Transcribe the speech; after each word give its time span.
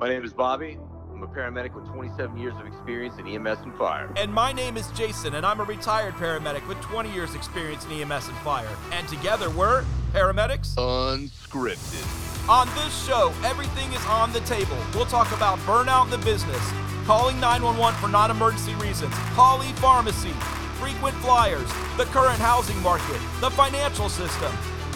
My 0.00 0.08
name 0.08 0.24
is 0.24 0.32
Bobby. 0.32 0.78
I'm 1.12 1.22
a 1.22 1.26
paramedic 1.26 1.74
with 1.74 1.86
27 1.88 2.38
years 2.38 2.54
of 2.58 2.66
experience 2.66 3.18
in 3.18 3.26
EMS 3.26 3.58
and 3.58 3.74
fire. 3.74 4.10
And 4.16 4.32
my 4.32 4.50
name 4.50 4.78
is 4.78 4.90
Jason, 4.92 5.34
and 5.34 5.44
I'm 5.44 5.60
a 5.60 5.64
retired 5.64 6.14
paramedic 6.14 6.66
with 6.66 6.80
20 6.80 7.12
years 7.12 7.34
experience 7.34 7.84
in 7.84 7.92
EMS 7.92 8.28
and 8.28 8.36
fire. 8.38 8.74
And 8.92 9.06
together 9.08 9.50
we're 9.50 9.84
paramedics 10.14 10.74
Unscripted. 10.76 12.48
On 12.48 12.66
this 12.76 13.06
show, 13.06 13.34
everything 13.44 13.92
is 13.92 14.02
on 14.06 14.32
the 14.32 14.40
table. 14.40 14.78
We'll 14.94 15.04
talk 15.04 15.32
about 15.32 15.58
burnout 15.66 16.06
in 16.06 16.10
the 16.12 16.24
business, 16.24 16.72
calling 17.04 17.38
911 17.38 18.00
for 18.00 18.08
non 18.08 18.30
emergency 18.30 18.74
reasons, 18.76 19.12
polypharmacy, 19.36 20.32
frequent 20.80 21.14
flyers, 21.16 21.68
the 21.98 22.06
current 22.06 22.38
housing 22.38 22.80
market, 22.80 23.20
the 23.42 23.50
financial 23.50 24.08
system, 24.08 24.50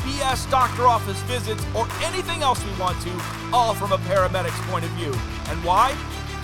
BS 0.05 0.51
doctor 0.51 0.87
office 0.87 1.21
visits, 1.23 1.65
or 1.75 1.89
anything 2.03 2.43
else 2.43 2.63
we 2.63 2.79
want 2.79 3.01
to, 3.03 3.11
all 3.55 3.73
from 3.73 3.93
a 3.93 3.99
paramedic's 3.99 4.61
point 4.71 4.85
of 4.85 4.91
view. 4.93 5.13
And 5.49 5.65
why? 5.65 5.97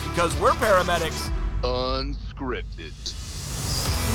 Because 0.09 0.35
we're 0.41 0.53
paramedics. 0.53 1.31
Unscripted. 1.63 2.93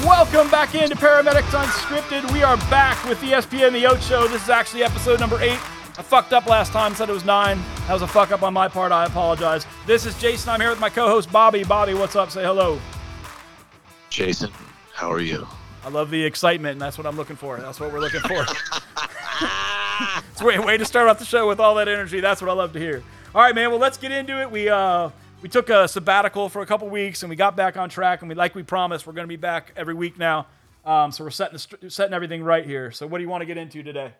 Welcome 0.03 0.50
back 0.50 0.73
into 0.73 0.95
Paramedics 0.95 1.52
Unscripted. 1.52 2.31
We 2.34 2.41
are 2.41 2.58
back 2.72 3.03
with 3.05 3.22
the 3.22 3.27
ESPN 3.27 3.72
The 3.72 3.86
Oat 3.86 4.02
Show. 4.02 4.27
This 4.27 4.44
is 4.44 4.50
actually 4.50 4.84
episode 4.84 5.20
number 5.20 5.39
eight. 5.39 5.59
I 5.98 6.02
fucked 6.02 6.34
up 6.34 6.48
last 6.48 6.72
time, 6.72 6.95
said 6.95 7.08
it 7.08 7.14
was 7.14 7.23
nine. 7.23 7.59
That 7.88 7.94
was 7.94 8.02
a 8.02 8.08
fuck 8.08 8.31
up 8.31 8.41
on 8.41 8.53
my 8.53 8.67
part. 8.67 8.91
I 8.91 9.05
apologize. 9.05 9.67
This 9.86 10.08
is 10.08 10.20
Jason. 10.20 10.50
I'm 10.50 10.59
here 10.59 10.72
with 10.72 10.80
my 10.80 10.89
co 10.89 11.08
host, 11.08 11.31
Bobby. 11.31 11.64
Bobby, 11.64 11.94
what's 11.94 12.16
up? 12.16 12.31
Say 12.31 12.44
hello. 12.44 12.81
Jason, 14.09 14.52
how 14.94 15.12
are 15.12 15.22
you? 15.22 15.48
I 15.86 15.89
love 15.89 16.09
the 16.09 16.23
excitement, 16.23 16.73
and 16.73 16.81
that's 16.81 16.98
what 16.98 17.05
I'm 17.05 17.16
looking 17.16 17.36
for. 17.36 17.58
That's 17.58 17.80
what 17.80 17.94
we're 17.94 18.00
looking 18.00 18.22
for. 18.22 18.44
it's 20.31 20.41
way, 20.41 20.59
way 20.59 20.77
to 20.77 20.85
start 20.85 21.08
off 21.08 21.20
the 21.20 21.26
show 21.26 21.48
with 21.48 21.59
all 21.59 21.76
that 21.76 21.88
energy. 21.88 22.20
That's 22.20 22.41
what 22.41 22.49
I 22.49 22.53
love 22.53 22.73
to 22.73 22.80
hear. 22.80 23.03
All 23.34 23.41
right, 23.41 23.53
man. 23.53 23.70
Well, 23.70 23.80
let's 23.80 23.98
get 23.98 24.12
into 24.12 24.41
it. 24.41 24.49
We 24.49 24.70
uh 24.70 25.09
we 25.41 25.49
took 25.49 25.70
a 25.70 25.88
sabbatical 25.88 26.50
for 26.50 26.61
a 26.61 26.66
couple 26.66 26.89
weeks, 26.89 27.22
and 27.22 27.30
we 27.30 27.36
got 27.36 27.56
back 27.56 27.78
on 27.78 27.89
track. 27.89 28.22
And 28.22 28.30
we, 28.30 28.36
like 28.36 28.56
we 28.56 28.64
promised, 28.64 29.06
we're 29.06 29.14
going 29.14 29.25
to 29.25 29.30
be 29.30 29.36
back 29.36 29.73
every 29.75 29.94
week 29.94 30.17
now. 30.17 30.47
Um, 30.84 31.11
so 31.11 31.23
we're 31.23 31.30
setting 31.30 31.59
the, 31.81 31.89
setting 31.89 32.14
everything 32.14 32.44
right 32.44 32.66
here. 32.66 32.92
So 32.92 33.06
what 33.08 33.17
do 33.17 33.23
you 33.23 33.30
want 33.30 33.42
to 33.42 33.45
get 33.45 33.58
into 33.58 33.84
today? 33.84 34.14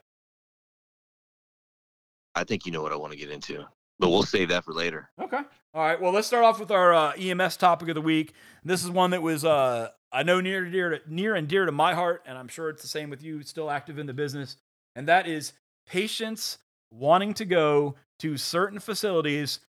I 2.36 2.44
think 2.44 2.66
you 2.66 2.72
know 2.72 2.82
what 2.82 2.92
I 2.92 2.96
want 2.98 3.14
to 3.14 3.18
get 3.18 3.30
into, 3.30 3.66
but 3.98 4.10
we'll 4.10 4.24
save 4.24 4.50
that 4.50 4.66
for 4.66 4.74
later. 4.74 5.10
Okay. 5.22 5.40
All 5.74 5.82
right. 5.82 6.00
Well, 6.00 6.12
let's 6.12 6.28
start 6.28 6.44
off 6.44 6.60
with 6.60 6.70
our 6.70 6.94
uh, 6.94 7.14
EMS 7.14 7.58
topic 7.58 7.90
of 7.90 7.96
the 7.96 8.02
week. 8.02 8.34
This 8.64 8.84
is 8.84 8.92
one 8.92 9.12
that 9.12 9.22
was 9.22 9.46
uh, 9.46 9.90
I 10.12 10.24
know 10.24 10.42
near 10.42 10.70
dear 10.70 10.90
to, 10.90 11.02
near 11.08 11.36
and 11.36 11.48
dear 11.48 11.66
to 11.66 11.72
my 11.72 11.94
heart, 11.94 12.24
and 12.26 12.38
I'm 12.38 12.50
sure 12.50 12.70
it's 12.70 12.82
the 12.82 12.88
same 12.88 13.10
with 13.10 13.24
you. 13.24 13.42
Still 13.44 13.72
active 13.72 13.98
in 13.98 14.06
the 14.06 14.14
business, 14.14 14.58
and 14.96 15.08
that 15.08 15.28
is 15.28 15.54
patients 15.86 16.58
wanting 16.92 17.34
to 17.36 17.46
go 17.46 17.96
to 18.20 18.38
certain 18.38 18.80
facilities 18.80 19.60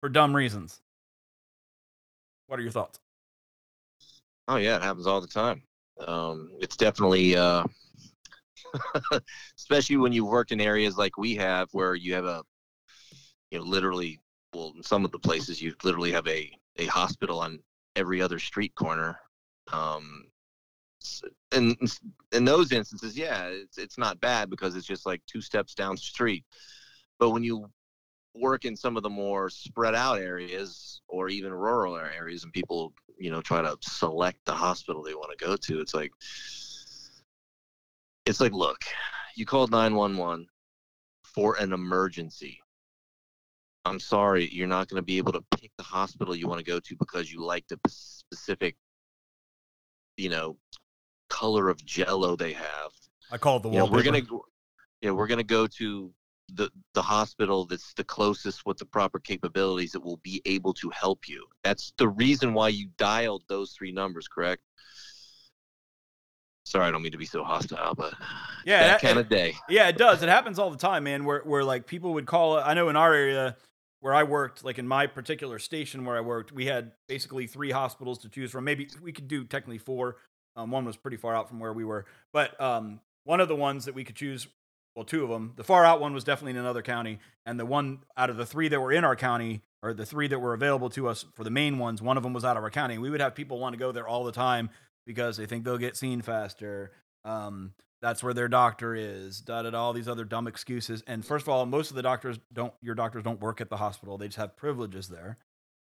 for 0.00 0.08
dumb 0.08 0.34
reasons. 0.36 0.80
What 2.46 2.58
are 2.58 2.62
your 2.62 2.72
thoughts? 2.72 2.98
Oh 4.48 4.56
yeah, 4.56 4.76
it 4.76 4.82
happens 4.82 5.06
all 5.06 5.20
the 5.20 5.26
time. 5.26 5.62
Um, 6.06 6.50
it's 6.60 6.76
definitely, 6.76 7.36
uh, 7.36 7.64
especially 9.58 9.96
when 9.96 10.12
you 10.12 10.24
work 10.24 10.52
in 10.52 10.60
areas 10.60 10.96
like 10.96 11.16
we 11.16 11.34
have, 11.36 11.68
where 11.72 11.94
you 11.94 12.14
have 12.14 12.24
a, 12.24 12.42
you 13.50 13.58
know, 13.58 13.64
literally, 13.64 14.20
well, 14.52 14.72
in 14.76 14.82
some 14.82 15.04
of 15.04 15.12
the 15.12 15.18
places 15.18 15.60
you 15.62 15.74
literally 15.82 16.12
have 16.12 16.26
a 16.28 16.50
a 16.76 16.86
hospital 16.86 17.38
on 17.40 17.60
every 17.96 18.20
other 18.20 18.38
street 18.38 18.74
corner. 18.74 19.18
Um, 19.72 20.26
and 21.52 21.76
in 22.32 22.44
those 22.44 22.72
instances, 22.72 23.16
yeah, 23.16 23.46
it's 23.46 23.78
it's 23.78 23.98
not 23.98 24.20
bad 24.20 24.50
because 24.50 24.76
it's 24.76 24.86
just 24.86 25.06
like 25.06 25.22
two 25.26 25.40
steps 25.40 25.74
down 25.74 25.96
the 25.96 26.00
street. 26.00 26.44
But 27.18 27.30
when 27.30 27.44
you 27.44 27.70
work 28.34 28.64
in 28.64 28.76
some 28.76 28.96
of 28.96 29.02
the 29.02 29.10
more 29.10 29.48
spread 29.48 29.94
out 29.94 30.18
areas 30.18 31.00
or 31.08 31.28
even 31.28 31.52
rural 31.52 31.96
areas 31.96 32.42
and 32.42 32.52
people 32.52 32.92
you 33.18 33.30
know 33.30 33.40
try 33.40 33.62
to 33.62 33.76
select 33.80 34.38
the 34.44 34.52
hospital 34.52 35.02
they 35.02 35.14
want 35.14 35.30
to 35.36 35.44
go 35.44 35.56
to 35.56 35.80
it's 35.80 35.94
like 35.94 36.10
it's 38.26 38.40
like 38.40 38.52
look 38.52 38.82
you 39.36 39.46
called 39.46 39.70
911 39.70 40.46
for 41.22 41.56
an 41.56 41.72
emergency 41.72 42.60
i'm 43.84 44.00
sorry 44.00 44.48
you're 44.52 44.66
not 44.66 44.88
going 44.88 45.00
to 45.00 45.06
be 45.06 45.18
able 45.18 45.32
to 45.32 45.44
pick 45.56 45.70
the 45.78 45.84
hospital 45.84 46.34
you 46.34 46.48
want 46.48 46.58
to 46.58 46.64
go 46.64 46.80
to 46.80 46.96
because 46.96 47.32
you 47.32 47.44
like 47.44 47.64
the 47.68 47.78
specific 47.86 48.76
you 50.16 50.28
know 50.28 50.56
color 51.30 51.68
of 51.68 51.84
jello 51.84 52.36
they 52.36 52.52
have 52.52 52.90
I 53.30 53.38
call 53.38 53.56
it 53.56 53.62
the 53.62 53.70
you 53.70 53.78
know, 53.78 53.86
we're 53.86 54.02
gonna 54.02 54.22
yeah 55.00 55.10
we're 55.10 55.26
gonna 55.26 55.42
go 55.42 55.66
to 55.66 56.12
the 56.52 56.70
the 56.92 57.02
hospital 57.02 57.64
that's 57.64 57.94
the 57.94 58.04
closest 58.04 58.66
with 58.66 58.76
the 58.78 58.84
proper 58.84 59.18
capabilities 59.18 59.92
that 59.92 60.00
will 60.04 60.18
be 60.18 60.42
able 60.44 60.74
to 60.74 60.90
help 60.90 61.26
you 61.28 61.46
that's 61.62 61.92
the 61.98 62.08
reason 62.08 62.52
why 62.52 62.68
you 62.68 62.88
dialed 62.98 63.42
those 63.48 63.72
three 63.72 63.92
numbers 63.92 64.28
correct 64.28 64.62
sorry 66.64 66.86
i 66.86 66.90
don't 66.90 67.02
mean 67.02 67.12
to 67.12 67.18
be 67.18 67.26
so 67.26 67.42
hostile 67.44 67.94
but 67.94 68.14
Yeah, 68.66 68.80
that 68.80 68.86
that- 68.86 69.00
kind 69.00 69.18
of 69.18 69.28
day 69.28 69.54
Yeah, 69.68 69.88
it 69.88 69.98
does. 69.98 70.22
It 70.22 70.28
happens 70.28 70.58
all 70.58 70.70
the 70.70 70.78
time, 70.78 71.04
man. 71.04 71.24
Where 71.24 71.40
where 71.40 71.64
like 71.64 71.86
people 71.86 72.14
would 72.14 72.26
call. 72.26 72.58
I 72.58 72.72
know 72.74 72.88
in 72.88 72.96
our 72.96 73.12
area 73.12 73.56
where 74.00 74.14
I 74.14 74.22
worked, 74.22 74.64
like 74.64 74.78
in 74.78 74.88
my 74.88 75.06
particular 75.06 75.58
station 75.58 76.04
where 76.04 76.16
I 76.16 76.20
worked, 76.20 76.52
we 76.52 76.66
had 76.66 76.92
basically 77.08 77.46
three 77.46 77.70
hospitals 77.70 78.18
to 78.18 78.28
choose 78.28 78.50
from. 78.50 78.64
Maybe 78.64 78.88
we 79.02 79.12
could 79.12 79.28
do 79.28 79.44
technically 79.44 79.78
four. 79.78 80.16
Um, 80.56 80.70
one 80.70 80.84
was 80.84 80.96
pretty 80.96 81.16
far 81.16 81.34
out 81.34 81.48
from 81.48 81.60
where 81.60 81.72
we 81.72 81.84
were, 81.84 82.06
but 82.32 82.60
um, 82.60 83.00
one 83.24 83.40
of 83.40 83.48
the 83.48 83.56
ones 83.56 83.86
that 83.86 83.94
we 83.94 84.04
could 84.04 84.16
choose, 84.16 84.46
well, 84.94 85.04
two 85.04 85.24
of 85.24 85.30
them. 85.30 85.52
The 85.56 85.64
far 85.64 85.84
out 85.84 86.00
one 86.00 86.14
was 86.14 86.24
definitely 86.24 86.52
in 86.52 86.58
another 86.58 86.82
county, 86.82 87.18
and 87.44 87.58
the 87.58 87.66
one 87.66 88.00
out 88.16 88.30
of 88.30 88.36
the 88.36 88.46
three 88.46 88.68
that 88.68 88.80
were 88.80 88.92
in 88.92 89.04
our 89.04 89.16
county, 89.16 89.62
or 89.82 89.92
the 89.92 90.06
three 90.06 90.28
that 90.28 90.38
were 90.38 90.54
available 90.54 90.90
to 90.90 91.08
us 91.08 91.24
for 91.34 91.44
the 91.44 91.50
main 91.50 91.78
ones, 91.78 92.00
one 92.00 92.16
of 92.16 92.22
them 92.22 92.32
was 92.32 92.44
out 92.44 92.56
of 92.56 92.62
our 92.62 92.70
county. 92.70 92.98
We 92.98 93.10
would 93.10 93.20
have 93.20 93.34
people 93.34 93.58
want 93.58 93.74
to 93.74 93.78
go 93.78 93.92
there 93.92 94.06
all 94.06 94.24
the 94.24 94.32
time 94.32 94.70
because 95.06 95.36
they 95.36 95.46
think 95.46 95.64
they'll 95.64 95.76
get 95.78 95.96
seen 95.96 96.22
faster. 96.22 96.92
Um, 97.24 97.74
that's 98.00 98.22
where 98.22 98.34
their 98.34 98.48
doctor 98.48 98.94
is. 98.94 99.40
Da 99.40 99.62
da. 99.62 99.78
All 99.78 99.92
these 99.92 100.08
other 100.08 100.24
dumb 100.24 100.46
excuses. 100.46 101.02
And 101.06 101.24
first 101.24 101.44
of 101.44 101.48
all, 101.48 101.64
most 101.66 101.90
of 101.90 101.96
the 101.96 102.02
doctors 102.02 102.38
don't. 102.52 102.72
Your 102.82 102.94
doctors 102.94 103.22
don't 103.22 103.40
work 103.40 103.60
at 103.60 103.70
the 103.70 103.78
hospital. 103.78 104.18
They 104.18 104.26
just 104.26 104.36
have 104.36 104.56
privileges 104.56 105.08
there. 105.08 105.38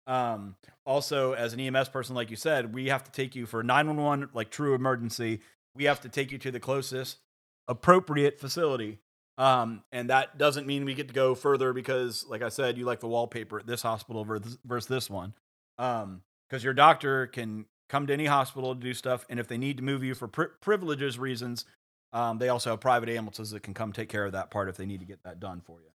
Um, 0.07 0.55
also, 0.85 1.33
as 1.33 1.53
an 1.53 1.59
EMS 1.59 1.89
person, 1.89 2.15
like 2.15 2.29
you 2.29 2.35
said, 2.35 2.73
we 2.73 2.87
have 2.87 3.03
to 3.03 3.11
take 3.11 3.35
you 3.35 3.45
for 3.45 3.63
911, 3.63 4.29
like 4.33 4.49
true 4.49 4.73
emergency. 4.73 5.41
We 5.75 5.85
have 5.85 6.01
to 6.01 6.09
take 6.09 6.31
you 6.31 6.37
to 6.39 6.51
the 6.51 6.59
closest 6.59 7.19
appropriate 7.67 8.39
facility. 8.39 8.99
Um, 9.37 9.83
and 9.91 10.09
that 10.09 10.37
doesn't 10.37 10.67
mean 10.67 10.85
we 10.85 10.93
get 10.93 11.07
to 11.07 11.13
go 11.13 11.33
further 11.35 11.73
because, 11.73 12.25
like 12.27 12.41
I 12.41 12.49
said, 12.49 12.77
you 12.77 12.85
like 12.85 12.99
the 12.99 13.07
wallpaper 13.07 13.59
at 13.59 13.67
this 13.67 13.81
hospital 13.81 14.25
versus, 14.25 14.87
this 14.87 15.09
one. 15.09 15.33
Um, 15.77 16.21
because 16.49 16.63
your 16.63 16.73
doctor 16.73 17.27
can 17.27 17.65
come 17.87 18.07
to 18.07 18.13
any 18.13 18.25
hospital 18.25 18.75
to 18.75 18.81
do 18.81 18.93
stuff, 18.93 19.25
and 19.29 19.39
if 19.39 19.47
they 19.47 19.57
need 19.57 19.77
to 19.77 19.83
move 19.83 20.03
you 20.03 20.13
for 20.15 20.27
pri- 20.27 20.47
privileges 20.59 21.17
reasons, 21.17 21.65
um, 22.13 22.39
they 22.39 22.49
also 22.49 22.71
have 22.71 22.81
private 22.81 23.07
ambulances 23.07 23.51
that 23.51 23.63
can 23.63 23.73
come 23.73 23.93
take 23.93 24.09
care 24.09 24.25
of 24.25 24.33
that 24.33 24.51
part 24.51 24.67
if 24.67 24.75
they 24.75 24.85
need 24.85 24.99
to 24.99 25.05
get 25.05 25.23
that 25.23 25.39
done 25.39 25.61
for 25.61 25.79
you. 25.79 25.89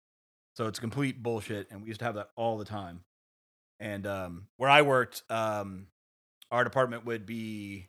So 0.55 0.67
it's 0.67 0.79
complete 0.79 1.23
bullshit, 1.23 1.71
and 1.71 1.83
we 1.83 1.89
used 1.89 2.01
to 2.01 2.07
have 2.07 2.15
that 2.15 2.31
all 2.37 2.57
the 2.57 2.65
time. 2.65 3.03
And 3.81 4.07
um, 4.07 4.47
where 4.57 4.71
I 4.71 4.83
worked, 4.83 5.23
um, 5.31 5.87
our 6.51 6.65
department 6.65 7.05
would 7.05 7.27
be 7.27 7.89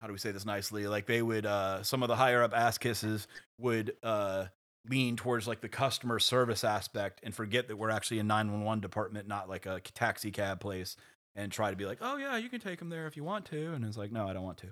how 0.00 0.06
do 0.06 0.12
we 0.12 0.18
say 0.18 0.30
this 0.30 0.46
nicely? 0.46 0.86
Like 0.86 1.06
they 1.06 1.22
would, 1.22 1.44
uh, 1.44 1.82
some 1.82 2.02
of 2.04 2.08
the 2.08 2.14
higher 2.14 2.42
up 2.42 2.54
ass 2.54 2.78
kisses 2.78 3.26
would 3.58 3.96
uh, 4.04 4.46
lean 4.88 5.16
towards 5.16 5.48
like 5.48 5.60
the 5.60 5.68
customer 5.68 6.20
service 6.20 6.62
aspect 6.62 7.20
and 7.24 7.34
forget 7.34 7.66
that 7.66 7.76
we're 7.76 7.90
actually 7.90 8.20
a 8.20 8.22
911 8.22 8.80
department, 8.80 9.26
not 9.26 9.48
like 9.48 9.66
a 9.66 9.80
taxi 9.80 10.30
cab 10.30 10.60
place, 10.60 10.94
and 11.34 11.50
try 11.50 11.70
to 11.70 11.76
be 11.76 11.84
like, 11.84 11.98
oh 12.00 12.16
yeah, 12.16 12.36
you 12.36 12.48
can 12.48 12.60
take 12.60 12.78
them 12.78 12.90
there 12.90 13.08
if 13.08 13.16
you 13.16 13.24
want 13.24 13.44
to. 13.46 13.72
And 13.72 13.84
it's 13.84 13.96
like, 13.96 14.12
no, 14.12 14.28
I 14.28 14.32
don't 14.34 14.44
want 14.44 14.58
to. 14.58 14.68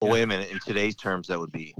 well 0.00 0.08
Yeah. 0.08 0.12
wait 0.14 0.22
a 0.22 0.26
minute 0.26 0.50
in 0.50 0.58
today's 0.58 0.96
terms 0.96 1.28
that 1.28 1.38
would 1.38 1.52
be 1.52 1.72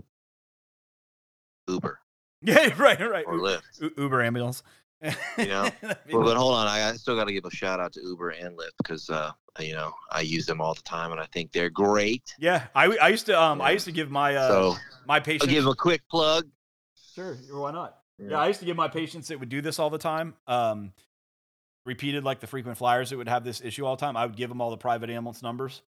uber 1.68 1.98
Yeah, 2.42 2.72
right, 2.80 3.00
right. 3.00 3.24
or 3.26 3.34
lyft 3.38 3.62
U- 3.80 3.92
Uber 3.96 4.22
ambulance. 4.22 4.62
You 5.02 5.46
know? 5.46 5.68
well, 6.12 6.24
but 6.24 6.36
hold 6.36 6.54
on 6.54 6.66
I, 6.66 6.88
I 6.88 6.92
still 6.94 7.16
got 7.16 7.24
to 7.26 7.32
give 7.32 7.44
a 7.44 7.50
shout 7.50 7.80
out 7.80 7.92
to 7.94 8.00
uber 8.02 8.30
and 8.30 8.56
lyft 8.58 8.70
because 8.78 9.10
uh, 9.10 9.32
you 9.60 9.72
know 9.74 9.92
i 10.10 10.20
use 10.20 10.46
them 10.46 10.60
all 10.60 10.74
the 10.74 10.82
time 10.82 11.12
and 11.12 11.20
i 11.20 11.26
think 11.26 11.52
they're 11.52 11.70
great. 11.70 12.34
Yeah, 12.38 12.66
I, 12.74 12.96
I 12.96 13.08
used 13.08 13.26
to 13.26 13.40
um 13.40 13.60
I 13.60 13.70
used 13.72 13.84
to 13.86 13.92
give 13.92 14.10
my 14.10 14.34
uh 14.36 14.48
so 14.48 14.74
my 15.06 15.16
i'll 15.16 15.20
patients 15.20 15.52
give 15.52 15.64
them 15.64 15.72
a 15.72 15.76
quick 15.76 16.02
plug. 16.10 16.46
Sure 17.14 17.34
why 17.50 17.72
not? 17.72 17.98
Yeah. 18.18 18.38
I 18.38 18.48
used 18.48 18.60
to 18.60 18.66
give 18.66 18.76
my 18.76 18.88
patients 18.88 19.28
that 19.28 19.38
would 19.40 19.48
do 19.50 19.60
this 19.60 19.78
all 19.78 19.90
the 19.90 19.98
time 19.98 20.34
um 20.46 20.92
repeated 21.84 22.24
like 22.24 22.40
the 22.40 22.46
frequent 22.46 22.76
flyers 22.78 23.10
that 23.10 23.16
would 23.16 23.28
have 23.28 23.44
this 23.44 23.60
issue 23.60 23.84
all 23.86 23.96
the 23.96 24.00
time. 24.00 24.16
I 24.16 24.26
would 24.26 24.36
give 24.36 24.48
them 24.48 24.60
all 24.60 24.70
the 24.70 24.76
private 24.76 25.08
ambulance 25.10 25.42
numbers 25.42 25.82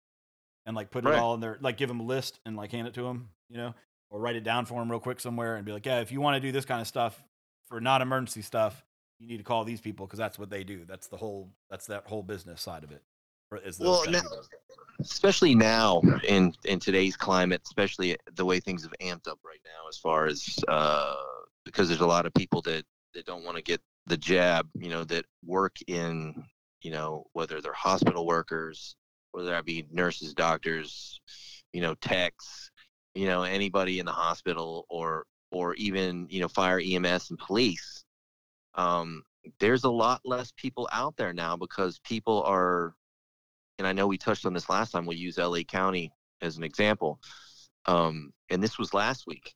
and 0.66 0.76
like 0.76 0.90
put 0.90 1.05
Right. 1.05 1.14
it 1.14 1.19
all 1.19 1.34
in 1.34 1.40
their 1.40 1.58
like 1.60 1.76
give 1.76 1.88
them 1.88 2.00
a 2.00 2.05
list 2.05 2.40
and 2.46 2.56
like 2.56 2.72
hand 2.72 2.87
it 2.87 2.94
to 2.94 3.02
them 3.02 3.31
you 3.49 3.56
know 3.56 3.75
or 4.10 4.20
write 4.20 4.37
it 4.37 4.44
down 4.44 4.66
for 4.66 4.81
them 4.81 4.90
real 4.90 5.00
quick 5.00 5.19
somewhere 5.20 5.56
and 5.56 5.64
be 5.64 5.72
like 5.72 5.87
yeah 5.87 6.00
if 6.00 6.12
you 6.12 6.20
want 6.20 6.37
to 6.37 6.40
do 6.40 6.52
this 6.52 6.64
kind 6.64 6.81
of 6.81 6.87
stuff 6.87 7.22
for 7.69 7.81
non 7.81 8.02
emergency 8.02 8.43
stuff 8.43 8.84
you 9.19 9.26
need 9.26 9.38
to 9.38 9.44
call 9.44 9.65
these 9.65 9.81
people 9.81 10.06
because 10.06 10.19
that's 10.19 10.38
what 10.38 10.50
they 10.50 10.65
do 10.65 10.85
that's 10.87 11.09
the 11.09 11.17
whole 11.17 11.50
that's 11.70 11.87
that 11.87 12.06
whole 12.06 12.23
business 12.23 12.61
side 12.61 12.85
of 12.85 12.93
it 12.93 13.03
is 13.65 13.79
Well, 13.79 14.05
now- 14.11 14.20
especially 15.00 15.55
now 15.55 16.00
in 16.26 16.53
in 16.65 16.79
today's 16.81 17.17
climate, 17.17 17.62
especially 17.65 18.17
the 18.35 18.44
way 18.44 18.61
things 18.61 18.82
have 18.82 18.93
amped 19.00 19.29
up 19.29 19.38
right 19.44 19.61
now, 19.65 19.88
as 19.88 19.97
far 19.97 20.26
as 20.26 20.59
uh, 20.69 21.15
because 21.65 21.88
there's 21.88 22.00
a 22.00 22.06
lot 22.06 22.26
of 22.26 22.35
people 22.35 22.62
that 22.62 22.85
that 23.15 23.25
don't 23.25 23.44
want 23.44 23.56
to 23.56 23.62
get 23.62 23.81
the 24.06 24.17
jab, 24.17 24.69
you 24.75 24.88
know, 24.88 25.05
that 25.05 25.25
work 25.44 25.76
in, 25.87 26.44
you 26.82 26.91
know, 26.91 27.25
whether 27.32 27.61
they're 27.61 27.73
hospital 27.73 28.26
workers, 28.26 28.97
whether 29.32 29.50
that 29.50 29.65
be 29.65 29.87
nurses, 29.91 30.35
doctors, 30.35 31.20
you 31.73 31.81
know, 31.81 31.94
techs, 31.97 32.70
you 33.15 33.26
know, 33.26 33.43
anybody 33.43 33.99
in 33.99 34.06
the 34.06 34.12
hospital 34.12 34.85
or 34.91 35.25
or 35.50 35.75
even, 35.76 36.26
you 36.29 36.41
know, 36.41 36.49
fire 36.49 36.81
EMS 36.81 37.31
and 37.31 37.38
police. 37.38 38.05
Um, 38.75 39.23
there's 39.61 39.85
a 39.85 39.91
lot 39.91 40.20
less 40.25 40.53
people 40.56 40.88
out 40.93 41.17
there 41.17 41.32
now 41.32 41.56
because 41.56 41.99
people 42.00 42.43
are 42.43 42.94
and 43.79 43.87
I 43.87 43.93
know 43.93 44.06
we 44.06 44.19
touched 44.19 44.44
on 44.44 44.53
this 44.53 44.69
last 44.69 44.91
time. 44.91 45.06
We'll 45.06 45.17
use 45.17 45.38
LA 45.38 45.62
County 45.62 46.12
as 46.43 46.56
an 46.56 46.65
example. 46.65 47.20
Um, 47.87 48.32
and 48.50 48.62
this 48.62 48.79
was 48.79 48.93
last 48.93 49.26
week. 49.26 49.55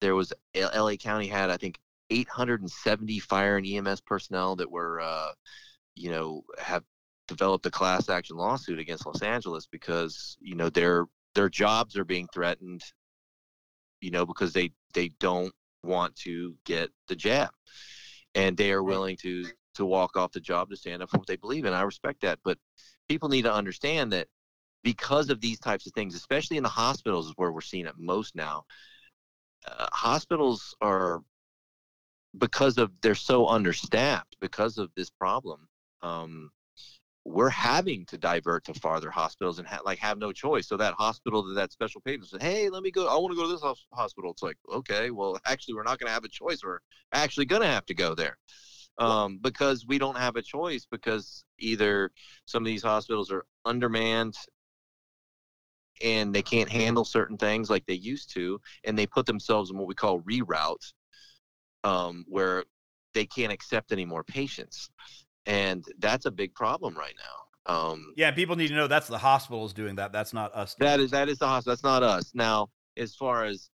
There 0.00 0.14
was 0.14 0.32
LA 0.54 0.96
County 0.96 1.28
had, 1.28 1.50
I 1.50 1.56
think, 1.56 1.78
870 2.10 3.18
fire 3.20 3.56
and 3.56 3.66
EMS 3.66 4.00
personnel 4.00 4.56
that 4.56 4.70
were, 4.70 5.00
uh, 5.00 5.30
you 5.94 6.10
know, 6.10 6.42
have 6.58 6.82
developed 7.28 7.66
a 7.66 7.70
class 7.70 8.08
action 8.08 8.36
lawsuit 8.36 8.78
against 8.78 9.06
Los 9.06 9.22
Angeles 9.22 9.66
because 9.66 10.36
you 10.40 10.54
know 10.54 10.70
their 10.70 11.06
their 11.34 11.48
jobs 11.48 11.96
are 11.96 12.04
being 12.04 12.28
threatened. 12.32 12.82
You 14.00 14.10
know, 14.10 14.26
because 14.26 14.52
they 14.52 14.72
they 14.94 15.08
don't 15.20 15.54
want 15.82 16.14
to 16.16 16.54
get 16.64 16.90
the 17.08 17.16
jab, 17.16 17.50
and 18.36 18.56
they 18.56 18.70
are 18.70 18.82
willing 18.82 19.16
to 19.16 19.46
to 19.74 19.84
walk 19.84 20.16
off 20.16 20.32
the 20.32 20.40
job 20.40 20.70
to 20.70 20.76
stand 20.76 21.02
up 21.02 21.10
for 21.10 21.18
what 21.18 21.26
they 21.26 21.36
believe 21.36 21.64
in. 21.64 21.72
I 21.72 21.82
respect 21.82 22.20
that, 22.22 22.38
but 22.44 22.58
people 23.08 23.28
need 23.28 23.42
to 23.42 23.52
understand 23.52 24.12
that 24.12 24.28
because 24.84 25.28
of 25.30 25.40
these 25.40 25.58
types 25.58 25.86
of 25.86 25.92
things, 25.92 26.14
especially 26.14 26.56
in 26.56 26.62
the 26.62 26.68
hospitals, 26.68 27.26
is 27.26 27.32
where 27.36 27.50
we're 27.50 27.60
seeing 27.60 27.86
it 27.86 27.94
most 27.98 28.34
now. 28.34 28.64
Uh, 29.66 29.86
hospitals 29.92 30.74
are 30.80 31.22
because 32.38 32.78
of 32.78 32.90
they're 33.02 33.14
so 33.14 33.48
understaffed 33.48 34.36
because 34.40 34.78
of 34.78 34.90
this 34.96 35.10
problem. 35.10 35.68
Um, 36.02 36.50
we're 37.26 37.50
having 37.50 38.06
to 38.06 38.16
divert 38.16 38.64
to 38.64 38.74
farther 38.74 39.10
hospitals 39.10 39.58
and 39.58 39.66
ha- 39.66 39.80
like 39.84 39.98
have 39.98 40.18
no 40.18 40.32
choice. 40.32 40.68
So 40.68 40.76
that 40.76 40.94
hospital 40.94 41.42
that 41.48 41.54
that 41.54 41.72
special 41.72 42.00
patient 42.00 42.28
said, 42.28 42.42
"Hey, 42.42 42.68
let 42.70 42.82
me 42.82 42.90
go. 42.90 43.08
I 43.08 43.16
want 43.18 43.32
to 43.32 43.36
go 43.36 43.46
to 43.46 43.52
this 43.52 43.82
hospital." 43.92 44.30
It's 44.30 44.42
like, 44.42 44.56
okay, 44.72 45.10
well, 45.10 45.38
actually, 45.46 45.74
we're 45.74 45.82
not 45.82 45.98
going 45.98 46.08
to 46.08 46.14
have 46.14 46.24
a 46.24 46.28
choice. 46.28 46.60
We're 46.64 46.78
actually 47.12 47.46
going 47.46 47.62
to 47.62 47.68
have 47.68 47.86
to 47.86 47.94
go 47.94 48.14
there 48.14 48.36
um, 48.98 49.38
because 49.42 49.86
we 49.86 49.98
don't 49.98 50.16
have 50.16 50.36
a 50.36 50.42
choice 50.42 50.86
because 50.90 51.44
either 51.58 52.10
some 52.46 52.62
of 52.62 52.66
these 52.66 52.82
hospitals 52.82 53.30
are 53.30 53.44
undermanned 53.64 54.36
and 56.02 56.34
they 56.34 56.42
can't 56.42 56.68
handle 56.68 57.04
certain 57.04 57.36
things 57.38 57.70
like 57.70 57.86
they 57.86 57.94
used 57.94 58.32
to, 58.34 58.60
and 58.84 58.98
they 58.98 59.06
put 59.06 59.26
themselves 59.26 59.70
in 59.70 59.78
what 59.78 59.86
we 59.88 59.94
call 59.94 60.20
reroute, 60.20 60.92
um, 61.84 62.24
where 62.28 62.64
they 63.14 63.24
can't 63.24 63.52
accept 63.52 63.92
any 63.92 64.04
more 64.04 64.22
patients, 64.22 64.90
and 65.46 65.84
that's 65.98 66.26
a 66.26 66.30
big 66.30 66.54
problem 66.54 66.96
right 66.96 67.14
now. 67.16 67.74
Um, 67.74 68.12
yeah, 68.16 68.30
people 68.30 68.54
need 68.56 68.68
to 68.68 68.74
know 68.74 68.86
that's 68.86 69.08
the 69.08 69.18
hospitals 69.18 69.72
doing 69.72 69.96
that. 69.96 70.12
That's 70.12 70.32
not 70.32 70.54
us. 70.54 70.76
That 70.78 71.00
is 71.00 71.10
that 71.10 71.28
is 71.28 71.38
the 71.38 71.46
hospital. 71.46 71.72
That's 71.72 71.84
not 71.84 72.02
us. 72.02 72.32
Now, 72.34 72.68
as 72.96 73.14
far 73.14 73.44
as 73.44 73.70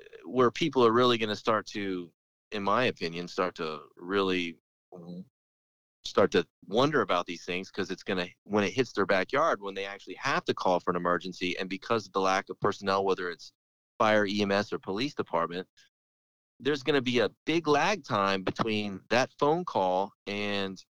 uh, 0.00 0.28
where 0.28 0.50
people 0.50 0.86
are 0.86 0.92
really 0.92 1.18
going 1.18 1.30
to 1.30 1.36
start 1.36 1.66
to 1.68 2.10
in 2.52 2.62
my 2.62 2.84
opinion, 2.84 3.28
start 3.28 3.54
to 3.56 3.80
really 3.96 4.56
start 6.04 6.30
to 6.32 6.44
wonder 6.66 7.02
about 7.02 7.26
these 7.26 7.44
things 7.44 7.70
because 7.70 7.90
it's 7.90 8.02
going 8.02 8.18
to 8.18 8.28
when 8.44 8.64
it 8.64 8.72
hits 8.72 8.92
their 8.92 9.06
backyard 9.06 9.60
when 9.60 9.74
they 9.74 9.84
actually 9.84 10.14
have 10.14 10.44
to 10.44 10.54
call 10.54 10.80
for 10.80 10.90
an 10.90 10.96
emergency 10.96 11.56
and 11.58 11.68
because 11.68 12.06
of 12.06 12.12
the 12.12 12.20
lack 12.20 12.48
of 12.48 12.58
personnel 12.58 13.04
whether 13.04 13.28
it's 13.28 13.52
fire 13.98 14.26
ems 14.26 14.72
or 14.72 14.78
police 14.78 15.14
department 15.14 15.66
there's 16.60 16.82
going 16.82 16.94
to 16.94 17.02
be 17.02 17.20
a 17.20 17.30
big 17.46 17.66
lag 17.66 18.04
time 18.04 18.42
between 18.42 19.00
that 19.08 19.30
phone 19.38 19.64
call 19.64 20.12
and 20.26 20.82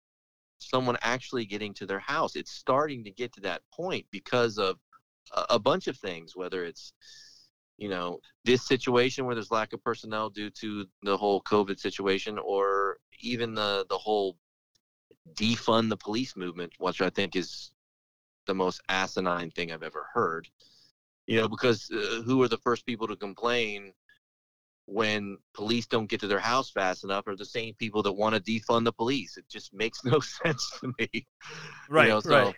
someone 0.59 0.97
actually 1.03 1.45
getting 1.45 1.75
to 1.75 1.87
their 1.87 1.99
house. 1.99 2.37
It's 2.37 2.51
starting 2.51 3.05
to 3.05 3.11
get 3.11 3.33
to 3.35 3.41
that 3.43 3.63
point 3.73 4.07
because 4.11 4.59
of 4.59 4.79
a, 5.51 5.59
bunch 5.59 5.89
of 5.89 5.97
things 5.97 6.35
whether 6.35 6.65
it's 6.65 6.93
you 7.77 7.89
know 7.89 8.19
this 8.45 8.67
situation 8.67 9.27
where 9.27 9.35
there's 9.35 9.51
lack 9.51 9.73
of 9.73 9.83
personnel 9.83 10.31
due 10.31 10.51
to 10.51 10.87
the 11.03 11.17
whole 11.17 11.43
covid 11.43 11.79
situation 11.79 12.39
or 12.39 12.99
even 13.21 13.55
the 13.55 13.85
the 13.91 13.99
whole 13.99 14.37
defund 15.35 15.89
the 15.89 15.97
police 15.97 16.37
movement 16.37 16.73
which 16.79 17.03
i 17.03 17.11
think 17.11 17.37
is 17.37 17.73
the 18.47 18.55
most 18.55 18.81
asinine 18.89 19.51
thing 19.51 19.71
i've 19.71 19.83
ever 19.83 20.07
heard. 20.13 20.49
You 21.27 21.43
know 21.43 21.49
because 21.49 21.91
uh, 21.91 22.23
who 22.25 22.43
are 22.43 22.49
the 22.49 22.57
first 22.59 22.87
people 22.87 23.07
to 23.09 23.17
complain 23.17 23.93
when 24.91 25.37
police 25.53 25.87
don't 25.87 26.09
get 26.09 26.21
to 26.21 26.27
their 26.27 26.39
house 26.39 26.71
fast 26.71 27.05
enough 27.05 27.27
are 27.27 27.37
the 27.37 27.45
same 27.45 27.75
people 27.75 28.03
that 28.03 28.13
want 28.13 28.35
to 28.35 28.41
defund 28.41 28.85
the 28.85 28.93
police. 28.93 29.37
It 29.37 29.45
just 29.49 29.75
makes 29.75 30.05
no 30.05 30.21
sense 30.21 30.71
to 30.81 30.93
me 30.99 31.27
right 31.89 32.05
you 32.05 32.11
know, 32.15 32.21
so, 32.21 32.47
right. 32.47 32.55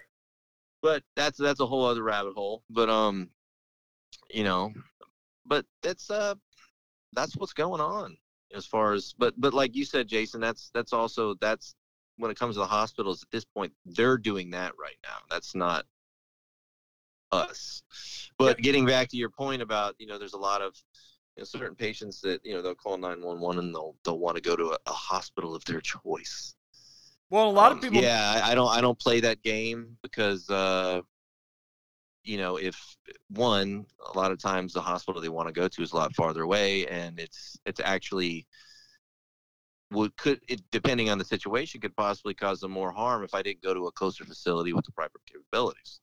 but 0.83 1.03
that's 1.17 1.39
that's 1.39 1.61
a 1.61 1.67
whole 1.67 1.85
other 1.85 2.03
rabbit 2.03 2.35
hole 2.35 2.63
but 2.71 2.89
um 2.89 3.29
you 4.31 4.45
know 4.45 4.73
but 5.47 5.65
that's 5.83 6.11
uh 6.11 6.35
that's 7.13 7.37
what's 7.37 7.53
going 7.53 7.81
on 7.81 8.17
as 8.55 8.67
far 8.67 8.93
as 8.93 9.15
but 9.19 9.35
but 9.39 9.55
like 9.55 9.75
you 9.75 9.85
said 9.85 10.09
jason 10.09 10.41
that's 10.41 10.71
that's 10.75 10.93
also 10.93 11.35
that's 11.41 11.75
when 12.21 12.31
it 12.31 12.39
comes 12.39 12.55
to 12.55 12.61
the 12.61 12.67
hospitals 12.67 13.23
at 13.23 13.31
this 13.31 13.45
point 13.45 13.73
they're 13.87 14.19
doing 14.19 14.51
that 14.51 14.73
right 14.81 14.97
now. 15.03 15.17
That's 15.31 15.55
not 15.55 15.85
us. 17.33 17.83
But 18.39 18.59
yeah. 18.59 18.63
getting 18.63 18.87
back 18.87 19.09
to 19.09 19.17
your 19.17 19.31
point 19.31 19.63
about 19.63 19.95
you 19.99 20.07
know 20.07 20.19
there's 20.19 20.35
a 20.35 20.39
lot 20.39 20.63
of 20.63 20.75
know, 21.41 21.45
certain 21.45 21.75
patients 21.75 22.21
that 22.21 22.41
you 22.45 22.53
know 22.53 22.63
they'll 22.63 22.75
call 22.75 22.97
911 22.97 23.65
and 23.65 23.75
they'll 23.75 23.97
they'll 24.05 24.19
want 24.19 24.37
to 24.37 24.43
go 24.43 24.57
to 24.57 24.71
a, 24.71 24.79
a 24.87 24.93
hospital 24.93 25.55
of 25.55 25.65
their 25.65 25.81
choice 25.81 26.55
well 27.31 27.49
a 27.49 27.51
lot 27.51 27.73
um, 27.73 27.79
of 27.79 27.83
people 27.83 28.01
yeah 28.01 28.41
I, 28.45 28.53
I, 28.53 28.55
don't 28.55 28.69
i 28.69 28.81
don't 28.81 28.99
play 28.99 29.21
that 29.21 29.43
game 29.43 29.97
because 30.03 30.49
uh 30.49 31.03
you 32.25 32.37
know, 32.37 32.57
if 32.57 32.97
one, 33.29 33.87
a 34.13 34.17
lot 34.17 34.31
of 34.31 34.39
times 34.39 34.73
the 34.73 34.81
hospital 34.81 35.21
they 35.21 35.29
want 35.29 35.49
to 35.49 35.53
go 35.53 35.69
to 35.69 35.83
is 35.83 35.93
a 35.93 35.97
lot 35.97 36.15
farther 36.15 36.43
away, 36.43 36.87
and 36.87 37.19
it's 37.19 37.59
it's 37.65 37.81
actually 37.83 38.47
would 39.91 40.17
could 40.17 40.41
it, 40.49 40.61
depending 40.71 41.11
on 41.11 41.19
the 41.19 41.25
situation 41.25 41.81
could 41.81 41.97
possibly 41.97 42.35
cause 42.35 42.61
them 42.61 42.71
more 42.71 42.93
harm 42.93 43.25
if 43.25 43.35
I 43.35 43.43
didn't 43.43 43.63
go 43.63 43.75
to 43.75 43.87
a 43.87 43.93
closer 43.93 44.25
facility 44.25 44.73
with 44.73 44.85
the 44.85 44.93
proper 44.93 45.19
capabilities. 45.27 46.01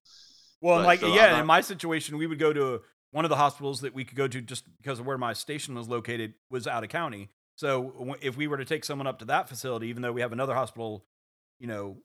Well, 0.59 0.79
but, 0.79 0.85
like 0.85 0.99
so 1.01 1.13
yeah, 1.13 1.31
not, 1.31 1.41
in 1.41 1.45
my 1.45 1.61
situation, 1.61 2.17
we 2.17 2.27
would 2.27 2.39
go 2.39 2.51
to 2.51 2.81
one 3.11 3.25
of 3.25 3.29
the 3.29 3.37
hospitals 3.37 3.81
that 3.81 3.93
we 3.93 4.03
could 4.03 4.17
go 4.17 4.27
to 4.27 4.41
just 4.41 4.65
because 4.77 4.99
of 4.99 5.05
where 5.05 5.17
my 5.17 5.33
station 5.33 5.75
was 5.75 5.87
located 5.87 6.33
was 6.49 6.67
out 6.67 6.83
of 6.83 6.89
county. 6.89 7.29
So 7.55 8.15
if 8.21 8.37
we 8.37 8.47
were 8.47 8.57
to 8.57 8.65
take 8.65 8.85
someone 8.85 9.07
up 9.07 9.19
to 9.19 9.25
that 9.25 9.49
facility, 9.49 9.87
even 9.87 10.01
though 10.01 10.11
we 10.11 10.21
have 10.21 10.31
another 10.31 10.53
hospital, 10.53 11.05
you 11.59 11.67
know, 11.67 11.97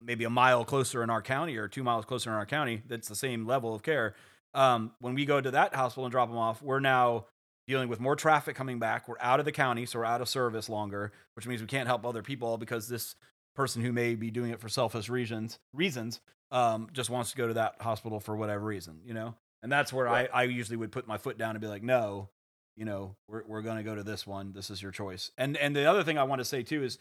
maybe 0.00 0.24
a 0.24 0.30
mile 0.30 0.64
closer 0.64 1.02
in 1.02 1.10
our 1.10 1.22
county 1.22 1.56
or 1.56 1.68
two 1.68 1.82
miles 1.82 2.04
closer 2.04 2.30
in 2.30 2.36
our 2.36 2.46
county 2.46 2.82
that's 2.86 3.08
the 3.08 3.16
same 3.16 3.46
level 3.46 3.74
of 3.74 3.82
care 3.82 4.14
um, 4.54 4.92
when 5.00 5.14
we 5.14 5.24
go 5.24 5.40
to 5.40 5.50
that 5.50 5.74
hospital 5.74 6.04
and 6.04 6.12
drop 6.12 6.28
them 6.28 6.38
off 6.38 6.62
we're 6.62 6.80
now 6.80 7.26
dealing 7.66 7.88
with 7.88 8.00
more 8.00 8.16
traffic 8.16 8.54
coming 8.54 8.78
back 8.78 9.08
we're 9.08 9.16
out 9.20 9.40
of 9.40 9.44
the 9.44 9.52
county 9.52 9.84
so 9.84 9.98
we're 9.98 10.04
out 10.04 10.20
of 10.20 10.28
service 10.28 10.68
longer 10.68 11.12
which 11.34 11.46
means 11.46 11.60
we 11.60 11.66
can't 11.66 11.88
help 11.88 12.04
other 12.04 12.22
people 12.22 12.56
because 12.58 12.88
this 12.88 13.14
person 13.54 13.82
who 13.82 13.92
may 13.92 14.14
be 14.14 14.30
doing 14.30 14.50
it 14.50 14.60
for 14.60 14.68
selfish 14.68 15.08
reasons 15.08 15.58
reasons 15.72 16.20
um, 16.50 16.88
just 16.92 17.10
wants 17.10 17.30
to 17.32 17.36
go 17.36 17.48
to 17.48 17.54
that 17.54 17.74
hospital 17.80 18.20
for 18.20 18.36
whatever 18.36 18.64
reason 18.64 19.00
you 19.04 19.12
know 19.12 19.34
and 19.62 19.70
that's 19.70 19.92
where 19.92 20.06
right. 20.06 20.28
I, 20.32 20.40
I 20.40 20.44
usually 20.44 20.76
would 20.76 20.92
put 20.92 21.06
my 21.06 21.18
foot 21.18 21.38
down 21.38 21.50
and 21.50 21.60
be 21.60 21.66
like 21.66 21.82
no 21.82 22.28
you 22.76 22.84
know 22.84 23.16
we're, 23.28 23.42
we're 23.46 23.62
going 23.62 23.76
to 23.76 23.82
go 23.82 23.94
to 23.94 24.02
this 24.02 24.26
one 24.26 24.52
this 24.52 24.70
is 24.70 24.82
your 24.82 24.92
choice 24.92 25.30
and 25.36 25.56
and 25.56 25.74
the 25.74 25.84
other 25.84 26.02
thing 26.02 26.18
i 26.18 26.24
want 26.24 26.40
to 26.40 26.44
say 26.44 26.62
too 26.62 26.82
is 26.82 26.98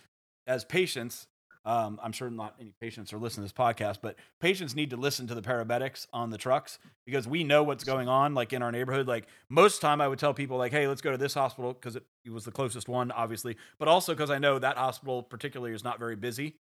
as 0.47 0.65
patients 0.65 1.27
um, 1.67 1.99
I'm 2.01 2.13
sure 2.13 2.29
not 2.29 2.55
any 2.61 2.71
patients 2.79 3.11
are 3.11 3.17
listening 3.17 3.45
to 3.45 3.53
this 3.53 3.65
podcast, 3.65 3.97
but 4.01 4.15
patients 4.39 4.73
need 4.73 4.91
to 4.91 4.95
listen 4.95 5.27
to 5.27 5.35
the 5.35 5.41
paramedics 5.41 6.07
on 6.13 6.29
the 6.29 6.37
trucks 6.37 6.79
because 7.05 7.27
we 7.27 7.43
know 7.43 7.61
what's 7.61 7.83
going 7.83 8.07
on, 8.07 8.33
like 8.33 8.53
in 8.53 8.61
our 8.61 8.71
neighborhood. 8.71 9.05
Like 9.05 9.27
most 9.49 9.81
time, 9.81 9.99
I 9.99 10.07
would 10.07 10.17
tell 10.17 10.33
people, 10.33 10.55
like, 10.57 10.71
"Hey, 10.71 10.87
let's 10.87 11.01
go 11.01 11.11
to 11.11 11.17
this 11.17 11.33
hospital 11.33 11.73
because 11.73 11.97
it, 11.97 12.03
it, 12.23 12.31
was 12.31 12.45
the 12.45 12.51
closest 12.51 12.87
one, 12.87 13.11
obviously, 13.11 13.57
but 13.79 13.89
also 13.89 14.13
because 14.13 14.31
I 14.31 14.39
know 14.39 14.57
that 14.59 14.77
hospital 14.77 15.21
particularly 15.21 15.75
is 15.75 15.83
not 15.83 15.99
very 15.99 16.15
busy. 16.15 16.55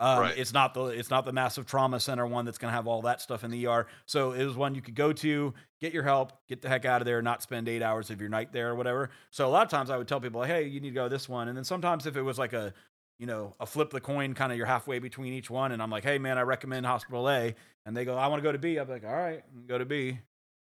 Um, 0.00 0.18
right. 0.18 0.38
It's 0.38 0.54
not 0.54 0.72
the 0.72 0.86
it's 0.86 1.10
not 1.10 1.26
the 1.26 1.32
massive 1.32 1.66
trauma 1.66 2.00
center 2.00 2.26
one 2.26 2.46
that's 2.46 2.56
going 2.56 2.70
to 2.70 2.74
have 2.74 2.86
all 2.86 3.02
that 3.02 3.20
stuff 3.20 3.44
in 3.44 3.50
the 3.50 3.66
ER. 3.66 3.86
So 4.06 4.32
it 4.32 4.44
was 4.44 4.56
one 4.56 4.74
you 4.74 4.80
could 4.80 4.94
go 4.94 5.12
to, 5.12 5.52
get 5.78 5.92
your 5.92 6.02
help, 6.02 6.32
get 6.48 6.62
the 6.62 6.70
heck 6.70 6.86
out 6.86 7.02
of 7.02 7.04
there, 7.04 7.20
not 7.20 7.42
spend 7.42 7.68
eight 7.68 7.82
hours 7.82 8.08
of 8.08 8.18
your 8.18 8.30
night 8.30 8.50
there 8.50 8.70
or 8.70 8.74
whatever. 8.74 9.10
So 9.30 9.46
a 9.46 9.50
lot 9.50 9.62
of 9.62 9.68
times 9.68 9.90
I 9.90 9.98
would 9.98 10.08
tell 10.08 10.18
people, 10.18 10.42
hey, 10.42 10.66
you 10.66 10.80
need 10.80 10.88
to 10.90 10.94
go 10.94 11.04
to 11.04 11.10
this 11.10 11.28
one. 11.28 11.48
And 11.48 11.56
then 11.56 11.64
sometimes 11.64 12.06
if 12.06 12.16
it 12.16 12.22
was 12.22 12.38
like 12.38 12.54
a 12.54 12.72
you 13.20 13.26
know, 13.26 13.54
a 13.60 13.66
flip 13.66 13.90
the 13.90 14.00
coin 14.00 14.32
kind 14.32 14.50
of 14.50 14.56
you're 14.56 14.66
halfway 14.66 14.98
between 14.98 15.34
each 15.34 15.50
one. 15.50 15.72
And 15.72 15.82
I'm 15.82 15.90
like, 15.90 16.04
hey, 16.04 16.16
man, 16.18 16.38
I 16.38 16.40
recommend 16.40 16.86
Hospital 16.86 17.28
A. 17.28 17.54
And 17.84 17.94
they 17.94 18.06
go, 18.06 18.16
I 18.16 18.26
want 18.28 18.42
to 18.42 18.42
go 18.42 18.50
to 18.50 18.58
B. 18.58 18.78
I'm 18.78 18.88
like, 18.88 19.04
all 19.04 19.12
right, 19.12 19.44
go 19.68 19.76
to 19.76 19.84
B. 19.84 20.18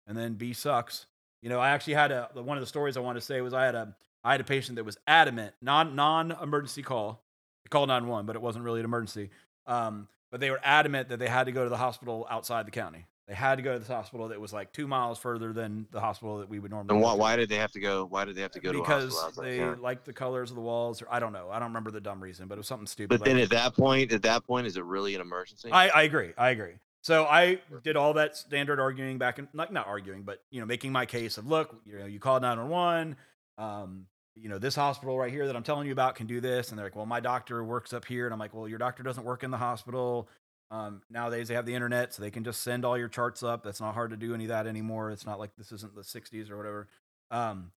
And 0.06 0.18
then 0.18 0.34
B 0.34 0.52
sucks. 0.52 1.06
You 1.42 1.48
know, 1.48 1.62
I 1.62 1.70
actually 1.70 1.94
had 1.94 2.12
a, 2.12 2.30
one 2.34 2.58
of 2.58 2.62
the 2.62 2.68
stories 2.68 2.98
I 2.98 3.00
wanted 3.00 3.22
to 3.22 3.26
say 3.26 3.40
was 3.40 3.54
I 3.54 3.64
had 3.64 3.76
a, 3.76 3.96
I 4.26 4.34
had 4.34 4.42
a 4.42 4.44
patient 4.44 4.76
that 4.76 4.84
was 4.84 4.98
adamant, 5.08 5.56
non, 5.62 5.96
non 5.96 6.36
emergency 6.44 6.84
call. 6.84 7.24
They 7.64 7.70
called 7.70 7.90
911, 7.90 8.26
but 8.26 8.36
it 8.36 8.42
wasn't 8.42 8.66
really 8.66 8.80
an 8.80 8.86
emergency. 8.86 9.30
Um, 9.68 10.08
but 10.32 10.40
they 10.40 10.50
were 10.50 10.60
adamant 10.64 11.10
that 11.10 11.20
they 11.20 11.28
had 11.28 11.46
to 11.46 11.52
go 11.52 11.64
to 11.64 11.70
the 11.70 11.78
hospital 11.78 12.26
outside 12.30 12.66
the 12.66 12.72
county. 12.72 13.06
They 13.28 13.36
had 13.36 13.56
to 13.56 13.62
go 13.62 13.74
to 13.74 13.80
this 13.80 13.88
hospital 13.88 14.30
that 14.30 14.42
was 14.42 14.52
like 14.52 14.74
two 14.74 14.88
miles 14.88 15.18
further 15.18 15.54
than 15.54 15.88
the 15.92 16.02
hospital 16.02 16.40
that 16.40 16.50
we 16.50 16.60
would 16.60 16.72
normally. 16.72 16.96
And 16.96 17.02
go 17.02 17.08
why, 17.08 17.14
why 17.14 17.36
did 17.38 17.48
they 17.48 17.58
have 17.58 17.72
to 17.74 17.80
go? 17.80 18.06
Why 18.06 18.26
did 18.26 18.36
they 18.36 18.42
have 18.42 18.52
to 18.52 18.60
go 18.60 18.74
because 18.74 19.16
to 19.16 19.26
outside 19.26 19.46
they 19.46 19.58
town? 19.60 19.82
liked 19.82 20.06
the 20.06 20.14
colors 20.14 20.50
of 20.50 20.56
the 20.56 20.62
walls, 20.62 21.02
or 21.02 21.08
I 21.10 21.20
don't 21.20 21.32
know. 21.32 21.50
I 21.50 21.60
don't 21.60 21.70
remember 21.70 21.92
the 21.92 22.02
dumb 22.02 22.22
reason, 22.22 22.48
but 22.48 22.56
it 22.56 22.58
was 22.58 22.68
something 22.68 22.88
stupid. 22.88 23.10
But 23.10 23.22
like- 23.22 23.30
then 23.30 23.38
at 23.38 23.50
that 23.52 23.74
point, 23.74 24.12
at 24.12 24.24
that 24.24 24.46
point, 24.46 24.68
is 24.68 24.76
it 24.76 24.84
really 24.84 25.16
an 25.16 25.22
emergency? 25.22 25.72
I, 25.72 25.90
I 25.90 26.02
agree. 26.04 26.34
I 26.38 26.50
agree. 26.50 26.74
So 27.04 27.26
I 27.26 27.62
did 27.84 27.96
all 27.96 28.14
that 28.14 28.36
standard 28.36 28.80
arguing 28.80 29.18
back 29.18 29.40
and 29.40 29.48
like 29.54 29.72
not 29.72 29.88
arguing, 29.88 30.24
but 30.24 30.44
you 30.52 30.60
know, 30.60 30.66
making 30.66 30.92
my 30.92 31.06
case 31.06 31.38
of 31.38 31.48
look, 31.48 31.76
you 31.86 31.98
know, 32.00 32.06
you 32.06 32.20
called 32.20 32.42
911. 32.42 33.16
Um, 33.58 34.08
you 34.36 34.50
know, 34.50 34.58
this 34.58 34.76
hospital 34.76 35.18
right 35.18 35.32
here 35.32 35.48
that 35.48 35.56
I'm 35.56 35.64
telling 35.64 35.88
you 35.88 35.94
about 35.94 36.16
can 36.16 36.28
do 36.28 36.40
this. 36.40 36.70
And 36.70 36.78
they're 36.78 36.86
like, 36.86 36.96
well, 36.96 37.06
my 37.06 37.20
doctor 37.20 37.64
works 37.64 37.94
up 37.94 38.06
here. 38.06 38.26
And 38.26 38.34
I'm 38.34 38.40
like, 38.40 38.54
well, 38.54 38.68
your 38.68 38.80
doctor 38.80 39.04
doesn't 39.04 39.24
work 39.24 39.44
in 39.44 39.52
the 39.52 39.58
hospital. 39.58 40.30
Um, 40.72 41.02
nowadays 41.10 41.50
they 41.50 41.54
have 41.56 41.66
the 41.66 41.76
internet, 41.76 42.14
so 42.14 42.22
they 42.22 42.32
can 42.32 42.46
just 42.46 42.62
send 42.62 42.86
all 42.86 42.98
your 42.98 43.10
charts 43.10 43.44
up. 43.44 43.62
That's 43.64 43.82
not 43.82 43.94
hard 43.94 44.12
to 44.12 44.18
do 44.18 44.34
any 44.34 44.46
of 44.46 44.50
that 44.50 44.68
anymore. 44.68 45.12
It's 45.12 45.26
not 45.26 45.38
like 45.38 45.52
this 45.58 45.74
isn't 45.74 45.96
the 45.96 46.02
60s 46.02 46.50
or 46.50 46.56
whatever. 46.56 46.88
Um, 47.30 47.72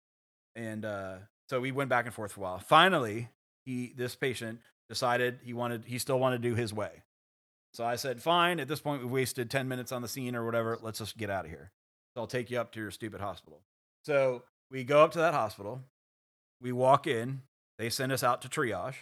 and 0.55 0.85
uh, 0.85 1.17
so 1.49 1.61
we 1.61 1.73
went 1.73 1.91
back 1.91 2.07
and 2.07 2.15
forth 2.15 2.33
for 2.33 2.41
a 2.41 2.43
while. 2.45 2.59
Finally, 2.61 3.31
he 3.65 3.93
this 3.97 4.15
patient 4.15 4.61
decided 4.89 5.41
he 5.43 5.53
wanted 5.53 5.85
he 5.87 5.99
still 5.99 6.21
wanted 6.21 6.41
to 6.43 6.49
do 6.49 6.55
his 6.55 6.73
way. 6.73 7.03
So 7.73 7.85
I 7.85 7.97
said, 7.97 8.23
fine. 8.23 8.61
At 8.61 8.69
this 8.69 8.79
point, 8.79 9.03
we've 9.03 9.11
wasted 9.11 9.51
10 9.51 9.67
minutes 9.67 9.91
on 9.91 10.01
the 10.01 10.07
scene 10.07 10.37
or 10.37 10.45
whatever. 10.45 10.79
Let's 10.81 11.01
just 11.01 11.17
get 11.17 11.29
out 11.29 11.45
of 11.45 11.51
here. 11.51 11.73
So 12.15 12.21
I'll 12.21 12.29
take 12.29 12.49
you 12.49 12.61
up 12.61 12.71
to 12.73 12.81
your 12.81 12.93
stupid 12.93 13.21
hospital. 13.21 13.63
So 14.05 14.45
we 14.71 14.85
go 14.85 15.03
up 15.03 15.11
to 15.13 15.19
that 15.19 15.35
hospital. 15.35 15.81
We 16.65 16.73
walk 16.73 17.07
in. 17.07 17.43
They 17.79 17.91
send 17.91 18.11
us 18.11 18.25
out 18.25 18.43
to 18.43 18.49
triage, 18.49 18.95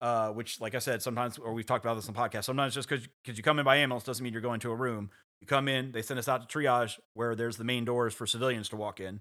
uh, 0.00 0.28
which, 0.28 0.60
like 0.60 0.74
I 0.74 0.80
said, 0.80 1.02
sometimes, 1.02 1.38
or 1.38 1.54
we've 1.54 1.64
talked 1.64 1.84
about 1.84 1.94
this 1.94 2.08
on 2.08 2.14
podcast, 2.14 2.44
sometimes 2.44 2.74
just 2.74 2.88
because 2.88 3.08
you 3.26 3.42
come 3.42 3.58
in 3.58 3.64
by 3.64 3.76
ambulance 3.76 4.04
doesn't 4.04 4.22
mean 4.22 4.32
you're 4.32 4.42
going 4.42 4.60
to 4.60 4.70
a 4.70 4.74
room. 4.76 5.10
You 5.40 5.46
come 5.46 5.66
in, 5.66 5.92
they 5.92 6.02
send 6.02 6.18
us 6.18 6.28
out 6.28 6.48
to 6.48 6.58
triage 6.58 7.00
where 7.14 7.34
there's 7.34 7.56
the 7.56 7.64
main 7.64 7.84
doors 7.84 8.14
for 8.14 8.26
civilians 8.26 8.68
to 8.68 8.76
walk 8.76 9.00
in. 9.00 9.20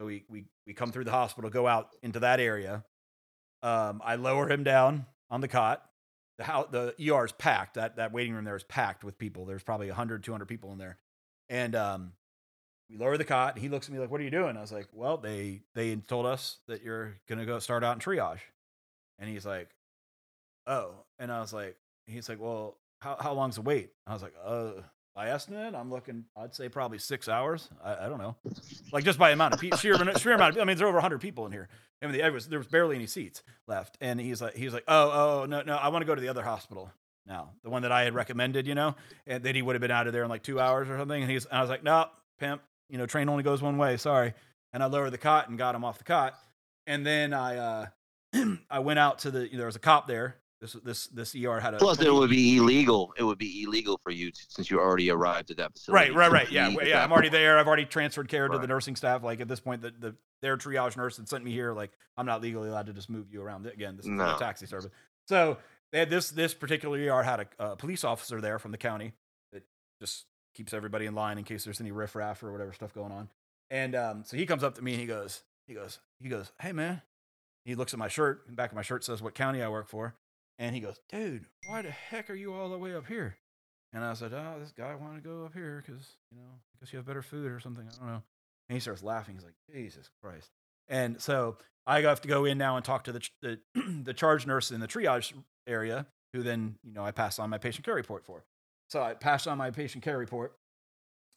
So 0.00 0.06
we, 0.06 0.24
we, 0.28 0.46
we 0.66 0.72
come 0.72 0.90
through 0.90 1.04
the 1.04 1.10
hospital, 1.10 1.50
go 1.50 1.66
out 1.66 1.90
into 2.02 2.18
that 2.20 2.40
area. 2.40 2.84
Um, 3.62 4.00
I 4.02 4.16
lower 4.16 4.50
him 4.50 4.64
down 4.64 5.06
on 5.30 5.40
the 5.42 5.48
cot 5.48 5.84
the 6.38 6.44
how 6.44 6.64
the 6.64 6.94
ER 7.10 7.24
is 7.24 7.32
packed. 7.32 7.74
That 7.74 7.96
that 7.96 8.12
waiting 8.12 8.34
room 8.34 8.44
there 8.44 8.56
is 8.56 8.64
packed 8.64 9.04
with 9.04 9.18
people. 9.18 9.44
There's 9.44 9.62
probably 9.62 9.88
100, 9.88 10.24
200 10.24 10.46
people 10.46 10.72
in 10.72 10.78
there. 10.78 10.98
And 11.48 11.74
um, 11.74 12.12
we 12.88 12.96
lower 12.96 13.16
the 13.16 13.24
cot. 13.24 13.54
And 13.54 13.62
he 13.62 13.68
looks 13.68 13.88
at 13.88 13.92
me 13.92 13.98
like, 13.98 14.10
"What 14.10 14.20
are 14.20 14.24
you 14.24 14.30
doing?" 14.30 14.56
I 14.56 14.60
was 14.60 14.72
like, 14.72 14.88
"Well, 14.92 15.16
they 15.16 15.62
they 15.74 15.94
told 15.96 16.26
us 16.26 16.58
that 16.68 16.82
you're 16.82 17.16
gonna 17.28 17.46
go 17.46 17.58
start 17.58 17.84
out 17.84 17.94
in 17.94 18.00
triage." 18.00 18.40
And 19.18 19.28
he's 19.28 19.46
like, 19.46 19.70
"Oh," 20.66 20.94
and 21.18 21.30
I 21.30 21.40
was 21.40 21.52
like, 21.52 21.76
"He's 22.06 22.28
like, 22.28 22.40
well, 22.40 22.78
how 23.00 23.16
how 23.20 23.32
long's 23.32 23.56
the 23.56 23.62
wait?" 23.62 23.92
I 24.06 24.12
was 24.12 24.22
like, 24.22 24.34
"Uh." 24.44 24.82
By 25.14 25.28
estimate, 25.28 25.74
I'm 25.74 25.90
looking. 25.90 26.24
I'd 26.34 26.54
say 26.54 26.70
probably 26.70 26.96
six 26.96 27.28
hours. 27.28 27.68
I, 27.84 28.06
I 28.06 28.08
don't 28.08 28.16
know, 28.16 28.34
like 28.92 29.04
just 29.04 29.18
by 29.18 29.30
amount 29.30 29.52
of 29.52 29.60
people, 29.60 29.76
sheer, 29.76 29.94
sheer 30.16 30.32
amount. 30.32 30.56
Of, 30.56 30.62
I 30.62 30.64
mean, 30.64 30.78
there's 30.78 30.88
over 30.88 30.94
100 30.94 31.20
people 31.20 31.44
in 31.44 31.52
here. 31.52 31.68
I 32.00 32.06
mean, 32.06 32.16
there 32.16 32.32
was 32.32 32.46
there 32.48 32.58
was 32.58 32.66
barely 32.66 32.96
any 32.96 33.06
seats 33.06 33.42
left, 33.68 33.98
and 34.00 34.18
he's 34.18 34.40
like, 34.40 34.54
he's 34.54 34.72
like, 34.72 34.84
oh, 34.88 35.42
oh, 35.42 35.44
no, 35.44 35.60
no, 35.60 35.76
I 35.76 35.88
want 35.88 36.00
to 36.00 36.06
go 36.06 36.14
to 36.14 36.20
the 36.22 36.30
other 36.30 36.42
hospital 36.42 36.90
now, 37.26 37.50
the 37.62 37.70
one 37.70 37.82
that 37.82 37.92
I 37.92 38.02
had 38.02 38.14
recommended, 38.14 38.66
you 38.66 38.74
know, 38.74 38.96
and 39.26 39.42
then 39.42 39.54
he 39.54 39.62
would 39.62 39.74
have 39.74 39.80
been 39.80 39.90
out 39.90 40.06
of 40.06 40.12
there 40.12 40.24
in 40.24 40.28
like 40.28 40.42
two 40.42 40.58
hours 40.58 40.88
or 40.88 40.98
something. 40.98 41.22
And 41.22 41.30
he's, 41.30 41.44
and 41.46 41.58
I 41.58 41.60
was 41.60 41.70
like, 41.70 41.84
no, 41.84 42.06
pimp, 42.38 42.62
you 42.92 42.98
know, 42.98 43.06
train 43.06 43.28
only 43.30 43.42
goes 43.42 43.62
one 43.62 43.78
way. 43.78 43.96
Sorry, 43.96 44.34
and 44.72 44.82
I 44.82 44.86
lowered 44.86 45.10
the 45.12 45.18
cot 45.18 45.48
and 45.48 45.56
got 45.56 45.74
him 45.74 45.82
off 45.82 45.96
the 45.98 46.04
cot, 46.04 46.34
and 46.86 47.04
then 47.04 47.32
I, 47.32 47.56
uh, 47.56 47.86
I 48.70 48.80
went 48.80 48.98
out 48.98 49.20
to 49.20 49.30
the. 49.30 49.48
There 49.52 49.66
was 49.66 49.76
a 49.76 49.80
cop 49.80 50.06
there. 50.06 50.36
This 50.60 50.74
this 50.84 51.06
this 51.08 51.34
ER 51.34 51.58
had 51.58 51.74
a 51.74 51.78
Plus, 51.78 52.00
it 52.00 52.12
would 52.12 52.30
be 52.30 52.58
illegal. 52.58 53.12
It 53.18 53.24
would 53.24 53.38
be 53.38 53.64
illegal 53.64 53.98
for 54.04 54.10
you 54.12 54.30
to, 54.30 54.40
since 54.48 54.70
you 54.70 54.78
already 54.78 55.10
arrived 55.10 55.50
at 55.50 55.56
that 55.56 55.72
facility. 55.72 56.10
Right, 56.12 56.14
right, 56.14 56.30
right. 56.30 56.50
Yeah, 56.52 56.68
yeah. 56.84 57.02
I'm 57.02 57.10
already 57.10 57.30
there. 57.30 57.58
I've 57.58 57.66
already 57.66 57.84
transferred 57.86 58.28
care 58.28 58.46
to 58.46 58.58
the 58.58 58.66
nursing 58.68 58.94
staff. 58.94 59.24
Like 59.24 59.40
at 59.40 59.48
this 59.48 59.58
point, 59.58 59.82
the, 59.82 59.92
the 59.98 60.14
their 60.40 60.56
triage 60.56 60.96
nurse 60.96 61.16
had 61.16 61.28
sent 61.28 61.42
me 61.42 61.50
here. 61.50 61.72
Like 61.72 61.90
I'm 62.16 62.26
not 62.26 62.42
legally 62.42 62.68
allowed 62.68 62.86
to 62.86 62.92
just 62.92 63.10
move 63.10 63.26
you 63.32 63.42
around. 63.42 63.66
Again, 63.66 63.96
this 63.96 64.04
is 64.04 64.10
not 64.12 64.28
No. 64.28 64.36
a 64.36 64.38
taxi 64.38 64.66
service. 64.66 64.90
So 65.26 65.56
they 65.90 65.98
had 65.98 66.10
this 66.10 66.30
this 66.30 66.54
particular 66.54 66.96
ER 67.12 67.22
had 67.24 67.40
a, 67.40 67.46
a 67.72 67.76
police 67.76 68.04
officer 68.04 68.40
there 68.40 68.60
from 68.60 68.70
the 68.70 68.78
county 68.78 69.14
that 69.52 69.64
just 70.00 70.26
keeps 70.54 70.72
everybody 70.72 71.06
in 71.06 71.14
line 71.14 71.38
in 71.38 71.44
case 71.44 71.64
there's 71.64 71.80
any 71.80 71.92
riffraff 71.92 72.42
or 72.42 72.52
whatever 72.52 72.72
stuff 72.72 72.94
going 72.94 73.12
on. 73.12 73.28
And 73.70 73.94
um, 73.94 74.24
so 74.24 74.36
he 74.36 74.46
comes 74.46 74.62
up 74.62 74.74
to 74.76 74.82
me 74.82 74.92
and 74.92 75.00
he 75.00 75.06
goes, 75.06 75.42
he 75.66 75.74
goes, 75.74 75.98
he 76.20 76.28
goes, 76.28 76.52
hey 76.60 76.72
man. 76.72 77.02
He 77.64 77.76
looks 77.76 77.92
at 77.92 77.98
my 77.98 78.08
shirt. 78.08 78.42
The 78.48 78.56
back 78.56 78.70
of 78.70 78.76
my 78.76 78.82
shirt 78.82 79.04
says 79.04 79.22
what 79.22 79.34
county 79.34 79.62
I 79.62 79.68
work 79.68 79.88
for. 79.88 80.16
And 80.58 80.74
he 80.74 80.80
goes, 80.80 80.98
dude, 81.08 81.46
why 81.68 81.82
the 81.82 81.90
heck 81.90 82.28
are 82.28 82.34
you 82.34 82.52
all 82.52 82.68
the 82.68 82.78
way 82.78 82.94
up 82.94 83.06
here? 83.06 83.36
And 83.92 84.04
I 84.04 84.14
said, 84.14 84.32
oh, 84.32 84.56
this 84.58 84.72
guy 84.72 84.94
wanted 84.94 85.22
to 85.22 85.28
go 85.28 85.44
up 85.44 85.54
here 85.54 85.82
because, 85.84 86.16
you 86.30 86.38
know, 86.38 86.44
I 86.44 86.76
guess 86.80 86.92
you 86.92 86.96
have 86.96 87.06
better 87.06 87.22
food 87.22 87.50
or 87.50 87.60
something. 87.60 87.86
I 87.86 87.98
don't 87.98 88.06
know. 88.06 88.22
And 88.68 88.76
he 88.76 88.80
starts 88.80 89.02
laughing. 89.02 89.34
He's 89.34 89.44
like, 89.44 89.54
Jesus 89.72 90.08
Christ. 90.22 90.50
And 90.88 91.20
so 91.20 91.56
I 91.86 92.00
have 92.00 92.20
to 92.22 92.28
go 92.28 92.44
in 92.44 92.58
now 92.58 92.76
and 92.76 92.84
talk 92.84 93.04
to 93.04 93.12
the, 93.12 93.28
the, 93.42 93.58
the 94.04 94.14
charge 94.14 94.46
nurse 94.46 94.70
in 94.70 94.80
the 94.80 94.88
triage 94.88 95.32
area, 95.66 96.06
who 96.32 96.42
then, 96.42 96.76
you 96.82 96.92
know, 96.92 97.04
I 97.04 97.10
pass 97.10 97.38
on 97.38 97.50
my 97.50 97.58
patient 97.58 97.84
care 97.84 97.94
report 97.94 98.24
for. 98.24 98.44
So 98.92 99.02
I 99.02 99.14
pass 99.14 99.46
on 99.46 99.56
my 99.56 99.70
patient 99.70 100.04
care 100.04 100.18
report 100.18 100.52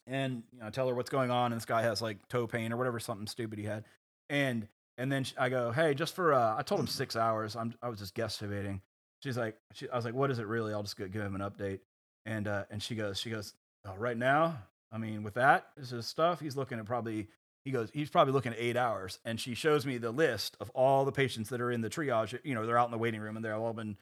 and, 0.06 0.42
you 0.52 0.60
know, 0.60 0.66
I 0.66 0.70
tell 0.70 0.88
her 0.88 0.94
what's 0.94 1.08
going 1.08 1.30
on. 1.30 1.52
And 1.52 1.58
this 1.58 1.64
guy 1.64 1.80
has 1.80 2.02
like 2.02 2.28
toe 2.28 2.46
pain 2.46 2.70
or 2.70 2.76
whatever, 2.76 3.00
something 3.00 3.26
stupid 3.26 3.58
he 3.58 3.64
had. 3.64 3.84
And, 4.28 4.68
and 4.98 5.10
then 5.10 5.24
I 5.38 5.48
go, 5.48 5.72
hey, 5.72 5.94
just 5.94 6.14
for, 6.14 6.34
uh, 6.34 6.54
I 6.58 6.60
told 6.60 6.82
him 6.82 6.86
six 6.86 7.16
hours. 7.16 7.56
I'm, 7.56 7.72
I 7.82 7.88
was 7.88 7.98
just 7.98 8.14
guesstimating. 8.14 8.82
She's 9.22 9.38
like, 9.38 9.56
she, 9.72 9.88
I 9.88 9.96
was 9.96 10.04
like, 10.04 10.12
what 10.12 10.30
is 10.30 10.38
it 10.38 10.46
really? 10.46 10.74
I'll 10.74 10.82
just 10.82 10.98
go 10.98 11.08
give 11.08 11.22
him 11.22 11.34
an 11.34 11.40
update. 11.40 11.80
And, 12.26 12.46
uh, 12.46 12.64
and 12.70 12.82
she 12.82 12.94
goes, 12.94 13.18
she 13.18 13.30
goes, 13.30 13.54
oh, 13.86 13.94
right 13.96 14.18
now, 14.18 14.58
I 14.92 14.98
mean, 14.98 15.22
with 15.22 15.32
that, 15.34 15.68
this 15.78 15.92
is 15.92 16.06
stuff, 16.06 16.40
he's 16.40 16.58
looking 16.58 16.78
at 16.78 16.84
probably, 16.84 17.26
he 17.64 17.70
goes, 17.70 17.88
he's 17.94 18.10
probably 18.10 18.34
looking 18.34 18.52
at 18.52 18.58
eight 18.60 18.76
hours. 18.76 19.18
And 19.24 19.40
she 19.40 19.54
shows 19.54 19.86
me 19.86 19.96
the 19.96 20.10
list 20.10 20.58
of 20.60 20.68
all 20.74 21.06
the 21.06 21.12
patients 21.12 21.48
that 21.48 21.62
are 21.62 21.70
in 21.70 21.80
the 21.80 21.88
triage. 21.88 22.38
You 22.44 22.54
know, 22.54 22.66
they're 22.66 22.76
out 22.76 22.88
in 22.88 22.92
the 22.92 22.98
waiting 22.98 23.22
room 23.22 23.36
and 23.36 23.42
they're 23.42 23.54
all 23.54 23.72
been, 23.72 23.96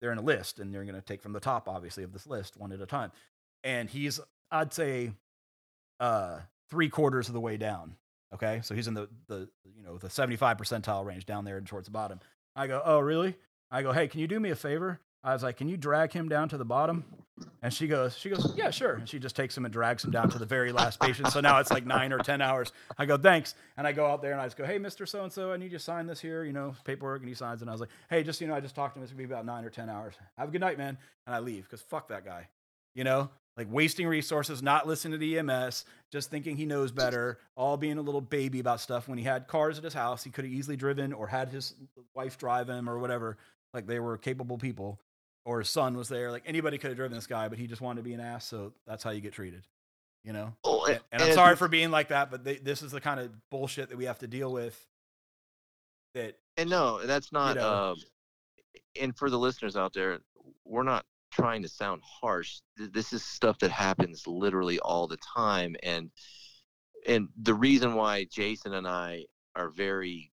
they're 0.00 0.12
in 0.12 0.18
a 0.18 0.22
list 0.22 0.58
and 0.58 0.72
they're 0.72 0.84
going 0.84 0.94
to 0.94 1.00
take 1.00 1.22
from 1.22 1.32
the 1.32 1.40
top, 1.40 1.68
obviously, 1.68 2.04
of 2.04 2.12
this 2.12 2.26
list 2.26 2.56
one 2.56 2.72
at 2.72 2.80
a 2.80 2.86
time. 2.86 3.12
And 3.64 3.90
he's, 3.90 4.20
I'd 4.50 4.72
say, 4.72 5.12
uh, 6.00 6.40
three 6.70 6.88
quarters 6.88 7.28
of 7.28 7.34
the 7.34 7.40
way 7.40 7.56
down. 7.56 7.96
Okay. 8.34 8.60
So 8.62 8.74
he's 8.74 8.86
in 8.86 8.94
the, 8.94 9.08
the, 9.26 9.48
you 9.76 9.82
know, 9.82 9.98
the 9.98 10.10
75 10.10 10.56
percentile 10.58 11.04
range 11.04 11.26
down 11.26 11.44
there 11.44 11.56
and 11.56 11.66
towards 11.66 11.86
the 11.86 11.92
bottom. 11.92 12.20
I 12.54 12.66
go, 12.66 12.82
oh, 12.84 13.00
really? 13.00 13.36
I 13.70 13.82
go, 13.82 13.92
hey, 13.92 14.08
can 14.08 14.20
you 14.20 14.26
do 14.26 14.40
me 14.40 14.50
a 14.50 14.56
favor? 14.56 15.00
I 15.24 15.32
was 15.32 15.42
like, 15.42 15.56
can 15.56 15.68
you 15.68 15.76
drag 15.76 16.12
him 16.12 16.28
down 16.28 16.48
to 16.50 16.56
the 16.56 16.64
bottom? 16.64 17.04
And 17.62 17.72
she 17.72 17.86
goes, 17.86 18.16
she 18.16 18.30
goes, 18.30 18.54
yeah, 18.56 18.70
sure. 18.70 18.94
And 18.94 19.08
she 19.08 19.18
just 19.18 19.36
takes 19.36 19.56
him 19.56 19.64
and 19.64 19.72
drags 19.72 20.04
him 20.04 20.10
down 20.10 20.30
to 20.30 20.38
the 20.38 20.46
very 20.46 20.72
last 20.72 21.00
patient. 21.00 21.28
So 21.28 21.40
now 21.40 21.58
it's 21.58 21.70
like 21.70 21.86
nine 21.86 22.12
or 22.12 22.18
10 22.18 22.40
hours. 22.40 22.72
I 22.96 23.06
go, 23.06 23.16
thanks. 23.16 23.54
And 23.76 23.86
I 23.86 23.92
go 23.92 24.06
out 24.06 24.22
there 24.22 24.32
and 24.32 24.40
I 24.40 24.46
just 24.46 24.56
go, 24.56 24.64
hey, 24.64 24.78
Mr. 24.78 25.06
So-and-so, 25.08 25.52
I 25.52 25.56
need 25.56 25.72
you 25.72 25.78
to 25.78 25.84
sign 25.84 26.06
this 26.06 26.20
here, 26.20 26.44
you 26.44 26.52
know, 26.52 26.74
paperwork. 26.84 27.20
And 27.20 27.28
he 27.28 27.34
signs. 27.34 27.60
And 27.60 27.70
I 27.70 27.72
was 27.72 27.80
like, 27.80 27.90
hey, 28.10 28.22
just, 28.22 28.40
you 28.40 28.46
know, 28.46 28.54
I 28.54 28.60
just 28.60 28.74
talked 28.74 28.94
to 28.94 28.98
him. 28.98 29.02
It's 29.04 29.12
gonna 29.12 29.18
be 29.26 29.32
about 29.32 29.46
nine 29.46 29.64
or 29.64 29.70
10 29.70 29.88
hours. 29.88 30.14
Have 30.36 30.48
a 30.48 30.52
good 30.52 30.60
night, 30.60 30.78
man. 30.78 30.98
And 31.26 31.34
I 31.34 31.40
leave 31.40 31.64
because 31.64 31.80
fuck 31.82 32.08
that 32.08 32.24
guy, 32.24 32.48
you 32.94 33.04
know, 33.04 33.30
like 33.56 33.66
wasting 33.70 34.06
resources, 34.06 34.62
not 34.62 34.86
listening 34.86 35.12
to 35.12 35.18
the 35.18 35.38
EMS, 35.38 35.84
just 36.12 36.30
thinking 36.30 36.56
he 36.56 36.64
knows 36.64 36.92
better, 36.92 37.38
all 37.56 37.76
being 37.76 37.98
a 37.98 38.02
little 38.02 38.20
baby 38.20 38.60
about 38.60 38.80
stuff. 38.80 39.08
When 39.08 39.18
he 39.18 39.24
had 39.24 39.48
cars 39.48 39.78
at 39.78 39.84
his 39.84 39.94
house, 39.94 40.22
he 40.22 40.30
could 40.30 40.44
have 40.44 40.54
easily 40.54 40.76
driven 40.76 41.12
or 41.12 41.26
had 41.26 41.48
his 41.48 41.74
wife 42.14 42.38
drive 42.38 42.68
him 42.68 42.88
or 42.88 42.98
whatever. 42.98 43.36
Like 43.74 43.86
they 43.86 43.98
were 44.00 44.16
capable 44.16 44.58
people 44.58 45.00
or 45.48 45.60
his 45.60 45.70
son 45.70 45.96
was 45.96 46.10
there. 46.10 46.30
Like 46.30 46.42
anybody 46.44 46.76
could 46.76 46.90
have 46.90 46.96
driven 46.96 47.16
this 47.16 47.26
guy, 47.26 47.48
but 47.48 47.58
he 47.58 47.66
just 47.66 47.80
wanted 47.80 48.02
to 48.02 48.04
be 48.04 48.12
an 48.12 48.20
ass. 48.20 48.46
So 48.46 48.74
that's 48.86 49.02
how 49.02 49.10
you 49.10 49.22
get 49.22 49.32
treated, 49.32 49.62
you 50.22 50.34
know? 50.34 50.52
Well, 50.62 50.84
And, 50.84 51.00
and 51.10 51.22
I'm 51.22 51.28
as 51.30 51.34
sorry 51.34 51.56
for 51.56 51.68
being 51.68 51.90
like 51.90 52.08
that, 52.08 52.30
but 52.30 52.44
they, 52.44 52.56
this 52.56 52.82
is 52.82 52.92
the 52.92 53.00
kind 53.00 53.18
of 53.18 53.30
bullshit 53.50 53.88
that 53.88 53.96
we 53.96 54.04
have 54.04 54.18
to 54.18 54.26
deal 54.26 54.52
with. 54.52 54.78
That 56.12 56.36
And 56.58 56.68
no, 56.68 57.00
that's 57.06 57.32
not. 57.32 57.56
know. 57.56 57.92
um, 57.92 57.96
and 59.00 59.16
for 59.16 59.30
the 59.30 59.38
listeners 59.38 59.74
out 59.74 59.94
there, 59.94 60.18
we're 60.66 60.82
not 60.82 61.06
trying 61.32 61.62
to 61.62 61.68
sound 61.68 62.02
harsh. 62.04 62.60
This 62.76 63.14
is 63.14 63.24
stuff 63.24 63.58
that 63.60 63.70
happens 63.70 64.26
literally 64.26 64.78
all 64.80 65.06
the 65.06 65.18
time, 65.34 65.76
and 65.82 66.10
and 67.06 67.28
the 67.40 67.54
reason 67.54 67.94
why 67.94 68.26
Jason 68.30 68.74
and 68.74 68.86
I 68.86 69.24
are 69.54 69.70
very, 69.70 70.30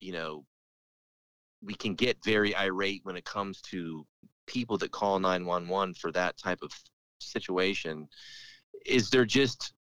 you 0.00 0.12
know, 0.12 0.44
we 1.62 1.74
can 1.74 1.94
get 1.94 2.24
very 2.24 2.54
irate 2.56 3.00
when 3.04 3.16
it 3.16 3.24
comes 3.24 3.60
to 3.62 4.06
people 4.46 4.76
that 4.78 4.90
call 4.90 5.18
911 5.18 5.94
for 5.94 6.12
that 6.12 6.36
type 6.36 6.58
of 6.62 6.72
situation 7.20 8.08
is 8.84 9.10
they're 9.10 9.24
just 9.24 9.72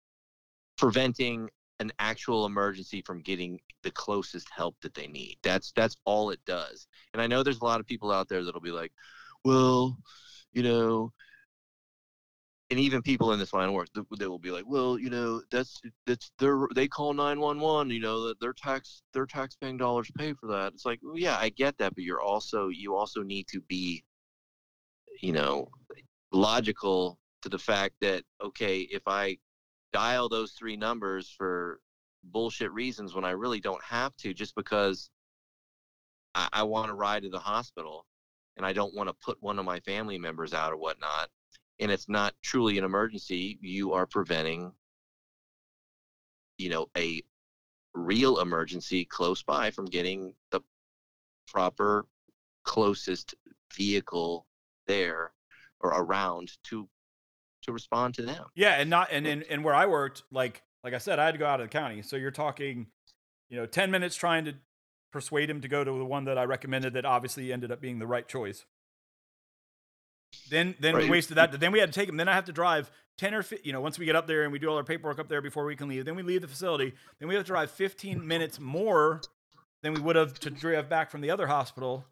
preventing 0.77 1.49
an 1.79 1.91
actual 1.99 2.45
emergency 2.45 3.01
from 3.01 3.21
getting 3.21 3.59
the 3.83 3.91
closest 3.91 4.47
help 4.55 4.75
that 4.81 4.93
they 4.93 5.07
need. 5.07 5.37
That's 5.41 5.71
that's 5.75 5.95
all 6.05 6.29
it 6.29 6.39
does. 6.45 6.87
And 7.13 7.21
I 7.21 7.27
know 7.27 7.41
there's 7.41 7.61
a 7.61 7.65
lot 7.65 7.79
of 7.79 7.87
people 7.87 8.11
out 8.11 8.29
there 8.29 8.43
that'll 8.43 8.61
be 8.61 8.71
like, 8.71 8.91
well, 9.43 9.97
you 10.53 10.61
know, 10.61 11.11
and 12.71 12.79
even 12.79 13.01
people 13.01 13.33
in 13.33 13.39
this 13.39 13.53
line 13.53 13.67
of 13.67 13.73
work, 13.75 13.89
they 14.17 14.27
will 14.27 14.39
be 14.39 14.49
like, 14.49 14.63
well, 14.65 14.97
you 14.97 15.09
know, 15.09 15.41
that's 15.51 15.81
that's 16.07 16.31
their 16.39 16.67
they 16.73 16.87
call 16.87 17.13
911, 17.13 17.91
you 17.91 17.99
know, 17.99 18.33
their 18.39 18.53
tax 18.53 19.03
their 19.13 19.25
tax-paying 19.25 19.75
dollars 19.77 20.09
pay 20.17 20.33
for 20.33 20.47
that. 20.47 20.71
It's 20.73 20.85
like, 20.85 20.99
well, 21.03 21.17
yeah, 21.17 21.37
I 21.37 21.49
get 21.49 21.77
that, 21.79 21.93
but 21.93 22.05
you're 22.05 22.21
also 22.21 22.69
you 22.69 22.95
also 22.95 23.23
need 23.23 23.47
to 23.49 23.59
be, 23.67 24.05
you 25.21 25.33
know, 25.33 25.67
logical 26.31 27.19
to 27.41 27.49
the 27.49 27.59
fact 27.59 27.95
that 27.99 28.23
okay, 28.41 28.79
if 28.79 29.01
I 29.05 29.37
dial 29.91 30.29
those 30.29 30.53
three 30.53 30.77
numbers 30.77 31.29
for 31.37 31.81
bullshit 32.23 32.71
reasons 32.71 33.13
when 33.13 33.25
I 33.25 33.31
really 33.31 33.59
don't 33.59 33.83
have 33.83 34.15
to, 34.17 34.33
just 34.33 34.55
because 34.55 35.09
I, 36.35 36.47
I 36.53 36.63
want 36.63 36.87
to 36.87 36.93
ride 36.93 37.23
to 37.23 37.29
the 37.29 37.39
hospital 37.39 38.05
and 38.55 38.65
I 38.65 38.71
don't 38.71 38.95
want 38.95 39.09
to 39.09 39.15
put 39.21 39.37
one 39.41 39.59
of 39.59 39.65
my 39.65 39.81
family 39.81 40.17
members 40.17 40.53
out 40.53 40.71
or 40.71 40.77
whatnot, 40.77 41.29
and 41.79 41.91
it's 41.91 42.09
not 42.09 42.33
truly 42.43 42.77
an 42.77 42.83
emergency, 42.83 43.57
you 43.61 43.93
are 43.93 44.05
preventing, 44.05 44.71
you 46.57 46.69
know, 46.69 46.87
a 46.97 47.21
real 47.93 48.39
emergency 48.39 49.05
close 49.05 49.43
by 49.43 49.71
from 49.71 49.85
getting 49.85 50.33
the 50.51 50.61
proper 51.47 52.05
closest 52.63 53.35
vehicle 53.73 54.45
there 54.87 55.31
or 55.79 55.89
around 55.89 56.51
to 56.63 56.87
to 57.63 57.71
respond 57.71 58.15
to 58.15 58.23
them. 58.23 58.45
Yeah, 58.55 58.73
and 58.73 58.89
not 58.89 59.09
and 59.11 59.27
and, 59.27 59.43
and 59.43 59.63
where 59.63 59.75
I 59.75 59.85
worked, 59.85 60.23
like 60.31 60.63
like 60.83 60.93
I 60.93 60.97
said, 60.97 61.19
I 61.19 61.25
had 61.25 61.33
to 61.33 61.37
go 61.37 61.45
out 61.45 61.59
of 61.59 61.65
the 61.65 61.71
county. 61.71 62.01
So 62.01 62.15
you're 62.15 62.31
talking, 62.31 62.87
you 63.49 63.57
know, 63.57 63.65
ten 63.65 63.91
minutes 63.91 64.15
trying 64.15 64.45
to 64.45 64.55
persuade 65.11 65.49
him 65.49 65.61
to 65.61 65.67
go 65.67 65.83
to 65.83 65.91
the 65.91 66.05
one 66.05 66.25
that 66.25 66.37
I 66.37 66.45
recommended 66.45 66.93
that 66.93 67.05
obviously 67.05 67.51
ended 67.51 67.71
up 67.71 67.81
being 67.81 67.99
the 67.99 68.07
right 68.07 68.27
choice. 68.27 68.65
Then 70.49 70.75
then 70.79 70.95
Right. 70.95 71.03
we 71.05 71.09
wasted 71.09 71.37
that. 71.37 71.59
Then 71.59 71.71
we 71.71 71.79
had 71.79 71.91
to 71.93 71.99
take 71.99 72.09
him. 72.09 72.17
Then 72.17 72.27
I 72.27 72.33
have 72.33 72.45
to 72.45 72.51
drive 72.53 72.91
ten 73.17 73.33
or 73.33 73.43
15, 73.43 73.65
you 73.65 73.73
know 73.73 73.81
once 73.81 73.99
we 73.99 74.05
get 74.05 74.15
up 74.15 74.27
there 74.27 74.43
and 74.43 74.51
we 74.51 74.59
do 74.59 74.67
all 74.69 74.77
our 74.77 74.83
paperwork 74.83 75.19
up 75.19 75.27
there 75.29 75.41
before 75.41 75.65
we 75.65 75.75
can 75.75 75.87
leave. 75.87 76.05
Then 76.05 76.15
we 76.15 76.23
leave 76.23 76.41
the 76.41 76.47
facility. 76.47 76.93
Then 77.19 77.27
we 77.29 77.35
have 77.35 77.43
to 77.43 77.47
drive 77.47 77.71
fifteen 77.71 78.25
minutes 78.25 78.59
more 78.59 79.21
than 79.83 79.93
we 79.93 80.01
would 80.01 80.15
have 80.15 80.33
to 80.39 80.49
drive 80.49 80.89
back 80.89 81.09
from 81.11 81.21
the 81.21 81.31
other 81.31 81.47
hospital. 81.47 82.05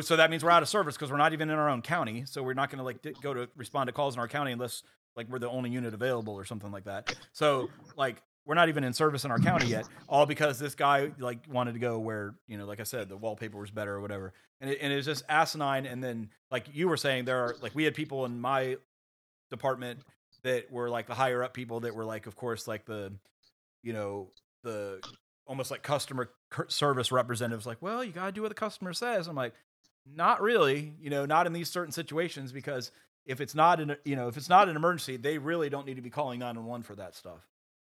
So 0.00 0.16
that 0.16 0.30
means 0.30 0.42
we're 0.42 0.50
out 0.50 0.62
of 0.62 0.68
service 0.68 0.96
because 0.96 1.10
we're 1.10 1.18
not 1.18 1.32
even 1.34 1.50
in 1.50 1.58
our 1.58 1.68
own 1.68 1.82
county. 1.82 2.24
So 2.26 2.42
we're 2.42 2.54
not 2.54 2.70
going 2.70 2.78
to 2.78 2.84
like 2.84 3.20
go 3.20 3.34
to 3.34 3.48
respond 3.56 3.88
to 3.88 3.92
calls 3.92 4.14
in 4.14 4.20
our 4.20 4.28
county 4.28 4.52
unless 4.52 4.82
like 5.16 5.28
we're 5.28 5.38
the 5.38 5.50
only 5.50 5.68
unit 5.68 5.92
available 5.92 6.32
or 6.32 6.44
something 6.46 6.70
like 6.72 6.84
that. 6.84 7.14
So 7.32 7.68
like 7.96 8.22
we're 8.44 8.54
not 8.54 8.68
even 8.68 8.84
in 8.84 8.92
service 8.92 9.24
in 9.24 9.30
our 9.30 9.38
county 9.38 9.66
yet, 9.66 9.86
all 10.08 10.26
because 10.26 10.58
this 10.58 10.74
guy 10.74 11.12
like 11.18 11.38
wanted 11.48 11.74
to 11.74 11.78
go 11.78 11.98
where 11.98 12.34
you 12.48 12.58
know, 12.58 12.66
like 12.66 12.80
I 12.80 12.84
said, 12.84 13.08
the 13.08 13.16
wallpaper 13.16 13.58
was 13.58 13.70
better 13.70 13.94
or 13.94 14.00
whatever, 14.00 14.32
and 14.60 14.70
it, 14.70 14.78
and 14.80 14.92
it's 14.92 15.06
just 15.06 15.24
asinine. 15.28 15.86
And 15.86 16.02
then 16.02 16.30
like 16.50 16.66
you 16.72 16.88
were 16.88 16.96
saying, 16.96 17.24
there 17.24 17.38
are 17.38 17.54
like 17.62 17.74
we 17.74 17.84
had 17.84 17.94
people 17.94 18.24
in 18.24 18.40
my 18.40 18.76
department 19.50 20.00
that 20.42 20.70
were 20.72 20.90
like 20.90 21.06
the 21.06 21.14
higher 21.14 21.42
up 21.42 21.54
people 21.54 21.80
that 21.80 21.94
were 21.94 22.04
like, 22.04 22.26
of 22.26 22.36
course, 22.36 22.66
like 22.66 22.84
the 22.84 23.12
you 23.82 23.92
know 23.92 24.28
the 24.64 25.00
almost 25.46 25.70
like 25.70 25.82
customer 25.82 26.30
service 26.68 27.12
representatives, 27.12 27.66
like, 27.66 27.80
well, 27.80 28.02
you 28.02 28.12
gotta 28.12 28.32
do 28.32 28.42
what 28.42 28.48
the 28.48 28.54
customer 28.54 28.92
says. 28.92 29.28
I'm 29.28 29.36
like, 29.36 29.54
not 30.06 30.40
really, 30.40 30.94
you 31.00 31.10
know, 31.10 31.26
not 31.26 31.46
in 31.46 31.52
these 31.52 31.70
certain 31.70 31.92
situations 31.92 32.52
because 32.52 32.90
if 33.24 33.40
it's 33.40 33.54
not 33.54 33.78
an 33.80 33.96
you 34.04 34.16
know 34.16 34.26
if 34.28 34.36
it's 34.36 34.48
not 34.48 34.68
an 34.68 34.76
emergency, 34.76 35.16
they 35.16 35.38
really 35.38 35.68
don't 35.70 35.86
need 35.86 35.96
to 35.96 36.02
be 36.02 36.10
calling 36.10 36.40
911 36.40 36.82
for 36.82 36.96
that 36.96 37.14
stuff. 37.14 37.46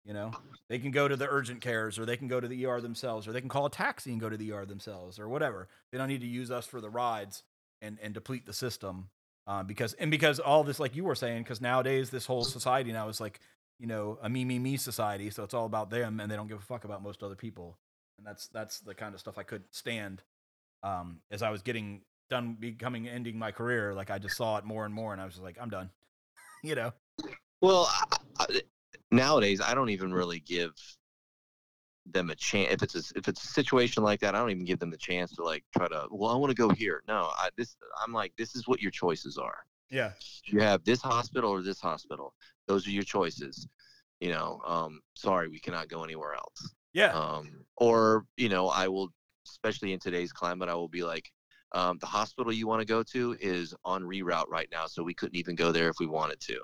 You 0.09 0.15
know, 0.15 0.31
they 0.71 0.79
can 0.79 0.91
go 0.91 1.07
to 1.07 1.17
the 1.17 1.29
urgent 1.29 1.61
cares 1.61 1.99
or 1.99 2.07
they 2.07 2.17
can 2.17 2.29
go 2.29 2.41
to 2.41 2.49
the 2.49 2.65
ER 2.65 2.81
themselves 2.81 3.29
or 3.29 3.33
they 3.33 3.43
can 3.43 3.51
call 3.51 3.67
a 3.67 3.71
taxi 3.71 4.11
and 4.11 4.19
go 4.19 4.31
to 4.31 4.39
the 4.39 4.53
ER 4.53 4.65
themselves 4.65 5.19
or 5.19 5.29
whatever. 5.29 5.69
They 5.93 5.99
don't 5.99 6.09
need 6.09 6.23
to 6.23 6.27
use 6.27 6.51
us 6.51 6.65
for 6.65 6.81
the 6.81 6.89
rides 6.89 7.43
and, 7.83 7.99
and 8.03 8.15
deplete 8.15 8.47
the 8.47 8.55
system. 8.55 9.11
Uh, 9.47 9.63
because 9.63 9.93
and 9.95 10.11
because 10.11 10.41
all 10.41 10.65
this, 10.65 10.81
like 10.81 10.97
you 10.97 11.05
were 11.05 11.15
saying, 11.15 11.43
because 11.43 11.61
nowadays 11.61 12.09
this 12.09 12.25
whole 12.25 12.43
society 12.43 12.91
now 12.91 13.11
is 13.11 13.21
like, 13.21 13.39
you 13.79 13.87
know, 13.87 14.19
a 14.23 14.31
me 14.31 14.47
me 14.47 14.59
me 14.59 14.79
society. 14.79 15.29
So 15.29 15.45
it's 15.45 15.53
all 15.53 15.67
about 15.67 15.91
them 15.91 16.21
and 16.21 16.31
they 16.31 16.37
don't 16.37 16.49
give 16.49 16.59
a 16.59 16.63
fuck 16.63 16.85
about 16.85 17.03
most 17.03 17.23
other 17.23 17.37
people. 17.37 17.77
And 18.17 18.27
that's 18.27 18.49
that's 18.49 18.81
the 18.81 18.95
kind 18.95 19.13
of 19.13 19.21
stuff 19.21 19.37
I 19.37 19.43
couldn't 19.43 19.75
stand. 19.75 20.23
Um, 20.83 21.21
as 21.31 21.43
I 21.43 21.51
was 21.51 21.61
getting 21.61 22.01
done 22.31 22.57
becoming 22.59 23.09
ending 23.09 23.39
my 23.39 23.53
career, 23.53 23.93
like 23.93 24.11
I 24.11 24.19
just 24.19 24.39
saw 24.39 24.57
it 24.57 24.65
more 24.65 24.87
and 24.87 24.95
more, 24.95 25.13
and 25.13 25.21
I 25.21 25.27
was 25.27 25.35
just 25.35 25.45
like, 25.45 25.59
I'm 25.61 25.69
done. 25.69 25.91
you 26.65 26.75
know. 26.75 26.93
Well, 27.61 27.91
I, 28.39 28.47
nowadays 29.11 29.61
I 29.61 29.75
don't 29.75 29.91
even 29.91 30.13
really 30.13 30.41
give 30.41 30.73
them 32.07 32.31
a 32.31 32.35
chance. 32.35 32.73
If 32.73 32.83
it's 32.83 32.95
a, 32.95 33.19
if 33.19 33.29
it's 33.29 33.43
a 33.43 33.47
situation 33.49 34.03
like 34.03 34.21
that, 34.21 34.35
I 34.35 34.39
don't 34.39 34.51
even 34.51 34.65
give 34.65 34.79
them 34.79 34.91
the 34.91 34.97
chance 34.97 35.35
to 35.37 35.43
like 35.43 35.65
try 35.77 35.89
to. 35.89 36.07
Well, 36.11 36.31
I 36.31 36.37
want 36.37 36.51
to 36.51 36.57
go 36.57 36.71
here. 36.71 37.03
No, 37.07 37.31
I 37.39 37.51
this 37.57 37.77
I'm 38.05 38.13
like 38.13 38.33
this 38.37 38.55
is 38.55 38.67
what 38.67 38.81
your 38.81 38.91
choices 38.91 39.39
are. 39.39 39.59
Yeah. 39.91 40.13
You 40.45 40.61
have 40.61 40.85
this 40.85 41.01
hospital 41.01 41.51
or 41.51 41.63
this 41.63 41.81
hospital. 41.81 42.35
Those 42.67 42.87
are 42.87 42.91
your 42.91 43.05
choices. 43.05 43.67
You 44.21 44.31
know, 44.31 44.61
um, 44.67 45.01
sorry, 45.15 45.49
we 45.49 45.61
cannot 45.61 45.89
go 45.89 46.03
anywhere 46.05 46.35
else. 46.35 46.75
Yeah. 46.93 47.13
Um, 47.13 47.65
or 47.77 48.27
you 48.37 48.49
know, 48.49 48.69
I 48.69 48.89
will, 48.89 49.09
especially 49.47 49.93
in 49.93 50.01
today's 50.01 50.33
climate, 50.33 50.69
I 50.69 50.75
will 50.75 50.89
be 50.89 51.05
like, 51.05 51.31
um, 51.73 51.99
the 52.01 52.07
hospital 52.07 52.53
you 52.53 52.67
want 52.67 52.81
to 52.81 52.87
go 52.87 53.03
to 53.03 53.37
is 53.41 53.75
on 53.85 54.03
reroute 54.03 54.49
right 54.49 54.69
now, 54.73 54.87
so 54.87 55.03
we 55.03 55.15
couldn't 55.15 55.37
even 55.37 55.55
go 55.55 55.71
there 55.71 55.89
if 55.89 55.97
we 56.01 56.07
wanted 56.07 56.41
to. 56.41 56.61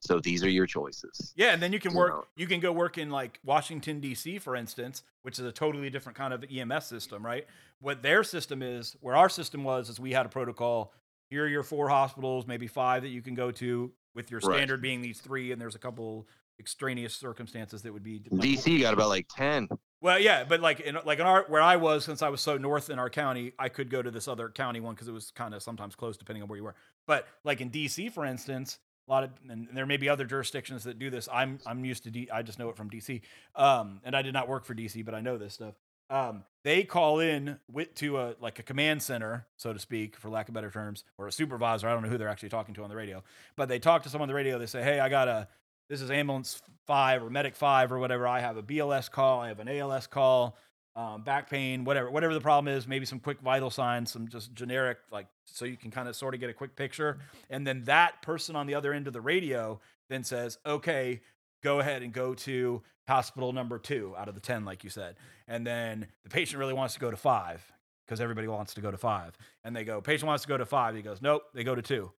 So 0.00 0.18
these 0.18 0.42
are 0.42 0.48
your 0.48 0.66
choices. 0.66 1.32
Yeah, 1.36 1.52
and 1.52 1.62
then 1.62 1.72
you 1.72 1.78
can 1.78 1.92
you 1.92 1.98
work. 1.98 2.10
know. 2.10 2.24
You 2.36 2.46
can 2.46 2.60
go 2.60 2.72
work 2.72 2.96
in 2.98 3.10
like 3.10 3.38
Washington 3.44 4.00
D.C., 4.00 4.38
for 4.38 4.56
instance, 4.56 5.02
which 5.22 5.38
is 5.38 5.44
a 5.44 5.52
totally 5.52 5.90
different 5.90 6.16
kind 6.16 6.32
of 6.32 6.44
EMS 6.50 6.86
system, 6.86 7.24
right? 7.24 7.46
What 7.80 8.02
their 8.02 8.24
system 8.24 8.62
is, 8.62 8.96
where 9.00 9.14
our 9.14 9.28
system 9.28 9.62
was, 9.62 9.88
is 9.88 10.00
we 10.00 10.12
had 10.12 10.26
a 10.26 10.30
protocol. 10.30 10.92
Here 11.28 11.44
are 11.44 11.48
your 11.48 11.62
four 11.62 11.88
hospitals, 11.88 12.46
maybe 12.46 12.66
five 12.66 13.02
that 13.02 13.08
you 13.10 13.22
can 13.22 13.34
go 13.34 13.50
to, 13.52 13.92
with 14.14 14.30
your 14.30 14.40
Right. 14.40 14.56
standard 14.56 14.82
being 14.82 15.02
these 15.02 15.20
three, 15.20 15.52
and 15.52 15.60
there's 15.60 15.74
a 15.76 15.78
couple 15.78 16.26
extraneous 16.58 17.14
circumstances 17.14 17.82
that 17.82 17.92
would 17.92 18.02
be. 18.02 18.20
DC 18.20 18.80
got 18.80 18.92
about 18.94 19.08
like 19.08 19.26
ten. 19.34 19.68
Well, 20.02 20.18
yeah, 20.18 20.44
but 20.44 20.60
like 20.60 20.80
in 20.80 20.98
like 21.04 21.18
in 21.18 21.26
our 21.26 21.44
where 21.48 21.60
I 21.62 21.76
was, 21.76 22.04
since 22.06 22.22
I 22.22 22.30
was 22.30 22.40
so 22.40 22.56
north 22.56 22.88
in 22.90 22.98
our 22.98 23.10
county, 23.10 23.52
I 23.58 23.68
could 23.68 23.90
go 23.90 24.00
to 24.02 24.10
this 24.10 24.28
other 24.28 24.48
county 24.48 24.80
one 24.80 24.94
because 24.94 25.08
it 25.08 25.12
was 25.12 25.30
kind 25.30 25.52
of 25.54 25.62
sometimes 25.62 25.94
close 25.94 26.16
depending 26.16 26.42
on 26.42 26.48
where 26.48 26.56
you 26.56 26.64
were. 26.64 26.74
But 27.06 27.28
like 27.44 27.60
in 27.60 27.70
DC, 27.70 28.10
for 28.12 28.24
instance, 28.24 28.78
a 29.10 29.12
lot 29.12 29.24
of 29.24 29.30
and 29.48 29.68
there 29.74 29.86
may 29.86 29.96
be 29.96 30.08
other 30.08 30.24
jurisdictions 30.24 30.84
that 30.84 30.98
do 30.98 31.10
this. 31.10 31.28
I'm 31.32 31.58
I'm 31.66 31.84
used 31.84 32.04
to 32.04 32.10
D. 32.10 32.28
I 32.32 32.42
just 32.42 32.58
know 32.58 32.68
it 32.70 32.76
from 32.76 32.88
DC, 32.88 33.20
um, 33.56 34.00
and 34.04 34.14
I 34.14 34.22
did 34.22 34.32
not 34.32 34.48
work 34.48 34.64
for 34.64 34.74
DC, 34.74 35.04
but 35.04 35.14
I 35.14 35.20
know 35.20 35.36
this 35.36 35.54
stuff. 35.54 35.74
Um, 36.08 36.44
they 36.64 36.84
call 36.84 37.18
in 37.20 37.58
with 37.70 37.94
to 37.96 38.18
a 38.18 38.34
like 38.40 38.60
a 38.60 38.62
command 38.62 39.02
center, 39.02 39.46
so 39.56 39.72
to 39.72 39.80
speak, 39.80 40.16
for 40.16 40.28
lack 40.28 40.48
of 40.48 40.54
better 40.54 40.70
terms, 40.70 41.04
or 41.18 41.26
a 41.26 41.32
supervisor. 41.32 41.88
I 41.88 41.92
don't 41.92 42.04
know 42.04 42.08
who 42.08 42.18
they're 42.18 42.28
actually 42.28 42.50
talking 42.50 42.74
to 42.74 42.84
on 42.84 42.88
the 42.88 42.96
radio, 42.96 43.22
but 43.56 43.68
they 43.68 43.80
talk 43.80 44.04
to 44.04 44.08
someone 44.08 44.28
on 44.28 44.32
the 44.32 44.34
radio. 44.34 44.58
They 44.58 44.66
say, 44.66 44.82
"Hey, 44.82 45.00
I 45.00 45.08
got 45.08 45.26
a 45.26 45.48
this 45.88 46.00
is 46.00 46.10
ambulance 46.10 46.62
five 46.86 47.20
or 47.22 47.30
medic 47.30 47.56
five 47.56 47.90
or 47.90 47.98
whatever. 47.98 48.28
I 48.28 48.38
have 48.38 48.56
a 48.56 48.62
BLS 48.62 49.10
call, 49.10 49.40
I 49.40 49.48
have 49.48 49.58
an 49.58 49.68
ALS 49.68 50.06
call, 50.06 50.56
um, 51.00 51.22
back 51.22 51.48
pain, 51.48 51.84
whatever, 51.84 52.10
whatever 52.10 52.34
the 52.34 52.40
problem 52.40 52.72
is. 52.72 52.86
Maybe 52.86 53.06
some 53.06 53.20
quick 53.20 53.40
vital 53.40 53.70
signs, 53.70 54.12
some 54.12 54.28
just 54.28 54.52
generic, 54.54 54.98
like 55.10 55.26
so 55.46 55.64
you 55.64 55.76
can 55.76 55.90
kind 55.90 56.08
of 56.08 56.16
sort 56.16 56.34
of 56.34 56.40
get 56.40 56.50
a 56.50 56.52
quick 56.52 56.76
picture. 56.76 57.18
And 57.48 57.66
then 57.66 57.84
that 57.84 58.20
person 58.22 58.54
on 58.54 58.66
the 58.66 58.74
other 58.74 58.92
end 58.92 59.06
of 59.06 59.12
the 59.12 59.20
radio 59.20 59.80
then 60.10 60.24
says, 60.24 60.58
"Okay, 60.66 61.20
go 61.62 61.80
ahead 61.80 62.02
and 62.02 62.12
go 62.12 62.34
to 62.34 62.82
hospital 63.08 63.52
number 63.52 63.78
two 63.78 64.14
out 64.18 64.28
of 64.28 64.34
the 64.34 64.40
ten, 64.40 64.64
like 64.64 64.84
you 64.84 64.90
said." 64.90 65.16
And 65.48 65.66
then 65.66 66.06
the 66.22 66.30
patient 66.30 66.58
really 66.58 66.74
wants 66.74 66.94
to 66.94 67.00
go 67.00 67.10
to 67.10 67.16
five 67.16 67.72
because 68.06 68.20
everybody 68.20 68.48
wants 68.48 68.74
to 68.74 68.80
go 68.80 68.90
to 68.90 68.98
five, 68.98 69.36
and 69.64 69.74
they 69.74 69.84
go, 69.84 70.02
"Patient 70.02 70.26
wants 70.26 70.42
to 70.42 70.48
go 70.48 70.58
to 70.58 70.66
five. 70.66 70.94
He 70.94 71.02
goes, 71.02 71.22
"Nope." 71.22 71.44
They 71.54 71.64
go 71.64 71.74
to 71.74 71.82
two 71.82 72.12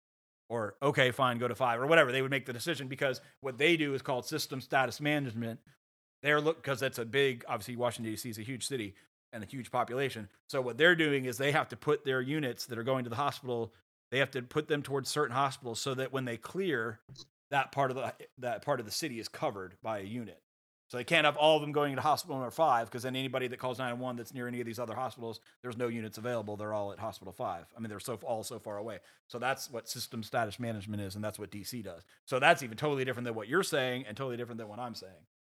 or 0.48 0.74
okay, 0.82 1.10
fine, 1.12 1.38
go 1.38 1.48
to 1.48 1.54
five 1.54 1.80
or 1.80 1.86
whatever. 1.86 2.12
They 2.12 2.22
would 2.22 2.30
make 2.30 2.46
the 2.46 2.52
decision 2.52 2.88
because 2.88 3.20
what 3.40 3.58
they 3.58 3.76
do 3.76 3.94
is 3.94 4.02
called 4.02 4.26
system 4.26 4.60
status 4.60 5.00
management. 5.00 5.60
They're 6.22 6.40
look 6.40 6.62
because 6.62 6.80
that's 6.80 6.98
a 6.98 7.04
big, 7.04 7.44
obviously 7.48 7.76
Washington 7.76 8.12
D.C. 8.12 8.30
is 8.30 8.38
a 8.38 8.42
huge 8.42 8.66
city 8.66 8.94
and 9.32 9.42
a 9.42 9.46
huge 9.46 9.70
population. 9.70 10.28
So 10.48 10.60
what 10.60 10.76
they're 10.76 10.96
doing 10.96 11.24
is 11.24 11.38
they 11.38 11.52
have 11.52 11.68
to 11.68 11.76
put 11.76 12.04
their 12.04 12.20
units 12.20 12.66
that 12.66 12.78
are 12.78 12.82
going 12.82 13.04
to 13.04 13.10
the 13.10 13.16
hospital, 13.16 13.72
they 14.10 14.18
have 14.18 14.30
to 14.32 14.42
put 14.42 14.68
them 14.68 14.82
towards 14.82 15.08
certain 15.08 15.34
hospitals 15.34 15.80
so 15.80 15.94
that 15.94 16.12
when 16.12 16.24
they 16.24 16.36
clear, 16.36 17.00
that 17.50 17.72
part 17.72 17.90
of 17.90 17.96
the 17.96 18.12
that 18.38 18.64
part 18.64 18.80
of 18.80 18.86
the 18.86 18.92
city 18.92 19.18
is 19.18 19.28
covered 19.28 19.76
by 19.82 20.00
a 20.00 20.04
unit. 20.04 20.40
So 20.90 20.96
they 20.96 21.04
can't 21.04 21.24
have 21.24 21.36
all 21.36 21.54
of 21.54 21.62
them 21.62 21.70
going 21.70 21.94
to 21.94 22.02
hospital 22.02 22.36
number 22.36 22.50
five 22.50 22.90
because 22.90 23.04
then 23.04 23.14
anybody 23.14 23.46
that 23.46 23.60
calls 23.60 23.78
911 23.78 24.16
that's 24.16 24.34
near 24.34 24.48
any 24.48 24.58
of 24.58 24.66
these 24.66 24.80
other 24.80 24.96
hospitals, 24.96 25.38
there's 25.62 25.76
no 25.76 25.86
units 25.86 26.18
available. 26.18 26.56
They're 26.56 26.72
all 26.72 26.90
at 26.90 26.98
hospital 26.98 27.32
five. 27.32 27.66
I 27.76 27.80
mean, 27.80 27.90
they're 27.90 28.00
so 28.00 28.18
all 28.24 28.42
so 28.42 28.58
far 28.58 28.76
away. 28.76 28.98
So 29.28 29.38
that's 29.38 29.70
what 29.70 29.88
system 29.88 30.24
status 30.24 30.58
management 30.58 31.00
is, 31.00 31.14
and 31.14 31.22
that's 31.22 31.38
what 31.38 31.52
DC 31.52 31.84
does. 31.84 32.02
So 32.24 32.40
that's 32.40 32.64
even 32.64 32.76
totally 32.76 33.04
different 33.04 33.24
than 33.24 33.36
what 33.36 33.46
you're 33.46 33.62
saying, 33.62 34.04
and 34.08 34.16
totally 34.16 34.36
different 34.36 34.58
than 34.58 34.66
what 34.66 34.80
I'm 34.80 34.96
saying. 34.96 35.12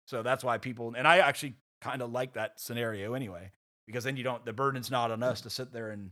So 0.06 0.24
that's 0.24 0.44
why 0.44 0.58
people, 0.58 0.94
and 0.98 1.08
I 1.08 1.20
actually 1.20 1.56
kind 1.82 2.02
of 2.02 2.12
like 2.12 2.34
that 2.34 2.60
scenario 2.60 3.14
anyway, 3.14 3.52
because 3.88 4.04
then 4.04 4.18
you 4.18 4.24
don't, 4.24 4.46
the 4.46 4.54
burden's 4.54 4.92
not 4.92 5.12
on 5.12 5.24
us 5.24 5.40
mm. 5.40 5.44
to 5.44 5.50
sit 5.50 5.72
there 5.72 5.90
and 5.90 6.12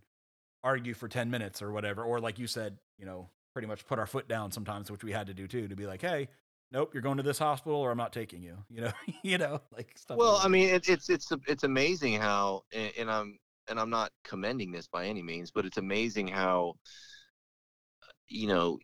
argue 0.64 0.94
for 0.94 1.08
10 1.08 1.30
minutes 1.30 1.62
or 1.62 1.72
whatever. 1.72 2.04
Or 2.04 2.20
like 2.20 2.40
you 2.40 2.48
said, 2.48 2.78
you 2.98 3.06
know, 3.06 3.30
pretty 3.54 3.68
much 3.68 3.86
put 3.86 4.00
our 4.00 4.08
foot 4.08 4.28
down 4.28 4.52
sometimes, 4.52 4.92
which 4.92 5.04
we 5.04 5.12
had 5.12 5.28
to 5.28 5.34
do 5.34 5.48
too, 5.48 5.68
to 5.68 5.76
be 5.76 5.86
like, 5.86 6.02
hey, 6.02 6.30
nope, 6.72 6.92
you're 6.94 7.04
going 7.04 7.18
to 7.18 7.24
this 7.24 7.40
hospital 7.40 7.80
or 7.80 7.92
I'm 7.92 7.98
not 7.98 8.14
taking 8.14 8.42
you, 8.42 8.58
you 8.70 8.82
know, 8.82 8.92
you 9.24 9.38
know, 9.38 9.62
like 9.76 9.92
stuff. 9.98 10.18
Well, 10.18 10.36
like 10.36 10.46
I 10.46 10.48
mean, 10.48 10.70
it, 10.70 10.88
it's 10.90 11.10
it's 11.10 11.32
it's 11.48 11.64
amazing 11.64 12.16
how, 12.16 12.64
and, 12.74 12.92
and 12.98 13.12
I'm 13.12 13.40
and 13.70 13.80
I'm 13.80 13.90
not 13.90 14.12
commending 14.24 14.72
this 14.72 14.88
by 14.88 15.06
any 15.06 15.22
means, 15.22 15.52
but 15.52 15.66
it's 15.66 15.78
amazing 15.78 16.28
how, 16.28 16.76
you 18.28 18.48
know, 18.48 18.80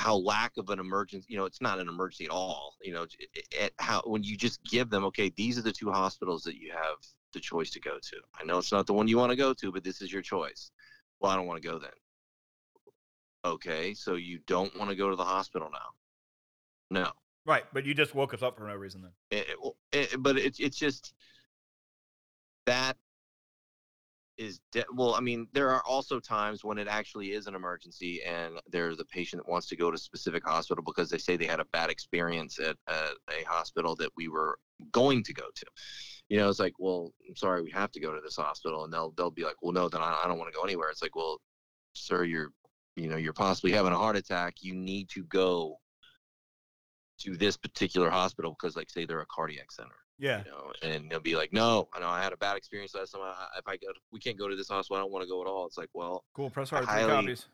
how 0.00 0.16
lack 0.16 0.56
of 0.56 0.70
an 0.70 0.80
emergency, 0.80 1.26
you 1.28 1.36
know, 1.36 1.44
it's 1.44 1.60
not 1.60 1.78
an 1.78 1.88
emergency 1.88 2.24
at 2.24 2.30
all. 2.30 2.76
You 2.82 2.94
know, 2.94 3.02
it, 3.02 3.44
it, 3.52 3.74
how 3.78 4.02
when 4.06 4.22
you 4.22 4.36
just 4.36 4.62
give 4.64 4.88
them, 4.88 5.04
okay, 5.04 5.30
these 5.36 5.58
are 5.58 5.62
the 5.62 5.72
two 5.72 5.92
hospitals 5.92 6.42
that 6.44 6.56
you 6.56 6.72
have 6.72 6.96
the 7.34 7.40
choice 7.40 7.70
to 7.70 7.80
go 7.80 7.98
to. 8.00 8.16
I 8.40 8.44
know 8.44 8.58
it's 8.58 8.72
not 8.72 8.86
the 8.86 8.94
one 8.94 9.08
you 9.08 9.18
want 9.18 9.30
to 9.30 9.36
go 9.36 9.52
to, 9.52 9.70
but 9.70 9.84
this 9.84 10.00
is 10.00 10.10
your 10.12 10.22
choice. 10.22 10.70
Well, 11.20 11.30
I 11.30 11.36
don't 11.36 11.46
want 11.46 11.62
to 11.62 11.68
go 11.68 11.78
then. 11.78 11.90
Okay, 13.44 13.94
so 13.94 14.14
you 14.14 14.40
don't 14.46 14.74
want 14.78 14.90
to 14.90 14.96
go 14.96 15.10
to 15.10 15.16
the 15.16 15.24
hospital 15.24 15.68
now? 15.70 17.02
No. 17.02 17.10
Right, 17.46 17.64
but 17.72 17.84
you 17.84 17.94
just 17.94 18.14
woke 18.14 18.32
us 18.32 18.42
up 18.42 18.56
for 18.56 18.66
no 18.66 18.74
reason 18.74 19.02
then. 19.02 19.12
It, 19.30 19.46
it, 19.92 20.08
it, 20.12 20.22
but 20.22 20.38
it's 20.38 20.60
it's 20.60 20.78
just 20.78 21.14
that 22.66 22.96
is 24.40 24.60
de- 24.72 24.84
well. 24.94 25.14
I 25.14 25.20
mean, 25.20 25.46
there 25.52 25.70
are 25.70 25.82
also 25.86 26.18
times 26.18 26.64
when 26.64 26.78
it 26.78 26.88
actually 26.88 27.32
is 27.32 27.46
an 27.46 27.54
emergency, 27.54 28.22
and 28.24 28.54
there's 28.68 28.98
a 28.98 29.04
patient 29.04 29.42
that 29.44 29.50
wants 29.50 29.68
to 29.68 29.76
go 29.76 29.90
to 29.90 29.96
a 29.96 29.98
specific 29.98 30.44
hospital 30.44 30.82
because 30.82 31.10
they 31.10 31.18
say 31.18 31.36
they 31.36 31.46
had 31.46 31.60
a 31.60 31.66
bad 31.66 31.90
experience 31.90 32.58
at, 32.58 32.76
a 32.88 33.44
hospital 33.46 33.94
that 33.96 34.10
we 34.16 34.28
were 34.28 34.58
going 34.92 35.22
to 35.24 35.34
go 35.34 35.44
to. 35.54 35.66
You 36.30 36.38
know, 36.38 36.48
it's 36.48 36.58
like, 36.58 36.72
well, 36.78 37.12
I'm 37.28 37.36
sorry, 37.36 37.62
we 37.62 37.70
have 37.72 37.92
to 37.92 38.00
go 38.00 38.14
to 38.14 38.20
this 38.20 38.36
hospital, 38.36 38.84
and 38.84 38.92
they'll 38.92 39.12
they'll 39.16 39.30
be 39.30 39.44
like, 39.44 39.56
well, 39.62 39.72
no, 39.72 39.88
then 39.88 40.00
I, 40.00 40.22
I 40.24 40.28
don't 40.28 40.38
want 40.38 40.50
to 40.50 40.56
go 40.56 40.64
anywhere. 40.64 40.88
It's 40.88 41.02
like, 41.02 41.16
well, 41.16 41.40
sir, 41.92 42.24
you're 42.24 42.52
you 42.96 43.08
know 43.08 43.16
you're 43.16 43.34
possibly 43.34 43.72
having 43.72 43.92
a 43.92 43.98
heart 43.98 44.16
attack. 44.16 44.56
You 44.62 44.74
need 44.74 45.10
to 45.10 45.24
go 45.24 45.78
to 47.20 47.36
this 47.36 47.58
particular 47.58 48.08
hospital 48.08 48.56
because, 48.58 48.76
like, 48.76 48.88
say 48.88 49.04
they're 49.04 49.20
a 49.20 49.26
cardiac 49.26 49.70
center. 49.70 49.90
Yeah. 50.20 50.42
You 50.44 50.50
know, 50.50 50.72
and 50.82 51.10
they'll 51.10 51.18
be 51.20 51.34
like, 51.34 51.52
"No, 51.52 51.88
I 51.94 52.00
know 52.00 52.08
I 52.08 52.22
had 52.22 52.32
a 52.32 52.36
bad 52.36 52.56
experience 52.56 52.94
last 52.94 53.12
time. 53.12 53.22
I, 53.24 53.46
if 53.58 53.66
I 53.66 53.76
go, 53.76 53.88
we 54.12 54.20
can't 54.20 54.38
go 54.38 54.48
to 54.48 54.54
this 54.54 54.68
hospital. 54.68 54.96
I 54.98 55.00
don't 55.00 55.10
want 55.10 55.24
to 55.24 55.28
go 55.28 55.40
at 55.40 55.48
all." 55.48 55.66
It's 55.66 55.78
like, 55.78 55.88
well, 55.94 56.24
Cool. 56.34 56.50
Press 56.50 56.70
hard. 56.70 56.84
Highly- 56.84 57.08
copies. 57.10 57.46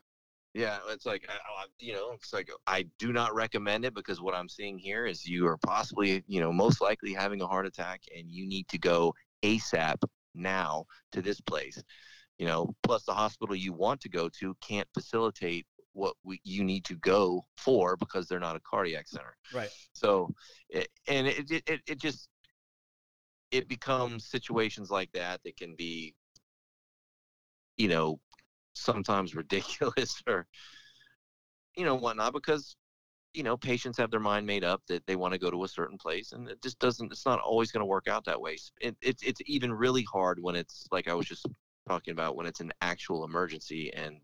yeah, 0.53 0.79
it's 0.89 1.05
like, 1.05 1.25
I, 1.29 1.33
I, 1.33 1.65
you 1.79 1.93
know, 1.93 2.11
it's 2.11 2.33
like 2.33 2.49
I 2.67 2.85
do 2.99 3.13
not 3.13 3.33
recommend 3.33 3.85
it 3.85 3.93
because 3.93 4.21
what 4.21 4.35
I'm 4.35 4.49
seeing 4.49 4.77
here 4.77 5.05
is 5.05 5.25
you 5.25 5.47
are 5.47 5.57
possibly, 5.57 6.23
you 6.27 6.39
know, 6.41 6.51
most 6.51 6.81
likely 6.81 7.13
having 7.13 7.41
a 7.41 7.47
heart 7.47 7.65
attack, 7.65 8.01
and 8.15 8.29
you 8.29 8.45
need 8.45 8.67
to 8.69 8.77
go 8.77 9.13
ASAP 9.43 9.97
now 10.35 10.85
to 11.13 11.21
this 11.21 11.39
place. 11.41 11.81
You 12.37 12.45
know, 12.47 12.75
plus 12.83 13.03
the 13.03 13.13
hospital 13.13 13.55
you 13.55 13.73
want 13.73 14.01
to 14.01 14.09
go 14.09 14.29
to 14.39 14.55
can't 14.61 14.87
facilitate 14.93 15.65
what 15.93 16.13
we, 16.23 16.39
you 16.43 16.63
need 16.63 16.85
to 16.85 16.93
go 16.97 17.43
for 17.57 17.97
because 17.97 18.27
they're 18.27 18.39
not 18.39 18.55
a 18.55 18.59
cardiac 18.59 19.07
center. 19.07 19.35
Right. 19.51 19.69
So, 19.93 20.29
it, 20.69 20.87
and 21.07 21.25
it, 21.25 21.49
it, 21.49 21.81
it 21.87 21.99
just, 21.99 22.29
it 23.51 23.67
becomes 23.67 24.25
situations 24.25 24.89
like 24.91 25.11
that 25.13 25.41
that 25.43 25.57
can 25.57 25.75
be, 25.75 26.15
you 27.77 27.87
know, 27.87 28.19
sometimes 28.73 29.35
ridiculous 29.35 30.21
or, 30.27 30.47
you 31.75 31.85
know, 31.85 31.95
whatnot 31.95 32.33
because, 32.33 32.75
you 33.33 33.43
know, 33.43 33.57
patients 33.57 33.97
have 33.97 34.11
their 34.11 34.19
mind 34.19 34.45
made 34.45 34.63
up 34.63 34.81
that 34.87 35.05
they 35.07 35.15
want 35.15 35.33
to 35.33 35.39
go 35.39 35.51
to 35.51 35.63
a 35.63 35.67
certain 35.67 35.97
place 35.97 36.31
and 36.31 36.49
it 36.49 36.61
just 36.61 36.79
doesn't, 36.79 37.11
it's 37.11 37.25
not 37.25 37.39
always 37.39 37.71
going 37.71 37.81
to 37.81 37.85
work 37.85 38.07
out 38.07 38.25
that 38.25 38.41
way. 38.41 38.57
It, 38.81 38.95
it's, 39.01 39.23
it's 39.23 39.41
even 39.45 39.73
really 39.73 40.03
hard 40.11 40.39
when 40.41 40.55
it's 40.55 40.87
like 40.91 41.07
I 41.07 41.13
was 41.13 41.27
just 41.27 41.45
talking 41.87 42.11
about 42.11 42.35
when 42.35 42.47
it's 42.47 42.59
an 42.59 42.71
actual 42.81 43.23
emergency 43.25 43.93
and 43.93 44.17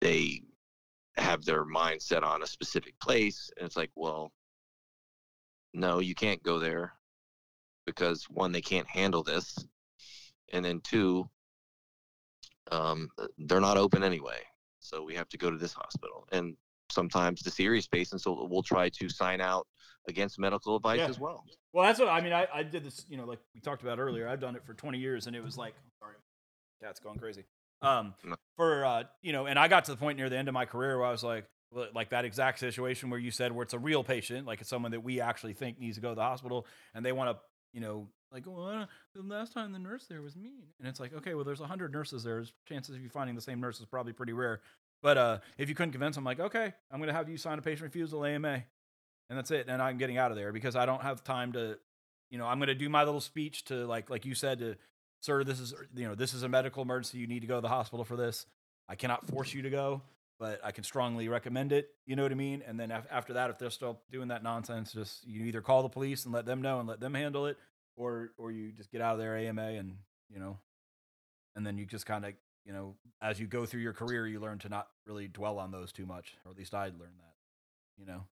they 0.00 0.42
have 1.16 1.44
their 1.44 1.64
mind 1.64 2.02
set 2.02 2.24
on 2.24 2.42
a 2.42 2.46
specific 2.46 2.98
place 3.00 3.50
and 3.56 3.66
it's 3.66 3.76
like 3.76 3.90
well 3.94 4.32
no 5.74 5.98
you 5.98 6.14
can't 6.14 6.42
go 6.42 6.58
there 6.58 6.94
because 7.94 8.24
one 8.24 8.52
they 8.52 8.60
can't 8.60 8.88
handle 8.88 9.22
this 9.22 9.64
and 10.52 10.64
then 10.64 10.80
two 10.80 11.28
um, 12.70 13.08
they're 13.38 13.60
not 13.60 13.76
open 13.76 14.02
anyway 14.02 14.40
so 14.78 15.02
we 15.02 15.14
have 15.14 15.28
to 15.28 15.38
go 15.38 15.50
to 15.50 15.58
this 15.58 15.72
hospital 15.72 16.26
and 16.32 16.56
sometimes 16.90 17.42
the 17.42 17.50
serious 17.50 17.86
patients 17.86 18.26
will, 18.26 18.48
will 18.48 18.62
try 18.62 18.88
to 18.88 19.08
sign 19.08 19.40
out 19.40 19.66
against 20.08 20.38
medical 20.38 20.76
advice 20.76 20.98
Yeah. 20.98 21.08
as 21.08 21.18
well 21.18 21.44
Well, 21.72 21.84
that's 21.84 22.00
what 22.00 22.08
I 22.08 22.20
mean. 22.20 22.32
I, 22.32 22.48
I 22.52 22.62
did 22.64 22.82
this, 22.84 23.06
you 23.08 23.16
know, 23.16 23.24
like 23.24 23.38
we 23.54 23.60
talked 23.60 23.82
about 23.82 23.98
earlier. 24.00 24.28
I've 24.28 24.40
done 24.40 24.56
it 24.56 24.64
for 24.64 24.74
20 24.74 24.98
years, 24.98 25.28
and 25.28 25.36
it 25.36 25.42
was 25.44 25.56
like, 25.56 25.74
sorry, 26.02 26.16
cat's 26.82 26.98
going 26.98 27.18
crazy. 27.18 27.44
Um, 27.80 28.14
No. 28.24 28.34
for 28.56 28.84
uh, 28.84 29.04
you 29.22 29.32
know, 29.32 29.46
and 29.46 29.56
I 29.56 29.68
got 29.68 29.84
to 29.84 29.92
the 29.92 29.96
point 29.96 30.18
near 30.18 30.28
the 30.28 30.36
end 30.36 30.48
of 30.48 30.54
my 30.54 30.64
career 30.64 30.98
where 30.98 31.06
I 31.06 31.12
was 31.12 31.22
like, 31.22 31.46
like 31.94 32.10
that 32.10 32.24
exact 32.24 32.58
situation 32.58 33.08
where 33.10 33.20
you 33.20 33.30
said 33.30 33.52
where 33.52 33.62
it's 33.62 33.74
a 33.74 33.78
real 33.78 34.02
patient, 34.02 34.46
like 34.48 34.60
it's 34.60 34.68
someone 34.68 34.90
that 34.90 35.04
we 35.04 35.20
actually 35.20 35.52
think 35.52 35.78
needs 35.78 35.96
to 35.96 36.02
go 36.02 36.08
to 36.08 36.16
the 36.16 36.22
hospital, 36.22 36.66
and 36.92 37.06
they 37.06 37.12
want 37.12 37.30
to, 37.30 37.40
you 37.72 37.80
know, 37.80 38.08
like, 38.32 38.44
well, 38.46 38.86
the 39.14 39.22
last 39.22 39.52
time 39.52 39.72
the 39.72 39.78
nurse 39.78 40.06
there 40.06 40.22
was 40.22 40.36
mean, 40.36 40.62
and 40.78 40.88
it's 40.88 41.00
like, 41.00 41.12
okay, 41.14 41.34
well, 41.34 41.44
there's 41.44 41.60
100 41.60 41.92
nurses 41.92 42.22
there. 42.22 42.36
There's 42.36 42.52
chances 42.68 42.94
of 42.94 43.02
you 43.02 43.08
finding 43.08 43.34
the 43.34 43.42
same 43.42 43.60
nurse 43.60 43.80
is 43.80 43.86
probably 43.86 44.12
pretty 44.12 44.32
rare. 44.32 44.60
But 45.02 45.18
uh, 45.18 45.38
if 45.58 45.68
you 45.68 45.74
couldn't 45.74 45.92
convince 45.92 46.14
them, 46.14 46.24
like, 46.24 46.40
okay, 46.40 46.72
I'm 46.90 46.98
going 46.98 47.08
to 47.08 47.14
have 47.14 47.28
you 47.28 47.36
sign 47.36 47.58
a 47.58 47.62
patient 47.62 47.82
refusal 47.82 48.24
AMA, 48.24 48.62
and 49.28 49.38
that's 49.38 49.50
it. 49.50 49.66
And 49.68 49.80
I'm 49.80 49.98
getting 49.98 50.18
out 50.18 50.30
of 50.30 50.36
there 50.36 50.52
because 50.52 50.76
I 50.76 50.86
don't 50.86 51.02
have 51.02 51.24
time 51.24 51.52
to, 51.52 51.78
you 52.30 52.38
know, 52.38 52.46
I'm 52.46 52.58
going 52.58 52.68
to 52.68 52.74
do 52.74 52.88
my 52.88 53.04
little 53.04 53.20
speech 53.20 53.64
to 53.66 53.86
like, 53.86 54.10
like 54.10 54.24
you 54.24 54.34
said, 54.34 54.58
to 54.58 54.76
sir, 55.20 55.44
this 55.44 55.60
is, 55.60 55.74
you 55.94 56.06
know, 56.06 56.14
this 56.14 56.34
is 56.34 56.42
a 56.42 56.48
medical 56.48 56.82
emergency. 56.82 57.18
You 57.18 57.26
need 57.26 57.40
to 57.40 57.46
go 57.46 57.56
to 57.56 57.60
the 57.60 57.68
hospital 57.68 58.04
for 58.04 58.16
this. 58.16 58.46
I 58.88 58.94
cannot 58.94 59.26
force 59.28 59.54
you 59.54 59.62
to 59.62 59.70
go, 59.70 60.02
but 60.40 60.58
I 60.64 60.72
can 60.72 60.84
strongly 60.84 61.28
recommend 61.28 61.70
it. 61.70 61.90
You 62.06 62.16
know 62.16 62.22
what 62.22 62.32
I 62.32 62.34
mean? 62.34 62.64
And 62.66 62.80
then 62.80 62.90
af- 62.90 63.06
after 63.10 63.34
that, 63.34 63.50
if 63.50 63.58
they're 63.58 63.70
still 63.70 64.00
doing 64.10 64.28
that 64.28 64.42
nonsense, 64.42 64.90
just 64.90 65.24
you 65.28 65.44
either 65.44 65.60
call 65.60 65.82
the 65.82 65.90
police 65.90 66.24
and 66.24 66.32
let 66.32 66.46
them 66.46 66.62
know 66.62 66.80
and 66.80 66.88
let 66.88 66.98
them 66.98 67.12
handle 67.14 67.46
it, 67.46 67.58
or 67.94 68.32
or 68.38 68.50
you 68.50 68.72
just 68.72 68.90
get 68.90 69.02
out 69.02 69.12
of 69.12 69.18
there 69.18 69.36
AMA 69.36 69.62
and 69.62 69.98
you 70.30 70.40
know, 70.40 70.58
and 71.54 71.64
then 71.64 71.76
you 71.76 71.84
just 71.84 72.06
kind 72.06 72.24
of 72.24 72.32
you 72.64 72.72
know, 72.72 72.96
as 73.22 73.38
you 73.38 73.46
go 73.46 73.66
through 73.66 73.82
your 73.82 73.92
career, 73.92 74.26
you 74.26 74.40
learn 74.40 74.58
to 74.60 74.68
not 74.68 74.88
really 75.06 75.28
dwell 75.28 75.58
on 75.58 75.70
those 75.70 75.92
too 75.92 76.06
much, 76.06 76.36
or 76.44 76.50
at 76.50 76.56
least 76.56 76.74
I 76.74 76.84
learned 76.84 77.18
that. 77.18 77.34
You 77.98 78.06
know. 78.06 78.24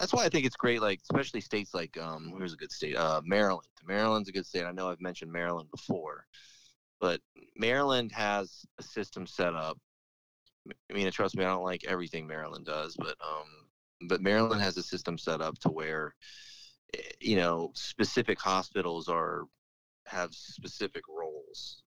that's 0.00 0.12
why 0.12 0.24
I 0.24 0.28
think 0.28 0.46
it's 0.46 0.56
great. 0.56 0.80
Like 0.80 1.00
especially 1.08 1.40
states 1.40 1.72
like 1.72 1.96
um, 1.96 2.32
where's 2.32 2.54
a 2.54 2.56
good 2.56 2.72
state? 2.72 2.96
Uh, 2.96 3.20
Maryland. 3.24 3.68
Maryland's 3.86 4.28
a 4.28 4.32
good 4.32 4.46
state. 4.46 4.64
I 4.64 4.72
know 4.72 4.90
I've 4.90 5.00
mentioned 5.00 5.30
Maryland 5.30 5.70
before, 5.70 6.26
but 7.00 7.20
Maryland 7.56 8.10
has 8.10 8.64
a 8.78 8.82
system 8.82 9.28
set 9.28 9.54
up. 9.54 9.78
I 10.90 10.94
mean, 10.94 11.10
trust 11.10 11.36
me, 11.36 11.44
I 11.44 11.48
don't 11.48 11.64
like 11.64 11.84
everything 11.84 12.26
Maryland 12.26 12.66
does, 12.66 12.96
but 12.96 13.16
um, 13.26 14.08
but 14.08 14.20
Maryland 14.20 14.60
has 14.62 14.76
a 14.76 14.82
system 14.82 15.18
set 15.18 15.40
up 15.40 15.58
to 15.60 15.68
where, 15.70 16.14
eh, 16.94 16.98
you 17.20 17.36
know, 17.36 17.72
specific 17.74 18.40
hospitals 18.40 19.08
are 19.08 19.44
have 20.06 20.34
specific 20.34 21.02
roles, 21.08 21.82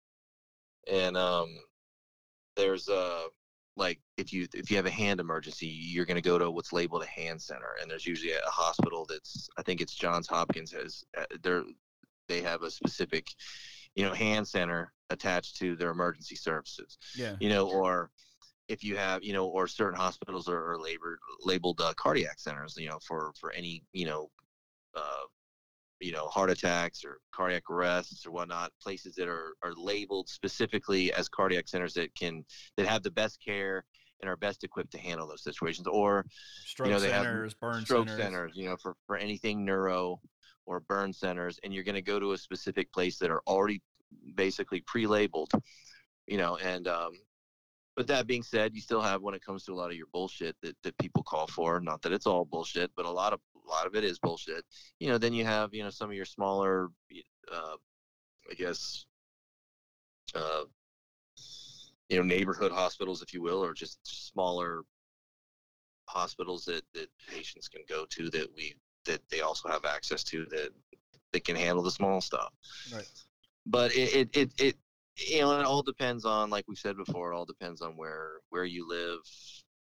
and 0.92 1.18
um, 1.18 1.50
there's 2.56 2.88
a 2.90 3.26
like 3.76 4.00
if 4.18 4.34
you 4.34 4.48
if 4.54 4.72
you 4.72 4.78
have 4.78 4.86
a 4.88 4.92
hand 4.92 5.20
emergency, 5.20 5.68
you're 5.68 6.06
going 6.06 6.16
to 6.16 6.22
go 6.22 6.40
to 6.40 6.50
what's 6.50 6.74
labeled 6.74 7.04
a 7.04 7.08
hand 7.08 7.42
center, 7.42 7.76
and 7.82 7.90
there's 7.90 8.06
usually 8.08 8.34
a 8.34 8.40
hospital 8.50 9.06
that's 9.08 9.50
I 9.58 9.62
think 9.62 9.82
it's 9.82 9.94
Johns 9.96 10.28
Hopkins 10.28 10.72
has 10.72 11.04
uh, 11.18 11.26
they're 11.44 11.64
they 12.28 12.42
have 12.42 12.64
a 12.64 12.72
specific 12.72 13.28
you 13.96 14.04
know 14.06 14.14
hand 14.14 14.48
center 14.48 14.94
attached 15.10 15.58
to 15.58 15.76
their 15.76 15.92
emergency 15.92 16.36
services, 16.36 16.98
Yeah. 17.14 17.36
you 17.40 17.50
know, 17.50 17.68
or 17.70 18.12
if 18.68 18.84
you 18.84 18.98
have 18.98 19.24
you 19.24 19.34
know 19.34 19.46
or 19.46 19.68
certain 19.68 19.98
hospitals 20.00 20.48
are, 20.50 20.72
are 20.74 20.80
labeled 20.80 21.18
labeled 21.44 21.82
uh, 21.82 21.94
cardiac 21.96 22.40
centers, 22.40 22.76
you 22.78 22.90
know, 22.90 23.00
for 23.06 23.32
for 23.40 23.52
any 23.52 23.84
you 23.94 24.06
know. 24.06 24.30
Uh, 24.96 25.26
you 26.00 26.12
know, 26.12 26.28
heart 26.28 26.52
attacks 26.52 27.04
or 27.04 27.18
cardiac 27.32 27.64
arrests 27.72 28.28
or 28.28 28.32
whatnot, 28.32 28.72
places 28.80 29.16
that 29.16 29.28
are, 29.28 29.56
are 29.64 29.74
labeled 29.74 30.30
specifically 30.30 31.12
as 31.12 31.28
cardiac 31.28 31.68
centers 31.68 31.96
that 31.96 32.14
can 32.14 32.46
that 32.76 32.86
have 32.86 33.02
the 33.02 33.10
best 33.10 33.44
care 33.44 33.84
and 34.22 34.30
are 34.30 34.38
best 34.38 34.64
equipped 34.64 34.92
to 34.92 35.00
handle 35.00 35.28
those 35.28 35.44
situations, 35.44 35.88
or 35.88 36.26
Stroke 36.66 36.90
know, 36.90 37.00
they 37.00 37.12
have 37.12 37.26
centers, 37.26 37.54
burn 37.56 37.82
stroke 37.82 38.10
centers. 38.10 38.24
centers, 38.24 38.52
you 38.56 38.70
know, 38.70 38.78
for, 38.78 38.96
for 39.06 39.18
anything 39.18 39.66
neuro 39.66 40.20
or 40.66 40.80
burn 40.82 41.14
centers, 41.14 41.60
and 41.64 41.74
you're 41.74 41.84
going 41.84 41.96
to 41.96 42.02
go 42.02 42.20
to 42.20 42.34
a 42.34 42.38
specific 42.38 42.92
place 42.92 43.18
that 43.20 43.32
are 43.32 43.42
already 43.48 43.82
basically 44.36 44.82
pre-labeled, 44.82 45.52
you 46.28 46.38
know, 46.38 46.58
and 46.58 46.88
um, 46.88 47.12
but 47.98 48.06
that 48.08 48.28
being 48.28 48.44
said, 48.44 48.76
you 48.76 48.82
still 48.82 49.02
have 49.02 49.24
when 49.24 49.34
it 49.34 49.44
comes 49.44 49.64
to 49.66 49.74
a 49.74 49.76
lot 49.76 49.90
of 49.90 49.98
your 49.98 50.06
bullshit 50.14 50.56
that, 50.62 50.76
that 50.84 50.96
people 51.00 51.24
call 51.24 51.48
for. 51.48 51.80
Not 51.82 52.04
that 52.04 52.14
it's 52.14 52.28
all 52.28 52.46
bullshit, 52.46 52.92
but 52.96 53.08
a 53.08 53.10
lot 53.10 53.34
of 53.34 53.40
a 53.66 53.70
lot 53.70 53.88
of 53.88 53.96
it 53.96 54.04
is 54.04 54.20
bullshit. 54.20 54.64
You 55.00 55.10
know, 55.10 55.18
then 55.18 55.34
you 55.34 55.44
have 55.44 55.74
you 55.74 55.84
know 55.84 55.90
some 55.90 56.10
of 56.10 56.16
your 56.16 56.24
smaller, 56.24 56.90
uh, 57.52 57.76
I 58.50 58.54
guess, 58.54 59.08
uh, 60.36 60.66
you 62.08 62.18
know, 62.18 62.24
neighborhood 62.24 62.72
hospitals, 62.72 63.24
if 63.24 63.34
you 63.34 63.42
will, 63.42 63.64
or 63.66 63.74
just 63.74 64.00
smaller 64.04 64.84
hospitals 66.06 66.66
that 66.66 66.84
that 66.94 67.08
patients 67.28 67.68
can 67.68 67.82
go 67.90 68.06
to 68.10 68.30
that 68.30 68.48
we 68.56 68.76
that 69.06 69.22
they 69.30 69.42
also 69.42 69.68
have 69.68 69.86
access 69.86 70.24
to 70.24 70.46
that 70.46 70.70
that 71.34 71.44
can 71.44 71.56
handle 71.56 71.84
the 71.84 71.92
small 71.92 72.22
stuff 72.22 72.54
Right. 72.94 73.06
but 73.66 73.92
it 73.94 74.16
it, 74.16 74.38
it, 74.38 74.52
it 74.62 74.76
you 75.18 75.42
know 75.42 75.60
it 75.60 75.66
all 75.66 75.82
depends 75.82 76.26
on 76.26 76.50
like 76.50 76.66
we 76.68 76.76
said 76.76 76.96
before 76.96 77.32
it 77.32 77.36
all 77.36 77.46
depends 77.46 77.82
on 77.82 77.98
where 77.98 78.34
where 78.50 78.66
you 78.66 78.88
live 78.88 79.20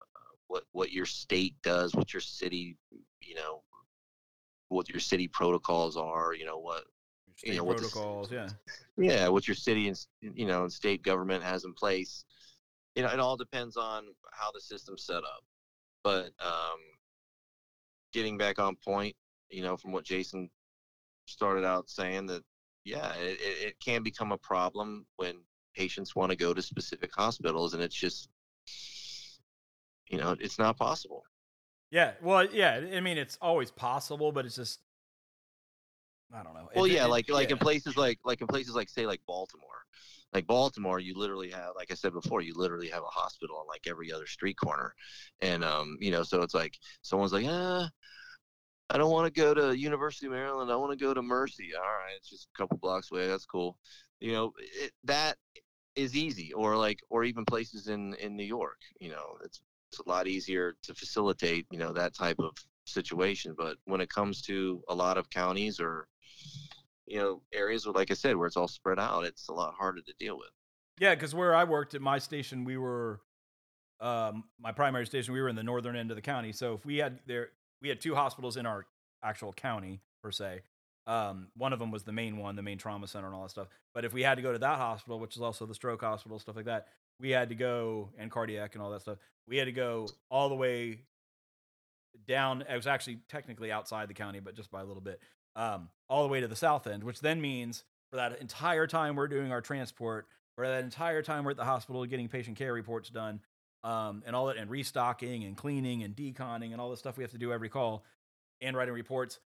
uh, 0.02 0.36
what 0.48 0.64
what 0.72 0.92
your 0.92 1.06
state 1.06 1.56
does 1.64 1.96
what 1.96 2.14
your 2.14 2.22
city 2.22 2.78
you 3.22 3.36
know 3.36 3.62
what 4.70 4.90
your 4.90 5.00
city 5.00 5.28
protocols 5.28 5.98
are 5.98 6.34
you 6.34 6.46
know 6.46 6.58
what 6.60 6.84
you 7.44 7.56
know, 7.56 7.64
what 7.64 7.78
the 7.78 7.84
protocols. 7.84 8.32
Yeah. 8.32 8.50
yeah 8.98 9.28
what 9.28 9.48
your 9.48 9.56
city 9.56 9.88
and 9.88 10.00
you 10.22 10.46
know 10.46 10.64
and 10.64 10.72
state 10.72 11.02
government 11.04 11.44
has 11.44 11.66
in 11.66 11.74
place 11.74 12.24
you 12.96 13.04
know 13.04 13.10
it 13.10 13.20
all 13.20 13.36
depends 13.36 13.78
on 13.78 14.06
how 14.32 14.52
the 14.54 14.62
system's 14.62 15.06
set 15.06 15.18
up 15.18 15.44
but 16.04 16.26
um 16.40 16.80
getting 18.14 18.38
back 18.38 18.60
on 18.60 18.76
point 18.76 19.16
you 19.50 19.62
know 19.62 19.76
from 19.76 19.92
what 19.92 20.06
jason 20.06 20.50
started 21.26 21.66
out 21.66 21.90
saying 21.90 22.26
that 22.26 22.44
yeah 22.86 23.14
it, 23.16 23.40
it, 23.42 23.80
can 23.82 24.04
become 24.04 24.32
a 24.32 24.38
problem 24.38 25.06
when 25.18 25.36
patients 25.76 26.16
want 26.16 26.32
to 26.32 26.38
go 26.38 26.54
to 26.54 26.62
specific 26.62 27.12
hospitals 27.14 27.74
and 27.74 27.84
it's 27.84 27.96
just 27.96 28.30
You 30.08 30.18
know, 30.20 30.36
it's 30.40 30.60
not 30.60 30.78
possible. 30.78 31.24
Yeah, 31.92 32.14
well, 32.22 32.46
yeah. 32.46 32.82
I 32.94 33.00
mean, 33.00 33.18
it's 33.18 33.38
always 33.42 33.72
possible, 33.72 34.32
but 34.32 34.46
it's 34.46 34.56
just 34.56 34.80
I 36.34 36.44
don't 36.44 36.54
know. 36.54 36.70
Well, 36.76 36.86
It- 36.86 36.94
yeah, 36.94 37.06
it- 37.06 37.10
like 37.10 37.30
like 37.30 37.52
in 37.52 37.58
places 37.58 37.98
like 37.98 38.20
like 38.26 38.42
in 38.42 38.48
places 38.48 38.76
like 38.76 38.90
say 38.90 39.06
like 39.06 39.22
Baltimore. 39.28 39.70
Like 40.34 40.48
Baltimore, 40.48 41.00
you 41.00 41.14
literally 41.16 41.50
have, 41.52 41.76
like 41.78 41.92
I 41.92 41.94
said 41.94 42.12
before, 42.12 42.42
you 42.42 42.54
literally 42.56 42.90
have 42.90 43.04
a 43.04 43.06
hospital 43.06 43.56
on 43.58 43.68
like 43.68 43.88
every 43.88 44.12
other 44.12 44.28
street 44.28 44.58
corner, 44.58 44.94
and 45.40 45.64
um, 45.64 45.98
you 46.02 46.12
know, 46.12 46.24
so 46.24 46.42
it's 46.42 46.54
like 46.54 46.78
someone's 47.04 47.32
like, 47.32 47.46
ah, 47.48 47.90
I 48.90 48.98
don't 48.98 49.12
want 49.12 49.34
to 49.34 49.42
go 49.42 49.54
to 49.54 49.78
University 49.78 50.28
of 50.28 50.34
Maryland. 50.34 50.72
I 50.72 50.76
want 50.76 50.98
to 50.98 51.04
go 51.04 51.14
to 51.14 51.22
Mercy. 51.22 51.72
All 51.76 51.82
right, 51.82 52.14
it's 52.18 52.30
just 52.30 52.48
a 52.54 52.58
couple 52.58 52.78
blocks 52.78 53.12
away. 53.12 53.28
That's 53.28 53.46
cool. 53.46 53.78
You 54.20 54.34
know, 54.34 54.54
it, 54.58 54.92
that 55.06 55.38
is 55.96 56.16
easy. 56.16 56.54
Or 56.54 56.78
like, 56.78 57.00
or 57.10 57.24
even 57.24 57.46
places 57.46 57.88
in 57.88 58.14
in 58.16 58.36
New 58.36 58.44
York. 58.44 58.80
You 59.00 59.10
know, 59.10 59.38
it's 59.44 59.62
it's 59.92 60.00
a 60.00 60.10
lot 60.10 60.28
easier 60.28 60.76
to 60.84 60.94
facilitate. 60.94 61.66
You 61.72 61.80
know, 61.80 61.94
that 61.94 62.14
type 62.14 62.40
of 62.40 62.56
situation. 62.86 63.56
But 63.58 63.78
when 63.86 64.02
it 64.02 64.10
comes 64.10 64.42
to 64.44 64.84
a 64.88 64.96
lot 64.96 65.18
of 65.18 65.30
counties 65.30 65.80
or 65.80 66.08
you 67.08 67.18
know 67.18 67.42
areas 67.54 67.86
where, 67.86 67.94
like 67.94 68.12
I 68.12 68.16
said, 68.16 68.36
where 68.36 68.48
it's 68.48 68.58
all 68.58 68.68
spread 68.68 69.00
out, 69.00 69.26
it's 69.26 69.50
a 69.50 69.54
lot 69.54 69.74
harder 69.74 70.02
to 70.02 70.14
deal 70.20 70.38
with. 70.38 70.52
Yeah, 71.00 71.16
because 71.16 71.36
where 71.36 71.56
I 71.56 71.64
worked 71.64 71.96
at 71.96 72.02
my 72.02 72.20
station, 72.20 72.64
we 72.64 72.78
were 72.78 73.20
um, 74.00 74.44
my 74.60 74.72
primary 74.72 75.06
station. 75.06 75.34
We 75.34 75.42
were 75.42 75.50
in 75.50 75.56
the 75.56 75.64
northern 75.64 75.96
end 75.96 76.12
of 76.12 76.16
the 76.16 76.22
county, 76.22 76.52
so 76.52 76.74
if 76.74 76.86
we 76.86 76.98
had 76.98 77.20
there, 77.26 77.50
we 77.82 77.90
had 77.90 78.02
two 78.02 78.16
hospitals 78.16 78.58
in 78.58 78.66
our 78.66 78.86
actual 79.24 79.54
county 79.54 80.02
per 80.22 80.32
se. 80.32 80.62
Um, 81.08 81.48
one 81.56 81.72
of 81.72 81.80
them 81.80 81.92
was 81.92 82.04
the 82.04 82.12
main 82.12 82.38
one, 82.38 82.56
the 82.56 82.64
main 82.64 82.78
trauma 82.78 83.08
center, 83.08 83.28
and 83.28 83.36
all 83.36 83.44
that 83.44 83.52
stuff. 83.52 83.68
But 83.94 84.06
if 84.06 84.14
we 84.14 84.24
had 84.24 84.36
to 84.36 84.42
go 84.42 84.52
to 84.52 84.60
that 84.60 84.78
hospital, 84.78 85.20
which 85.20 85.36
is 85.36 85.42
also 85.42 85.66
the 85.66 85.76
stroke 85.76 86.02
hospital, 86.02 86.40
stuff 86.40 86.56
like 86.56 86.66
that, 86.66 86.88
we 87.20 87.30
had 87.30 87.50
to 87.50 87.56
go 87.56 88.10
and 88.18 88.32
cardiac 88.32 88.74
and 88.76 88.84
all 88.84 88.90
that 88.92 89.02
stuff. 89.02 89.18
We 89.48 89.58
had 89.58 89.66
to 89.66 89.72
go 89.72 90.08
all 90.30 90.50
the 90.50 90.56
way 90.56 91.02
down. 92.28 92.64
It 92.64 92.76
was 92.76 92.88
actually 92.88 93.20
technically 93.30 93.72
outside 93.72 94.10
the 94.10 94.14
county, 94.14 94.40
but 94.40 94.56
just 94.56 94.72
by 94.72 94.82
a 94.82 94.86
little 94.86 95.02
bit, 95.02 95.20
um, 95.56 95.90
all 96.10 96.24
the 96.24 96.30
way 96.30 96.42
to 96.42 96.48
the 96.48 96.56
south 96.56 96.88
end, 96.88 97.04
which 97.04 97.20
then 97.22 97.40
means 97.40 97.84
for 98.10 98.18
that 98.18 98.40
entire 98.42 98.88
time 98.88 99.16
we're 99.16 99.28
doing 99.28 99.52
our 99.52 99.62
transport, 99.62 100.28
for 100.56 100.68
that 100.68 100.84
entire 100.84 101.22
time 101.22 101.44
we're 101.44 101.52
at 101.52 101.58
the 101.58 101.66
hospital 101.66 102.06
getting 102.06 102.28
patient 102.28 102.58
care 102.58 102.74
reports 102.74 103.10
done, 103.10 103.40
um, 103.86 104.24
and 104.26 104.36
all 104.36 104.48
that, 104.48 104.58
and 104.58 104.70
restocking 104.70 105.44
and 105.44 105.56
cleaning 105.56 106.04
and 106.04 106.16
deconning 106.16 106.72
and 106.72 106.82
all 106.82 106.90
the 106.90 106.98
stuff 106.98 107.18
we 107.18 107.24
have 107.24 107.32
to 107.32 107.38
do 107.38 107.54
every 107.54 107.70
call, 107.70 108.04
and 108.60 108.76
writing 108.76 108.94
reports. 108.94 109.40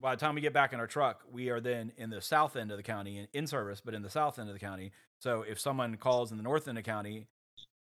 By 0.00 0.14
the 0.14 0.20
time 0.20 0.34
we 0.34 0.40
get 0.42 0.52
back 0.52 0.72
in 0.72 0.80
our 0.80 0.88
truck, 0.88 1.22
we 1.30 1.48
are 1.48 1.60
then 1.60 1.92
in 1.96 2.10
the 2.10 2.20
south 2.20 2.56
end 2.56 2.70
of 2.70 2.76
the 2.76 2.82
county 2.82 3.16
in, 3.16 3.28
in 3.32 3.46
service, 3.46 3.80
but 3.82 3.94
in 3.94 4.02
the 4.02 4.10
south 4.10 4.38
end 4.38 4.48
of 4.48 4.54
the 4.54 4.60
county. 4.60 4.90
So 5.20 5.42
if 5.42 5.58
someone 5.58 5.96
calls 5.96 6.32
in 6.32 6.36
the 6.36 6.42
north 6.42 6.68
end 6.68 6.76
of 6.76 6.84
the 6.84 6.90
county 6.90 7.28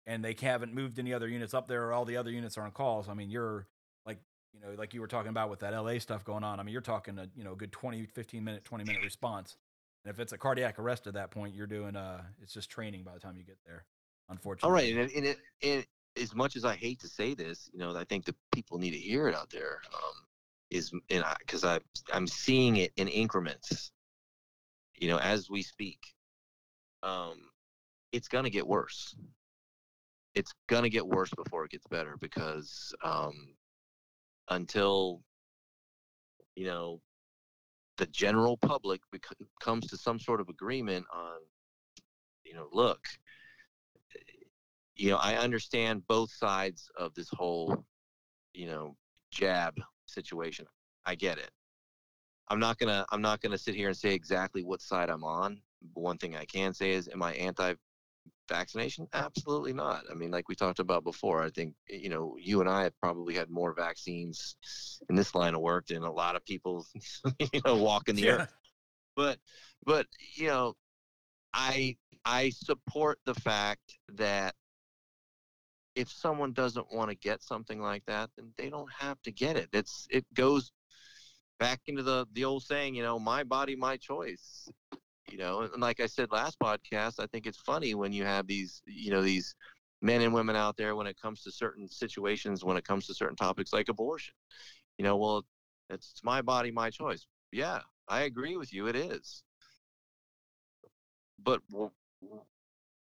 and 0.07 0.23
they 0.23 0.37
haven't 0.41 0.75
moved 0.75 0.99
any 0.99 1.13
other 1.13 1.27
units 1.27 1.55
up 1.55 1.67
there, 1.67 1.85
or 1.85 1.93
all 1.93 2.05
the 2.05 2.19
other 2.19 2.31
units 2.31 2.57
are 2.59 2.63
on 2.63 2.71
calls, 2.71 3.09
I 3.09 3.15
mean, 3.15 3.31
you're 3.31 3.67
like, 4.07 4.19
you 4.53 4.61
know, 4.61 4.75
like 4.79 4.95
you 4.95 5.01
were 5.01 5.09
talking 5.09 5.31
about 5.31 5.51
with 5.51 5.61
that 5.61 5.73
LA 5.73 5.99
stuff 5.99 6.25
going 6.25 6.45
on. 6.45 6.61
I 6.61 6.63
mean, 6.63 6.73
you're 6.75 6.83
talking 6.83 7.19
a, 7.19 7.29
you 7.35 7.43
know, 7.43 7.55
a 7.55 7.57
good 7.57 7.73
20, 7.73 8.07
15 8.07 8.45
minute, 8.45 8.65
20 8.65 8.85
minute 8.85 9.03
response. 9.03 9.57
And 10.05 10.13
if 10.13 10.21
it's 10.21 10.33
a 10.33 10.39
cardiac 10.39 10.79
arrest 10.79 11.07
at 11.07 11.15
that 11.15 11.31
point, 11.31 11.55
you're 11.55 11.67
doing, 11.67 11.97
uh, 11.97 12.23
it's 12.43 12.53
just 12.53 12.71
training 12.71 13.03
by 13.03 13.15
the 13.15 13.21
time 13.21 13.37
you 13.37 13.43
get 13.43 13.59
there, 13.67 13.87
unfortunately. 14.29 14.69
All 14.69 14.75
right, 14.75 14.95
and, 14.95 15.11
and, 15.11 15.27
it, 15.27 15.39
and 15.63 15.87
as 16.21 16.35
much 16.35 16.57
as 16.57 16.65
I 16.65 16.77
hate 16.77 17.01
to 17.01 17.09
say 17.09 17.35
this, 17.35 17.69
you 17.73 17.79
know, 17.79 17.97
I 17.97 18.05
think 18.05 18.25
the 18.25 18.35
people 18.53 18.79
need 18.79 18.93
to 18.93 18.99
hear 18.99 19.29
it 19.29 19.35
out 19.35 19.51
there. 19.51 19.81
Um, 19.93 20.25
is 20.71 20.93
and 21.11 21.25
because 21.39 21.65
I 21.65 21.79
I'm 22.13 22.27
seeing 22.27 22.77
it 22.77 22.93
in 22.97 23.09
increments, 23.09 23.93
you 24.95 25.09
know, 25.09 25.19
as 25.19 25.51
we 25.51 25.63
speak. 25.63 25.99
Um, 27.03 27.51
it's 28.13 28.29
gonna 28.29 28.51
get 28.51 28.67
worse. 28.67 29.15
It's 30.35 30.53
gonna 30.69 30.89
get 30.89 31.07
worse 31.07 31.31
before 31.37 31.65
it 31.65 31.71
gets 31.71 31.87
better 31.87 32.17
because 32.21 32.95
um, 33.03 33.55
until 34.49 35.21
you 36.57 36.67
know 36.67 37.01
the 37.97 38.07
general 38.07 38.57
public 38.57 39.01
bec- 39.13 39.39
comes 39.61 39.87
to 39.89 39.97
some 39.97 40.19
sort 40.19 40.41
of 40.41 40.49
agreement 40.49 41.07
on, 41.15 41.37
you 42.45 42.55
know, 42.55 42.69
look, 42.73 43.07
you 44.97 45.11
know, 45.11 45.17
I 45.19 45.37
understand 45.37 46.07
both 46.07 46.31
sides 46.33 46.91
of 46.97 47.15
this 47.15 47.29
whole, 47.31 47.85
you 48.53 48.67
know, 48.67 48.97
jab 49.31 49.75
situation. 50.07 50.67
I 51.07 51.15
get 51.15 51.39
it. 51.39 51.51
I'm 52.49 52.61
not 52.61 52.79
gonna 52.79 53.07
I'm 53.11 53.23
not 53.23 53.41
gonna 53.41 53.59
sit 53.59 53.75
here 53.75 53.89
and 53.89 53.97
say 53.97 54.15
exactly 54.15 54.63
what 54.65 54.81
side 54.83 55.11
I'm 55.11 55.25
on. 55.25 55.61
But 55.95 56.01
one 56.03 56.19
thing 56.19 56.37
I 56.37 56.45
can 56.47 56.73
say 56.75 56.93
is, 56.93 57.09
am 57.09 57.23
I 57.23 57.35
anti-vaccination? 57.35 59.09
Absolutely 59.13 59.73
not. 59.73 60.05
I 60.11 60.15
mean, 60.15 60.31
like 60.31 60.49
we 60.49 60.55
talked 60.55 60.79
about 60.79 61.05
before, 61.05 61.43
I 61.43 61.51
think 61.51 61.75
you 61.89 62.09
know 62.11 62.37
you 62.39 62.61
and 62.61 62.69
I 62.69 62.83
have 62.85 62.99
probably 63.01 63.35
had 63.35 63.51
more 63.51 63.75
vaccines 63.75 64.57
in 65.09 65.15
this 65.17 65.35
line 65.35 65.55
of 65.55 65.61
work 65.61 65.87
than 65.87 66.03
a 66.03 66.13
lot 66.13 66.37
of 66.37 66.45
people, 66.45 66.87
you 67.39 67.61
know, 67.65 67.77
walking 67.77 68.17
the 68.17 68.27
Yeah. 68.27 68.31
earth. 68.31 68.53
But 69.17 69.39
but 69.85 70.07
you 70.37 70.49
know, 70.49 70.75
I 71.55 71.97
I 72.25 72.51
support 72.51 73.19
the 73.25 73.35
fact 73.35 73.99
that 74.15 74.55
if 75.95 76.11
someone 76.11 76.53
doesn't 76.53 76.93
want 76.93 77.11
to 77.11 77.17
get 77.17 77.43
something 77.43 77.81
like 77.81 78.05
that, 78.07 78.31
then 78.37 78.53
they 78.57 78.71
don't 78.71 78.91
have 78.93 79.21
to 79.23 79.33
get 79.33 79.57
it. 79.57 79.69
It's 79.73 80.07
it 80.11 80.25
goes 80.35 80.73
back 81.59 81.81
into 81.87 82.03
the 82.03 82.27
the 82.33 82.45
old 82.45 82.63
saying, 82.63 82.95
you 82.95 83.03
know, 83.03 83.19
my 83.19 83.45
body, 83.45 83.77
my 83.77 83.97
choice. 83.97 84.69
You 85.31 85.39
know, 85.39 85.63
and 85.63 85.81
like 85.81 86.01
I 86.01 86.07
said 86.07 86.31
last 86.33 86.59
podcast, 86.61 87.19
I 87.19 87.27
think 87.27 87.47
it's 87.47 87.59
funny 87.59 87.95
when 87.95 88.13
you 88.13 88.25
have 88.25 88.47
these, 88.47 88.83
you 88.87 89.11
know, 89.11 89.23
these 89.23 89.55
men 90.03 90.21
and 90.21 90.35
women 90.35 90.55
out 90.55 90.77
there 90.77 90.95
when 90.97 91.07
it 91.07 91.21
comes 91.21 91.43
to 91.45 91.51
certain 91.51 91.89
situations, 91.89 92.63
when 92.65 92.77
it 92.77 92.85
comes 92.85 93.07
to 93.07 93.15
certain 93.15 93.37
topics 93.37 93.73
like 93.73 93.89
abortion. 93.89 94.35
You 94.99 95.05
know, 95.05 95.17
well, 95.17 95.45
it's 95.91 96.21
my 96.23 96.43
body, 96.43 96.71
my 96.71 96.91
choice. 96.91 97.27
Yeah, 97.53 97.81
I 98.09 98.23
agree 98.23 98.57
with 98.57 98.73
you. 98.73 98.87
It 98.87 98.97
is. 98.97 99.43
But 101.39 101.63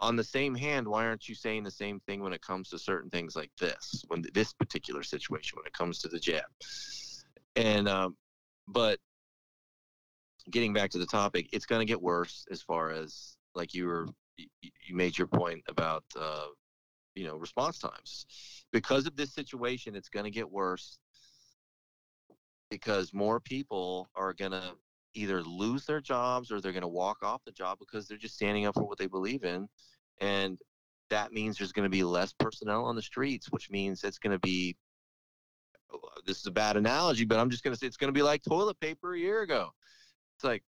on 0.01 0.17
the 0.17 0.25
same 0.25 0.55
hand, 0.55 0.87
why 0.87 1.07
aren't 1.07 1.29
you 1.29 1.35
saying 1.35 1.63
the 1.65 1.71
same 1.71 2.01
thing 2.01 2.23
when 2.23 2.33
it 2.33 2.43
comes 2.43 2.69
to 2.71 2.79
certain 2.79 3.11
things 3.11 3.37
like 3.37 3.51
this, 3.59 4.05
when 4.09 4.25
this 4.35 4.53
particular 4.53 5.03
situation, 5.03 5.57
when 5.57 5.67
it 5.67 5.73
comes 5.73 5.99
to 6.01 6.09
the 6.09 6.19
jab? 6.19 6.45
And, 7.57 7.89
um, 7.89 8.17
but 8.69 8.99
getting 10.51 10.73
back 10.73 10.91
to 10.91 10.99
the 10.99 11.07
topic, 11.07 11.49
it's 11.53 11.67
going 11.67 11.81
to 11.81 11.91
get 11.91 12.01
worse 12.01 12.47
as 12.51 12.61
far 12.61 12.91
as 12.91 13.37
like 13.55 13.75
you 13.75 13.87
were, 13.87 14.09
you 14.37 14.95
made 14.95 15.17
your 15.17 15.29
point 15.29 15.63
about, 15.69 16.05
uh, 16.19 16.47
you 17.15 17.25
know, 17.25 17.37
response 17.37 17.79
times. 17.79 18.27
Because 18.73 19.07
of 19.07 19.17
this 19.17 19.33
situation, 19.33 19.95
it's 19.95 20.09
going 20.09 20.25
to 20.25 20.31
get 20.31 20.51
worse 20.51 20.99
because 22.71 23.15
more 23.15 23.39
people 23.39 24.09
are 24.17 24.33
going 24.33 24.51
to 24.51 24.75
either 25.15 25.43
lose 25.43 25.85
their 25.87 26.01
jobs 26.01 26.51
or 26.51 26.61
they're 26.61 26.73
going 26.73 26.83
to 26.83 26.89
walk 26.89 27.23
off 27.23 27.45
the 27.45 27.53
job 27.53 27.79
because 27.79 28.07
they're 28.07 28.19
just 28.19 28.35
standing 28.35 28.67
up 28.67 28.75
for 28.75 28.85
what 28.85 28.99
they 28.99 29.07
believe 29.07 29.45
in 29.45 29.69
and 30.21 30.59
that 31.11 31.33
means 31.33 31.59
there's 31.59 31.73
going 31.73 31.85
to 31.85 31.91
be 31.91 32.03
less 32.03 32.33
personnel 32.33 32.85
on 32.85 32.97
the 32.97 33.03
streets 33.03 33.51
which 33.51 33.71
means 33.71 34.05
it's 34.05 34.19
going 34.19 34.33
to 34.33 34.39
be 34.39 34.77
oh, 35.93 35.97
uh, 35.97 36.21
this 36.27 36.39
is 36.39 36.47
a 36.47 36.51
bad 36.51 36.77
analogy 36.77 37.25
but 37.25 37.39
i'm 37.39 37.51
just 37.51 37.63
going 37.63 37.75
to 37.75 37.79
say 37.79 37.87
it's 37.87 37.97
going 37.97 38.13
to 38.13 38.19
be 38.19 38.23
like 38.23 38.43
toilet 38.43 38.79
paper 38.81 39.15
a 39.15 39.19
year 39.19 39.43
ago. 39.43 39.73
It's 40.37 40.45
like 40.45 40.63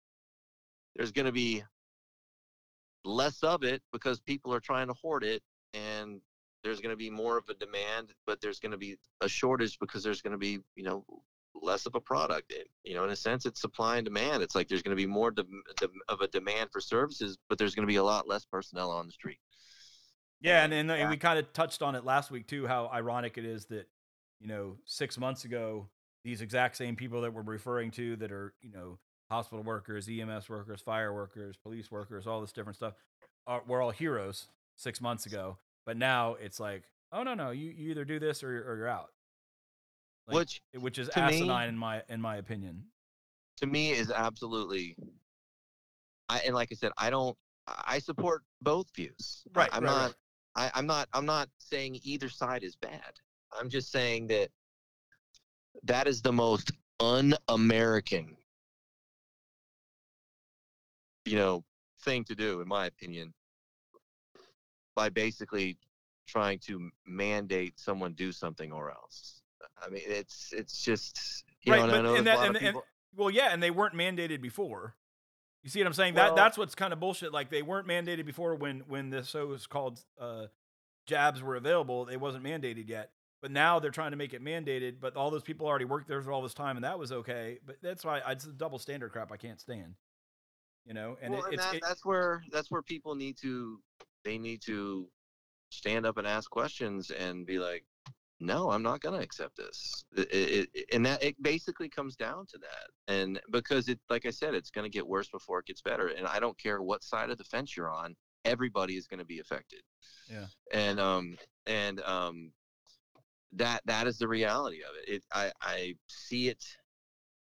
there's 0.94 1.12
going 1.12 1.26
to 1.26 1.32
be 1.32 1.62
less 3.04 3.42
of 3.42 3.62
it 3.62 3.82
because 3.92 4.20
people 4.20 4.52
are 4.52 4.60
trying 4.60 4.88
to 4.88 4.94
hoard 4.94 5.22
it 5.22 5.42
and 5.74 6.20
there's 6.64 6.80
going 6.80 6.92
to 6.92 6.96
be 6.96 7.10
more 7.10 7.38
of 7.38 7.48
a 7.48 7.54
demand 7.54 8.12
but 8.26 8.40
there's 8.40 8.58
going 8.58 8.72
to 8.72 8.78
be 8.78 8.96
a 9.20 9.28
shortage 9.28 9.78
because 9.78 10.02
there's 10.02 10.22
going 10.22 10.32
to 10.32 10.38
be 10.38 10.58
you 10.74 10.82
know 10.82 11.04
less 11.62 11.86
of 11.86 11.94
a 11.94 12.00
product 12.00 12.52
It- 12.52 12.68
you 12.84 12.94
know 12.94 13.04
in 13.04 13.10
a 13.10 13.16
sense 13.16 13.46
it's 13.46 13.60
supply 13.60 13.96
and 13.96 14.04
demand 14.04 14.42
it's 14.42 14.54
like 14.54 14.68
there's 14.68 14.82
going 14.82 14.96
to 14.96 15.02
be 15.02 15.06
more 15.06 15.30
de- 15.30 15.44
de- 15.78 15.88
of 16.08 16.20
a 16.20 16.28
demand 16.28 16.70
for 16.72 16.80
services 16.80 17.38
but 17.48 17.58
there's 17.58 17.74
going 17.74 17.86
to 17.86 17.90
be 17.92 17.96
a 17.96 18.04
lot 18.04 18.28
less 18.28 18.44
personnel 18.44 18.90
on 18.90 19.06
the 19.06 19.12
street 19.12 19.38
Yeah, 20.40 20.64
and, 20.64 20.72
and, 20.72 20.90
and 20.90 21.10
we 21.10 21.16
kind 21.16 21.38
of 21.38 21.52
touched 21.52 21.82
on 21.82 21.94
it 21.94 22.04
last 22.04 22.30
week 22.30 22.46
too. 22.46 22.66
How 22.66 22.88
ironic 22.92 23.38
it 23.38 23.44
is 23.44 23.66
that 23.66 23.88
you 24.40 24.48
know 24.48 24.76
six 24.84 25.18
months 25.18 25.44
ago 25.44 25.88
these 26.24 26.42
exact 26.42 26.76
same 26.76 26.94
people 26.96 27.20
that 27.22 27.32
we're 27.32 27.42
referring 27.42 27.90
to 27.92 28.16
that 28.16 28.30
are 28.32 28.52
you 28.60 28.70
know 28.70 28.98
hospital 29.30 29.64
workers, 29.64 30.08
EMS 30.08 30.48
workers, 30.48 30.80
fire 30.80 31.12
workers, 31.12 31.56
police 31.56 31.90
workers, 31.90 32.26
all 32.26 32.40
this 32.40 32.52
different 32.52 32.76
stuff, 32.76 32.94
are, 33.46 33.62
were 33.66 33.80
all 33.82 33.90
heroes 33.90 34.46
six 34.76 35.00
months 35.00 35.26
ago. 35.26 35.56
But 35.86 35.96
now 35.96 36.34
it's 36.34 36.60
like, 36.60 36.82
oh 37.12 37.22
no 37.22 37.34
no, 37.34 37.50
you, 37.50 37.70
you 37.70 37.90
either 37.90 38.04
do 38.04 38.18
this 38.20 38.42
or, 38.44 38.50
or 38.70 38.76
you're 38.76 38.88
out. 38.88 39.10
Like, 40.26 40.34
which 40.34 40.62
which 40.78 40.98
is 40.98 41.08
to 41.10 41.20
me- 41.20 41.40
asinine 41.42 41.68
in 41.68 41.78
my 41.78 42.02
in 42.08 42.20
my 42.20 42.36
opinion. 42.36 42.84
to 43.58 43.66
me 43.66 43.90
is 43.92 44.10
absolutely 44.10 44.96
I 46.28 46.38
and 46.40 46.54
like 46.54 46.70
I 46.72 46.74
said, 46.74 46.92
I 46.98 47.10
don't 47.10 47.36
I 47.66 47.98
support 47.98 48.42
both 48.62 48.86
views. 48.94 49.44
Right, 49.54 49.70
I'm 49.72 49.82
right, 49.84 49.90
not 49.90 50.14
right. 50.56 50.70
I, 50.74 50.78
I'm 50.78 50.86
not 50.86 51.08
I'm 51.12 51.26
not 51.26 51.48
saying 51.58 52.00
either 52.02 52.28
side 52.28 52.64
is 52.64 52.76
bad. 52.76 53.12
I'm 53.58 53.68
just 53.68 53.92
saying 53.92 54.26
that 54.28 54.50
that 55.84 56.08
is 56.08 56.22
the 56.22 56.32
most 56.32 56.72
un-American 56.98 58.36
you 61.24 61.36
know 61.36 61.64
thing 62.00 62.24
to 62.24 62.34
do 62.34 62.60
in 62.60 62.68
my 62.68 62.86
opinion 62.86 63.32
by 64.94 65.08
basically 65.08 65.76
trying 66.26 66.58
to 66.58 66.90
mandate 67.06 67.78
someone 67.78 68.12
do 68.14 68.32
something 68.32 68.72
or 68.72 68.90
else. 68.90 69.35
I 69.84 69.88
mean, 69.90 70.02
it's 70.06 70.52
it's 70.52 70.82
just 70.82 71.44
you 71.62 71.72
Right, 71.72 71.78
know, 71.80 71.84
I 71.84 72.02
but- 72.02 72.16
and 72.18 72.26
that- 72.26 72.38
a 72.38 72.42
and- 72.42 72.56
of 72.56 72.62
and- 72.62 72.76
Well, 73.14 73.30
yeah, 73.30 73.48
and 73.52 73.62
they 73.62 73.70
weren't 73.70 73.94
mandated 73.94 74.40
before. 74.42 74.94
You 75.62 75.70
see 75.70 75.80
what 75.80 75.86
I'm 75.86 75.94
saying? 75.94 76.14
Well- 76.14 76.34
that 76.34 76.36
that's 76.36 76.58
what's 76.58 76.74
kind 76.74 76.92
of 76.92 77.00
bullshit. 77.00 77.32
Like 77.32 77.50
they 77.50 77.62
weren't 77.62 77.86
mandated 77.88 78.26
before 78.26 78.54
when 78.54 78.80
when 78.88 79.10
the 79.10 79.24
so-called 79.24 80.00
uh, 80.20 80.46
jabs 81.06 81.42
were 81.42 81.56
available. 81.56 82.08
It 82.08 82.16
wasn't 82.18 82.44
mandated 82.44 82.88
yet, 82.88 83.10
but 83.40 83.50
now 83.50 83.78
they're 83.78 83.90
trying 83.90 84.10
to 84.12 84.16
make 84.16 84.32
it 84.34 84.42
mandated. 84.44 85.00
But 85.00 85.16
all 85.16 85.30
those 85.30 85.42
people 85.42 85.66
already 85.66 85.84
worked 85.86 86.08
there 86.08 86.20
for 86.22 86.30
all 86.32 86.42
this 86.42 86.54
time, 86.54 86.76
and 86.76 86.84
that 86.84 86.98
was 86.98 87.10
okay. 87.10 87.58
But 87.64 87.76
that's 87.82 88.04
why 88.04 88.20
it's 88.28 88.44
the 88.44 88.52
double 88.52 88.78
standard 88.78 89.12
crap 89.12 89.32
I 89.32 89.36
can't 89.38 89.60
stand. 89.60 89.94
You 90.84 90.94
know, 90.94 91.16
and 91.20 91.32
well, 91.32 91.42
it, 91.42 91.46
and 91.46 91.54
it's 91.54 91.64
that, 91.64 91.74
it- 91.76 91.82
that's 91.86 92.04
where 92.04 92.44
that's 92.52 92.70
where 92.70 92.82
people 92.82 93.14
need 93.14 93.36
to 93.38 93.80
they 94.24 94.38
need 94.38 94.62
to 94.62 95.08
stand 95.70 96.06
up 96.06 96.16
and 96.16 96.26
ask 96.26 96.48
questions 96.50 97.10
and 97.10 97.44
be 97.46 97.58
like, 97.58 97.84
no, 98.40 98.70
I'm 98.70 98.82
not 98.82 99.00
going 99.00 99.18
to 99.18 99.24
accept 99.24 99.56
this. 99.56 100.04
It, 100.16 100.28
it, 100.32 100.68
it- 100.74 100.84
and 100.92 101.04
that 101.06 101.22
it 101.22 101.40
basically 101.42 101.88
comes 101.88 102.16
down 102.16 102.46
to 102.46 102.58
that. 102.58 103.12
And 103.14 103.40
because 103.50 103.88
it, 103.88 103.98
like 104.10 104.26
I 104.26 104.30
said, 104.30 104.54
it's 104.54 104.70
going 104.70 104.84
to 104.84 104.94
get 104.94 105.06
worse 105.06 105.28
before 105.28 105.60
it 105.60 105.66
gets 105.66 105.82
better. 105.82 106.08
And 106.08 106.26
I 106.26 106.38
don't 106.40 106.58
care 106.58 106.82
what 106.82 107.02
side 107.02 107.30
of 107.30 107.38
the 107.38 107.44
fence 107.44 107.76
you're 107.76 107.90
on, 107.90 108.14
everybody 108.44 108.96
is 108.96 109.06
going 109.06 109.20
to 109.20 109.24
be 109.26 109.40
affected. 109.40 109.80
Yeah. 110.30 110.46
And 110.72 111.00
um 111.00 111.36
and 111.66 112.00
um 112.02 112.52
that 113.52 113.80
that 113.86 114.06
is 114.06 114.18
the 114.18 114.28
reality 114.28 114.78
of 114.82 114.90
it. 115.02 115.14
It 115.16 115.24
I 115.32 115.52
I 115.62 115.94
see 116.08 116.48
it. 116.48 116.64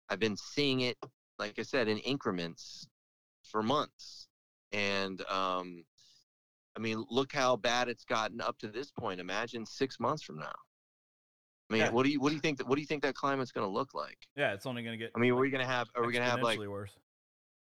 I've 0.09 0.19
been 0.21 0.37
seeing 0.37 0.81
it, 0.81 0.97
like 1.39 1.59
I 1.59 1.63
said, 1.63 1.89
in 1.89 1.99
increments 1.99 2.87
for 3.45 3.63
months. 3.63 4.29
And 4.73 5.21
um, 5.31 5.85
I 6.77 6.81
mean, 6.81 7.05
look 7.11 7.33
how 7.33 7.57
bad 7.57 7.89
it's 7.89 8.05
gotten 8.05 8.41
up 8.41 8.59
to 8.59 8.69
this 8.69 8.91
point. 8.91 9.21
Imagine 9.21 9.67
six 9.67 9.99
months 10.01 10.23
from 10.23 10.39
now. 10.39 10.53
I 11.73 11.77
mean, 11.77 11.87
Yeah. 11.87 11.91
what 11.91 12.05
do 12.05 12.11
you 12.11 12.21
what 12.21 12.29
do 12.29 12.35
you 12.35 12.41
think 12.41 12.59
that 12.59 12.69
what 12.69 12.75
do 12.77 12.81
you 12.83 12.87
think 12.87 13.03
that 13.03 13.15
climate's 13.15 13.51
going 13.53 13.67
to 13.67 13.73
look 13.73 13.95
like? 13.95 14.19
yeah, 14.37 14.53
it's 14.53 14.67
only 14.67 14.83
going 14.83 14.99
to 14.99 15.03
get. 15.03 15.13
I 15.17 15.19
mean, 15.19 15.33
are 15.33 15.37
we 15.37 15.51
going 15.51 15.65
to 15.65 15.71
have 15.71 15.89
are 15.97 16.05
we 16.05 16.13
going 16.13 16.25
to 16.25 16.31
have 16.31 16.43
like 16.43 16.59
worse? 16.59 16.93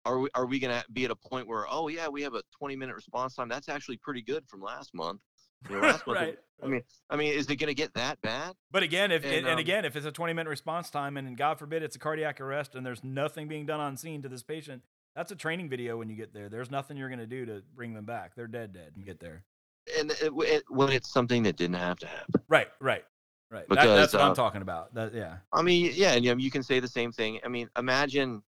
are 0.06 0.20
we 0.20 0.30
are 0.34 0.46
we 0.46 0.60
going 0.60 0.78
to 0.78 0.84
be 0.92 1.06
at 1.06 1.12
a 1.12 1.16
point 1.16 1.48
where 1.48 1.66
oh 1.70 1.88
yeah 1.88 2.08
we 2.08 2.24
have 2.24 2.34
a 2.34 2.42
20 2.58 2.76
minute 2.76 2.96
response 2.96 3.36
time 3.36 3.48
that's 3.48 3.70
actually 3.70 3.98
pretty 3.98 4.22
good 4.22 4.44
from 4.48 4.62
last 4.62 4.94
month. 4.94 5.22
You 5.70 5.76
know, 5.76 5.82
last 5.82 6.06
month 6.08 6.20
right. 6.20 6.38
I 6.64 6.68
mean, 6.68 6.82
I 7.10 7.16
mean, 7.16 7.34
is 7.34 7.50
it 7.50 7.56
going 7.56 7.70
to 7.70 7.74
get 7.76 7.94
that 7.94 8.22
bad? 8.22 8.54
But 8.72 8.84
again, 8.84 9.12
if 9.12 9.24
And, 9.24 9.34
and, 9.34 9.46
and 9.46 9.54
um, 9.54 9.60
again, 9.60 9.86
if 9.86 9.96
it's 9.96 10.06
a 10.06 10.12
20 10.12 10.34
minute 10.34 10.50
response 10.50 10.90
time, 10.90 11.18
and 11.18 11.38
God 11.38 11.58
forbid 11.60 11.84
it's 11.84 11.96
a 11.96 12.00
cardiac 12.00 12.42
arrest, 12.42 12.76
and 12.76 12.86
there's 12.86 13.04
nothing 13.04 13.48
being 13.48 13.66
done 13.66 13.80
on 13.80 13.96
scene 13.96 14.22
to 14.24 14.30
this 14.30 14.44
patient, 14.44 14.84
that's 15.16 15.32
a 15.32 15.36
training 15.36 15.70
video 15.70 15.98
when 15.98 16.10
you 16.10 16.16
get 16.16 16.34
there. 16.34 16.50
There's 16.50 16.72
nothing 16.72 16.98
you're 16.98 17.10
going 17.10 17.20
to 17.20 17.28
do 17.28 17.46
to 17.46 17.62
bring 17.76 17.94
them 17.94 18.06
back. 18.06 18.36
They're 18.36 18.48
dead, 18.48 18.74
dead. 18.74 18.94
You 18.96 19.04
get 19.04 19.20
there. 19.20 19.44
And 20.00 20.12
it, 20.12 20.32
it, 20.36 20.64
when 20.70 20.90
it's 20.90 21.12
something 21.12 21.44
that 21.44 21.58
didn't 21.58 21.76
have 21.76 21.98
to 22.00 22.08
happen. 22.08 22.42
Right, 22.48 22.68
right, 22.80 23.04
right. 23.52 23.66
That- 23.70 23.86
that's 23.86 24.14
what 24.14 24.22
uh, 24.22 24.30
I'm 24.30 24.36
talking 24.36 24.62
about. 24.62 24.94
That, 24.94 25.14
yeah, 25.14 25.38
I 25.54 25.62
mean, 25.62 25.92
yeah, 25.94 26.14
and 26.14 26.24
you, 26.26 26.32
know, 26.34 26.38
you 26.40 26.50
can 26.52 26.64
say 26.64 26.80
the 26.80 26.88
same 26.88 27.12
thing. 27.12 27.40
I 27.44 27.48
mean, 27.48 27.70
imagine, 27.78 28.42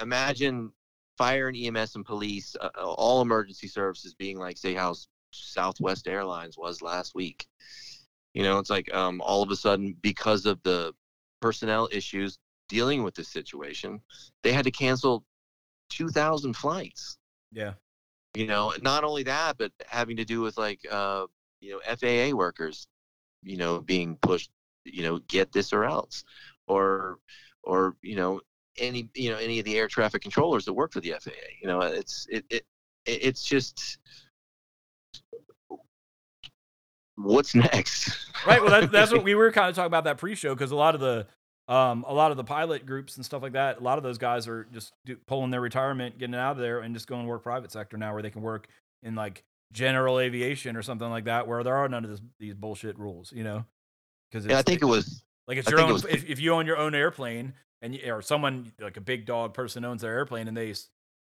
imagine 0.00 0.72
fire 1.16 1.48
and 1.48 1.56
EMS 1.56 1.94
and 1.96 2.04
police, 2.04 2.56
uh, 2.60 2.68
uh, 2.76 2.84
all 2.84 3.22
emergency 3.22 3.68
services 3.68 4.14
being 4.14 4.38
like, 4.38 4.58
say, 4.58 4.74
how 4.74 4.94
Southwest 5.32 6.06
Airlines 6.06 6.58
was 6.58 6.82
last 6.82 7.14
week. 7.14 7.46
You 8.34 8.42
know, 8.42 8.58
it's 8.58 8.68
like 8.70 8.92
um, 8.94 9.20
all 9.22 9.42
of 9.42 9.50
a 9.50 9.56
sudden, 9.56 9.96
because 10.02 10.44
of 10.44 10.62
the 10.62 10.92
personnel 11.40 11.88
issues 11.90 12.38
dealing 12.68 13.02
with 13.02 13.14
this 13.14 13.28
situation, 13.28 14.00
they 14.42 14.52
had 14.52 14.64
to 14.64 14.70
cancel 14.70 15.24
2,000 15.90 16.54
flights. 16.54 17.16
yeah, 17.52 17.74
You 18.34 18.46
know, 18.46 18.74
not 18.82 19.04
only 19.04 19.22
that, 19.22 19.56
but 19.56 19.72
having 19.86 20.16
to 20.18 20.24
do 20.24 20.40
with 20.42 20.58
like, 20.58 20.80
uh, 20.90 21.26
you 21.60 21.72
know, 21.72 21.80
FAA 21.96 22.36
workers, 22.36 22.86
you 23.46 23.56
know, 23.56 23.80
being 23.80 24.16
pushed, 24.20 24.50
you 24.84 25.02
know, 25.04 25.18
get 25.28 25.52
this 25.52 25.72
or 25.72 25.84
else, 25.84 26.24
or, 26.66 27.18
or 27.62 27.96
you 28.02 28.16
know, 28.16 28.40
any, 28.78 29.08
you 29.14 29.30
know, 29.30 29.38
any 29.38 29.58
of 29.58 29.64
the 29.64 29.76
air 29.78 29.88
traffic 29.88 30.22
controllers 30.22 30.64
that 30.66 30.74
work 30.74 30.92
for 30.92 31.00
the 31.00 31.12
FAA. 31.12 31.32
You 31.62 31.68
know, 31.68 31.80
it's 31.80 32.26
it 32.30 32.44
it 32.50 32.64
it- 33.06 33.22
it's 33.22 33.44
just 33.44 33.98
what's 37.16 37.54
next. 37.54 38.10
right. 38.46 38.60
Well, 38.60 38.70
that, 38.70 38.92
that's 38.92 39.12
what 39.12 39.24
we 39.24 39.34
were 39.34 39.50
kind 39.52 39.68
of 39.68 39.74
talking 39.74 39.86
about 39.86 40.04
that 40.04 40.18
pre-show 40.18 40.54
because 40.54 40.70
a 40.70 40.76
lot 40.76 40.94
of 40.94 41.00
the 41.00 41.26
um, 41.72 42.04
a 42.06 42.14
lot 42.14 42.30
of 42.30 42.36
the 42.36 42.44
pilot 42.44 42.86
groups 42.86 43.16
and 43.16 43.24
stuff 43.24 43.42
like 43.42 43.52
that, 43.54 43.80
a 43.80 43.82
lot 43.82 43.98
of 43.98 44.04
those 44.04 44.18
guys 44.18 44.46
are 44.46 44.68
just 44.72 44.92
do, 45.04 45.16
pulling 45.26 45.50
their 45.50 45.60
retirement, 45.60 46.16
getting 46.18 46.34
out 46.36 46.52
of 46.52 46.58
there, 46.58 46.80
and 46.80 46.94
just 46.94 47.08
going 47.08 47.22
to 47.22 47.28
work 47.28 47.42
private 47.42 47.72
sector 47.72 47.96
now, 47.96 48.12
where 48.12 48.22
they 48.22 48.30
can 48.30 48.42
work 48.42 48.68
in 49.02 49.14
like 49.16 49.42
general 49.72 50.18
aviation 50.18 50.76
or 50.76 50.82
something 50.82 51.08
like 51.10 51.24
that, 51.24 51.46
where 51.48 51.62
there 51.62 51.76
are 51.76 51.88
none 51.88 52.04
of 52.04 52.10
this, 52.10 52.20
these 52.38 52.54
bullshit 52.54 52.98
rules, 52.98 53.32
you 53.32 53.44
know? 53.44 53.64
Because 54.30 54.46
I 54.48 54.62
think 54.62 54.82
it 54.82 54.86
was 54.86 55.22
Like 55.46 55.58
it's 55.58 55.68
I 55.68 55.70
your 55.72 55.78
think 55.78 55.88
it 55.88 55.90
own. 55.90 55.92
was- 55.94 56.04
if, 56.06 56.28
if 56.28 56.40
you 56.40 56.52
own 56.54 56.66
your 56.66 56.76
own 56.78 56.94
airplane 56.94 57.54
and 57.82 57.94
you, 57.94 58.12
or 58.12 58.22
someone 58.22 58.72
like 58.80 58.96
a 58.96 59.00
big 59.00 59.26
dog 59.26 59.54
person 59.54 59.84
owns 59.84 60.02
their 60.02 60.12
airplane 60.12 60.48
and 60.48 60.56
they 60.56 60.74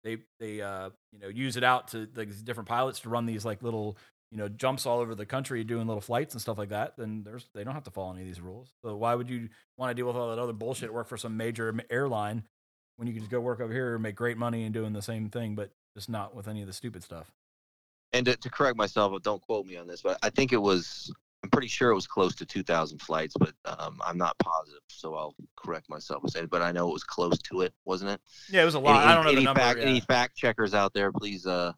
they 0.03 0.17
they 0.39 0.61
uh 0.61 0.89
you 1.11 1.19
know 1.19 1.27
use 1.27 1.57
it 1.57 1.63
out 1.63 1.89
to 1.89 2.07
like 2.15 2.29
different 2.43 2.67
pilots 2.69 2.99
to 3.01 3.09
run 3.09 3.25
these 3.25 3.43
like 3.45 3.63
little 3.63 3.97
you 4.31 4.37
know 4.37 4.47
jumps 4.49 4.85
all 4.85 4.99
over 4.99 5.15
the 5.15 5.25
country 5.25 5.63
doing 5.63 5.87
little 5.87 6.01
flights 6.01 6.33
and 6.33 6.41
stuff 6.41 6.57
like 6.57 6.69
that. 6.69 6.95
Then 6.97 7.23
there's 7.23 7.47
they 7.53 7.63
don't 7.63 7.73
have 7.73 7.83
to 7.85 7.91
follow 7.91 8.11
any 8.11 8.21
of 8.21 8.27
these 8.27 8.41
rules. 8.41 8.69
So 8.83 8.95
why 8.95 9.15
would 9.15 9.29
you 9.29 9.49
want 9.77 9.89
to 9.91 9.93
deal 9.95 10.05
with 10.07 10.15
all 10.15 10.29
that 10.29 10.39
other 10.39 10.53
bullshit? 10.53 10.93
Work 10.93 11.07
for 11.07 11.17
some 11.17 11.35
major 11.37 11.73
airline 11.89 12.43
when 12.97 13.07
you 13.07 13.13
can 13.13 13.21
just 13.23 13.31
go 13.31 13.39
work 13.39 13.59
over 13.59 13.73
here 13.73 13.93
and 13.95 14.03
make 14.03 14.15
great 14.15 14.37
money 14.37 14.63
and 14.65 14.73
doing 14.73 14.93
the 14.93 15.01
same 15.01 15.29
thing, 15.29 15.55
but 15.55 15.71
just 15.95 16.09
not 16.09 16.35
with 16.35 16.47
any 16.47 16.61
of 16.61 16.67
the 16.67 16.73
stupid 16.73 17.03
stuff. 17.03 17.31
And 18.13 18.25
to, 18.25 18.35
to 18.37 18.49
correct 18.49 18.77
myself, 18.77 19.19
don't 19.23 19.41
quote 19.41 19.65
me 19.65 19.75
on 19.77 19.87
this, 19.87 20.01
but 20.01 20.17
I 20.23 20.29
think 20.29 20.53
it 20.53 20.61
was. 20.61 21.11
I'm 21.43 21.49
pretty 21.49 21.67
sure 21.67 21.91
it 21.91 21.95
was 21.95 22.07
close 22.07 22.33
to 22.35 22.45
2,000 22.45 22.99
flights, 22.99 23.35
but 23.37 23.51
um, 23.65 23.99
I'm 24.05 24.17
not 24.17 24.37
positive, 24.39 24.79
so 24.87 25.13
I'll 25.15 25.35
correct 25.57 25.89
myself 25.89 26.23
and. 26.37 26.49
But 26.49 26.61
I 26.61 26.71
know 26.71 26.87
it 26.87 26.93
was 26.93 27.03
close 27.03 27.37
to 27.39 27.61
it, 27.61 27.73
wasn't 27.83 28.11
it? 28.11 28.21
Yeah, 28.49 28.61
it 28.61 28.65
was 28.65 28.75
a 28.75 28.79
lot. 28.79 29.01
Any, 29.01 29.11
I 29.11 29.15
don't 29.15 29.25
know 29.25 29.31
any 29.31 29.39
the 29.39 29.45
number. 29.45 29.59
fact, 29.59 29.79
yeah. 29.79 29.85
any 29.85 29.99
fact 29.99 30.37
checkers 30.37 30.73
out 30.73 30.93
there, 30.93 31.11
please, 31.11 31.45
uh, 31.45 31.73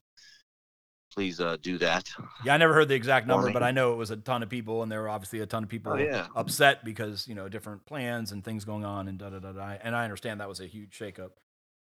please 1.11 1.39
uh, 1.41 1.57
do 1.63 1.79
that. 1.79 2.07
Yeah, 2.43 2.53
I 2.53 2.57
never 2.57 2.75
heard 2.75 2.89
the 2.89 2.93
exact 2.93 3.25
number, 3.25 3.51
but 3.51 3.63
I 3.63 3.71
know 3.71 3.93
it 3.93 3.95
was 3.95 4.11
a 4.11 4.17
ton 4.17 4.43
of 4.43 4.49
people, 4.49 4.83
and 4.83 4.91
there 4.91 5.01
were 5.01 5.09
obviously 5.09 5.39
a 5.39 5.47
ton 5.47 5.63
of 5.63 5.69
people 5.69 5.93
Oh 5.93 5.97
yeah, 5.97 6.27
upset 6.35 6.85
because 6.85 7.27
you 7.27 7.33
know 7.33 7.49
different 7.49 7.87
plans 7.87 8.31
and 8.31 8.43
things 8.43 8.65
going 8.65 8.85
on, 8.85 9.07
and 9.07 9.17
da 9.17 9.31
da 9.31 9.39
da 9.39 9.51
da. 9.51 9.77
And 9.81 9.95
I 9.95 10.03
understand 10.03 10.41
that 10.41 10.49
was 10.49 10.59
a 10.59 10.67
huge 10.67 10.95
shakeup. 10.95 11.31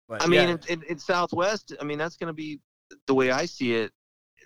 But 0.07 0.23
I 0.23 0.27
mean, 0.27 0.39
yeah, 0.39 0.55
in, 0.69 0.81
in, 0.81 0.83
in 0.89 0.99
Southwest, 0.99 1.73
I 1.79 1.83
mean, 1.83 1.99
that's 1.99 2.17
going 2.17 2.27
to 2.27 2.33
be 2.33 2.59
the 3.07 3.13
way 3.13 3.31
I 3.31 3.45
see 3.45 3.75
it. 3.75 3.91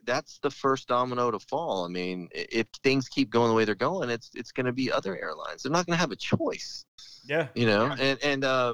That's 0.09 0.39
the 0.39 0.49
first 0.49 0.87
domino 0.87 1.29
to 1.29 1.37
fall. 1.37 1.85
I 1.85 1.87
mean, 1.87 2.29
if 2.33 2.65
things 2.83 3.07
keep 3.07 3.29
going 3.29 3.49
the 3.49 3.53
way 3.53 3.63
they're 3.63 3.75
going, 3.75 4.09
it's 4.09 4.31
it's 4.33 4.51
going 4.51 4.65
to 4.65 4.73
be 4.73 4.91
other 4.91 5.15
airlines. 5.21 5.61
They're 5.61 5.71
not 5.71 5.85
going 5.85 5.95
to 5.95 6.01
have 6.01 6.11
a 6.11 6.15
choice, 6.15 6.83
yeah. 7.27 7.47
you 7.53 7.67
know. 7.67 7.95
And 7.99 8.17
and 8.23 8.43
uh, 8.43 8.73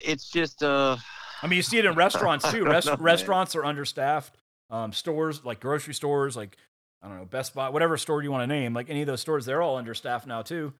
it's 0.00 0.30
just 0.30 0.62
uh, 0.62 0.96
I 1.42 1.46
mean, 1.46 1.58
you 1.58 1.62
see 1.62 1.76
it 1.76 1.84
in 1.84 1.94
restaurants 2.06 2.50
too. 2.50 2.64
Rest- 2.64 2.86
know, 2.86 2.94
man. 2.94 3.02
restaurants 3.02 3.54
are 3.54 3.64
understaffed. 3.64 4.36
Um, 4.70 4.94
stores 4.94 5.44
like 5.44 5.60
grocery 5.60 5.92
stores, 5.92 6.34
like 6.34 6.56
I 7.02 7.08
don't 7.08 7.18
know, 7.18 7.26
Best 7.26 7.54
Buy, 7.54 7.68
whatever 7.68 7.98
store 7.98 8.22
you 8.22 8.32
want 8.32 8.42
to 8.42 8.46
name, 8.46 8.72
like 8.72 8.88
any 8.88 9.02
of 9.02 9.06
those 9.06 9.20
stores, 9.20 9.44
they're 9.44 9.60
all 9.60 9.76
understaffed 9.76 10.26
now 10.26 10.40
too. 10.40 10.72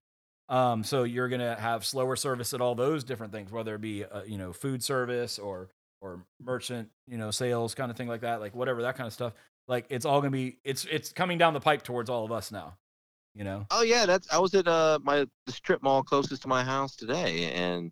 Um, 0.49 0.83
so 0.83 1.03
you're 1.03 1.29
gonna 1.29 1.55
have 1.55 1.85
slower 1.85 2.15
service 2.15 2.55
at 2.55 2.59
all 2.59 2.73
those 2.73 3.03
different 3.03 3.33
things, 3.33 3.51
whether 3.51 3.75
it 3.75 3.81
be 3.81 4.03
uh, 4.03 4.23
you 4.23 4.39
know 4.39 4.51
food 4.51 4.83
service 4.83 5.37
or 5.37 5.69
or 6.01 6.25
merchant 6.41 6.89
you 7.07 7.17
know 7.17 7.31
sales 7.31 7.75
kind 7.75 7.91
of 7.91 7.97
thing 7.97 8.07
like 8.07 8.21
that, 8.21 8.41
like 8.41 8.55
whatever 8.55 8.81
that 8.83 8.97
kind 8.97 9.07
of 9.07 9.13
stuff. 9.13 9.33
Like 9.67 9.85
it's 9.89 10.05
all 10.05 10.19
gonna 10.19 10.31
be 10.31 10.57
it's 10.63 10.85
it's 10.85 11.13
coming 11.13 11.37
down 11.37 11.53
the 11.53 11.59
pipe 11.59 11.83
towards 11.83 12.09
all 12.09 12.25
of 12.25 12.31
us 12.31 12.51
now. 12.51 12.77
You 13.33 13.45
know, 13.45 13.65
oh 13.71 13.83
yeah, 13.83 14.05
that's 14.05 14.31
I 14.31 14.39
was 14.39 14.53
at 14.55 14.67
uh 14.67 14.99
my 15.03 15.25
the 15.45 15.51
strip 15.51 15.81
mall 15.81 16.03
closest 16.03 16.41
to 16.41 16.47
my 16.49 16.63
house 16.63 16.95
today, 16.95 17.51
and 17.53 17.91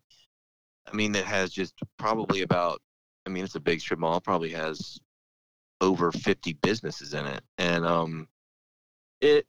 I 0.92 0.96
mean, 0.96 1.16
it 1.16 1.26
has 1.26 1.52
just 1.52 1.76
probably 1.98 2.42
about. 2.42 2.82
I 3.26 3.30
mean, 3.30 3.44
it's 3.44 3.56
a 3.56 3.60
big 3.60 3.80
strip 3.80 4.00
mall. 4.00 4.20
Probably 4.20 4.50
has 4.50 5.00
over 5.82 6.12
50 6.12 6.54
businesses 6.62 7.14
in 7.14 7.26
it 7.26 7.42
and 7.58 7.86
um 7.86 8.28
it 9.22 9.46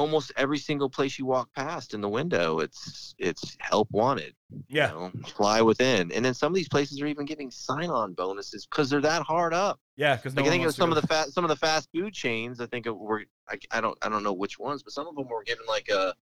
almost 0.00 0.32
every 0.36 0.58
single 0.58 0.88
place 0.88 1.18
you 1.18 1.26
walk 1.26 1.48
past 1.54 1.94
in 1.94 2.00
the 2.00 2.08
window 2.08 2.58
it's 2.60 3.14
it's 3.18 3.56
help 3.60 3.88
wanted 3.90 4.34
you 4.50 4.64
yeah, 4.68 4.88
know, 4.88 5.12
fly 5.36 5.62
within. 5.62 6.10
And 6.12 6.24
then 6.24 6.34
some 6.34 6.50
of 6.50 6.56
these 6.56 6.68
places 6.68 7.00
are 7.00 7.06
even 7.06 7.24
giving 7.24 7.50
sign-on 7.50 8.14
bonuses 8.14 8.66
because 8.66 8.90
they're 8.90 9.00
that 9.02 9.22
hard 9.22 9.54
up. 9.54 9.78
Yeah, 9.96 10.16
because 10.16 10.34
no 10.34 10.42
like 10.42 10.48
i 10.48 10.50
think 10.52 10.62
it 10.62 10.66
was 10.66 10.76
some 10.76 10.90
go- 10.90 10.96
of 10.96 11.02
the 11.02 11.06
fast 11.06 11.34
some 11.34 11.44
of 11.44 11.50
the 11.50 11.56
fast 11.56 11.88
food 11.94 12.12
chains 12.14 12.60
i 12.60 12.66
think 12.66 12.86
it 12.86 12.96
were 12.96 13.24
I, 13.48 13.58
I 13.70 13.80
don't 13.80 13.96
i 14.02 14.08
don't 14.08 14.22
know 14.24 14.32
which 14.32 14.58
ones 14.58 14.82
but 14.82 14.92
some 14.92 15.06
of 15.06 15.14
them 15.14 15.28
were 15.28 15.44
given 15.44 15.66
like 15.68 15.88
a 15.90 16.14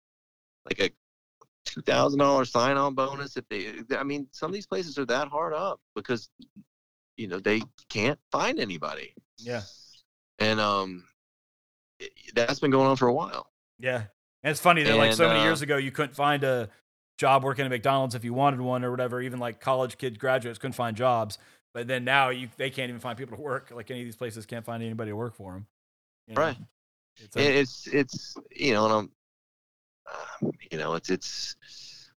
like 0.65 0.81
a 0.81 0.91
two 1.67 1.83
thousand 1.83 2.21
dollar 2.21 2.47
sign-on 2.47 2.95
bonus 2.95 3.37
if 3.37 3.47
they 3.49 3.75
i 3.97 4.03
mean 4.03 4.29
some 4.31 4.49
of 4.49 4.55
these 4.55 4.67
places 4.67 4.97
are 4.99 5.05
that 5.07 5.29
hard 5.29 5.53
up 5.53 5.79
because 5.95 6.31
you 7.17 7.29
know 7.29 7.39
they 7.39 7.63
can't 7.89 8.19
find 8.31 8.59
anybody. 8.59 9.15
Yeah. 9.39 9.63
and 10.39 10.59
um 10.59 11.05
that's 12.35 12.61
been 12.61 12.71
going 12.71 12.89
on 12.89 12.97
for 12.97 13.09
a 13.09 13.13
while 13.13 13.51
Yeah. 13.79 14.05
And 14.43 14.51
it's 14.51 14.61
funny 14.61 14.83
that 14.83 14.97
like 14.97 15.13
so 15.13 15.25
And, 15.25 15.35
many 15.35 15.41
uh, 15.41 15.49
years 15.49 15.63
ago 15.63 15.77
you 15.77 15.91
couldn't 15.91 16.15
find 16.15 16.45
a 16.45 16.69
job 17.19 17.43
working 17.45 17.65
at 17.65 17.71
McDonald's 17.71 18.15
if 18.15 18.25
you 18.25 18.33
wanted 18.35 18.61
one 18.61 18.85
or 18.85 18.91
whatever. 18.91 19.21
Even 19.21 19.39
like 19.39 19.61
college 19.61 19.99
kids, 19.99 20.19
graduates 20.19 20.59
couldn't 20.59 20.75
find 20.75 20.97
jobs. 20.97 21.39
But 21.75 21.89
then 21.89 22.05
now 22.05 22.31
you 22.31 22.49
they 22.57 22.71
can't 22.71 22.89
even 22.89 23.01
find 23.01 23.19
people 23.19 23.37
to 23.37 23.43
work. 23.43 23.73
Like 23.75 23.91
any 23.91 24.01
of 24.01 24.07
these 24.07 24.17
places 24.17 24.47
can't 24.47 24.65
find 24.65 24.83
anybody 24.83 25.11
to 25.11 25.17
work 25.17 25.35
for 25.35 25.53
them. 25.53 25.67
Right. 26.35 26.57
It's, 27.19 27.37
a, 27.37 27.59
it's 27.59 27.87
it's 27.89 28.37
you 28.55 28.75
know 28.75 28.85
and 28.85 28.95
I'm 28.95 29.11
uh, 30.07 30.51
you 30.71 30.79
know 30.79 30.95
it's 30.95 31.11
it's 31.11 31.57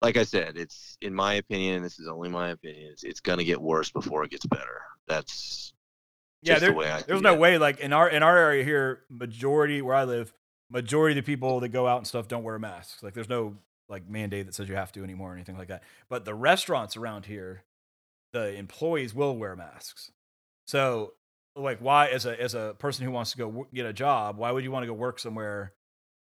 like 0.03 0.17
I 0.17 0.25
said 0.25 0.57
it's 0.57 0.97
in 1.01 1.15
my 1.15 1.35
opinion 1.35 1.77
and 1.77 1.85
this 1.85 1.99
is 1.99 2.09
only 2.09 2.29
my 2.29 2.51
opinion 2.51 2.91
it's, 2.93 3.05
it's 3.05 3.21
gonna 3.21 3.45
get 3.45 3.61
worse 3.61 3.91
before 3.91 4.25
it 4.25 4.31
gets 4.31 4.47
better 4.47 4.83
that's 5.07 5.73
yeah, 6.43 6.59
there, 6.59 6.71
the 6.71 6.77
way 6.77 6.91
I 6.91 7.03
there's 7.03 7.23
no 7.23 7.35
it. 7.35 7.41
way. 7.41 7.59
Like 7.59 7.81
in 7.81 7.93
our 7.93 8.09
in 8.09 8.23
our 8.23 8.37
area 8.37 8.65
here, 8.65 9.03
majority 9.11 9.83
where 9.83 9.97
I 9.97 10.05
live, 10.05 10.33
majority 10.71 11.19
of 11.19 11.25
the 11.25 11.33
people 11.33 11.61
that 11.61 11.69
go 11.69 11.87
out 11.87 11.99
and 11.99 12.07
stuff 12.07 12.29
don't 12.29 12.43
wear 12.43 12.59
masks. 12.59 13.03
Like 13.03 13.15
there's 13.15 13.29
no 13.29 13.57
like 13.89 14.09
mandate 14.09 14.47
that 14.47 14.55
says 14.55 14.69
you 14.69 14.75
have 14.75 14.93
to 14.93 15.03
anymore 15.03 15.33
or 15.33 15.35
anything 15.35 15.57
like 15.57 15.69
that. 15.69 15.83
But 16.09 16.25
the 16.25 16.35
restaurants 16.35 16.97
around 16.97 17.27
here, 17.27 17.65
the 18.33 18.55
employees 18.55 19.15
will 19.15 19.37
wear 19.37 19.57
masks. 19.57 20.11
So 20.67 21.15
like 21.57 21.79
why 21.79 22.09
as 22.09 22.27
a 22.27 22.41
as 22.41 22.55
a 22.55 22.75
person 22.79 23.05
who 23.05 23.11
wants 23.11 23.33
to 23.33 23.39
go 23.39 23.47
w- 23.47 23.67
get 23.73 23.87
a 23.87 23.93
job, 23.93 24.37
why 24.37 24.51
would 24.51 24.65
you 24.65 24.71
want 24.71 24.83
to 24.83 24.87
go 24.87 24.93
work 24.93 25.19
somewhere 25.19 25.73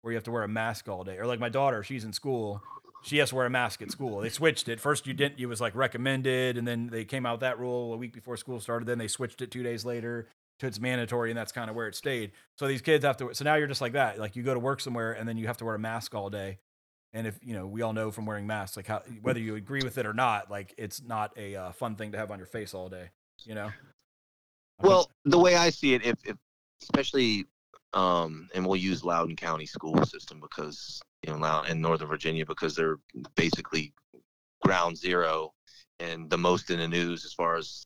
where 0.01 0.11
you 0.11 0.17
have 0.17 0.23
to 0.25 0.31
wear 0.31 0.43
a 0.43 0.47
mask 0.47 0.87
all 0.87 1.03
day? 1.03 1.17
Or 1.17 1.25
like 1.25 1.39
my 1.39 1.49
daughter, 1.49 1.83
she's 1.83 2.03
in 2.03 2.13
school. 2.13 2.61
She 3.03 3.17
has 3.19 3.29
to 3.29 3.35
wear 3.35 3.45
a 3.45 3.49
mask 3.49 3.81
at 3.81 3.91
school. 3.91 4.19
They 4.19 4.29
switched 4.29 4.67
it. 4.67 4.79
First, 4.79 5.07
you 5.07 5.13
didn't. 5.13 5.39
It 5.39 5.45
was 5.45 5.61
like 5.61 5.75
recommended, 5.75 6.57
and 6.57 6.67
then 6.67 6.87
they 6.87 7.05
came 7.05 7.25
out 7.25 7.33
with 7.33 7.41
that 7.41 7.59
rule 7.59 7.93
a 7.93 7.97
week 7.97 8.11
before 8.11 8.35
school 8.37 8.59
started. 8.59 8.85
Then 8.87 8.97
they 8.97 9.07
switched 9.07 9.41
it 9.41 9.51
two 9.51 9.63
days 9.63 9.85
later 9.85 10.27
to 10.59 10.67
it's 10.67 10.79
mandatory, 10.79 11.29
and 11.29 11.37
that's 11.37 11.51
kind 11.51 11.69
of 11.69 11.75
where 11.75 11.87
it 11.87 11.95
stayed. 11.95 12.31
So 12.57 12.67
these 12.67 12.81
kids 12.81 13.05
have 13.05 13.17
to. 13.17 13.33
So 13.33 13.43
now 13.43 13.55
you're 13.55 13.67
just 13.67 13.81
like 13.81 13.93
that. 13.93 14.19
Like 14.19 14.35
you 14.35 14.43
go 14.43 14.53
to 14.53 14.59
work 14.59 14.81
somewhere, 14.81 15.13
and 15.13 15.27
then 15.27 15.37
you 15.37 15.47
have 15.47 15.57
to 15.57 15.65
wear 15.65 15.75
a 15.75 15.79
mask 15.79 16.15
all 16.15 16.29
day. 16.29 16.59
And 17.13 17.25
if 17.25 17.39
you 17.41 17.53
know, 17.53 17.65
we 17.65 17.81
all 17.81 17.93
know 17.93 18.11
from 18.11 18.25
wearing 18.25 18.47
masks, 18.47 18.77
like 18.77 18.87
how 18.87 19.01
whether 19.21 19.39
you 19.39 19.55
agree 19.55 19.81
with 19.83 19.97
it 19.97 20.05
or 20.05 20.13
not, 20.13 20.51
like 20.51 20.73
it's 20.77 21.01
not 21.01 21.31
a 21.37 21.55
uh, 21.55 21.71
fun 21.71 21.95
thing 21.95 22.11
to 22.11 22.17
have 22.17 22.31
on 22.31 22.37
your 22.37 22.47
face 22.47 22.73
all 22.73 22.89
day. 22.89 23.09
You 23.45 23.55
know. 23.55 23.71
Well, 24.81 25.09
the 25.25 25.39
way 25.39 25.55
I 25.55 25.71
see 25.71 25.95
it, 25.95 26.05
if, 26.05 26.15
if 26.23 26.35
especially, 26.83 27.45
um, 27.93 28.47
and 28.53 28.65
we'll 28.65 28.75
use 28.75 29.03
Loudoun 29.03 29.35
County 29.35 29.65
school 29.65 30.05
system 30.05 30.39
because 30.39 31.01
you 31.25 31.31
know 31.31 31.39
Loudoun 31.39 31.81
Northern 31.81 32.07
Virginia 32.07 32.45
because 32.45 32.75
they're 32.75 32.97
basically 33.35 33.93
ground 34.63 34.97
zero 34.97 35.53
and 35.99 36.29
the 36.29 36.37
most 36.37 36.69
in 36.69 36.79
the 36.79 36.87
news 36.87 37.25
as 37.25 37.33
far 37.33 37.57
as 37.57 37.85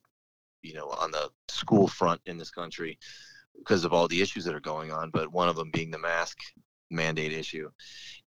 you 0.64 0.74
know 0.74 0.90
on 0.90 1.12
the 1.12 1.30
school 1.50 1.88
front 1.88 2.22
in 2.26 2.38
this 2.38 2.52
country 2.52 2.98
because 3.58 3.84
of 3.84 3.94
all 3.94 4.08
the 4.08 4.22
issues 4.22 4.46
that 4.46 4.56
are 4.56 4.60
going 4.62 4.92
on. 4.92 5.10
But 5.12 5.32
one 5.32 5.50
of 5.50 5.56
them 5.56 5.72
being 5.72 5.92
the 5.92 6.00
mask 6.00 6.38
mandate 6.90 7.34
issue. 7.34 7.70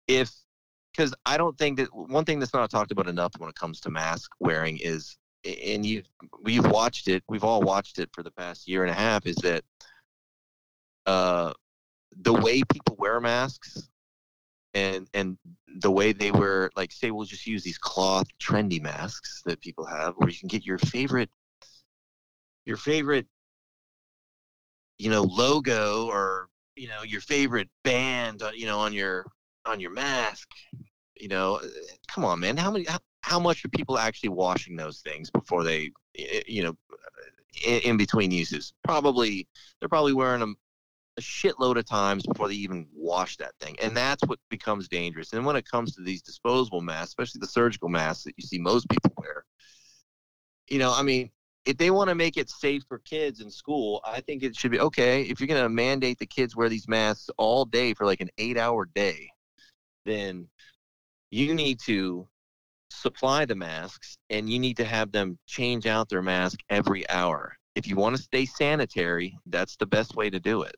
If 0.07 0.31
because 0.93 1.15
I 1.25 1.37
don't 1.37 1.57
think 1.57 1.79
that 1.79 1.89
one 1.95 2.25
thing 2.25 2.39
that's 2.39 2.55
not 2.55 2.71
talked 2.71 2.93
about 2.93 3.09
enough 3.09 3.33
when 3.39 3.49
it 3.49 3.57
comes 3.57 3.81
to 3.81 3.91
mask 3.91 4.31
wearing 4.41 4.79
is 4.79 5.17
and 5.45 5.85
you 5.85 6.03
we've 6.43 6.67
watched 6.67 7.09
it 7.09 7.23
we've 7.29 7.45
all 7.45 7.63
watched 7.63 7.99
it 7.99 8.11
for 8.13 8.23
the 8.23 8.31
past 8.31 8.69
year 8.69 8.83
and 8.83 8.91
a 8.91 8.95
half 8.95 9.27
is 9.27 9.37
that 9.37 9.65
uh 11.07 11.53
the 12.21 12.33
way 12.33 12.63
people 12.73 12.95
wear 12.99 13.21
masks 13.21 13.89
and 14.75 15.09
and 15.15 15.37
the 15.81 15.91
way 15.91 16.13
they 16.13 16.31
wear 16.31 16.71
like 16.77 16.93
say 16.93 17.11
we'll 17.11 17.27
just 17.27 17.47
use 17.47 17.65
these 17.65 17.79
cloth 17.79 18.27
trendy 18.41 18.81
masks 18.81 19.43
that 19.45 19.61
people 19.61 19.85
have 19.85 20.15
where 20.17 20.29
you 20.29 20.39
can 20.39 20.49
get 20.49 20.65
your 20.65 20.79
favorite 20.79 21.31
your 22.65 22.77
favorite 22.77 23.27
you 24.99 25.11
know 25.11 25.23
logo 25.23 26.07
or 26.07 26.49
you 26.77 26.89
know 26.89 27.03
your 27.03 27.21
favorite 27.21 27.69
band 27.85 28.43
you 28.55 28.67
know 28.67 28.79
on 28.79 28.93
your 28.93 29.27
on 29.67 29.81
your 29.81 29.91
mask 29.91 30.49
you 31.19 31.29
know 31.29 31.57
uh, 31.57 31.67
come 32.09 32.25
on 32.25 32.41
man 32.41 32.57
how 32.57 32.71
many 32.71 32.85
how, 32.85 32.99
how 33.23 33.39
much 33.39 33.65
are 33.65 33.69
people 33.69 33.99
actually 33.99 34.29
washing 34.29 34.77
those 34.77 35.01
things 35.01 35.31
before 35.31 35.65
they 35.65 35.91
eh, 36.19 36.43
you 36.47 36.63
know 36.63 36.77
in, 37.67 37.81
in 37.81 37.97
between 37.97 38.31
uses? 38.31 38.73
Probably 38.85 39.49
they're 39.81 39.89
probably 39.89 40.13
wearing 40.15 40.41
them 40.41 40.57
a 41.19 41.21
shitload 41.21 41.77
of 41.77 41.85
times 41.85 42.25
before 42.27 42.49
they 42.49 42.55
even 42.55 42.87
wash 42.95 43.37
that 43.37 43.53
thing 43.61 43.77
and 43.83 43.95
that's 43.95 44.23
what 44.25 44.39
becomes 44.49 44.89
dangerous 44.89 45.35
and 45.35 45.45
when 45.45 45.57
it 45.57 45.69
comes 45.71 45.95
to 45.95 46.03
these 46.03 46.23
disposable 46.23 46.81
masks 46.81 47.09
especially 47.09 47.39
the 47.39 47.47
surgical 47.47 47.91
masks 47.91 48.25
that 48.25 48.33
you 48.39 48.47
see 48.47 48.59
most 48.59 48.89
people 48.89 49.13
wear 49.19 49.45
you 50.71 50.79
know 50.79 50.91
i 50.91 51.03
mean 51.03 51.31
if 51.65 51.77
they 51.77 51.91
want 51.91 52.09
to 52.09 52.15
make 52.15 52.37
it 52.37 52.51
safe 52.51 52.83
for 52.89 52.99
kids 53.01 53.41
in 53.41 53.51
school 53.51 54.01
i 54.05 54.21
think 54.21 54.43
it 54.43 54.57
should 54.57 54.71
be 54.71 54.81
okay 54.81 55.23
if 55.23 55.41
you're 55.41 55.47
going 55.47 55.63
to 55.63 55.69
mandate 55.69 56.19
the 56.19 56.27
kids 56.27 56.57
wear 56.57 56.69
these 56.69 56.89
masks 56.89 57.31
all 57.39 57.65
day 57.65 57.95
for 57.95 58.05
like 58.05 58.21
an 58.21 58.31
eight 58.39 58.59
hour 58.59 58.87
day 58.95 59.29
then 60.05 60.49
you 61.31 61.55
need 61.55 61.79
to 61.81 62.29
supply 62.93 63.45
the 63.45 63.55
masks 63.55 64.19
and 64.31 64.49
you 64.49 64.59
need 64.59 64.77
to 64.77 64.85
have 64.85 65.11
them 65.13 65.39
change 65.47 65.87
out 65.87 66.09
their 66.09 66.23
mask 66.23 66.61
every 66.71 67.09
hour. 67.09 67.57
If 67.75 67.87
you 67.87 67.97
want 67.97 68.17
to 68.17 68.23
stay 68.23 68.45
sanitary, 68.45 69.37
that's 69.47 69.77
the 69.77 69.87
best 69.87 70.15
way 70.15 70.31
to 70.31 70.39
do 70.39 70.63
it. 70.63 70.77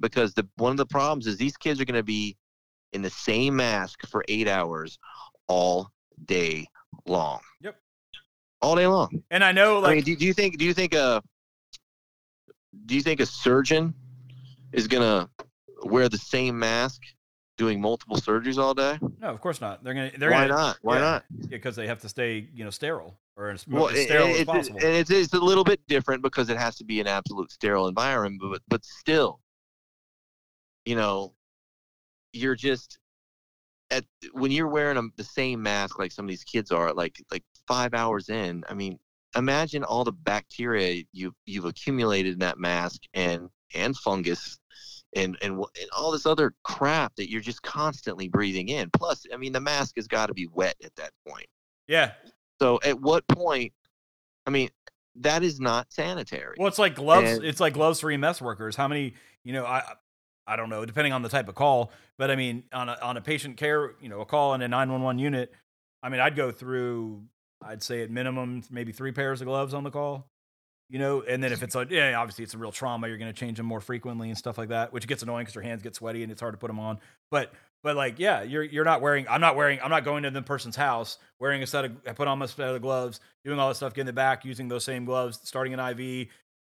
Because 0.00 0.32
the 0.34 0.48
one 0.56 0.70
of 0.70 0.76
the 0.76 0.86
problems 0.86 1.26
is 1.26 1.36
these 1.36 1.56
kids 1.56 1.80
are 1.80 1.84
going 1.84 1.96
to 1.96 2.04
be 2.04 2.36
in 2.92 3.02
the 3.02 3.10
same 3.10 3.56
mask 3.56 4.06
for 4.06 4.24
8 4.28 4.46
hours 4.46 4.98
all 5.48 5.90
day 6.24 6.66
long. 7.06 7.40
Yep. 7.60 7.76
All 8.66 8.74
day 8.74 8.88
long. 8.88 9.22
And 9.30 9.44
I 9.44 9.52
know, 9.52 9.78
like, 9.78 9.92
I 9.92 9.94
mean, 9.94 10.02
do, 10.02 10.16
do 10.16 10.26
you 10.26 10.32
think 10.32 10.58
do 10.58 10.64
you 10.64 10.74
think 10.74 10.92
a 10.92 11.22
do 12.84 12.96
you 12.96 13.00
think 13.00 13.20
a 13.20 13.26
surgeon 13.26 13.94
is 14.72 14.88
going 14.88 15.04
to 15.04 15.28
wear 15.88 16.08
the 16.08 16.18
same 16.18 16.58
mask 16.58 17.00
doing 17.56 17.80
multiple 17.80 18.16
surgeries 18.16 18.58
all 18.58 18.74
day? 18.74 18.98
no, 19.20 19.28
of 19.28 19.40
course 19.40 19.60
not. 19.60 19.84
They're 19.84 19.94
gonna. 19.94 20.10
They're 20.18 20.32
Why 20.32 20.48
gonna, 20.48 20.60
not? 20.60 20.78
Why 20.82 20.96
yeah. 20.96 21.00
not? 21.00 21.24
Because 21.48 21.76
they 21.76 21.86
have 21.86 22.00
to 22.00 22.08
stay, 22.08 22.48
you 22.52 22.64
know, 22.64 22.70
sterile 22.70 23.16
or 23.36 23.50
as, 23.50 23.68
Well, 23.68 23.86
as 23.88 23.98
it- 23.98 24.08
sterile 24.08 24.26
as 24.26 24.36
it's, 24.40 24.50
possible. 24.50 24.78
and 24.82 24.96
it's, 24.96 25.10
it's 25.12 25.32
a 25.32 25.38
little 25.38 25.62
bit 25.62 25.80
different 25.86 26.24
because 26.24 26.50
it 26.50 26.56
has 26.56 26.74
to 26.78 26.84
be 26.84 27.00
an 27.00 27.06
absolute 27.06 27.52
sterile 27.52 27.86
environment, 27.86 28.42
but 28.50 28.62
but 28.66 28.84
still, 28.84 29.38
you 30.84 30.96
know, 30.96 31.34
you're 32.32 32.56
just 32.56 32.98
at 33.92 34.04
when 34.32 34.50
you're 34.50 34.66
wearing 34.66 34.96
a, 34.96 35.02
the 35.16 35.22
same 35.22 35.62
mask 35.62 36.00
like 36.00 36.10
some 36.10 36.24
of 36.24 36.30
these 36.30 36.42
kids 36.42 36.72
are, 36.72 36.92
like 36.92 37.22
like 37.30 37.44
five 37.66 37.94
hours 37.94 38.28
in. 38.28 38.64
I 38.68 38.74
mean, 38.74 38.98
imagine 39.36 39.84
all 39.84 40.04
the 40.04 40.12
bacteria 40.12 41.04
you 41.12 41.32
you've 41.44 41.64
accumulated 41.64 42.34
in 42.34 42.38
that 42.40 42.58
mask 42.58 43.02
and 43.14 43.48
and 43.74 43.96
fungus. 43.96 44.58
And, 45.14 45.38
and 45.40 45.54
and 45.54 45.88
all 45.96 46.10
this 46.12 46.26
other 46.26 46.52
crap 46.62 47.14
that 47.16 47.30
you're 47.30 47.40
just 47.40 47.62
constantly 47.62 48.28
breathing 48.28 48.68
in. 48.68 48.90
Plus, 48.90 49.24
I 49.32 49.38
mean, 49.38 49.52
the 49.52 49.60
mask 49.60 49.94
has 49.96 50.06
got 50.06 50.26
to 50.26 50.34
be 50.34 50.46
wet 50.52 50.74
at 50.84 50.94
that 50.96 51.10
point. 51.26 51.46
yeah. 51.86 52.12
So 52.60 52.78
at 52.84 53.00
what 53.00 53.26
point? 53.28 53.72
I 54.46 54.50
mean, 54.50 54.68
that 55.16 55.42
is 55.42 55.58
not 55.60 55.90
sanitary. 55.90 56.56
Well, 56.58 56.68
it's 56.68 56.78
like 56.78 56.94
gloves. 56.96 57.30
And- 57.30 57.44
it's 57.44 57.60
like 57.60 57.72
gloves 57.74 58.00
for 58.00 58.10
EMS 58.10 58.42
workers. 58.42 58.76
How 58.76 58.88
many? 58.88 59.14
You 59.44 59.52
know, 59.54 59.64
I 59.64 59.82
I 60.46 60.56
don't 60.56 60.68
know, 60.68 60.84
depending 60.84 61.12
on 61.14 61.22
the 61.22 61.28
type 61.30 61.48
of 61.48 61.54
call. 61.54 61.92
But 62.18 62.30
I 62.30 62.36
mean, 62.36 62.64
on 62.72 62.88
a 62.90 62.98
on 63.00 63.16
a 63.16 63.20
patient 63.22 63.56
care, 63.56 63.94
you 64.00 64.08
know, 64.10 64.20
a 64.20 64.26
call 64.26 64.52
in 64.54 64.60
a 64.62 64.68
nine 64.68 64.90
one 64.92 65.02
one 65.02 65.18
unit. 65.18 65.52
I 66.02 66.08
mean, 66.10 66.20
I'd 66.20 66.36
go 66.36 66.50
through. 66.50 67.22
I'd 67.62 67.82
say 67.82 68.02
at 68.02 68.10
minimum 68.10 68.62
maybe 68.70 68.92
three 68.92 69.12
pairs 69.12 69.40
of 69.40 69.46
gloves 69.46 69.74
on 69.74 69.84
the 69.84 69.90
call. 69.90 70.26
You 70.88 71.00
know, 71.00 71.22
and 71.22 71.42
then 71.42 71.52
if 71.52 71.64
it's 71.64 71.74
like, 71.74 71.90
yeah, 71.90 72.14
obviously 72.16 72.44
it's 72.44 72.54
a 72.54 72.58
real 72.58 72.70
trauma, 72.70 73.08
you're 73.08 73.18
going 73.18 73.32
to 73.32 73.38
change 73.38 73.56
them 73.56 73.66
more 73.66 73.80
frequently 73.80 74.28
and 74.28 74.38
stuff 74.38 74.56
like 74.56 74.68
that, 74.68 74.92
which 74.92 75.08
gets 75.08 75.20
annoying 75.24 75.42
because 75.42 75.56
your 75.56 75.64
hands 75.64 75.82
get 75.82 75.96
sweaty 75.96 76.22
and 76.22 76.30
it's 76.30 76.40
hard 76.40 76.54
to 76.54 76.58
put 76.58 76.68
them 76.68 76.78
on. 76.78 77.00
But 77.28 77.52
but 77.82 77.96
like, 77.96 78.20
yeah, 78.20 78.42
you're 78.42 78.62
you're 78.62 78.84
not 78.84 79.00
wearing. 79.00 79.26
I'm 79.28 79.40
not 79.40 79.56
wearing. 79.56 79.80
I'm 79.82 79.90
not 79.90 80.04
going 80.04 80.22
to 80.22 80.30
the 80.30 80.42
person's 80.42 80.76
house 80.76 81.18
wearing 81.40 81.62
a 81.62 81.66
set 81.66 81.86
of. 81.86 81.92
I 82.06 82.12
put 82.12 82.28
on 82.28 82.38
my 82.38 82.46
set 82.46 82.68
of 82.68 82.80
gloves, 82.82 83.18
doing 83.44 83.58
all 83.58 83.68
this 83.68 83.78
stuff, 83.78 83.94
getting 83.94 84.06
the 84.06 84.12
back, 84.12 84.44
using 84.44 84.68
those 84.68 84.84
same 84.84 85.04
gloves, 85.04 85.40
starting 85.42 85.74
an 85.74 85.80
IV, 85.80 86.28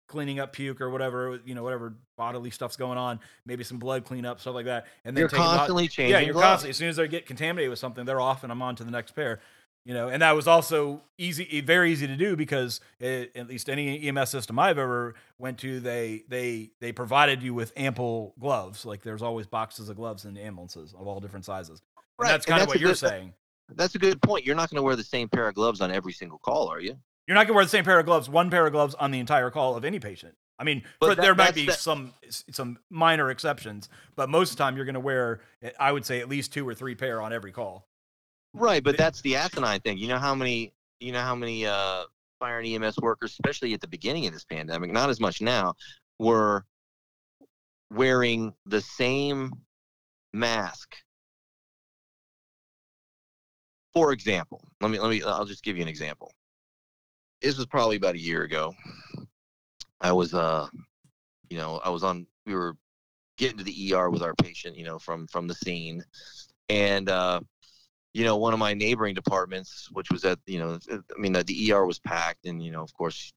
cleaning 0.08 0.40
up 0.40 0.52
puke 0.52 0.80
or 0.80 0.90
whatever, 0.90 1.40
you 1.44 1.54
know, 1.54 1.62
whatever 1.62 1.94
bodily 2.16 2.50
stuff's 2.50 2.76
going 2.76 2.98
on, 2.98 3.20
maybe 3.44 3.64
some 3.64 3.78
blood 3.78 4.04
cleanup, 4.04 4.40
stuff 4.40 4.54
like 4.54 4.66
that. 4.66 4.86
And 5.04 5.16
then 5.16 5.22
you're 5.22 5.28
taking 5.28 5.42
them 5.42 5.52
out- 5.52 5.56
constantly 5.58 5.88
changing. 5.88 6.12
yeah, 6.12 6.20
you're 6.20 6.32
gloves. 6.32 6.46
constantly. 6.46 6.70
As 6.70 6.76
soon 6.76 6.88
as 6.88 6.96
they 6.96 7.08
get 7.08 7.26
contaminated 7.26 7.70
with 7.70 7.78
something, 7.78 8.04
they're 8.04 8.20
off, 8.20 8.42
and 8.42 8.52
I'm 8.52 8.62
on 8.62 8.76
to 8.76 8.84
the 8.84 8.90
next 8.90 9.12
pair. 9.12 9.40
You 9.86 9.94
know, 9.94 10.08
and 10.08 10.20
that 10.20 10.32
was 10.34 10.48
also 10.48 11.00
easy, 11.16 11.60
very 11.60 11.92
easy 11.92 12.08
to 12.08 12.16
do 12.16 12.34
because 12.34 12.80
it, 12.98 13.30
at 13.36 13.46
least 13.46 13.70
any 13.70 14.08
EMS 14.08 14.30
system 14.30 14.58
I've 14.58 14.78
ever 14.78 15.14
went 15.38 15.58
to, 15.58 15.78
they 15.78 16.24
they 16.28 16.72
they 16.80 16.90
provided 16.90 17.40
you 17.40 17.54
with 17.54 17.72
ample 17.76 18.34
gloves. 18.40 18.84
Like 18.84 19.02
there's 19.02 19.22
always 19.22 19.46
boxes 19.46 19.88
of 19.88 19.94
gloves 19.96 20.24
in 20.24 20.34
the 20.34 20.42
ambulances 20.42 20.92
of 20.92 21.06
all 21.06 21.20
different 21.20 21.44
sizes. 21.44 21.80
And 21.96 22.04
Right, 22.18 22.32
that's 22.32 22.46
and 22.46 22.50
kind 22.50 22.62
of 22.62 22.68
what 22.68 22.80
you're 22.80 22.90
good- 22.90 22.98
saying. 22.98 23.32
That's 23.76 23.94
a 23.94 23.98
good 24.00 24.20
point. 24.22 24.44
You're 24.44 24.56
not 24.56 24.70
going 24.70 24.76
to 24.76 24.82
wear 24.82 24.96
the 24.96 25.02
same 25.04 25.28
pair 25.28 25.48
of 25.48 25.54
gloves 25.54 25.80
on 25.80 25.90
every 25.92 26.12
single 26.12 26.38
call, 26.38 26.68
are 26.68 26.80
you? 26.80 26.96
You're 27.28 27.34
not 27.34 27.46
gonna 27.46 27.56
wear 27.56 27.64
the 27.64 27.70
same 27.70 27.84
pair 27.84 27.98
of 27.98 28.06
gloves, 28.06 28.28
one 28.28 28.50
pair 28.50 28.66
of 28.66 28.72
gloves 28.72 28.94
on 28.96 29.10
the 29.10 29.18
entire 29.20 29.50
call 29.50 29.76
of 29.76 29.84
any 29.84 29.98
patient. 30.00 30.34
I 30.58 30.64
mean, 30.64 30.82
But 31.00 31.06
for- 31.10 31.14
that- 31.16 31.22
there 31.22 31.34
might 31.34 31.54
be 31.54 31.66
the- 31.66 31.72
some 31.72 32.12
some 32.50 32.78
minor 32.90 33.30
exceptions, 33.30 33.88
but 34.16 34.28
most 34.28 34.50
of 34.50 34.56
the 34.56 34.62
time 34.64 34.76
you're 34.76 34.84
gonna 34.86 35.00
wear, 35.00 35.40
eh, 35.62 35.70
I 35.78 35.90
would 35.92 36.04
say, 36.06 36.20
at 36.20 36.28
least 36.28 36.52
two 36.52 36.66
or 36.68 36.74
three 36.74 36.94
pair 36.96 37.20
on 37.22 37.32
every 37.32 37.52
call. 37.52 37.88
Right, 38.56 38.82
but 38.82 38.96
that's 38.96 39.20
the 39.20 39.36
asinine 39.36 39.80
thing. 39.80 39.98
You 39.98 40.08
know 40.08 40.18
how 40.18 40.34
many 40.34 40.72
you 40.98 41.12
know 41.12 41.20
how 41.20 41.34
many 41.34 41.66
uh, 41.66 42.04
fire 42.40 42.58
and 42.58 42.66
EMS 42.66 42.96
workers, 42.98 43.32
especially 43.32 43.74
at 43.74 43.82
the 43.82 43.86
beginning 43.86 44.26
of 44.26 44.32
this 44.32 44.44
pandemic, 44.44 44.90
not 44.90 45.10
as 45.10 45.20
much 45.20 45.42
now, 45.42 45.74
were 46.18 46.64
wearing 47.90 48.54
the 48.64 48.80
same 48.80 49.52
mask. 50.32 50.96
For 53.92 54.12
example, 54.12 54.66
let 54.80 54.90
me 54.90 54.98
let 54.98 55.10
me 55.10 55.22
I'll 55.22 55.44
just 55.44 55.62
give 55.62 55.76
you 55.76 55.82
an 55.82 55.88
example. 55.88 56.32
This 57.42 57.58
was 57.58 57.66
probably 57.66 57.96
about 57.96 58.14
a 58.14 58.20
year 58.20 58.42
ago. 58.42 58.74
I 60.00 60.12
was 60.12 60.32
uh 60.32 60.68
you 61.50 61.58
know, 61.58 61.78
I 61.84 61.90
was 61.90 62.02
on 62.02 62.26
we 62.46 62.54
were 62.54 62.74
getting 63.36 63.58
to 63.58 63.64
the 63.64 63.92
ER 63.92 64.08
with 64.08 64.22
our 64.22 64.34
patient, 64.34 64.76
you 64.78 64.84
know, 64.84 64.98
from 64.98 65.26
from 65.26 65.46
the 65.46 65.54
scene, 65.54 66.02
and 66.68 67.08
uh, 67.08 67.40
you 68.16 68.24
know, 68.24 68.38
one 68.38 68.54
of 68.54 68.58
my 68.58 68.72
neighboring 68.72 69.14
departments, 69.14 69.90
which 69.92 70.10
was 70.10 70.24
at, 70.24 70.38
you 70.46 70.58
know, 70.58 70.78
I 70.90 71.20
mean, 71.20 71.34
the, 71.34 71.44
the 71.44 71.70
ER 71.70 71.84
was 71.84 71.98
packed, 71.98 72.46
and 72.46 72.64
you 72.64 72.70
know, 72.70 72.82
of 72.82 72.94
course, 72.94 73.34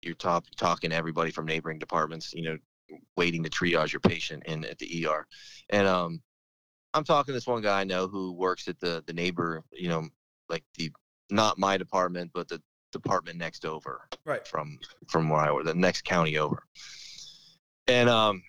you're 0.00 0.14
talk, 0.14 0.46
talking 0.56 0.88
to 0.90 0.96
everybody 0.96 1.30
from 1.30 1.44
neighboring 1.44 1.78
departments, 1.78 2.32
you 2.32 2.42
know, 2.44 2.56
waiting 3.18 3.42
to 3.42 3.50
triage 3.50 3.92
your 3.92 4.00
patient 4.00 4.42
in 4.46 4.64
at 4.64 4.78
the 4.78 5.06
ER, 5.06 5.26
and 5.68 5.86
um, 5.86 6.22
I'm 6.94 7.04
talking 7.04 7.32
to 7.32 7.36
this 7.36 7.46
one 7.46 7.60
guy 7.60 7.82
I 7.82 7.84
know 7.84 8.08
who 8.08 8.32
works 8.32 8.66
at 8.66 8.80
the 8.80 9.04
the 9.06 9.12
neighbor, 9.12 9.62
you 9.72 9.90
know, 9.90 10.08
like 10.48 10.64
the 10.78 10.90
not 11.28 11.58
my 11.58 11.76
department, 11.76 12.30
but 12.32 12.48
the 12.48 12.62
department 12.92 13.36
next 13.36 13.66
over, 13.66 14.08
Right. 14.24 14.46
from 14.48 14.78
from 15.06 15.28
where 15.28 15.40
I 15.40 15.52
work, 15.52 15.66
the 15.66 15.74
next 15.74 16.04
county 16.04 16.38
over, 16.38 16.62
and 17.88 18.08
um, 18.08 18.42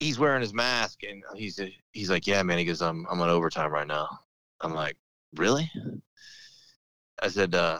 he's 0.00 0.18
wearing 0.18 0.42
his 0.42 0.54
mask, 0.54 1.02
and 1.02 1.22
he's 1.34 1.60
he's 1.92 2.10
like, 2.10 2.26
yeah, 2.26 2.42
man, 2.42 2.58
he 2.58 2.64
goes, 2.64 2.82
I'm 2.82 3.06
I'm 3.10 3.20
on 3.20 3.28
overtime 3.28 3.72
right 3.72 3.86
now. 3.86 4.08
I'm 4.60 4.74
like, 4.74 4.96
really? 5.36 5.70
I 7.22 7.28
said, 7.28 7.54
uh, 7.54 7.78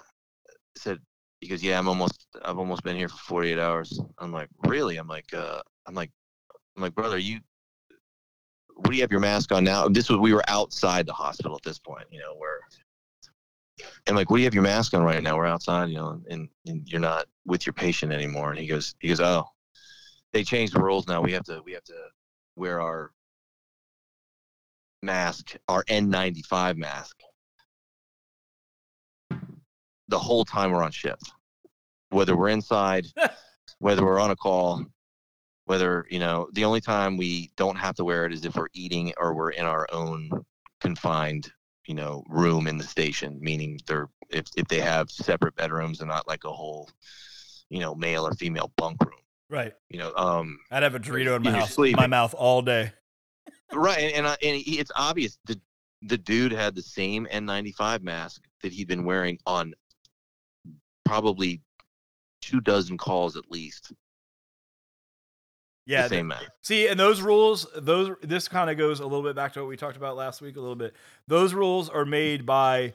I 0.49 0.79
said, 0.79 0.99
he 1.41 1.49
goes, 1.49 1.63
yeah, 1.63 1.79
I'm 1.79 1.89
almost 1.89 2.27
I've 2.45 2.59
almost 2.59 2.83
been 2.83 2.97
here 2.97 3.09
for 3.09 3.17
48 3.17 3.59
hours. 3.59 4.01
I'm 4.19 4.33
like, 4.33 4.49
really? 4.67 4.97
I'm 4.97 5.09
like, 5.09 5.33
uh, 5.35 5.61
I'm 5.87 5.95
like, 5.95 6.11
I'm 6.77 6.83
like, 6.83 6.95
brother, 6.95 7.19
you 7.19 7.41
what 8.77 8.91
do 8.91 8.97
you 8.97 9.03
have 9.03 9.13
your 9.13 9.21
mask 9.21 9.53
on 9.53 9.65
now? 9.65 9.89
This 9.89 10.11
was 10.11 10.19
we 10.19 10.35
were 10.35 10.45
outside 10.49 11.07
the 11.07 11.13
hospital 11.13 11.57
at 11.57 11.63
this 11.63 11.79
point, 11.79 12.07
you 12.11 12.21
know, 12.21 12.35
where 12.37 12.61
and 14.07 14.17
like, 14.17 14.31
what 14.31 14.37
do 14.37 14.43
you 14.43 14.47
have 14.47 14.55
your 14.55 14.63
mask 14.63 14.95
on 14.95 15.03
right 15.03 15.23
now? 15.23 15.37
We're 15.37 15.47
outside, 15.47 15.89
you 15.89 15.97
know, 15.97 16.21
and, 16.29 16.49
and 16.67 16.89
you're 16.89 17.01
not 17.01 17.27
with 17.45 17.67
your 17.67 17.73
patient 17.73 18.13
anymore. 18.13 18.51
And 18.51 18.59
he 18.59 18.67
goes, 18.67 18.95
he 19.01 19.09
goes, 19.09 19.21
oh, 19.21 19.45
they 20.35 20.43
changed 20.43 20.75
the 20.75 20.83
rules 20.83 21.07
now. 21.07 21.23
We 21.23 21.33
have 21.33 21.45
to 21.45 21.63
we 21.65 21.73
have 21.73 21.85
to 21.85 21.97
wear 22.57 22.81
our 22.81 23.13
mask, 25.01 25.57
our 25.69 25.85
N95 25.85 26.77
mask, 26.77 27.17
the 30.09 30.19
whole 30.19 30.45
time 30.45 30.73
we're 30.73 30.83
on 30.83 30.91
shift, 30.91 31.33
whether 32.11 32.37
we're 32.37 32.49
inside, 32.49 33.07
whether 33.79 34.05
we're 34.05 34.21
on 34.21 34.33
a 34.33 34.37
call, 34.37 34.85
whether 35.67 36.05
you 36.11 36.19
know 36.19 36.49
the 36.53 36.65
only 36.65 36.81
time 36.81 37.17
we 37.17 37.53
don't 37.57 37.79
have 37.79 37.95
to 37.95 38.05
wear 38.05 38.27
it 38.27 38.33
is 38.33 38.45
if 38.45 38.57
we're 38.57 38.67
eating 38.75 39.13
or 39.17 39.35
we're 39.35 39.51
in 39.51 39.65
our 39.65 39.87
own 39.93 40.29
confined 40.81 41.51
you 41.87 41.95
know 41.95 42.25
room 42.29 42.67
in 42.67 42.77
the 42.77 42.85
station 42.85 43.39
meaning 43.41 43.79
they're 43.87 44.09
if, 44.31 44.47
if 44.57 44.67
they 44.69 44.81
have 44.81 45.11
separate 45.11 45.55
bedrooms 45.55 46.01
and 46.01 46.09
not 46.09 46.27
like 46.27 46.45
a 46.45 46.51
whole 46.51 46.91
you 47.71 47.79
know 47.79 47.95
male 47.95 48.27
or 48.27 48.33
female 48.35 48.73
bunk 48.77 49.03
room 49.05 49.24
Right. 49.55 49.73
you 49.89 49.99
know 49.99 50.13
um 50.17 50.59
I'd 50.71 50.83
have 50.83 50.95
a 50.95 51.01
Dorito 51.01 51.37
in 51.37 51.43
my 51.43 51.53
house, 51.53 51.79
my 51.79 52.07
mouth 52.09 52.35
all 52.35 52.61
day. 52.63 52.93
right 53.73 53.99
and 53.99 54.13
and, 54.15 54.27
I, 54.27 54.37
and 54.43 54.57
he, 54.61 54.79
it's 54.81 54.91
obvious 54.97 55.39
the 55.47 55.61
the 56.03 56.19
dude 56.19 56.53
had 56.53 56.75
the 56.75 56.83
same 56.83 57.27
n95 57.33 58.03
mask 58.03 58.43
that 58.63 58.73
he'd 58.73 58.89
been 58.89 59.05
wearing 59.05 59.39
on 59.47 59.73
probably 61.05 61.63
two 62.43 62.61
dozen 62.61 62.99
calls 62.99 63.37
at 63.37 63.51
least 63.51 63.93
Yeah. 65.87 66.03
the 66.03 66.09
th- 66.09 66.19
same 66.19 66.27
mask 66.29 66.45
See, 66.63 66.89
and 66.89 66.99
those 66.99 67.21
rules, 67.21 67.67
those 67.77 68.11
this 68.23 68.49
kind 68.49 68.71
of 68.71 68.77
goes 68.79 69.01
a 69.01 69.05
little 69.05 69.23
bit 69.23 69.37
back 69.37 69.53
to 69.55 69.61
what 69.61 69.69
we 69.69 69.77
talked 69.77 69.97
about 69.97 70.17
last 70.17 70.41
week 70.43 70.57
a 70.57 70.61
little 70.61 70.77
bit. 70.77 70.95
Those 71.29 71.55
rules 71.55 71.89
are 71.91 72.05
made 72.05 72.45
by 72.47 72.95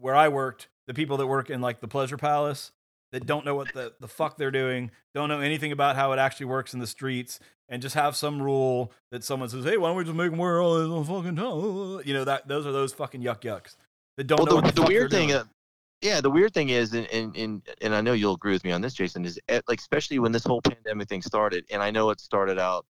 where 0.00 0.14
I 0.14 0.28
worked, 0.28 0.68
the 0.86 0.94
people 0.94 1.16
that 1.16 1.26
work 1.26 1.50
in 1.50 1.60
like 1.60 1.80
the 1.80 1.88
pleasure 1.88 2.16
palace 2.18 2.72
that 3.16 3.24
don't 3.24 3.46
know 3.46 3.54
what 3.54 3.72
the, 3.72 3.94
the 3.98 4.08
fuck 4.08 4.36
they're 4.36 4.50
doing, 4.50 4.90
don't 5.14 5.30
know 5.30 5.40
anything 5.40 5.72
about 5.72 5.96
how 5.96 6.12
it 6.12 6.18
actually 6.18 6.44
works 6.44 6.74
in 6.74 6.80
the 6.80 6.86
streets, 6.86 7.40
and 7.66 7.80
just 7.80 7.94
have 7.94 8.14
some 8.14 8.42
rule 8.42 8.92
that 9.10 9.24
someone 9.24 9.48
says, 9.48 9.64
Hey, 9.64 9.78
why 9.78 9.88
don't 9.88 9.96
we 9.96 10.04
just 10.04 10.14
make 10.14 10.30
them 10.30 10.38
wear 10.38 10.60
all 10.60 10.74
this 10.74 11.08
fucking 11.08 11.34
time? 11.34 12.02
You 12.04 12.12
know, 12.12 12.24
that 12.24 12.46
those 12.46 12.66
are 12.66 12.72
those 12.72 12.92
fucking 12.92 13.22
yuck 13.22 13.40
yucks 13.40 13.76
that 14.18 14.26
don't 14.26 14.40
know 14.40 14.56
well, 14.56 14.56
what 14.56 14.66
the, 14.66 14.72
the, 14.72 14.82
the 14.82 14.86
weird 14.86 15.10
thing, 15.10 15.32
uh, 15.32 15.44
yeah, 16.02 16.20
the 16.20 16.28
weird 16.28 16.52
thing 16.52 16.68
is, 16.68 16.92
and, 16.92 17.06
and 17.06 17.34
and 17.34 17.62
and 17.80 17.94
I 17.94 18.02
know 18.02 18.12
you'll 18.12 18.34
agree 18.34 18.52
with 18.52 18.64
me 18.64 18.72
on 18.72 18.82
this, 18.82 18.92
Jason, 18.92 19.24
is 19.24 19.40
eh, 19.48 19.62
like 19.66 19.80
especially 19.80 20.18
when 20.18 20.32
this 20.32 20.44
whole 20.44 20.60
pandemic 20.60 21.08
thing 21.08 21.22
started, 21.22 21.64
and 21.70 21.82
I 21.82 21.90
know 21.90 22.10
it 22.10 22.20
started 22.20 22.58
out, 22.58 22.84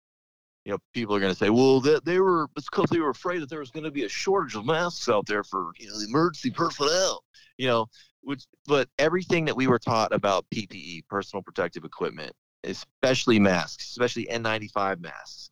you 0.64 0.72
know, 0.72 0.78
people 0.92 1.14
are 1.14 1.20
going 1.20 1.32
to 1.32 1.38
say, 1.38 1.50
well, 1.50 1.80
that 1.82 2.04
they 2.04 2.18
were 2.18 2.48
it's 2.56 2.68
because 2.68 2.90
they 2.90 2.98
were 2.98 3.10
afraid 3.10 3.42
that 3.42 3.48
there 3.48 3.60
was 3.60 3.70
going 3.70 3.84
to 3.84 3.92
be 3.92 4.02
a 4.02 4.08
shortage 4.08 4.56
of 4.56 4.66
masks 4.66 5.08
out 5.08 5.24
there 5.26 5.44
for 5.44 5.70
you 5.78 5.86
know 5.86 5.96
the 6.00 6.06
emergency 6.08 6.50
personnel, 6.50 7.22
you 7.58 7.68
know, 7.68 7.86
which 8.26 8.44
but 8.66 8.88
everything 8.98 9.44
that 9.44 9.56
we 9.56 9.68
were 9.68 9.78
taught 9.78 10.12
about 10.12 10.44
PPE, 10.52 11.06
personal 11.08 11.42
protective 11.42 11.84
equipment, 11.84 12.32
especially 12.64 13.38
masks, 13.38 13.88
especially 13.90 14.26
N95 14.26 15.00
masks, 15.00 15.50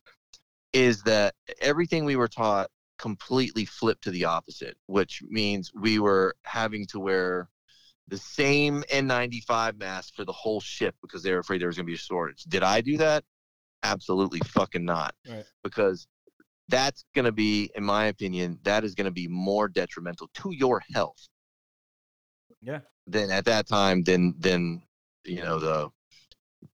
is 0.72 1.00
that 1.04 1.34
everything 1.60 2.04
we 2.04 2.16
were 2.16 2.26
taught 2.26 2.68
completely 2.98 3.64
flipped 3.64 4.02
to 4.02 4.10
the 4.10 4.24
opposite, 4.24 4.76
which 4.86 5.22
means 5.28 5.70
we 5.72 6.00
were 6.00 6.34
having 6.42 6.84
to 6.86 6.98
wear 6.98 7.48
the 8.08 8.18
same 8.18 8.82
N95 8.90 9.78
mask 9.78 10.14
for 10.16 10.24
the 10.24 10.32
whole 10.32 10.60
ship 10.60 10.96
because 11.00 11.22
they 11.22 11.32
were 11.32 11.38
afraid 11.38 11.60
there 11.60 11.68
was 11.68 11.76
going 11.76 11.86
to 11.86 11.90
be 11.90 11.94
a 11.94 11.98
shortage. 11.98 12.42
Did 12.42 12.64
I 12.64 12.80
do 12.80 12.96
that? 12.96 13.22
Absolutely 13.84 14.40
fucking 14.40 14.84
not. 14.84 15.14
Right. 15.28 15.44
Because 15.62 16.08
that's 16.68 17.04
going 17.14 17.26
to 17.26 17.32
be, 17.32 17.70
in 17.76 17.84
my 17.84 18.06
opinion, 18.06 18.58
that 18.64 18.82
is 18.82 18.96
going 18.96 19.04
to 19.04 19.12
be 19.12 19.28
more 19.28 19.68
detrimental 19.68 20.28
to 20.34 20.50
your 20.50 20.82
health. 20.92 21.28
Yeah. 22.64 22.80
Than 23.06 23.30
at 23.30 23.44
that 23.44 23.66
time, 23.66 24.02
then 24.02 24.34
then 24.38 24.82
you 25.24 25.42
know 25.42 25.58
the 25.58 25.90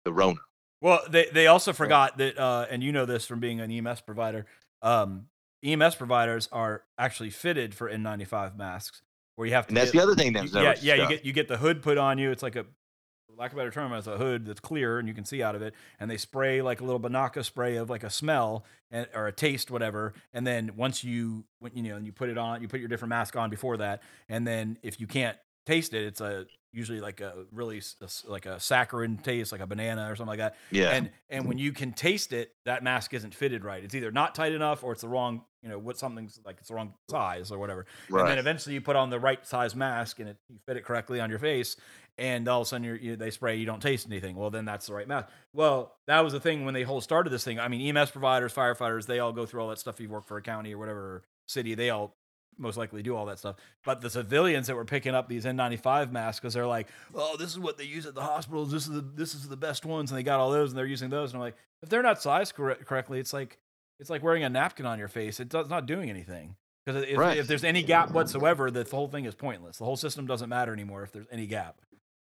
the 0.04 0.12
Rona. 0.12 0.38
Well, 0.80 1.00
they 1.08 1.26
they 1.32 1.46
also 1.46 1.72
forgot 1.72 2.18
that, 2.18 2.38
uh, 2.38 2.66
and 2.70 2.82
you 2.82 2.92
know 2.92 3.04
this 3.04 3.26
from 3.26 3.40
being 3.40 3.60
an 3.60 3.70
EMS 3.70 4.02
provider. 4.02 4.46
Um, 4.82 5.26
EMS 5.62 5.96
providers 5.96 6.48
are 6.52 6.84
actually 6.96 7.30
fitted 7.30 7.74
for 7.74 7.90
N95 7.90 8.56
masks, 8.56 9.02
where 9.36 9.46
you 9.46 9.54
have 9.54 9.66
to. 9.66 9.70
And 9.70 9.76
that's 9.76 9.90
get, 9.90 9.98
the 9.98 10.04
other 10.04 10.14
thing 10.14 10.32
that 10.32 10.44
you- 10.44 10.60
yeah, 10.60 10.74
yeah. 10.80 10.94
You 10.94 11.08
get 11.08 11.24
you 11.24 11.32
get 11.32 11.48
the 11.48 11.58
hood 11.58 11.82
put 11.82 11.98
on 11.98 12.16
you. 12.16 12.30
It's 12.30 12.42
like 12.42 12.56
a, 12.56 12.64
for 12.64 13.34
lack 13.36 13.52
of 13.52 13.58
a 13.58 13.60
better 13.60 13.70
term, 13.70 13.92
it's 13.92 14.06
a 14.06 14.16
hood 14.16 14.46
that's 14.46 14.60
clear 14.60 14.98
and 14.98 15.06
you 15.06 15.12
can 15.12 15.26
see 15.26 15.42
out 15.42 15.54
of 15.54 15.60
it. 15.60 15.74
And 15.98 16.10
they 16.10 16.16
spray 16.16 16.62
like 16.62 16.80
a 16.80 16.84
little 16.84 17.00
Banaka 17.00 17.44
spray 17.44 17.76
of 17.76 17.90
like 17.90 18.04
a 18.04 18.10
smell 18.10 18.64
and, 18.90 19.06
or 19.14 19.26
a 19.26 19.32
taste, 19.32 19.70
whatever. 19.70 20.14
And 20.32 20.46
then 20.46 20.76
once 20.76 21.04
you 21.04 21.44
when, 21.58 21.72
you 21.74 21.82
know 21.82 21.96
and 21.96 22.06
you 22.06 22.12
put 22.12 22.30
it 22.30 22.38
on, 22.38 22.62
you 22.62 22.68
put 22.68 22.80
your 22.80 22.88
different 22.88 23.10
mask 23.10 23.36
on 23.36 23.50
before 23.50 23.76
that. 23.78 24.02
And 24.30 24.46
then 24.46 24.78
if 24.82 24.98
you 24.98 25.06
can't 25.06 25.36
taste 25.66 25.94
it, 25.94 26.04
it's 26.04 26.20
a 26.20 26.46
usually 26.72 27.00
like 27.00 27.20
a 27.20 27.34
really 27.50 27.82
a 28.00 28.30
like 28.30 28.46
a 28.46 28.60
saccharine 28.60 29.18
taste, 29.18 29.52
like 29.52 29.60
a 29.60 29.66
banana 29.66 30.10
or 30.10 30.16
something 30.16 30.28
like 30.28 30.38
that. 30.38 30.56
yeah. 30.70 30.90
And 30.90 31.10
and 31.28 31.46
when 31.46 31.58
you 31.58 31.72
can 31.72 31.92
taste 31.92 32.32
it, 32.32 32.52
that 32.64 32.82
mask 32.82 33.12
isn't 33.14 33.34
fitted 33.34 33.64
right. 33.64 33.82
It's 33.82 33.94
either 33.94 34.10
not 34.10 34.34
tight 34.34 34.52
enough 34.52 34.84
or 34.84 34.92
it's 34.92 35.02
the 35.02 35.08
wrong, 35.08 35.42
you 35.62 35.68
know, 35.68 35.78
what 35.78 35.98
something's 35.98 36.38
like 36.44 36.58
it's 36.60 36.68
the 36.68 36.74
wrong 36.74 36.94
size 37.10 37.50
or 37.50 37.58
whatever. 37.58 37.86
Right. 38.08 38.20
And 38.20 38.30
then 38.30 38.38
eventually 38.38 38.74
you 38.74 38.80
put 38.80 38.96
on 38.96 39.10
the 39.10 39.18
right 39.20 39.44
size 39.46 39.74
mask 39.74 40.20
and 40.20 40.28
it, 40.28 40.36
you 40.48 40.58
fit 40.66 40.76
it 40.76 40.84
correctly 40.84 41.20
on 41.20 41.30
your 41.30 41.38
face, 41.38 41.76
and 42.18 42.46
all 42.48 42.60
of 42.60 42.66
a 42.66 42.68
sudden 42.68 42.84
you're, 42.84 42.96
you, 42.96 43.16
they 43.16 43.30
spray, 43.30 43.56
you 43.56 43.66
don't 43.66 43.82
taste 43.82 44.06
anything. 44.06 44.36
Well, 44.36 44.50
then 44.50 44.64
that's 44.64 44.86
the 44.86 44.94
right 44.94 45.08
mask. 45.08 45.28
Well, 45.52 45.96
that 46.06 46.20
was 46.20 46.32
the 46.32 46.40
thing 46.40 46.64
when 46.64 46.74
they 46.74 46.82
whole 46.82 47.00
started 47.00 47.30
this 47.30 47.44
thing. 47.44 47.58
I 47.58 47.68
mean, 47.68 47.96
EMS 47.96 48.10
providers, 48.10 48.54
firefighters, 48.54 49.06
they 49.06 49.18
all 49.18 49.32
go 49.32 49.46
through 49.46 49.62
all 49.62 49.68
that 49.70 49.78
stuff. 49.78 49.98
You 50.00 50.08
work 50.08 50.26
for 50.26 50.36
a 50.36 50.42
county 50.42 50.74
or 50.74 50.78
whatever 50.78 51.24
city, 51.48 51.74
they 51.74 51.90
all 51.90 52.16
most 52.60 52.76
likely 52.76 53.02
do 53.02 53.16
all 53.16 53.26
that 53.26 53.38
stuff. 53.38 53.56
But 53.84 54.00
the 54.00 54.10
civilians 54.10 54.66
that 54.68 54.76
were 54.76 54.84
picking 54.84 55.14
up 55.14 55.28
these 55.28 55.44
N95 55.44 56.12
masks 56.12 56.40
because 56.40 56.54
they're 56.54 56.66
like, 56.66 56.88
oh, 57.14 57.36
this 57.36 57.50
is 57.50 57.58
what 57.58 57.78
they 57.78 57.84
use 57.84 58.06
at 58.06 58.14
the 58.14 58.22
hospitals. 58.22 58.70
This 58.70 58.84
is 58.86 58.90
the 58.92 59.00
this 59.00 59.34
is 59.34 59.48
the 59.48 59.56
best 59.56 59.84
ones, 59.84 60.10
and 60.10 60.18
they 60.18 60.22
got 60.22 60.38
all 60.40 60.50
those, 60.50 60.70
and 60.70 60.78
they're 60.78 60.86
using 60.86 61.10
those. 61.10 61.30
And 61.32 61.36
I'm 61.36 61.40
like, 61.42 61.56
if 61.82 61.88
they're 61.88 62.02
not 62.02 62.20
sized 62.22 62.54
corre- 62.54 62.76
correctly, 62.84 63.18
it's 63.18 63.32
like 63.32 63.58
it's 63.98 64.10
like 64.10 64.22
wearing 64.22 64.44
a 64.44 64.48
napkin 64.48 64.86
on 64.86 64.98
your 64.98 65.08
face. 65.08 65.40
It 65.40 65.48
does 65.48 65.68
not 65.68 65.86
doing 65.86 66.08
anything. 66.10 66.56
Because 66.86 67.02
if, 67.04 67.18
Right. 67.18 67.36
if 67.36 67.46
there's 67.46 67.64
any 67.64 67.82
gap 67.82 68.10
whatsoever, 68.12 68.70
the 68.70 68.84
whole 68.90 69.08
thing 69.08 69.26
is 69.26 69.34
pointless. 69.34 69.76
The 69.76 69.84
whole 69.84 69.98
system 69.98 70.26
doesn't 70.26 70.48
matter 70.48 70.72
anymore 70.72 71.02
if 71.02 71.12
there's 71.12 71.26
any 71.30 71.46
gap. 71.46 71.76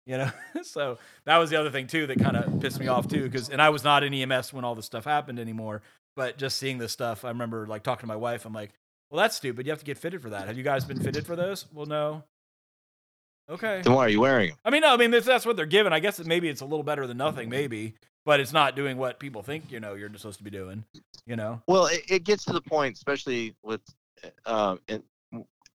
You 0.04 0.18
know, 0.18 0.30
so 0.62 0.98
that 1.26 1.36
was 1.38 1.50
the 1.50 1.56
other 1.60 1.70
thing 1.70 1.86
too 1.86 2.06
that 2.08 2.18
kind 2.18 2.36
of 2.36 2.60
pissed 2.60 2.80
me 2.80 2.88
off 2.88 3.06
too. 3.06 3.22
Because 3.24 3.50
and 3.50 3.60
I 3.62 3.68
was 3.70 3.84
not 3.84 4.02
in 4.02 4.12
EMS 4.12 4.52
when 4.52 4.64
all 4.64 4.74
this 4.74 4.86
stuff 4.86 5.04
happened 5.04 5.38
anymore. 5.38 5.82
But 6.16 6.36
just 6.38 6.58
seeing 6.58 6.78
this 6.78 6.90
stuff, 6.92 7.24
I 7.24 7.28
remember 7.28 7.66
like 7.68 7.84
talking 7.84 8.00
to 8.02 8.06
my 8.08 8.16
wife. 8.16 8.44
I'm 8.44 8.52
like, 8.52 8.72
well, 9.10 9.22
that's 9.22 9.36
stupid. 9.36 9.66
You 9.66 9.72
have 9.72 9.78
to 9.80 9.84
get 9.84 9.98
fitted 9.98 10.22
for 10.22 10.30
that. 10.30 10.46
Have 10.46 10.56
you 10.56 10.64
guys 10.64 10.84
been 10.84 11.00
fitted 11.00 11.26
for 11.26 11.36
those? 11.36 11.66
Well, 11.72 11.86
no. 11.86 12.24
Okay. 13.50 13.80
Then 13.82 13.94
why 13.94 14.04
are 14.04 14.08
you 14.08 14.20
wearing 14.20 14.50
them? 14.50 14.58
I 14.64 14.70
mean, 14.70 14.82
no. 14.82 14.92
I 14.92 14.96
mean, 14.96 15.12
if 15.14 15.24
that's 15.24 15.46
what 15.46 15.56
they're 15.56 15.66
given. 15.66 15.92
I 15.92 16.00
guess 16.00 16.18
that 16.18 16.26
maybe 16.26 16.48
it's 16.48 16.60
a 16.60 16.66
little 16.66 16.82
better 16.82 17.06
than 17.06 17.16
nothing, 17.16 17.48
maybe. 17.48 17.94
But 18.26 18.40
it's 18.40 18.52
not 18.52 18.76
doing 18.76 18.98
what 18.98 19.18
people 19.18 19.42
think 19.42 19.70
you 19.70 19.80
know 19.80 19.94
you're 19.94 20.10
supposed 20.16 20.38
to 20.38 20.44
be 20.44 20.50
doing. 20.50 20.84
You 21.26 21.36
know. 21.36 21.62
Well, 21.66 21.86
it, 21.86 22.02
it 22.10 22.24
gets 22.24 22.44
to 22.44 22.52
the 22.52 22.60
point, 22.60 22.96
especially 22.96 23.54
with 23.62 23.80
um, 24.44 24.80
and 24.88 25.02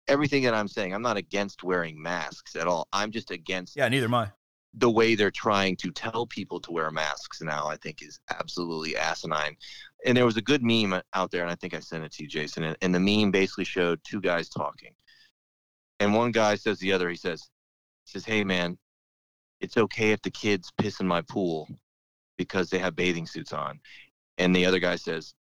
everything 0.07 0.43
that 0.43 0.53
I'm 0.53 0.67
saying. 0.67 0.93
I'm 0.93 1.01
not 1.01 1.17
against 1.17 1.63
wearing 1.63 1.99
masks 1.99 2.55
at 2.55 2.67
all. 2.67 2.87
I'm 2.93 3.11
just 3.11 3.31
against 3.31 3.75
Yeah. 3.75 3.87
Neither 3.89 4.05
am 4.05 4.13
I. 4.13 4.27
the 4.75 4.89
way 4.89 5.15
they're 5.15 5.31
trying 5.31 5.75
to 5.77 5.91
tell 5.91 6.25
people 6.25 6.59
to 6.61 6.71
wear 6.71 6.89
masks 6.91 7.41
now. 7.41 7.67
I 7.67 7.77
think 7.77 8.01
is 8.01 8.19
absolutely 8.39 8.97
asinine. 8.97 9.55
And 10.05 10.17
there 10.17 10.25
was 10.25 10.37
a 10.37 10.41
good 10.41 10.63
meme 10.63 11.01
out 11.13 11.31
there, 11.31 11.43
and 11.43 11.51
I 11.51 11.55
think 11.55 11.73
I 11.73 11.79
sent 11.79 12.03
it 12.03 12.11
to 12.13 12.23
you, 12.23 12.29
Jason. 12.29 12.63
And, 12.63 12.77
and 12.81 12.93
the 12.93 12.99
meme 12.99 13.31
basically 13.31 13.65
showed 13.65 13.99
two 14.03 14.21
guys 14.21 14.49
talking, 14.49 14.93
and 15.99 16.13
one 16.13 16.31
guy 16.31 16.55
says 16.55 16.79
to 16.79 16.85
the 16.85 16.93
other, 16.93 17.09
he 17.09 17.15
says, 17.15 17.49
he 18.05 18.11
says, 18.11 18.25
"Hey 18.25 18.43
man, 18.43 18.77
it's 19.61 19.77
okay 19.77 20.11
if 20.11 20.21
the 20.21 20.31
kids 20.31 20.71
piss 20.77 20.99
in 20.99 21.07
my 21.07 21.21
pool 21.21 21.67
because 22.37 22.69
they 22.69 22.79
have 22.79 22.95
bathing 22.95 23.27
suits 23.27 23.53
on." 23.53 23.79
And 24.37 24.55
the 24.55 24.65
other 24.65 24.79
guy 24.79 24.95
says, 24.95 25.33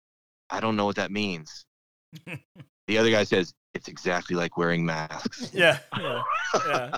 I 0.49 0.59
don't 0.59 0.75
know 0.75 0.85
what 0.85 0.97
that 0.97 1.11
means. 1.11 1.65
the 2.87 2.97
other 2.97 3.09
guy 3.09 3.23
says, 3.23 3.53
it's 3.73 3.87
exactly 3.87 4.35
like 4.35 4.57
wearing 4.57 4.85
masks. 4.85 5.51
Yeah. 5.53 5.79
Yeah. 5.97 6.21
yeah. 6.67 6.97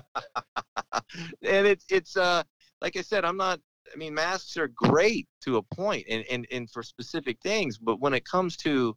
and 1.44 1.68
it's 1.68 1.86
it's 1.90 2.18
uh 2.18 2.44
like 2.82 2.98
I 2.98 3.02
said, 3.02 3.26
I'm 3.26 3.38
not 3.38 3.60
I 3.94 3.98
mean 3.98 4.14
masks 4.14 4.58
are 4.58 4.68
great 4.68 5.28
to 5.42 5.58
a 5.58 5.62
point 5.62 6.06
and, 6.10 6.24
and, 6.30 6.48
and 6.52 6.70
for 6.70 6.84
specific 6.84 7.38
things, 7.42 7.78
but 7.78 8.00
when 8.00 8.14
it 8.14 8.26
comes 8.26 8.58
to 8.58 8.96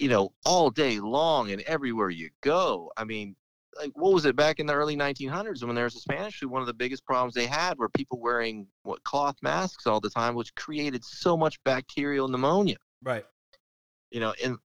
you 0.00 0.08
know, 0.08 0.32
all 0.44 0.70
day 0.70 1.00
long 1.00 1.50
and 1.50 1.62
everywhere 1.62 2.10
you 2.10 2.30
go, 2.42 2.92
I 2.96 3.04
mean, 3.04 3.34
like 3.78 3.90
what 3.94 4.12
was 4.12 4.24
it 4.24 4.36
back 4.36 4.58
in 4.58 4.66
the 4.66 4.74
early 4.74 4.96
1900s 4.96 5.62
when 5.64 5.74
there 5.74 5.84
was 5.84 5.96
a 5.96 6.00
Spanish 6.00 6.38
flu? 6.38 6.48
One 6.48 6.60
of 6.60 6.66
the 6.66 6.74
biggest 6.74 7.04
problems 7.04 7.34
they 7.34 7.46
had 7.46 7.78
were 7.78 7.88
people 7.88 8.18
wearing 8.20 8.66
what 8.82 9.02
cloth 9.04 9.36
masks 9.42 9.86
all 9.86 10.00
the 10.00 10.10
time, 10.10 10.34
which 10.34 10.54
created 10.54 11.04
so 11.04 11.36
much 11.36 11.62
bacterial 11.64 12.28
pneumonia. 12.28 12.76
Right. 13.02 13.24
You 14.10 14.20
know, 14.20 14.34
and 14.42 14.56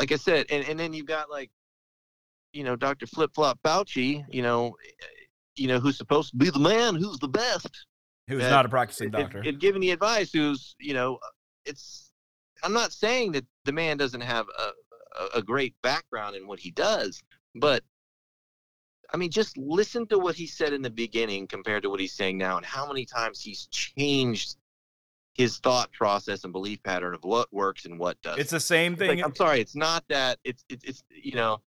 like 0.00 0.12
I 0.12 0.16
said, 0.16 0.46
and, 0.48 0.66
and 0.66 0.80
then 0.80 0.94
you've 0.94 1.04
got 1.04 1.30
like, 1.30 1.50
you 2.54 2.64
know, 2.64 2.74
Dr. 2.74 3.06
Flip 3.06 3.30
Flop 3.34 3.58
Fauci, 3.62 4.24
you 4.30 4.40
know, 4.40 4.74
you 5.56 5.68
know, 5.68 5.78
who's 5.78 5.98
supposed 5.98 6.30
to 6.30 6.36
be 6.38 6.48
the 6.48 6.58
man 6.58 6.94
who's 6.94 7.18
the 7.18 7.28
best. 7.28 7.84
Who's 8.26 8.40
not 8.44 8.64
a 8.64 8.68
practicing 8.70 9.10
doctor. 9.10 9.38
And, 9.38 9.46
and 9.48 9.60
giving 9.60 9.82
the 9.82 9.90
advice 9.90 10.32
who's, 10.32 10.74
you 10.80 10.94
know, 10.94 11.18
it's, 11.66 12.12
I'm 12.62 12.72
not 12.72 12.92
saying 12.92 13.32
that 13.32 13.44
the 13.66 13.72
man 13.72 13.98
doesn't 13.98 14.22
have 14.22 14.46
a, 14.58 14.70
a, 15.20 15.38
a 15.40 15.42
great 15.42 15.74
background 15.82 16.34
in 16.34 16.46
what 16.46 16.60
he 16.60 16.70
does, 16.70 17.22
but 17.54 17.84
I 19.12 19.18
mean, 19.18 19.30
just 19.30 19.58
listen 19.58 20.06
to 20.06 20.18
what 20.18 20.34
he 20.34 20.46
said 20.46 20.72
in 20.72 20.80
the 20.80 20.88
beginning 20.88 21.46
compared 21.46 21.82
to 21.82 21.90
what 21.90 22.00
he's 22.00 22.14
saying 22.14 22.38
now, 22.38 22.56
and 22.56 22.64
how 22.64 22.86
many 22.86 23.04
times 23.04 23.42
he's 23.42 23.66
changed 23.66 24.56
his 25.40 25.56
thought 25.56 25.90
process 25.92 26.44
and 26.44 26.52
belief 26.52 26.82
pattern 26.82 27.14
of 27.14 27.24
what 27.24 27.50
works 27.50 27.86
and 27.86 27.98
what 27.98 28.20
doesn't. 28.20 28.38
It's 28.38 28.50
the 28.50 28.60
same 28.60 28.94
thing. 28.94 29.16
Like, 29.16 29.24
I'm 29.24 29.34
sorry, 29.34 29.58
it's 29.58 29.74
not 29.74 30.04
that. 30.10 30.38
It's 30.44 30.62
it's, 30.68 30.84
it's 30.84 31.02
you 31.10 31.34
know, 31.34 31.62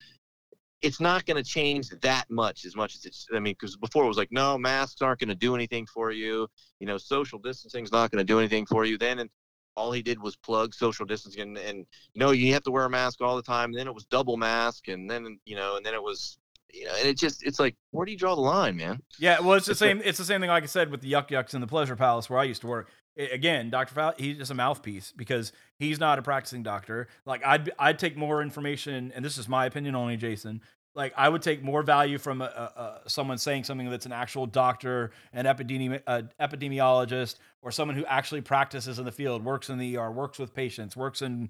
it's 0.84 1.00
not 1.00 1.26
going 1.26 1.44
to 1.44 1.50
change 1.50 1.90
that 1.90 2.26
much 2.30 2.66
as 2.66 2.76
much 2.76 2.94
as 2.94 3.04
it's. 3.06 3.26
I 3.34 3.40
mean, 3.40 3.56
because 3.60 3.76
before 3.76 4.04
it 4.06 4.08
was 4.08 4.18
like, 4.18 4.32
no, 4.32 4.60
masks 4.60 5.02
aren't 5.02 5.20
going 5.20 5.30
to 5.30 5.36
do 5.36 5.56
anything 5.56 5.88
for 5.88 6.12
you. 6.12 6.48
You 6.80 6.86
know, 6.86 7.00
social 7.00 7.40
distancing's 7.40 7.92
not 7.92 8.12
going 8.12 8.20
to 8.20 8.24
do 8.24 8.38
anything 8.38 8.68
for 8.68 8.86
you. 8.86 9.00
Then 9.00 9.18
and 9.18 9.30
all 9.76 9.92
he 9.92 10.04
did 10.04 10.22
was 10.22 10.36
plug 10.36 10.72
social 10.76 11.04
distancing 11.04 11.42
and, 11.42 11.58
and 11.58 11.80
you 12.14 12.20
know 12.20 12.30
you 12.30 12.54
have 12.54 12.62
to 12.62 12.70
wear 12.70 12.86
a 12.86 12.90
mask 12.92 13.22
all 13.22 13.36
the 13.36 13.42
time. 13.42 13.72
And 13.72 13.80
then 13.80 13.88
it 13.88 13.96
was 13.96 14.06
double 14.06 14.38
mask, 14.38 14.88
and 14.88 15.10
then 15.10 15.40
you 15.46 15.56
know, 15.56 15.78
and 15.78 15.86
then 15.86 15.96
it 15.96 16.04
was 16.04 16.38
you 16.72 16.86
know, 16.86 16.94
and 17.00 17.08
it 17.08 17.18
just 17.18 17.44
it's 17.44 17.60
like 17.60 17.76
where 17.90 18.06
do 18.06 18.12
you 18.12 18.20
draw 18.20 18.36
the 18.36 18.42
line, 18.42 18.78
man? 18.78 19.00
Yeah, 19.18 19.40
well, 19.40 19.54
it's 19.54 19.66
the 19.66 19.74
same. 19.74 20.00
It's 20.06 20.20
the 20.20 20.26
same 20.26 20.42
thing, 20.42 20.52
like 20.52 20.62
I 20.62 20.68
said, 20.68 20.92
with 20.92 21.02
the 21.02 21.08
Yuk 21.08 21.32
Yuk's 21.32 21.56
in 21.56 21.62
the 21.62 21.68
Pleasure 21.68 21.96
Palace 21.96 22.30
where 22.30 22.40
I 22.40 22.44
used 22.44 22.62
to 22.62 22.68
work. 22.68 22.92
Again, 23.18 23.70
Doctor 23.70 23.96
Fauci, 23.96 24.20
he's 24.20 24.38
just 24.38 24.52
a 24.52 24.56
mouthpiece 24.56 25.14
because 25.16 25.52
he's 25.80 26.00
not 26.00 26.20
a 26.20 26.22
practicing 26.22 26.64
doctor. 26.64 27.08
Like 27.26 27.46
I'd 27.46 27.72
I'd 27.78 28.00
take 28.00 28.18
more 28.18 28.42
information, 28.42 29.12
and 29.16 29.24
this 29.24 29.38
is 29.38 29.48
my 29.48 29.66
opinion 29.66 29.96
only, 29.96 30.18
Jason. 30.18 30.62
Like 30.96 31.14
I 31.18 31.28
would 31.28 31.42
take 31.42 31.64
more 31.64 31.82
value 31.82 32.18
from 32.18 32.42
a, 32.42 32.46
a, 32.46 33.02
a 33.06 33.10
someone 33.10 33.38
saying 33.38 33.64
something 33.64 33.90
that's 33.90 34.06
an 34.06 34.12
actual 34.12 34.46
doctor, 34.46 35.12
an 35.32 35.46
epidemi- 35.46 36.04
epidemiologist, 36.40 37.38
or 37.62 37.72
someone 37.72 37.98
who 37.98 38.06
actually 38.06 38.42
practices 38.42 39.00
in 39.00 39.06
the 39.06 39.12
field, 39.12 39.44
works 39.44 39.70
in 39.70 39.78
the 39.80 39.98
ER, 39.98 40.12
works 40.12 40.38
with 40.38 40.54
patients, 40.54 40.96
works 40.96 41.22
in 41.22 41.50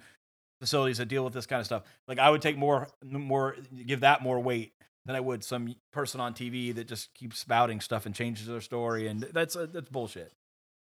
facilities 0.61 0.97
that 0.97 1.07
deal 1.07 1.25
with 1.25 1.33
this 1.33 1.45
kind 1.45 1.59
of 1.59 1.65
stuff. 1.65 1.83
Like 2.07 2.19
I 2.19 2.29
would 2.29 2.41
take 2.41 2.57
more 2.57 2.87
more 3.03 3.57
give 3.85 4.01
that 4.01 4.21
more 4.21 4.39
weight 4.39 4.73
than 5.05 5.15
I 5.15 5.19
would 5.19 5.43
some 5.43 5.75
person 5.91 6.21
on 6.21 6.33
TV 6.33 6.73
that 6.75 6.87
just 6.87 7.13
keeps 7.13 7.39
spouting 7.39 7.81
stuff 7.81 8.05
and 8.05 8.15
changes 8.15 8.47
their 8.47 8.61
story, 8.61 9.07
and 9.07 9.21
that's 9.21 9.55
uh, 9.55 9.67
that's 9.71 9.89
bullshit. 9.89 10.31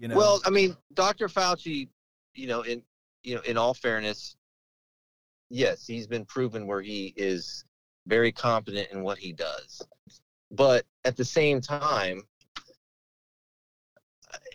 You 0.01 0.09
know. 0.09 0.17
Well, 0.17 0.41
I 0.47 0.51
mean, 0.51 0.77
Dr. 0.95 1.29
Fauci, 1.29 1.89
you 2.35 2.47
know, 2.47 2.63
in 2.63 2.83
you 3.23 3.35
know, 3.35 3.43
in 3.43 3.59
all 3.59 3.75
fairness, 3.75 4.35
yes, 5.51 5.87
he's 5.87 6.07
been 6.07 6.25
proven 6.25 6.67
where 6.67 6.81
he 6.81 7.13
is 7.17 7.65
very 8.07 8.33
competent 8.33 8.89
in 8.91 9.03
what 9.03 9.19
he 9.19 9.33
does, 9.33 9.83
but 10.51 10.87
at 11.05 11.19
the 11.19 11.25
same 11.25 11.61
time, 11.61 12.23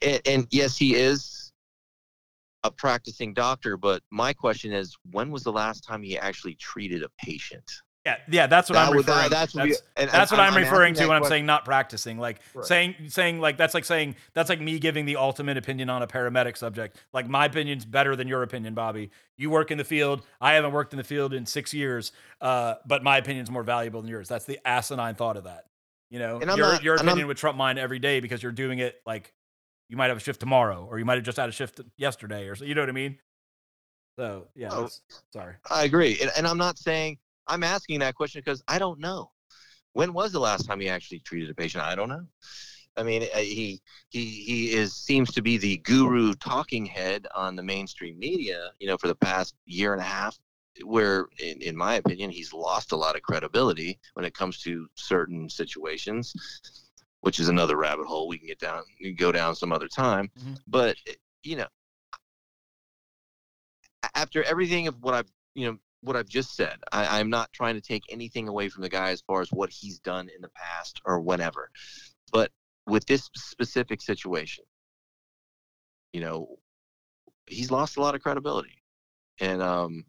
and, 0.01 0.21
and 0.25 0.47
yes, 0.49 0.75
he 0.75 0.95
is 0.95 1.53
a 2.63 2.71
practicing 2.71 3.31
doctor. 3.31 3.77
But 3.77 4.01
my 4.09 4.33
question 4.33 4.73
is, 4.73 4.97
when 5.11 5.29
was 5.29 5.43
the 5.43 5.51
last 5.51 5.83
time 5.83 6.01
he 6.01 6.17
actually 6.17 6.55
treated 6.55 7.03
a 7.03 7.09
patient? 7.19 7.71
Yeah, 8.05 8.17
yeah, 8.29 8.45
that's 8.45 8.69
what 8.69 8.75
that 8.75 8.89
I'm 8.89 8.93
referring. 8.93 9.17
That, 9.17 9.29
that's, 9.31 9.53
that's, 9.53 9.67
we, 9.67 9.75
and, 9.97 10.11
that's 10.11 10.29
what 10.29 10.39
I'm, 10.39 10.53
I'm 10.53 10.59
referring 10.59 10.93
to 10.93 11.07
when 11.07 11.17
I'm 11.17 11.23
saying 11.23 11.47
not 11.47 11.65
practicing. 11.65 12.19
Like 12.19 12.39
right. 12.53 12.63
saying 12.63 12.95
saying 13.07 13.39
like 13.39 13.57
that's 13.57 13.73
like 13.73 13.83
saying 13.83 14.15
that's 14.35 14.47
like 14.47 14.61
me 14.61 14.77
giving 14.77 15.05
the 15.05 15.15
ultimate 15.15 15.57
opinion 15.57 15.89
on 15.89 16.03
a 16.03 16.07
paramedic 16.07 16.55
subject. 16.55 16.97
Like 17.13 17.27
my 17.27 17.47
opinion's 17.47 17.83
better 17.83 18.15
than 18.15 18.27
your 18.27 18.43
opinion, 18.43 18.75
Bobby. 18.75 19.09
You 19.37 19.49
work 19.49 19.71
in 19.71 19.79
the 19.79 19.83
field. 19.83 20.21
I 20.39 20.53
haven't 20.53 20.71
worked 20.71 20.93
in 20.93 20.97
the 20.97 21.03
field 21.03 21.33
in 21.33 21.47
six 21.47 21.73
years, 21.73 22.11
uh, 22.41 22.75
but 22.85 23.01
my 23.01 23.17
opinion's 23.17 23.49
more 23.49 23.63
valuable 23.63 24.01
than 24.01 24.09
yours. 24.09 24.27
That's 24.27 24.45
the 24.45 24.59
asinine 24.65 25.15
thought 25.15 25.35
of 25.35 25.45
that. 25.45 25.65
You 26.11 26.19
know, 26.19 26.39
your 26.39 26.73
not, 26.73 26.83
your 26.83 26.95
opinion 26.95 27.25
would 27.25 27.37
trump 27.37 27.57
mine 27.57 27.79
every 27.79 27.97
day 27.97 28.19
because 28.19 28.43
you're 28.43 28.51
doing 28.51 28.77
it 28.77 29.01
like 29.07 29.33
you 29.89 29.97
might 29.97 30.07
have 30.09 30.17
a 30.17 30.21
shift 30.21 30.39
tomorrow, 30.39 30.87
or 30.87 30.99
you 30.99 31.05
might 31.05 31.15
have 31.15 31.23
just 31.23 31.37
had 31.37 31.49
a 31.49 31.51
shift 31.51 31.81
yesterday, 31.97 32.47
or 32.47 32.55
so. 32.55 32.65
You 32.65 32.75
know 32.75 32.81
what 32.81 32.89
I 32.89 32.93
mean? 32.93 33.17
So 34.19 34.47
yeah, 34.55 34.69
oh, 34.71 34.89
sorry. 35.33 35.55
I 35.71 35.85
agree, 35.85 36.19
and, 36.21 36.29
and 36.37 36.45
I'm 36.45 36.59
not 36.59 36.77
saying 36.77 37.17
I'm 37.47 37.63
asking 37.63 37.99
that 37.99 38.15
question 38.15 38.41
because 38.43 38.63
I 38.67 38.79
don't 38.79 38.99
know. 38.99 39.31
When 39.93 40.13
was 40.13 40.31
the 40.31 40.39
last 40.39 40.65
time 40.65 40.79
he 40.79 40.89
actually 40.89 41.19
treated 41.19 41.49
a 41.49 41.53
patient? 41.53 41.83
I 41.83 41.95
don't 41.95 42.09
know. 42.09 42.25
I 42.97 43.03
mean, 43.03 43.23
uh, 43.23 43.37
he 43.37 43.81
he 44.09 44.25
he 44.25 44.73
is 44.73 44.93
seems 44.93 45.31
to 45.33 45.41
be 45.41 45.57
the 45.57 45.77
guru 45.77 46.33
talking 46.33 46.85
head 46.85 47.27
on 47.35 47.55
the 47.55 47.63
mainstream 47.63 48.17
media, 48.17 48.71
you 48.79 48.87
know, 48.87 48.97
for 48.97 49.07
the 49.07 49.15
past 49.15 49.55
year 49.65 49.93
and 49.93 50.01
a 50.01 50.05
half. 50.05 50.37
Where, 50.83 51.27
in, 51.39 51.61
in 51.61 51.77
my 51.77 51.95
opinion, 51.95 52.29
he's 52.29 52.51
lost 52.51 52.91
a 52.91 52.97
lot 52.97 53.15
of 53.15 53.21
credibility 53.21 53.97
when 54.13 54.25
it 54.25 54.33
comes 54.33 54.59
to 54.63 54.87
certain 54.95 55.49
situations, 55.49 56.33
which 57.21 57.39
is 57.39 57.47
another 57.47 57.77
rabbit 57.77 58.07
hole 58.07 58.27
we 58.27 58.37
can 58.37 58.47
get 58.47 58.59
down, 58.59 58.83
can 59.01 59.15
go 59.15 59.31
down 59.31 59.55
some 59.55 59.71
other 59.71 59.87
time. 59.87 60.29
Mm-hmm. 60.37 60.55
But 60.67 60.97
you 61.43 61.55
know, 61.55 61.67
after 64.15 64.43
everything 64.43 64.87
of 64.87 64.95
what 65.01 65.13
I've 65.13 65.31
you 65.53 65.67
know 65.67 65.77
what 66.05 66.15
I've 66.15 66.29
just 66.29 66.55
said. 66.55 66.77
I, 66.91 67.19
I'm 67.19 67.29
not 67.29 67.51
trying 67.53 67.75
to 67.75 67.81
take 67.81 68.03
anything 68.09 68.47
away 68.47 68.69
from 68.69 68.83
the 68.83 68.89
guy 68.89 69.11
as 69.11 69.21
far 69.21 69.41
as 69.41 69.51
what 69.51 69.69
he's 69.69 69.99
done 69.99 70.29
in 70.33 70.41
the 70.41 70.49
past 70.49 71.01
or 71.05 71.19
whatever. 71.19 71.69
But 72.31 72.51
with 72.87 73.05
this 73.05 73.29
specific 73.35 74.01
situation, 74.01 74.63
you 76.13 76.21
know, 76.21 76.57
he's 77.47 77.71
lost 77.71 77.97
a 77.97 78.01
lot 78.01 78.15
of 78.15 78.21
credibility. 78.21 78.81
And 79.39 79.61
um, 79.61 80.05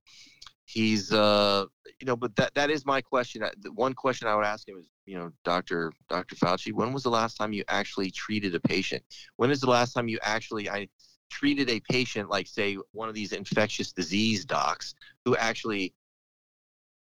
he's, 0.66 1.12
uh, 1.12 1.64
you 2.01 2.07
know, 2.07 2.16
but 2.16 2.36
that 2.36 2.55
that 2.55 2.70
is 2.70 2.86
my 2.86 3.01
question. 3.01 3.42
The 3.61 3.72
one 3.72 3.94
question 3.94 4.28
I 4.28 4.36
would 4.36 4.44
ask 4.44 4.68
him 4.68 4.78
is, 4.78 4.86
you 5.05 5.18
know, 5.18 5.30
Doctor 5.44 5.92
Doctor 6.09 6.36
Fauci, 6.36 6.72
when 6.72 6.92
was 6.92 7.03
the 7.03 7.11
last 7.11 7.36
time 7.36 7.53
you 7.53 7.64
actually 7.68 8.11
treated 8.11 8.55
a 8.55 8.61
patient? 8.61 9.03
When 9.36 9.51
is 9.51 9.61
the 9.61 9.70
last 9.70 9.94
time 9.94 10.09
you 10.09 10.18
actually 10.22 10.70
I 10.70 10.88
treated 11.31 11.68
a 11.70 11.81
patient 11.91 12.31
like 12.31 12.47
say 12.47 12.77
one 12.93 13.09
of 13.09 13.14
these 13.14 13.33
infectious 13.33 13.93
disease 13.93 14.45
docs 14.45 14.95
who 15.24 15.37
actually 15.37 15.95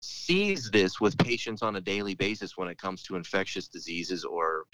sees 0.02 0.70
this 0.72 1.02
with 1.02 1.18
patients 1.18 1.62
on 1.62 1.76
a 1.76 1.82
daily 1.82 2.16
basis 2.16 2.58
when 2.58 2.68
it 2.68 2.78
comes 2.78 3.04
to 3.04 3.16
infectious 3.16 3.68
diseases 3.68 4.24
or 4.24 4.66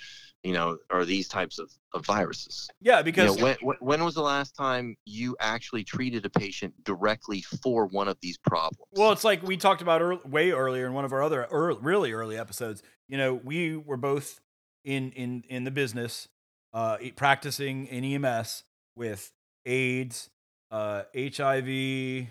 you 0.44 0.54
know 0.54 0.78
or 0.92 1.06
these 1.06 1.28
types 1.28 1.58
of, 1.58 1.72
of 1.94 2.06
viruses. 2.06 2.70
Yeah 2.80 3.02
because 3.02 3.36
you 3.36 3.44
know, 3.44 3.56
when, 3.62 3.78
when 3.80 4.04
was 4.04 4.14
the 4.14 4.22
last 4.22 4.56
time 4.56 4.96
you 5.06 5.36
actually 5.40 5.84
treated 5.84 6.26
a 6.26 6.30
patient 6.30 6.74
directly 6.84 7.42
for 7.42 7.88
one 7.88 8.08
of 8.08 8.18
these 8.22 8.38
problems? 8.38 8.88
Well 8.92 9.12
it's 9.12 9.24
like 9.24 9.42
we 9.42 9.58
talked 9.58 9.82
about 9.82 10.02
early, 10.02 10.22
way 10.26 10.52
earlier 10.52 10.86
in 10.86 10.94
one 10.94 11.06
of 11.06 11.14
our 11.14 11.24
other 11.24 11.48
early, 11.50 11.80
really 11.82 12.12
early 12.14 12.38
episodes 12.38 12.84
you 13.08 13.18
know 13.18 13.34
we 13.34 13.76
were 13.76 13.98
both 13.98 14.40
in 14.84 15.12
in 15.14 15.44
in 15.50 15.64
the 15.64 15.72
business 15.72 16.28
uh 16.74 16.98
practicing 17.16 17.88
in 17.88 18.04
ems 18.04 18.64
with 18.96 19.32
AIDS, 19.66 20.30
uh, 20.72 21.04
HIV, 21.16 22.28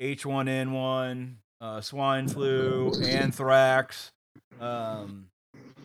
H1N1, 0.00 1.34
uh, 1.60 1.80
swine 1.80 2.28
flu, 2.28 2.92
anthrax. 3.04 4.12
Um, 4.60 5.28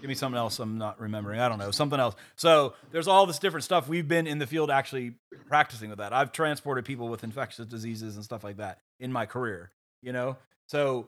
give 0.02 0.08
me 0.08 0.16
something 0.16 0.38
else 0.38 0.60
I'm 0.60 0.78
not 0.78 1.00
remembering. 1.00 1.40
I 1.40 1.50
don't 1.50 1.60
know, 1.60 1.72
something 1.72 2.00
else. 2.00 2.16
So 2.36 2.74
there's 2.92 3.08
all 3.08 3.26
this 3.26 3.40
different 3.40 3.64
stuff. 3.64 3.88
We've 3.88 4.08
been 4.08 4.28
in 4.28 4.40
the 4.40 4.48
field 4.48 4.72
actually 4.72 5.14
practicing 5.48 5.90
with 5.90 6.00
that. 6.00 6.14
I've 6.14 6.32
transported 6.32 6.86
people 6.86 7.08
with 7.08 7.24
infectious 7.24 7.66
diseases 7.66 8.16
and 8.16 8.24
stuff 8.24 8.44
like 8.44 8.58
that 8.58 8.80
in 9.00 9.12
my 9.12 9.26
career, 9.26 9.72
you 10.02 10.12
know? 10.12 10.38
So 10.68 11.08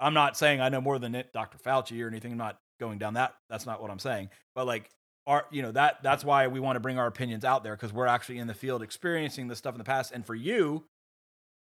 I'm 0.00 0.14
not 0.14 0.36
saying 0.36 0.60
I 0.60 0.68
know 0.68 0.80
more 0.80 0.98
than 0.98 1.22
Dr. 1.32 1.58
Fauci 1.58 2.02
or 2.02 2.08
anything. 2.08 2.32
I'm 2.32 2.38
not 2.38 2.58
going 2.80 2.98
down 2.98 3.14
that. 3.14 3.34
That's 3.48 3.66
not 3.66 3.80
what 3.80 3.90
I'm 3.90 3.98
saying. 3.98 4.30
But 4.54 4.66
like 4.66 4.90
our 5.26 5.46
you 5.50 5.62
know 5.62 5.72
that 5.72 6.02
that's 6.02 6.24
why 6.24 6.46
we 6.46 6.60
want 6.60 6.76
to 6.76 6.80
bring 6.80 6.98
our 6.98 7.06
opinions 7.06 7.44
out 7.44 7.62
there 7.62 7.74
because 7.76 7.92
we're 7.92 8.06
actually 8.06 8.38
in 8.38 8.46
the 8.46 8.54
field 8.54 8.82
experiencing 8.82 9.48
this 9.48 9.58
stuff 9.58 9.74
in 9.74 9.78
the 9.78 9.84
past 9.84 10.12
and 10.12 10.26
for 10.26 10.34
you 10.34 10.84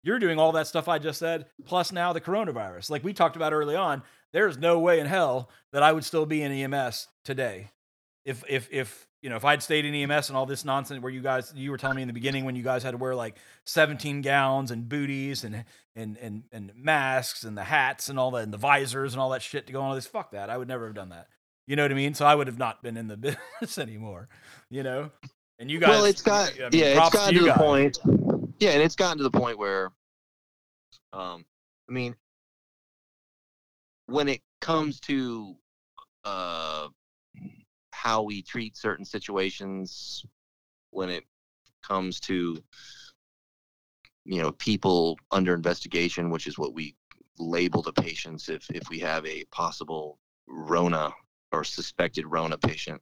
you're 0.03 0.19
doing 0.19 0.39
all 0.39 0.53
that 0.53 0.67
stuff 0.67 0.89
i 0.89 0.99
just 0.99 1.19
said 1.19 1.47
plus 1.65 1.93
now 1.93 2.13
the 2.13 2.21
coronavirus 2.21 2.91
like 2.91 3.05
we 3.05 3.13
talked 3.13 3.37
about 3.37 3.53
early 3.53 3.77
on 3.77 4.03
there's 4.33 4.59
no 4.59 4.79
way 4.79 4.99
in 4.99 5.07
hell 5.07 5.49
that 5.73 5.83
i 5.83 5.93
would 5.93 6.05
still 6.05 6.27
be 6.27 6.43
in 6.43 6.53
ems 6.53 7.09
today 7.25 7.71
if 8.25 8.43
if 8.49 8.69
if 8.73 9.07
you 9.27 9.31
know, 9.31 9.37
if 9.37 9.45
I'd 9.45 9.61
stayed 9.61 9.85
in 9.85 9.93
EMS 9.93 10.29
and 10.29 10.37
all 10.37 10.47
this 10.47 10.65
nonsense 10.65 11.03
where 11.03 11.11
you 11.11 11.21
guys, 11.21 11.53
you 11.57 11.73
were 11.73 11.79
telling 11.79 11.97
me 11.97 12.03
in 12.03 12.07
the 12.07 12.15
beginning 12.15 12.45
when 12.45 12.55
you 12.55 12.63
guys 12.63 12.85
had 12.85 12.93
to 12.93 12.97
wear 12.97 13.13
like 13.13 13.39
17 13.65 14.23
gowns 14.23 14.71
and 14.71 14.89
booties 14.89 15.43
and, 15.43 15.65
and, 15.97 16.17
and, 16.19 16.45
and 16.53 16.71
masks 16.77 17.43
and 17.43 17.59
the 17.59 17.65
hats 17.65 18.09
and 18.09 18.21
all 18.21 18.31
that 18.31 18.45
and 18.45 18.53
the 18.53 18.57
visors 18.57 19.15
and 19.15 19.21
all 19.21 19.31
that 19.31 19.43
shit 19.43 19.67
to 19.67 19.73
go 19.73 19.81
on 19.81 19.89
all 19.89 19.95
this, 19.97 20.07
fuck 20.07 20.31
that. 20.31 20.49
I 20.49 20.57
would 20.57 20.69
never 20.69 20.87
have 20.87 20.95
done 20.95 21.09
that. 21.09 21.27
You 21.67 21.77
know 21.77 21.83
what 21.83 21.91
I 21.91 21.95
mean? 21.95 22.15
So 22.15 22.25
I 22.25 22.35
would 22.35 22.47
have 22.47 22.59
not 22.59 22.83
been 22.83 22.97
in 22.97 23.09
the 23.09 23.17
business 23.61 23.79
anymore, 23.79 24.29
you 24.71 24.83
know? 24.83 25.11
And 25.59 25.71
you 25.71 25.79
guys, 25.79 25.89
well, 25.89 26.05
it's 26.05 26.23
got, 26.23 26.53
I 26.59 26.69
mean, 26.69 26.71
yeah, 26.73 27.05
it's 27.05 27.15
gotten 27.15 27.35
you 27.35 27.41
to 27.41 27.45
the 27.47 27.51
guys. 27.51 27.59
point. 27.59 27.99
Yeah, 28.59 28.71
and 28.71 28.83
it's 28.83 28.95
gotten 28.95 29.19
to 29.19 29.25
the 29.25 29.31
point 29.31 29.59
where, 29.59 29.93
um, 31.13 31.45
I 31.89 31.93
mean, 31.93 32.15
when 34.07 34.29
it 34.29 34.43
comes 34.61 35.01
to 35.01 35.57
uh, 36.25 36.89
how 37.93 38.23
we 38.23 38.43
treat 38.43 38.77
certain 38.77 39.05
situations, 39.05 40.25
when 40.91 41.09
it 41.09 41.25
comes 41.83 42.21
to 42.21 42.63
you 44.25 44.43
know 44.43 44.53
people 44.53 45.19
under 45.31 45.55
investigation, 45.55 46.31
which 46.31 46.47
is 46.47 46.59
what 46.59 46.75
we 46.75 46.95
label 47.39 47.83
the 47.83 47.93
patients 47.93 48.49
if 48.49 48.69
if 48.71 48.89
we 48.89 48.99
have 48.99 49.25
a 49.27 49.45
possible 49.53 50.19
Rona 50.47 51.13
or 51.57 51.65
suspected 51.65 52.27
Rona 52.27 52.59
patient. 52.59 53.01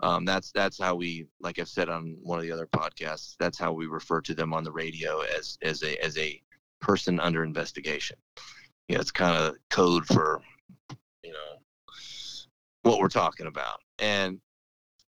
Um, 0.00 0.24
that's 0.24 0.52
that's 0.52 0.78
how 0.78 0.94
we, 0.94 1.26
like 1.40 1.58
I've 1.58 1.68
said 1.68 1.88
on 1.88 2.16
one 2.22 2.38
of 2.38 2.44
the 2.44 2.52
other 2.52 2.66
podcasts, 2.66 3.34
that's 3.40 3.58
how 3.58 3.72
we 3.72 3.86
refer 3.86 4.20
to 4.22 4.34
them 4.34 4.54
on 4.54 4.62
the 4.62 4.70
radio 4.70 5.20
as 5.20 5.58
as 5.62 5.82
a 5.82 6.02
as 6.04 6.16
a 6.18 6.40
person 6.80 7.18
under 7.18 7.42
investigation. 7.42 8.16
You 8.88 8.94
know, 8.94 9.00
it's 9.00 9.10
kind 9.10 9.36
of 9.36 9.56
code 9.70 10.06
for 10.06 10.40
you 11.24 11.32
know 11.32 11.58
what 12.82 13.00
we're 13.00 13.08
talking 13.08 13.48
about, 13.48 13.80
and 13.98 14.40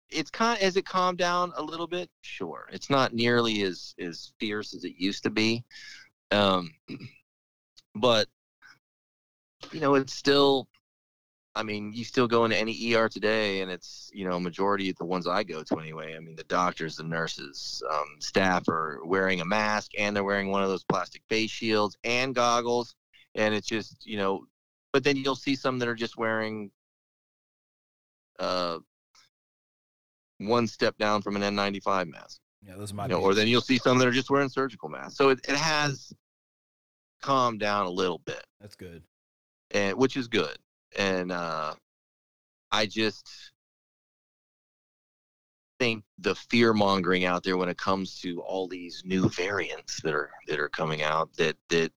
it's 0.09 0.31
kind 0.31 0.57
of, 0.57 0.63
as 0.63 0.77
it 0.77 0.87
calmed 0.87 1.19
down 1.19 1.53
a 1.57 1.63
little 1.63 1.87
bit. 1.87 2.09
Sure, 2.23 2.67
it's 2.73 2.89
not 2.89 3.13
nearly 3.13 3.63
as 3.63 3.95
as 4.01 4.33
fierce 4.41 4.75
as 4.75 4.85
it 4.85 4.95
used 4.97 5.25
to 5.25 5.31
be, 5.31 5.63
um, 6.31 6.71
but 7.95 8.29
you 9.73 9.81
know, 9.81 9.95
it's 9.95 10.15
still 10.15 10.69
I 11.55 11.65
mean, 11.65 11.93
you 11.93 12.05
still 12.05 12.29
go 12.29 12.45
into 12.45 12.57
any 12.57 12.95
ER 12.95 13.09
today, 13.09 13.61
and 13.61 13.71
it's 13.71 14.11
you 14.15 14.29
know 14.29 14.39
majority 14.39 14.91
of 14.91 14.97
the 14.97 15.05
ones 15.05 15.27
I 15.27 15.43
go 15.43 15.63
to 15.63 15.79
anyway. 15.79 16.17
I 16.17 16.21
mean, 16.21 16.37
the 16.37 16.45
doctors, 16.45 16.97
the 16.97 17.03
nurses, 17.03 17.83
um, 17.91 18.17
staff 18.21 18.69
are 18.69 19.01
wearing 19.05 19.41
a 19.41 19.45
mask, 19.45 19.93
and 19.99 20.15
they're 20.15 20.25
wearing 20.25 20.51
one 20.51 20.63
of 20.63 20.69
those 20.69 20.85
plastic 20.85 21.23
face 21.29 21.51
shields 21.51 21.97
and 22.05 22.35
goggles, 22.35 22.95
and 23.35 23.55
it's 23.55 23.67
just 23.67 24.07
you 24.07 24.17
know. 24.17 24.47
But 24.93 25.05
then 25.05 25.17
you'll 25.17 25.37
see 25.37 25.55
some 25.55 25.79
that 25.79 25.89
are 25.89 25.95
just 25.95 26.17
wearing 26.17 26.71
uh, 28.41 28.79
one 30.39 30.67
step 30.67 30.97
down 30.99 31.23
from 31.23 31.37
an 31.37 31.43
N95 31.43 32.09
mask, 32.09 32.41
Yeah, 32.67 32.75
those 32.77 32.93
are 32.93 32.95
my 32.95 33.05
you 33.05 33.11
know, 33.11 33.21
or 33.21 33.35
then 33.35 33.47
you'll 33.47 33.61
see 33.61 33.79
some 33.79 33.99
that 33.99 34.09
are 34.09 34.13
just 34.13 34.31
wearing 34.31 34.49
surgical 34.49 34.89
masks. 34.89 35.17
So 35.17 35.29
it, 35.29 35.41
it 35.47 35.55
has 35.57 36.13
calmed 37.23 37.61
down 37.61 37.87
a 37.87 37.91
little 37.91 38.19
bit 38.19 38.43
That's 38.61 38.75
good. 38.75 39.03
and 39.73 39.97
which 39.97 40.17
is 40.17 40.27
good. 40.27 40.57
And 40.99 41.33
uh, 41.33 41.75
I 42.73 42.87
just 42.87 43.29
think 45.79 46.05
the 46.19 46.35
fear 46.35 46.75
mongering 46.75 47.25
out 47.25 47.43
there 47.43 47.57
when 47.57 47.69
it 47.69 47.79
comes 47.79 48.21
to 48.21 48.41
all 48.43 48.69
these 48.69 49.03
new 49.05 49.29
variants 49.31 50.01
that 50.03 50.15
are 50.15 50.31
that 50.47 50.61
are 50.61 50.69
coming 50.69 51.03
out 51.03 51.33
that 51.39 51.57
that 51.71 51.91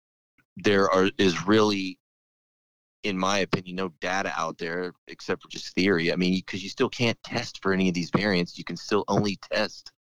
there 0.58 0.90
are 0.90 1.10
is 1.18 1.46
really 1.46 2.00
in 3.04 3.18
my 3.18 3.40
opinion 3.40 3.76
no 3.76 3.90
data 4.00 4.32
out 4.38 4.58
there 4.58 4.94
except 5.08 5.42
for 5.42 5.50
just 5.50 5.76
theory 5.76 6.14
i 6.14 6.16
mean 6.16 6.36
because 6.36 6.64
you 6.64 6.70
still 6.70 6.88
can't 6.90 7.22
test 7.24 7.62
for 7.62 7.74
any 7.74 7.90
of 7.90 7.94
these 7.94 8.10
variants 8.12 8.58
you 8.58 8.64
can 8.64 8.78
still 8.78 9.04
only 9.10 9.38
test 9.52 9.92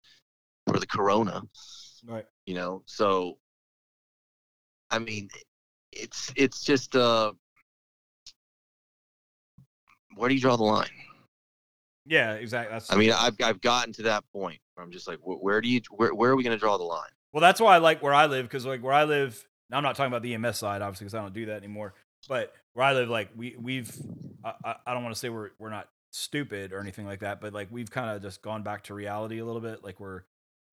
for 0.67 0.79
the 0.79 0.87
corona 0.87 1.41
Right. 2.05 2.25
you 2.45 2.55
know 2.55 2.83
so 2.85 3.37
i 4.91 4.99
mean 4.99 5.27
it's 5.91 6.31
it's 6.35 6.63
just 6.63 6.95
uh 6.95 7.33
where 10.15 10.29
do 10.29 10.35
you 10.35 10.41
draw 10.41 10.55
the 10.55 10.63
line 10.63 10.89
Yeah, 12.05 12.33
exactly. 12.33 12.73
That's 12.73 12.91
i 12.91 12.95
mean 12.95 13.11
i've 13.11 13.35
i've 13.43 13.61
gotten 13.61 13.93
to 13.93 14.03
that 14.03 14.23
point 14.33 14.59
where 14.75 14.85
i'm 14.85 14.91
just 14.91 15.07
like 15.07 15.19
wh- 15.19 15.41
where 15.41 15.61
do 15.61 15.69
you 15.69 15.81
where, 15.91 16.13
where 16.13 16.31
are 16.31 16.35
we 16.35 16.43
going 16.43 16.55
to 16.55 16.59
draw 16.59 16.77
the 16.77 16.83
line 16.83 17.09
Well, 17.33 17.41
that's 17.41 17.59
why 17.61 17.75
I 17.75 17.77
like 17.79 18.01
where 18.03 18.13
I 18.13 18.25
live 18.27 18.45
because 18.45 18.65
like 18.65 18.83
where 18.83 18.93
I 18.93 19.05
live, 19.05 19.43
now 19.69 19.77
I'm 19.77 19.83
not 19.83 19.95
talking 19.95 20.11
about 20.11 20.21
the 20.21 20.33
EMS 20.35 20.57
side 20.57 20.81
obviously 20.81 21.05
because 21.05 21.15
I 21.15 21.21
don't 21.21 21.33
do 21.33 21.45
that 21.47 21.57
anymore. 21.57 21.93
But 22.29 22.53
where 22.73 22.85
I 22.85 22.93
live, 22.93 23.09
like 23.09 23.29
we 23.35 23.55
we've 23.59 23.91
I, 24.43 24.75
I- 24.85 24.93
don't 24.93 25.03
want 25.03 25.15
to 25.15 25.19
say 25.19 25.29
we're 25.29 25.49
we're 25.59 25.69
not 25.71 25.87
stupid 26.11 26.73
or 26.73 26.79
anything 26.79 27.05
like 27.07 27.21
that, 27.21 27.41
but 27.41 27.53
like 27.53 27.69
we've 27.71 27.89
kind 27.89 28.09
of 28.15 28.21
just 28.21 28.41
gone 28.43 28.61
back 28.63 28.83
to 28.83 28.93
reality 28.93 29.39
a 29.39 29.45
little 29.45 29.61
bit. 29.61 29.83
Like 29.83 29.99
we're 29.99 30.21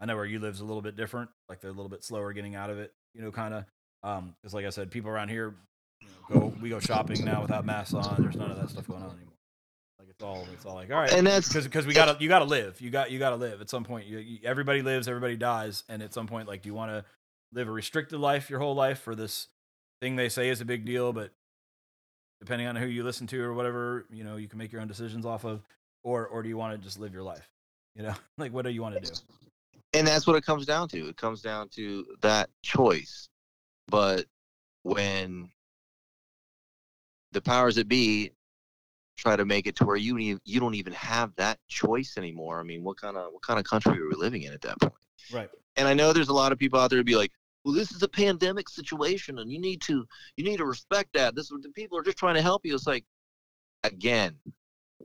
I 0.01 0.07
know 0.07 0.16
where 0.16 0.24
you 0.26 0.38
live's 0.38 0.61
a 0.61 0.64
little 0.64 0.82
bit 0.82 0.97
different. 0.97 1.30
Like 1.49 1.61
they're 1.61 1.70
a 1.70 1.74
little 1.74 1.88
bit 1.88 2.05
slower 2.05 2.32
getting 2.34 2.55
out 2.57 2.68
of 2.70 2.78
it, 2.78 2.93
you 3.14 3.22
know, 3.22 3.30
kind 3.32 3.55
of. 3.55 3.64
Um, 4.03 4.34
because 4.43 4.53
like 4.55 4.66
I 4.66 4.70
said, 4.70 4.91
people 4.91 5.11
around 5.11 5.28
here 5.30 5.55
you 6.03 6.09
know, 6.34 6.41
go 6.41 6.55
we 6.61 6.68
go 6.68 6.78
shopping 6.80 7.24
now 7.24 7.41
without 7.43 7.64
masks 7.64 7.95
on. 7.95 8.16
There's 8.22 8.36
none 8.36 8.51
of 8.51 8.59
that 8.61 8.68
stuff 8.70 8.86
going 8.86 9.03
on 9.03 9.11
anymore. 9.11 9.30
It's 10.21 10.27
all 10.27 10.47
it's 10.53 10.66
all 10.66 10.75
like 10.75 10.91
all 10.91 10.99
right, 10.99 11.14
and 11.14 11.27
that's 11.27 11.49
because 11.49 11.64
because 11.64 11.87
we 11.87 11.95
gotta 11.95 12.14
you 12.23 12.29
gotta 12.29 12.45
live. 12.45 12.79
You 12.79 12.91
got 12.91 13.11
you 13.11 13.18
gotta 13.18 13.37
live. 13.37 13.62
At 13.62 13.71
some 13.71 13.85
point 13.85 14.07
you, 14.07 14.18
you, 14.18 14.39
everybody 14.45 14.83
lives 14.83 15.09
everybody 15.09 15.35
dies. 15.35 15.83
And 15.89 16.03
at 16.03 16.12
some 16.12 16.27
point 16.27 16.47
like 16.47 16.61
do 16.61 16.68
you 16.68 16.75
want 16.75 16.91
to 16.91 17.07
live 17.55 17.68
a 17.68 17.71
restricted 17.71 18.21
life 18.21 18.51
your 18.51 18.59
whole 18.59 18.75
life 18.75 18.99
for 18.99 19.14
this 19.14 19.49
thing 20.03 20.16
they 20.16 20.29
say 20.29 20.51
is 20.51 20.61
a 20.61 20.66
big 20.66 20.85
deal 20.85 21.14
but 21.14 21.31
depending 22.39 22.66
on 22.66 22.77
who 22.77 22.85
you 22.85 23.03
listen 23.03 23.27
to 23.29 23.43
or 23.43 23.55
whatever 23.55 24.05
you 24.11 24.23
know 24.23 24.37
you 24.37 24.47
can 24.47 24.59
make 24.59 24.73
your 24.73 24.83
own 24.83 24.89
decisions 24.89 25.25
off 25.25 25.45
of. 25.45 25.62
Or 26.05 26.27
or 26.27 26.43
do 26.43 26.51
you 26.51 26.59
want 26.59 26.79
to 26.79 26.85
just 26.87 27.01
live 27.01 27.14
your 27.14 27.23
life? 27.23 27.49
You 27.97 28.03
know 28.03 28.14
like 28.37 28.53
what 28.53 28.66
do 28.66 28.71
you 28.73 28.83
want 28.83 28.97
to 28.97 29.01
do? 29.01 29.18
And 29.95 30.07
that's 30.07 30.27
what 30.27 30.37
it 30.37 30.45
comes 30.45 30.66
down 30.66 30.89
to. 30.89 31.09
It 31.09 31.16
comes 31.16 31.41
down 31.41 31.71
to 31.77 32.05
that 32.21 32.51
choice. 32.62 33.31
But 33.89 34.27
when 34.83 35.49
the 37.33 37.41
powers 37.41 37.77
that 37.77 37.89
be 37.89 38.33
try 39.21 39.37
to 39.37 39.45
make 39.45 39.66
it 39.66 39.77
to 39.77 39.85
where 39.85 39.97
you 39.97 40.41
you 40.45 40.61
don't 40.61 40.75
even 40.75 40.93
have 40.95 41.35
that 41.37 41.59
choice 41.68 42.14
anymore. 42.16 42.59
I 42.59 42.62
mean 42.62 42.83
what 42.83 43.01
kind 43.01 43.16
of 43.16 43.33
what 43.33 43.43
kind 43.43 43.59
of 43.59 43.64
country 43.64 44.01
are 44.01 44.09
we 44.09 44.14
living 44.16 44.43
in 44.43 44.53
at 44.53 44.62
that 44.62 44.81
point? 44.81 44.95
Right. 45.33 45.51
And 45.77 45.87
i 45.87 45.95
know 45.95 46.12
there's 46.12 46.31
a 46.31 46.35
lot 46.35 46.53
of 46.53 46.59
people 46.59 46.81
out 46.81 46.91
there 46.91 46.99
to 46.99 47.05
be 47.05 47.16
like 47.16 47.33
well 47.64 47.75
this 47.75 47.93
is 47.93 48.03
a 48.03 48.09
pandemic 48.09 48.68
situation 48.68 49.39
and 49.39 49.53
you 49.53 49.61
need 49.61 49.81
to 49.83 50.07
you 50.37 50.45
need 50.45 50.57
to 50.57 50.64
respect 50.64 51.11
that. 51.14 51.35
This 51.35 51.51
is 51.51 51.61
the 51.62 51.71
people 51.71 51.99
are 51.99 52.03
just 52.03 52.16
trying 52.16 52.37
to 52.37 52.43
help 52.43 52.64
you. 52.64 52.75
It's 52.75 52.87
like 52.87 53.05
again 53.85 54.37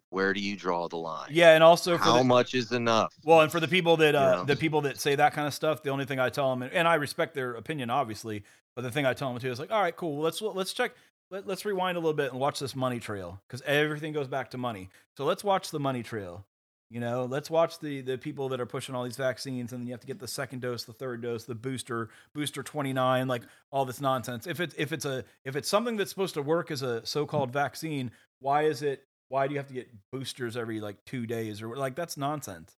where 0.09 0.34
do 0.34 0.39
you 0.39 0.55
draw 0.55 0.88
the 0.88 0.97
line? 0.97 1.30
Yeah 1.32 1.53
and 1.53 1.63
also 1.63 1.97
for 1.97 2.03
how 2.03 2.18
the, 2.20 2.24
much 2.24 2.53
is 2.53 2.72
enough? 2.72 3.13
Well, 3.26 3.41
and 3.41 3.51
for 3.51 3.59
the 3.59 3.68
people 3.68 3.97
that 3.97 4.16
uh, 4.16 4.45
the 4.45 4.55
people 4.55 4.82
that 4.82 4.97
say 4.97 5.16
that 5.16 5.34
kind 5.34 5.47
of 5.47 5.53
stuff, 5.53 5.84
the 5.84 5.89
only 5.89 6.05
thing 6.05 6.20
I 6.20 6.30
tell 6.30 6.55
them, 6.55 6.70
and 6.72 6.88
I 6.88 6.95
respect 6.95 7.34
their 7.34 7.55
opinion, 7.55 7.89
obviously, 7.89 8.43
but 8.76 8.84
the 8.84 8.91
thing 8.91 9.05
I 9.05 9.13
tell 9.13 9.32
them 9.32 9.41
too 9.41 9.51
is 9.51 9.59
like, 9.59 9.72
all 9.72 9.82
right, 9.82 9.95
cool, 9.95 10.22
let's 10.22 10.41
let's 10.41 10.74
check, 10.74 10.93
let, 11.32 11.47
let's 11.47 11.65
rewind 11.65 11.97
a 11.97 11.99
little 11.99 12.13
bit 12.13 12.32
and 12.32 12.39
watch 12.39 12.59
this 12.59 12.76
money 12.76 12.99
trail 12.99 13.41
because 13.47 13.61
everything 13.63 14.13
goes 14.13 14.28
back 14.28 14.51
to 14.51 14.57
money. 14.57 14.89
So 15.17 15.26
let's 15.26 15.43
watch 15.43 15.71
the 15.71 15.80
money 15.80 16.03
trail. 16.03 16.45
You 16.91 16.99
know, 16.99 17.26
let's 17.26 17.49
watch 17.49 17.80
the 17.80 18.01
the 18.01 18.17
people 18.17 18.49
that 18.49 18.61
are 18.61 18.65
pushing 18.65 18.93
all 18.93 19.03
these 19.03 19.17
vaccines, 19.17 19.73
and 19.73 19.82
then 19.82 19.88
you 19.88 19.93
have 19.93 20.01
to 20.01 20.07
get 20.07 20.19
the 20.19 20.28
second 20.28 20.61
dose, 20.61 20.84
the 20.84 20.93
third 20.93 21.21
dose, 21.21 21.43
the 21.43 21.55
booster, 21.55 22.09
booster 22.36 22.61
twenty 22.61 22.93
nine, 22.93 23.28
like 23.28 23.41
all 23.71 23.86
this 23.86 23.99
nonsense. 23.99 24.45
If 24.45 24.59
it's 24.59 24.76
if 24.78 24.91
it's 24.93 25.03
a 25.03 25.26
if 25.43 25.55
it's 25.55 25.67
something 25.67 25.97
that's 25.97 26.11
supposed 26.11 26.36
to 26.36 26.43
work 26.43 26.69
as 26.69 26.84
a 26.84 27.03
so 27.05 27.26
called 27.26 27.51
vaccine, 27.51 28.11
why 28.39 28.63
is 28.63 28.84
it? 28.84 29.03
Why 29.30 29.47
do 29.47 29.53
you 29.53 29.59
have 29.59 29.67
to 29.67 29.73
get 29.73 29.89
boosters 30.11 30.55
every 30.55 30.80
like 30.80 30.97
two 31.05 31.26
days 31.26 31.63
or 31.63 31.76
like 31.76 31.95
that's 31.95 32.17
nonsense? 32.17 32.76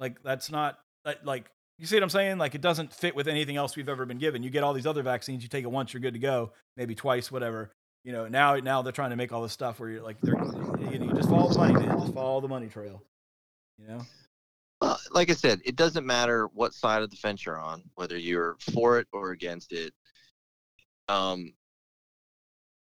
Like 0.00 0.22
that's 0.24 0.50
not 0.50 0.80
like 1.22 1.48
you 1.78 1.86
see 1.86 1.96
what 1.96 2.02
I'm 2.02 2.10
saying? 2.10 2.38
Like 2.38 2.54
it 2.54 2.60
doesn't 2.60 2.92
fit 2.92 3.14
with 3.14 3.28
anything 3.28 3.56
else 3.56 3.76
we've 3.76 3.88
ever 3.88 4.06
been 4.06 4.18
given. 4.18 4.42
You 4.42 4.50
get 4.50 4.64
all 4.64 4.72
these 4.72 4.86
other 4.86 5.02
vaccines, 5.02 5.42
you 5.42 5.48
take 5.48 5.64
it 5.64 5.70
once, 5.70 5.92
you're 5.92 6.00
good 6.00 6.14
to 6.14 6.20
go, 6.20 6.52
maybe 6.76 6.94
twice, 6.94 7.30
whatever. 7.30 7.70
You 8.06 8.12
know, 8.12 8.28
now 8.28 8.54
now 8.54 8.82
they're 8.82 8.92
trying 8.92 9.10
to 9.10 9.16
make 9.16 9.32
all 9.32 9.42
this 9.42 9.52
stuff 9.52 9.80
where 9.80 9.90
you're 9.90 10.00
like, 10.00 10.20
they're 10.20 10.36
you, 10.36 11.00
know, 11.00 11.06
you 11.06 11.12
just 11.12 11.28
follow 11.28 11.48
the 11.48 11.58
money, 11.58 11.72
man. 11.74 11.98
Just 11.98 12.14
follow 12.14 12.40
the 12.40 12.46
money 12.46 12.68
trail. 12.68 13.02
You 13.80 13.88
know? 13.88 14.00
Well, 14.80 15.00
like 15.10 15.28
I 15.28 15.32
said, 15.32 15.60
it 15.64 15.74
doesn't 15.74 16.06
matter 16.06 16.46
what 16.54 16.72
side 16.72 17.02
of 17.02 17.10
the 17.10 17.16
fence 17.16 17.44
you're 17.44 17.58
on, 17.58 17.82
whether 17.96 18.16
you're 18.16 18.58
for 18.72 19.00
it 19.00 19.08
or 19.12 19.32
against 19.32 19.72
it. 19.72 19.92
Um, 21.08 21.52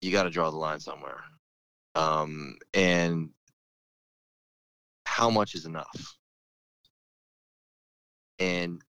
you 0.01 0.11
got 0.11 0.24
to 0.24 0.32
draw 0.32 0.49
the 0.49 0.57
line 0.57 0.80
somewhere, 0.80 1.22
um, 1.93 2.57
and 2.74 3.30
how 5.05 5.30
much 5.30 5.53
is 5.53 5.68
enough? 5.68 6.18
And 8.39 8.82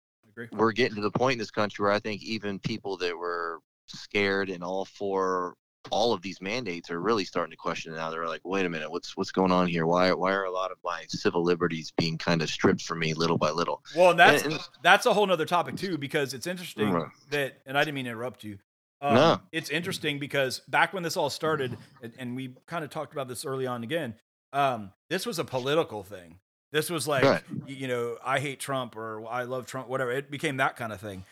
we're 0.53 0.71
getting 0.71 0.95
to 0.95 1.01
the 1.01 1.11
point 1.11 1.33
in 1.33 1.39
this 1.39 1.51
country 1.51 1.83
where 1.83 1.91
I 1.91 1.99
think 1.99 2.23
even 2.23 2.59
people 2.59 2.95
that 2.99 3.17
were 3.17 3.59
scared 3.87 4.49
and 4.49 4.63
all 4.63 4.85
for 4.85 5.55
all 5.91 6.13
of 6.13 6.21
these 6.21 6.41
mandates 6.41 6.89
are 6.89 6.99
really 6.99 7.25
starting 7.25 7.51
to 7.51 7.57
question 7.57 7.93
it 7.93 7.97
now. 7.97 8.09
They're 8.09 8.27
like, 8.27 8.41
wait 8.43 8.65
a 8.65 8.69
minute, 8.69 8.89
what's 8.91 9.15
what's 9.17 9.31
going 9.31 9.51
on 9.51 9.67
here? 9.67 9.85
Why 9.85 10.11
why 10.13 10.31
are 10.33 10.45
a 10.45 10.51
lot 10.51 10.71
of 10.71 10.77
my 10.83 11.03
civil 11.09 11.43
liberties 11.43 11.91
being 11.97 12.17
kind 12.17 12.41
of 12.41 12.49
stripped 12.49 12.81
from 12.83 12.99
me 12.99 13.13
little 13.13 13.37
by 13.37 13.51
little? 13.51 13.83
Well, 13.95 14.11
and 14.11 14.19
that's 14.19 14.43
And- 14.43 14.53
and- 14.53 14.61
that's 14.81 15.05
a 15.05 15.13
whole 15.13 15.25
nother 15.27 15.45
topic 15.45 15.75
too, 15.75 15.97
because 15.97 16.33
it's 16.33 16.47
interesting 16.47 16.91
Right. 16.91 17.09
that, 17.31 17.61
and 17.65 17.77
I 17.77 17.81
didn't 17.83 17.95
mean 17.95 18.05
to 18.05 18.11
interrupt 18.11 18.43
you. 18.43 18.59
Um, 19.01 19.15
No. 19.15 19.41
it's 19.51 19.69
interesting 19.69 20.17
because 20.19 20.59
back 20.69 20.93
when 20.93 21.03
this 21.03 21.17
all 21.17 21.29
started, 21.29 21.77
and, 22.01 22.13
and 22.17 22.35
we 22.35 22.55
kind 22.67 22.85
of 22.85 22.89
talked 22.89 23.11
about 23.11 23.27
this 23.27 23.43
early 23.45 23.67
on 23.67 23.83
again. 23.83 24.15
Um, 24.53 24.93
this 25.09 25.25
was 25.25 25.39
a 25.39 25.43
political 25.43 26.03
thing. 26.03 26.39
This 26.71 26.89
was 26.89 27.07
like, 27.07 27.23
Right. 27.23 27.43
you 27.67 27.87
know, 27.87 28.17
I 28.23 28.39
hate 28.39 28.59
Trump 28.59 28.95
or 28.95 29.25
I 29.27 29.43
love 29.43 29.65
Trump, 29.65 29.89
whatever. 29.89 30.11
It 30.11 30.31
became 30.31 30.57
that 30.57 30.75
kind 30.77 30.93
of 30.93 31.01
thing. 31.01 31.25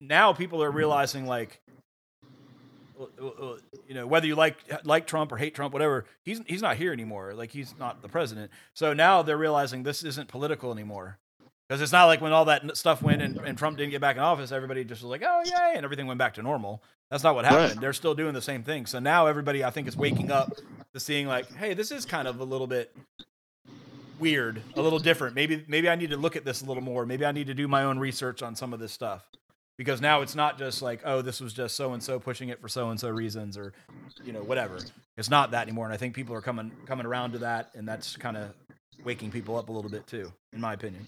Now 0.00 0.32
people 0.32 0.62
are 0.62 0.70
realizing 0.70 1.26
like, 1.26 1.60
you 3.88 3.94
know, 3.94 4.06
whether 4.06 4.26
you 4.26 4.34
like 4.34 4.56
like 4.84 5.06
Trump 5.06 5.32
or 5.32 5.36
hate 5.36 5.54
Trump, 5.54 5.72
whatever, 5.72 6.04
he's 6.22 6.40
he's 6.46 6.62
not 6.62 6.76
here 6.76 6.92
anymore. 6.92 7.34
Like 7.34 7.50
he's 7.50 7.74
not 7.78 8.02
the 8.02 8.08
president. 8.08 8.50
So 8.74 8.92
now 8.92 9.22
they're 9.22 9.36
realizing 9.36 9.82
this 9.82 10.02
isn't 10.04 10.28
political 10.28 10.72
anymore. 10.72 11.18
Because 11.68 11.80
it's 11.80 11.92
not 11.92 12.06
like 12.06 12.20
when 12.20 12.32
all 12.32 12.44
that 12.44 12.76
stuff 12.76 13.00
went 13.00 13.22
and, 13.22 13.38
and 13.38 13.56
Trump 13.56 13.78
didn't 13.78 13.90
get 13.90 14.00
back 14.02 14.16
in 14.16 14.22
office, 14.22 14.52
everybody 14.52 14.84
just 14.84 15.02
was 15.02 15.08
like, 15.08 15.22
oh, 15.24 15.42
yay, 15.46 15.72
and 15.74 15.82
everything 15.82 16.06
went 16.06 16.18
back 16.18 16.34
to 16.34 16.42
normal. 16.42 16.82
That's 17.10 17.24
not 17.24 17.34
what 17.34 17.46
happened. 17.46 17.70
Right. 17.70 17.80
They're 17.80 17.94
still 17.94 18.14
doing 18.14 18.34
the 18.34 18.42
same 18.42 18.62
thing. 18.62 18.84
So 18.84 18.98
now 18.98 19.28
everybody, 19.28 19.64
I 19.64 19.70
think, 19.70 19.88
is 19.88 19.96
waking 19.96 20.30
up 20.30 20.52
to 20.92 21.00
seeing 21.00 21.26
like, 21.26 21.50
hey, 21.54 21.72
this 21.72 21.90
is 21.90 22.04
kind 22.04 22.28
of 22.28 22.38
a 22.40 22.44
little 22.44 22.66
bit 22.66 22.94
weird, 24.18 24.60
a 24.76 24.82
little 24.82 24.98
different. 24.98 25.34
Maybe 25.34 25.64
maybe 25.66 25.88
I 25.88 25.94
need 25.94 26.10
to 26.10 26.16
look 26.18 26.36
at 26.36 26.44
this 26.44 26.60
a 26.60 26.66
little 26.66 26.82
more. 26.82 27.06
Maybe 27.06 27.24
I 27.24 27.32
need 27.32 27.46
to 27.46 27.54
do 27.54 27.66
my 27.66 27.84
own 27.84 27.98
research 27.98 28.42
on 28.42 28.54
some 28.54 28.74
of 28.74 28.80
this 28.80 28.92
stuff. 28.92 29.26
Because 29.76 30.00
now 30.00 30.20
it's 30.20 30.36
not 30.36 30.56
just 30.56 30.82
like, 30.82 31.00
oh, 31.04 31.20
this 31.20 31.40
was 31.40 31.52
just 31.52 31.74
so 31.74 31.92
and 31.94 32.02
so 32.02 32.20
pushing 32.20 32.48
it 32.48 32.60
for 32.60 32.68
so 32.68 32.90
and 32.90 33.00
so 33.00 33.08
reasons 33.08 33.58
or 33.58 33.72
you 34.24 34.32
know, 34.32 34.42
whatever. 34.42 34.78
It's 35.16 35.30
not 35.30 35.50
that 35.50 35.62
anymore. 35.62 35.86
And 35.86 35.94
I 35.94 35.96
think 35.96 36.14
people 36.14 36.34
are 36.34 36.40
coming 36.40 36.70
coming 36.86 37.06
around 37.06 37.32
to 37.32 37.38
that 37.38 37.70
and 37.74 37.86
that's 37.86 38.16
kind 38.16 38.36
of 38.36 38.54
waking 39.04 39.30
people 39.30 39.56
up 39.56 39.68
a 39.68 39.72
little 39.72 39.90
bit 39.90 40.06
too, 40.06 40.32
in 40.52 40.60
my 40.60 40.74
opinion. 40.74 41.06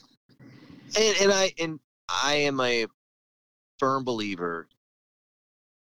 and, 0.98 1.16
and 1.22 1.32
I 1.32 1.52
and 1.58 1.80
I 2.08 2.34
am 2.34 2.60
a 2.60 2.86
firm 3.78 4.04
believer, 4.04 4.68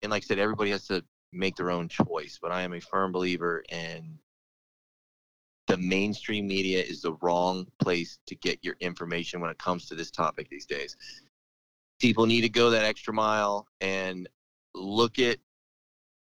and 0.01 0.11
like 0.11 0.23
I 0.23 0.25
said, 0.25 0.39
everybody 0.39 0.71
has 0.71 0.87
to 0.87 1.03
make 1.31 1.55
their 1.55 1.71
own 1.71 1.87
choice. 1.87 2.39
But 2.41 2.51
I 2.51 2.63
am 2.63 2.73
a 2.73 2.81
firm 2.81 3.11
believer 3.11 3.63
in 3.69 4.17
the 5.67 5.77
mainstream 5.77 6.47
media 6.47 6.81
is 6.83 7.01
the 7.01 7.13
wrong 7.21 7.65
place 7.79 8.17
to 8.27 8.35
get 8.35 8.59
your 8.61 8.75
information 8.79 9.39
when 9.39 9.49
it 9.49 9.57
comes 9.57 9.85
to 9.87 9.95
this 9.95 10.11
topic 10.11 10.49
these 10.49 10.65
days. 10.65 10.97
People 12.01 12.25
need 12.25 12.41
to 12.41 12.49
go 12.49 12.71
that 12.71 12.83
extra 12.83 13.13
mile 13.13 13.67
and 13.79 14.27
look 14.73 15.19
at 15.19 15.37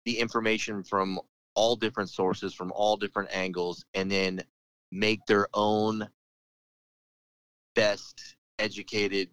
the 0.05 0.19
information 0.19 0.83
from 0.83 1.19
all 1.55 1.75
different 1.75 2.09
sources, 2.09 2.53
from 2.53 2.71
all 2.75 2.97
different 2.97 3.29
angles, 3.33 3.85
and 3.93 4.11
then 4.11 4.43
make 4.91 5.25
their 5.25 5.47
own 5.53 6.07
best 7.75 8.35
educated, 8.59 9.29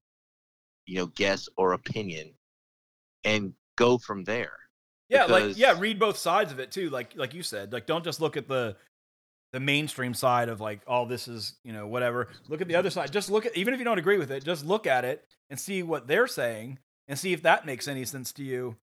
you 0.87 0.97
know, 0.97 1.07
guess 1.07 1.49
or 1.57 1.73
opinion 1.73 2.33
and 3.25 3.53
go 3.77 3.99
from 3.99 4.25
there. 4.25 4.53
Yeah, 5.09 5.25
like 5.25 5.57
yeah, 5.57 5.79
read 5.79 5.99
both 5.99 6.17
sides 6.17 6.51
of 6.51 6.59
it 6.59 6.73
too. 6.73 6.91
Like 6.91 7.13
like 7.17 7.35
you 7.35 7.43
said, 7.43 7.73
like 7.73 7.87
don't 7.87 8.05
just 8.05 8.21
look 8.21 8.37
at 8.37 8.49
the 8.49 8.77
the 9.53 9.61
mainstream 9.61 10.13
side 10.15 10.49
of 10.49 10.61
like 10.61 10.81
all 10.87 11.07
this 11.07 11.29
is 11.29 11.55
you 11.65 11.73
know 11.73 11.87
whatever. 11.87 12.29
Look 12.49 12.61
at 12.61 12.69
the 12.69 12.77
other 12.77 12.91
side. 12.91 13.13
Just 13.13 13.31
look 13.31 13.47
at 13.47 13.57
even 13.57 13.73
if 13.75 13.79
you 13.79 13.85
don't 13.85 13.99
agree 13.99 14.19
with 14.19 14.31
it, 14.31 14.45
just 14.45 14.65
look 14.67 14.87
at 14.87 15.05
it 15.05 15.25
and 15.51 15.59
see 15.59 15.83
what 15.83 16.07
they're 16.07 16.27
saying 16.27 16.79
and 17.09 17.19
see 17.19 17.33
if 17.33 17.43
that 17.43 17.65
makes 17.67 17.87
any 17.89 18.05
sense 18.05 18.33
to 18.33 18.43
you. 18.43 18.77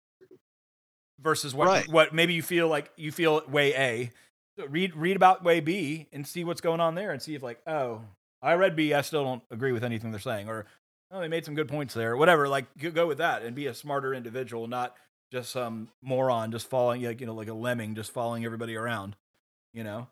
Versus 1.20 1.54
what 1.54 1.68
Right. 1.68 1.88
what 1.88 2.12
maybe 2.12 2.34
you 2.34 2.42
feel 2.42 2.66
like 2.68 2.90
you 2.96 3.12
feel 3.12 3.42
way 3.48 3.74
A. 3.74 4.10
So 4.58 4.66
read 4.66 4.96
read 4.96 5.14
about 5.16 5.44
way 5.44 5.60
B 5.60 6.08
and 6.12 6.26
see 6.26 6.42
what's 6.42 6.60
going 6.60 6.80
on 6.80 6.94
there 6.96 7.12
and 7.12 7.22
see 7.22 7.34
if 7.36 7.42
like 7.42 7.60
oh 7.66 8.02
I 8.40 8.54
read 8.54 8.74
B 8.74 8.92
I 8.92 9.02
still 9.02 9.22
don't 9.22 9.42
agree 9.50 9.70
with 9.72 9.84
anything 9.84 10.10
they're 10.10 10.18
saying 10.20 10.48
or 10.48 10.66
oh 11.12 11.20
they 11.20 11.28
made 11.28 11.44
some 11.44 11.54
good 11.54 11.68
points 11.68 11.94
there 11.94 12.16
whatever 12.16 12.48
like 12.48 12.66
go- 12.76 12.90
go 12.90 13.06
with 13.06 13.18
that 13.18 13.42
and 13.42 13.54
be 13.54 13.66
a 13.66 13.74
smarter 13.74 14.12
individual 14.12 14.66
not 14.66 14.96
just 15.30 15.52
some 15.52 15.88
moron 16.02 16.50
just 16.50 16.68
following 16.68 17.02
like 17.02 17.20
you 17.20 17.26
know 17.26 17.34
like 17.34 17.48
a 17.48 17.54
lemming 17.54 17.94
just 17.94 18.10
following 18.12 18.44
everybody 18.44 18.74
around 18.74 19.14
you 19.72 19.84
know 19.84 20.08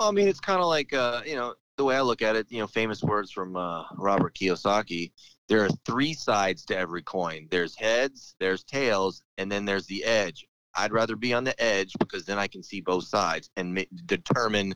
I 0.00 0.10
mean, 0.12 0.28
it's 0.28 0.40
kind 0.40 0.60
of 0.60 0.66
like, 0.68 0.92
uh, 0.92 1.22
you 1.26 1.34
know, 1.34 1.54
the 1.76 1.84
way 1.84 1.96
I 1.96 2.00
look 2.02 2.22
at 2.22 2.36
it, 2.36 2.46
you 2.50 2.60
know, 2.60 2.66
famous 2.66 3.02
words 3.02 3.32
from 3.32 3.56
uh, 3.56 3.84
Robert 3.96 4.34
Kiyosaki. 4.34 5.12
There 5.48 5.64
are 5.64 5.68
three 5.84 6.12
sides 6.14 6.64
to 6.66 6.76
every 6.76 7.02
coin. 7.02 7.48
There's 7.50 7.74
heads, 7.74 8.34
there's 8.38 8.62
tails, 8.64 9.22
and 9.38 9.50
then 9.50 9.64
there's 9.64 9.86
the 9.86 10.04
edge. 10.04 10.46
I'd 10.76 10.92
rather 10.92 11.16
be 11.16 11.32
on 11.34 11.44
the 11.44 11.60
edge 11.62 11.92
because 11.98 12.24
then 12.26 12.38
I 12.38 12.46
can 12.46 12.62
see 12.62 12.80
both 12.80 13.04
sides 13.04 13.50
and 13.56 13.74
ma- 13.74 13.82
determine, 14.06 14.74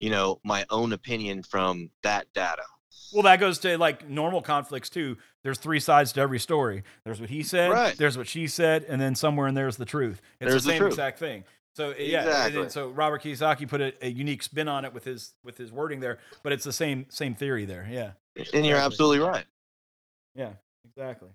you 0.00 0.10
know, 0.10 0.40
my 0.44 0.66
own 0.70 0.92
opinion 0.92 1.42
from 1.42 1.88
that 2.02 2.26
data. 2.34 2.62
well 3.14 3.22
that 3.22 3.40
goes 3.40 3.58
to 3.60 3.78
like 3.78 4.06
normal 4.08 4.42
conflicts 4.42 4.90
too 4.90 5.16
there's 5.44 5.58
three 5.58 5.80
sides 5.80 6.12
to 6.12 6.20
every 6.20 6.38
story 6.38 6.82
there's 7.04 7.20
what 7.20 7.30
he 7.30 7.42
said 7.42 7.70
Right. 7.70 7.96
there's 7.96 8.18
what 8.18 8.26
she 8.28 8.46
said 8.46 8.84
and 8.84 9.00
then 9.00 9.14
somewhere 9.14 9.46
in 9.48 9.54
there's 9.54 9.76
the 9.78 9.84
truth 9.86 10.20
it's 10.40 10.50
There's 10.50 10.64
the 10.64 10.68
the 10.68 10.72
same 10.72 10.80
truth. 10.80 10.92
exact 10.92 11.18
thing 11.18 11.44
so 11.74 11.94
yeah 11.98 12.46
and 12.46 12.54
then, 12.56 12.70
so 12.70 12.88
robert 12.90 13.22
kiyosaki 13.22 13.66
put 13.68 13.80
a, 13.80 13.92
a 14.04 14.08
unique 14.08 14.42
spin 14.42 14.68
on 14.68 14.84
it 14.84 14.92
with 14.92 15.04
his 15.04 15.34
with 15.44 15.56
his 15.56 15.72
wording 15.72 16.00
there 16.00 16.18
but 16.42 16.52
it's 16.52 16.64
the 16.64 16.72
same 16.72 17.06
same 17.08 17.34
theory 17.34 17.64
there 17.64 17.86
yeah 17.90 18.10
And 18.54 18.64
you're 18.66 18.78
absolutely 18.78 19.18
right. 19.26 19.44
Yeah, 20.34 20.52
exactly. 20.88 21.28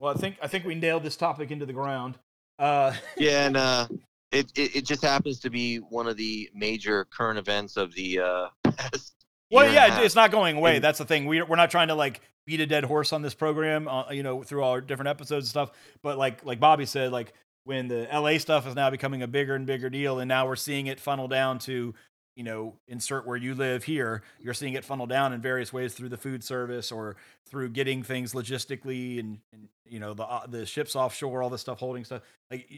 Well, 0.00 0.14
I 0.14 0.18
think 0.18 0.36
I 0.42 0.46
think 0.48 0.64
we 0.64 0.74
nailed 0.74 1.02
this 1.02 1.16
topic 1.16 1.50
into 1.50 1.66
the 1.66 1.72
ground. 1.72 2.18
Uh, 2.58 2.94
Yeah, 3.16 3.46
and 3.46 3.56
uh, 3.56 3.88
it, 4.32 4.50
it 4.56 4.76
it 4.76 4.84
just 4.86 5.02
happens 5.02 5.40
to 5.40 5.50
be 5.50 5.76
one 5.76 6.06
of 6.06 6.16
the 6.16 6.48
major 6.54 7.04
current 7.06 7.38
events 7.38 7.76
of 7.76 7.94
the 7.94 8.20
uh, 8.20 8.48
past. 8.64 9.12
well, 9.50 9.64
and 9.66 9.74
yeah, 9.74 10.00
it's 10.00 10.14
not 10.14 10.30
going 10.30 10.56
away. 10.56 10.76
And- 10.76 10.84
That's 10.84 10.98
the 10.98 11.04
thing. 11.04 11.26
We 11.26 11.42
we're 11.42 11.56
not 11.56 11.70
trying 11.70 11.88
to 11.88 11.94
like 11.94 12.20
beat 12.46 12.60
a 12.60 12.66
dead 12.66 12.84
horse 12.84 13.12
on 13.12 13.22
this 13.22 13.34
program, 13.34 13.88
uh, 13.88 14.10
you 14.10 14.22
know, 14.22 14.42
through 14.42 14.62
all 14.62 14.72
our 14.72 14.80
different 14.80 15.08
episodes 15.08 15.46
and 15.46 15.50
stuff. 15.50 15.70
But 16.02 16.16
like 16.18 16.44
like 16.44 16.60
Bobby 16.60 16.86
said, 16.86 17.12
like 17.12 17.32
when 17.64 17.88
the 17.88 18.08
LA 18.12 18.38
stuff 18.38 18.66
is 18.66 18.74
now 18.74 18.90
becoming 18.90 19.22
a 19.22 19.26
bigger 19.26 19.54
and 19.54 19.66
bigger 19.66 19.90
deal, 19.90 20.18
and 20.18 20.28
now 20.28 20.46
we're 20.46 20.56
seeing 20.56 20.86
it 20.86 21.00
funnel 21.00 21.28
down 21.28 21.58
to 21.60 21.94
you 22.36 22.44
know 22.44 22.74
insert 22.88 23.26
where 23.26 23.36
you 23.36 23.54
live 23.54 23.84
here. 23.84 24.22
You're 24.40 24.54
seeing 24.54 24.74
it 24.74 24.84
funnel 24.84 25.06
down 25.06 25.32
in 25.32 25.40
various 25.40 25.72
ways 25.72 25.94
through 25.94 26.10
the 26.10 26.16
food 26.16 26.44
service 26.44 26.92
or 26.92 27.16
through 27.46 27.70
getting 27.70 28.02
things 28.02 28.32
logistically 28.32 29.20
and, 29.20 29.38
and 29.52 29.68
you 29.84 30.00
know 30.00 30.14
the 30.14 30.24
uh, 30.24 30.46
the 30.46 30.66
ships 30.66 30.96
offshore 30.96 31.42
all 31.42 31.50
this 31.50 31.60
stuff 31.60 31.78
holding 31.78 32.04
stuff. 32.04 32.22
Like 32.50 32.68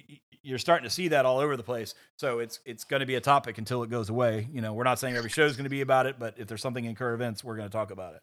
you're 0.42 0.58
starting 0.58 0.84
to 0.84 0.94
see 0.94 1.08
that 1.08 1.26
all 1.26 1.38
over 1.38 1.56
the 1.56 1.62
place. 1.62 1.94
So 2.16 2.38
it's 2.38 2.60
it's 2.64 2.84
going 2.84 3.00
to 3.00 3.06
be 3.06 3.16
a 3.16 3.20
topic 3.20 3.58
until 3.58 3.82
it 3.82 3.90
goes 3.90 4.08
away. 4.08 4.48
You 4.52 4.60
know 4.60 4.72
we're 4.72 4.84
not 4.84 4.98
saying 4.98 5.16
every 5.16 5.30
show 5.30 5.46
is 5.46 5.56
going 5.56 5.64
to 5.64 5.70
be 5.70 5.80
about 5.80 6.06
it 6.06 6.18
but 6.18 6.34
if 6.38 6.46
there's 6.46 6.62
something 6.62 6.84
in 6.84 6.94
current 6.94 7.20
events 7.20 7.42
we're 7.42 7.56
going 7.56 7.68
to 7.68 7.72
talk 7.72 7.90
about 7.90 8.14
it. 8.14 8.22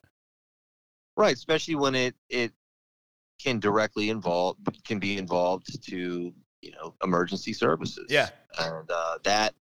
Right, 1.15 1.35
especially 1.35 1.75
when 1.75 1.95
it 1.95 2.15
it 2.29 2.53
can 3.43 3.59
directly 3.59 4.09
involve 4.09 4.57
can 4.85 4.99
be 4.99 5.17
involved 5.17 5.83
to 5.89 6.33
you 6.63 6.71
know 6.71 6.95
emergency 7.03 7.53
services. 7.53 8.07
Yeah. 8.09 8.29
and 8.59 8.89
uh, 8.89 9.17
that 9.23 9.53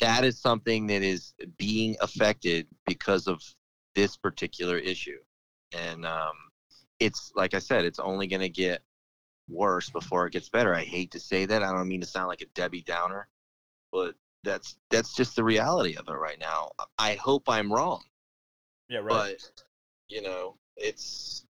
that 0.00 0.24
is 0.24 0.38
something 0.38 0.86
that 0.88 1.02
is 1.02 1.34
being 1.56 1.96
affected 2.00 2.66
because 2.86 3.26
of 3.26 3.42
this 3.94 4.16
particular 4.16 4.78
issue, 4.78 5.18
and 5.76 6.06
um, 6.06 6.34
it's 7.00 7.32
like 7.34 7.54
I 7.54 7.58
said, 7.58 7.84
it's 7.84 7.98
only 7.98 8.26
going 8.26 8.42
to 8.42 8.48
get 8.48 8.82
worse 9.48 9.90
before 9.90 10.26
it 10.26 10.32
gets 10.32 10.48
better. 10.48 10.74
I 10.74 10.82
hate 10.82 11.12
to 11.12 11.20
say 11.20 11.46
that. 11.46 11.62
I 11.62 11.72
don't 11.72 11.88
mean 11.88 12.00
to 12.00 12.06
sound 12.06 12.28
like 12.28 12.42
a 12.42 12.46
Debbie 12.54 12.82
Downer, 12.82 13.28
but 13.92 14.14
that's 14.44 14.76
that's 14.90 15.14
just 15.14 15.36
the 15.36 15.44
reality 15.44 15.96
of 15.96 16.08
it 16.08 16.12
right 16.12 16.38
now. 16.38 16.70
I 16.98 17.14
hope 17.14 17.44
I'm 17.48 17.72
wrong 17.72 18.02
yeah 18.88 18.98
right. 18.98 19.08
but 19.08 19.64
you 20.08 20.22
know 20.22 20.56
it's 20.76 21.44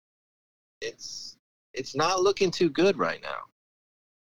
it's 0.80 1.36
it's 1.72 1.94
not 1.94 2.22
looking 2.22 2.50
too 2.50 2.68
good 2.68 2.96
right 2.96 3.20
now 3.22 3.42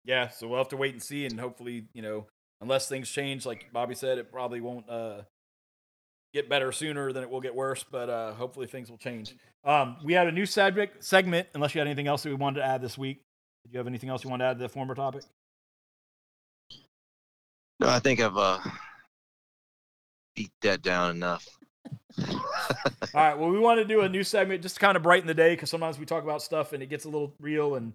yeah 0.09 0.27
so 0.27 0.47
we'll 0.47 0.57
have 0.57 0.69
to 0.69 0.77
wait 0.77 0.93
and 0.93 1.03
see 1.03 1.25
and 1.25 1.39
hopefully 1.39 1.85
you 1.93 2.01
know 2.01 2.25
unless 2.61 2.89
things 2.89 3.09
change 3.09 3.45
like 3.45 3.71
bobby 3.71 3.93
said 3.93 4.17
it 4.17 4.31
probably 4.31 4.59
won't 4.59 4.89
uh 4.89 5.21
get 6.33 6.49
better 6.49 6.71
sooner 6.71 7.11
than 7.11 7.23
it 7.23 7.29
will 7.29 7.41
get 7.41 7.55
worse 7.55 7.83
but 7.83 8.09
uh 8.09 8.33
hopefully 8.33 8.67
things 8.67 8.89
will 8.89 8.97
change. 8.97 9.35
Um 9.63 9.97
we 10.03 10.13
had 10.13 10.27
a 10.27 10.31
new 10.31 10.45
segment 10.45 10.91
segment 10.99 11.47
unless 11.53 11.73
you 11.73 11.79
had 11.79 11.87
anything 11.87 12.07
else 12.07 12.23
that 12.23 12.29
we 12.29 12.35
wanted 12.35 12.59
to 12.59 12.65
add 12.65 12.81
this 12.81 12.97
week. 12.97 13.21
Did 13.63 13.73
you 13.73 13.77
have 13.77 13.87
anything 13.87 14.09
else 14.09 14.23
you 14.23 14.29
wanted 14.29 14.45
to 14.45 14.49
add 14.49 14.57
to 14.57 14.63
the 14.63 14.69
former 14.69 14.95
topic? 14.95 15.23
No 17.79 17.87
i 17.89 17.99
think 17.99 18.19
i've 18.19 18.37
uh 18.37 18.59
beat 20.35 20.51
that 20.61 20.81
down 20.81 21.15
enough. 21.15 21.47
All 22.27 22.35
right 23.13 23.37
well 23.37 23.49
we 23.49 23.59
want 23.59 23.79
to 23.79 23.85
do 23.85 24.01
a 24.01 24.09
new 24.09 24.23
segment 24.23 24.61
just 24.61 24.75
to 24.75 24.81
kind 24.81 24.97
of 24.97 25.03
brighten 25.03 25.27
the 25.27 25.33
day 25.33 25.53
because 25.53 25.69
sometimes 25.69 25.97
we 25.97 26.05
talk 26.05 26.23
about 26.23 26.41
stuff 26.41 26.73
and 26.73 26.83
it 26.83 26.87
gets 26.87 27.05
a 27.05 27.09
little 27.09 27.33
real 27.39 27.75
and 27.75 27.93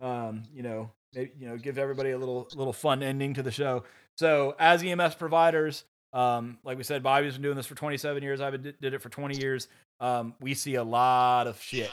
um 0.00 0.42
you 0.52 0.62
know 0.62 0.90
maybe, 1.16 1.32
you 1.38 1.48
know 1.48 1.56
give 1.56 1.78
everybody 1.78 2.10
a 2.10 2.18
little 2.18 2.48
little 2.54 2.72
fun 2.72 3.02
ending 3.02 3.34
to 3.34 3.42
the 3.42 3.50
show. 3.50 3.82
So 4.16 4.54
as 4.58 4.82
ems 4.82 5.14
providers 5.14 5.84
um 6.12 6.58
like 6.62 6.78
we 6.78 6.84
said 6.84 7.02
bobby's 7.02 7.32
been 7.32 7.42
doing 7.42 7.56
this 7.56 7.66
for 7.66 7.74
27 7.74 8.22
years. 8.22 8.40
I've 8.40 8.52
been 8.52 8.74
did 8.80 8.94
it 8.94 9.02
for 9.02 9.08
20 9.08 9.38
years. 9.38 9.68
Um 9.98 10.34
we 10.40 10.54
see 10.54 10.76
a 10.76 10.84
lot 10.84 11.46
of 11.46 11.60
shit. 11.60 11.90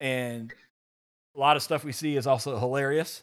And 0.00 0.52
a 1.36 1.38
lot 1.38 1.56
of 1.56 1.62
stuff 1.62 1.84
we 1.84 1.92
see 1.92 2.16
is 2.16 2.26
also 2.26 2.58
hilarious. 2.58 3.22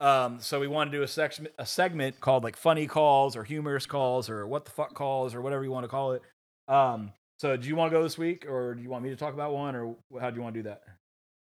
Um 0.00 0.40
so 0.40 0.60
we 0.60 0.68
want 0.68 0.92
to 0.92 0.96
do 0.96 1.02
a 1.02 1.08
segment 1.08 1.54
a 1.58 1.66
segment 1.66 2.20
called 2.20 2.44
like 2.44 2.56
funny 2.56 2.86
calls 2.86 3.34
or 3.34 3.44
humorous 3.44 3.86
calls 3.86 4.28
or 4.28 4.46
what 4.46 4.64
the 4.64 4.70
fuck 4.70 4.94
calls 4.94 5.34
or 5.34 5.40
whatever 5.40 5.64
you 5.64 5.70
want 5.70 5.84
to 5.84 5.88
call 5.88 6.12
it. 6.12 6.22
Um 6.68 7.12
so 7.38 7.56
do 7.56 7.66
you 7.66 7.74
want 7.74 7.90
to 7.90 7.98
go 7.98 8.02
this 8.04 8.16
week 8.16 8.46
or 8.48 8.74
do 8.74 8.82
you 8.82 8.88
want 8.88 9.02
me 9.02 9.10
to 9.10 9.16
talk 9.16 9.34
about 9.34 9.52
one 9.52 9.74
or 9.74 9.96
how 10.20 10.30
do 10.30 10.36
you 10.36 10.42
want 10.42 10.54
to 10.54 10.62
do 10.62 10.68
that? 10.68 10.82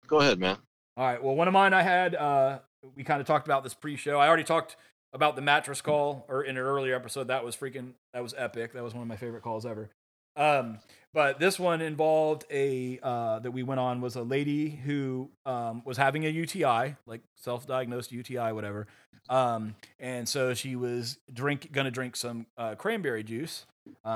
Go 0.06 0.20
ahead 0.20 0.38
man. 0.38 0.58
All 0.96 1.06
right. 1.06 1.22
Well, 1.22 1.34
one 1.34 1.46
of 1.46 1.52
mine 1.52 1.74
I 1.74 1.82
had, 1.82 2.14
uh, 2.14 2.60
we 2.94 3.04
kind 3.04 3.20
of 3.20 3.26
talked 3.26 3.46
about 3.46 3.62
this 3.64 3.74
pre-show. 3.74 4.18
I 4.18 4.28
already 4.28 4.44
talked 4.44 4.76
about 5.12 5.36
the 5.36 5.42
mattress 5.42 5.80
call 5.80 6.24
or 6.28 6.42
in 6.42 6.56
an 6.56 6.62
earlier 6.62 6.94
episode. 6.94 7.28
That 7.28 7.44
was 7.44 7.56
freaking, 7.56 7.92
that 8.12 8.22
was 8.22 8.34
epic. 8.36 8.72
That 8.72 8.82
was 8.82 8.94
one 8.94 9.02
of 9.02 9.08
my 9.08 9.16
favorite 9.16 9.42
calls 9.42 9.64
ever. 9.64 9.90
Um, 10.36 10.78
but 11.14 11.40
this 11.40 11.58
one 11.58 11.80
involved 11.80 12.44
a 12.50 12.98
uh, 13.02 13.38
that 13.38 13.50
we 13.50 13.62
went 13.62 13.80
on 13.80 14.02
was 14.02 14.16
a 14.16 14.22
lady 14.22 14.68
who 14.68 15.30
um, 15.46 15.82
was 15.84 15.96
having 15.96 16.26
a 16.26 16.28
UTI, 16.28 16.96
like 17.06 17.22
self-diagnosed 17.36 18.12
UTI, 18.12 18.52
whatever. 18.52 18.86
Um, 19.30 19.74
and 19.98 20.28
so 20.28 20.52
she 20.52 20.76
was 20.76 21.18
drink 21.32 21.72
gonna 21.72 21.90
drink 21.90 22.16
some 22.16 22.46
uh, 22.58 22.74
cranberry 22.74 23.24
juice 23.24 23.64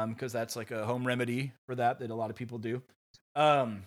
because 0.08 0.32
that's 0.32 0.56
like 0.56 0.70
a 0.70 0.84
home 0.84 1.06
remedy 1.06 1.52
for 1.66 1.74
that 1.74 2.00
that 2.00 2.10
a 2.10 2.14
lot 2.14 2.28
of 2.28 2.36
people 2.36 2.58
do. 2.58 2.82
Um, 3.34 3.84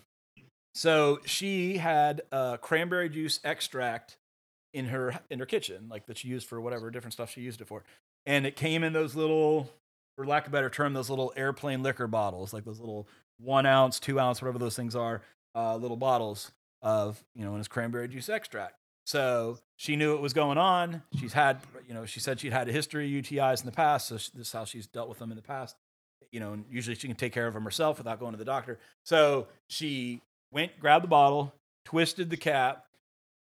so 0.74 1.20
she 1.24 1.76
had 1.76 2.22
uh, 2.32 2.56
cranberry 2.56 3.08
juice 3.08 3.38
extract 3.44 4.16
in 4.74 4.86
her 4.86 5.18
in 5.30 5.38
her 5.38 5.46
kitchen, 5.46 5.88
like 5.88 6.06
that 6.06 6.18
she 6.18 6.28
used 6.28 6.46
for 6.46 6.60
whatever 6.60 6.90
different 6.90 7.14
stuff 7.14 7.30
she 7.30 7.40
used 7.40 7.62
it 7.62 7.68
for, 7.68 7.84
and 8.26 8.44
it 8.44 8.56
came 8.56 8.84
in 8.84 8.92
those 8.92 9.14
little, 9.14 9.70
for 10.16 10.26
lack 10.26 10.46
of 10.46 10.52
a 10.52 10.56
better 10.56 10.68
term, 10.68 10.92
those 10.92 11.08
little 11.08 11.32
airplane 11.36 11.82
liquor 11.82 12.06
bottles, 12.06 12.52
like 12.52 12.64
those 12.64 12.80
little 12.80 13.08
one 13.38 13.64
ounce, 13.64 13.98
two 13.98 14.20
ounce, 14.20 14.42
whatever 14.42 14.58
those 14.58 14.76
things 14.76 14.94
are, 14.94 15.22
uh, 15.54 15.76
little 15.76 15.96
bottles 15.96 16.50
of 16.82 17.24
you 17.34 17.44
know, 17.44 17.52
and 17.52 17.60
it's 17.60 17.68
cranberry 17.68 18.08
juice 18.08 18.28
extract. 18.28 18.74
So 19.06 19.58
she 19.76 19.96
knew 19.96 20.12
what 20.12 20.22
was 20.22 20.32
going 20.32 20.58
on. 20.58 21.02
She's 21.18 21.34
had, 21.34 21.60
you 21.86 21.94
know, 21.94 22.06
she 22.06 22.20
said 22.20 22.40
she'd 22.40 22.52
had 22.52 22.68
a 22.68 22.72
history 22.72 23.06
of 23.06 23.24
UTIs 23.24 23.60
in 23.60 23.66
the 23.66 23.72
past. 23.72 24.08
So 24.08 24.14
this 24.14 24.32
is 24.34 24.52
how 24.52 24.64
she's 24.64 24.86
dealt 24.86 25.08
with 25.08 25.18
them 25.18 25.30
in 25.30 25.36
the 25.36 25.42
past. 25.42 25.76
You 26.32 26.40
know, 26.40 26.52
and 26.52 26.64
usually 26.70 26.96
she 26.96 27.06
can 27.06 27.16
take 27.16 27.32
care 27.32 27.46
of 27.46 27.54
them 27.54 27.64
herself 27.64 27.98
without 27.98 28.18
going 28.18 28.32
to 28.32 28.38
the 28.38 28.44
doctor. 28.44 28.78
So 29.04 29.46
she 29.68 30.22
went, 30.50 30.80
grabbed 30.80 31.04
the 31.04 31.08
bottle, 31.08 31.54
twisted 31.84 32.30
the 32.30 32.36
cap, 32.36 32.86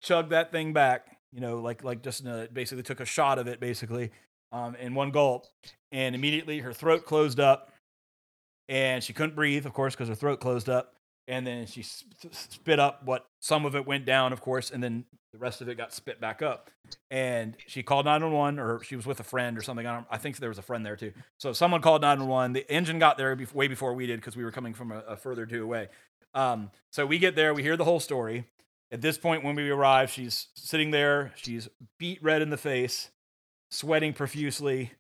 chugged 0.02 0.32
that 0.32 0.52
thing 0.52 0.74
back. 0.74 1.19
You 1.34 1.42
know, 1.42 1.60
like 1.60 1.84
like 1.84 2.02
just 2.02 2.26
a, 2.26 2.50
basically 2.52 2.84
took 2.84 3.00
a 3.00 3.06
shot 3.06 3.40
of 3.40 3.48
it 3.48 3.60
basically 3.60 4.12
um, 4.52 4.76
in 4.76 4.96
one 4.96 5.12
gulp, 5.12 5.46
and 5.92 6.16
immediately 6.16 6.60
her 6.60 6.74
throat 6.74 7.06
closed 7.06 7.40
up, 7.40 7.72
and 8.68 9.04
she 9.04 9.14
couldn't 9.14 9.36
breathe, 9.36 9.66
of 9.66 9.74
course, 9.74 9.96
because 9.96 10.10
her 10.10 10.16
throat 10.16 10.40
closed 10.40 10.70
up. 10.70 10.94
And 11.28 11.46
then 11.46 11.68
she 11.68 11.84
spit 11.84 12.80
up 12.80 13.06
what 13.06 13.28
some 13.40 13.64
of 13.64 13.76
it 13.76 13.86
went 13.86 14.04
down, 14.04 14.34
of 14.34 14.42
course, 14.42 14.72
and 14.72 14.82
then 14.82 15.06
the 15.32 15.38
rest 15.38 15.62
of 15.62 15.70
it 15.70 15.78
got 15.78 15.94
spit 15.94 16.20
back 16.20 16.42
up. 16.42 16.72
And 17.12 17.56
she 17.68 17.84
called 17.84 18.06
911, 18.06 18.60
or 18.60 18.84
she 18.84 18.96
was 18.96 19.06
with 19.06 19.20
a 19.20 19.24
friend 19.24 19.56
or 19.56 19.62
something. 19.62 19.86
I, 19.86 20.04
I 20.10 20.18
think 20.18 20.38
there 20.38 20.50
was 20.50 20.58
a 20.58 20.64
friend 20.64 20.84
there 20.84 20.96
too. 20.96 21.14
So 21.40 21.54
someone 21.54 21.82
called 21.82 22.02
911. 22.02 22.54
The 22.54 22.72
engine 22.72 22.98
got 22.98 23.18
there 23.20 23.38
way 23.54 23.68
before 23.68 23.94
we 23.94 24.08
did 24.08 24.20
because 24.20 24.36
we 24.36 24.44
were 24.44 24.52
coming 24.52 24.74
from 24.74 24.92
a, 24.92 25.00
a 25.02 25.16
further 25.16 25.46
two 25.46 25.64
away. 25.64 25.90
Um, 26.34 26.72
so 26.92 27.06
we 27.06 27.20
get 27.20 27.36
there, 27.36 27.54
we 27.54 27.62
hear 27.62 27.78
the 27.78 27.86
whole 27.86 28.00
story. 28.00 28.46
At 28.92 29.02
this 29.02 29.18
point, 29.18 29.44
when 29.44 29.56
we 29.56 29.70
arrive, 29.70 30.10
she's 30.10 30.48
sitting 30.56 30.92
there. 30.92 31.32
She's 31.36 31.70
beet 32.00 32.24
red 32.24 32.42
in 32.42 32.50
the 32.50 32.58
face, 32.58 33.12
sweating 33.70 34.14
profusely, 34.14 34.94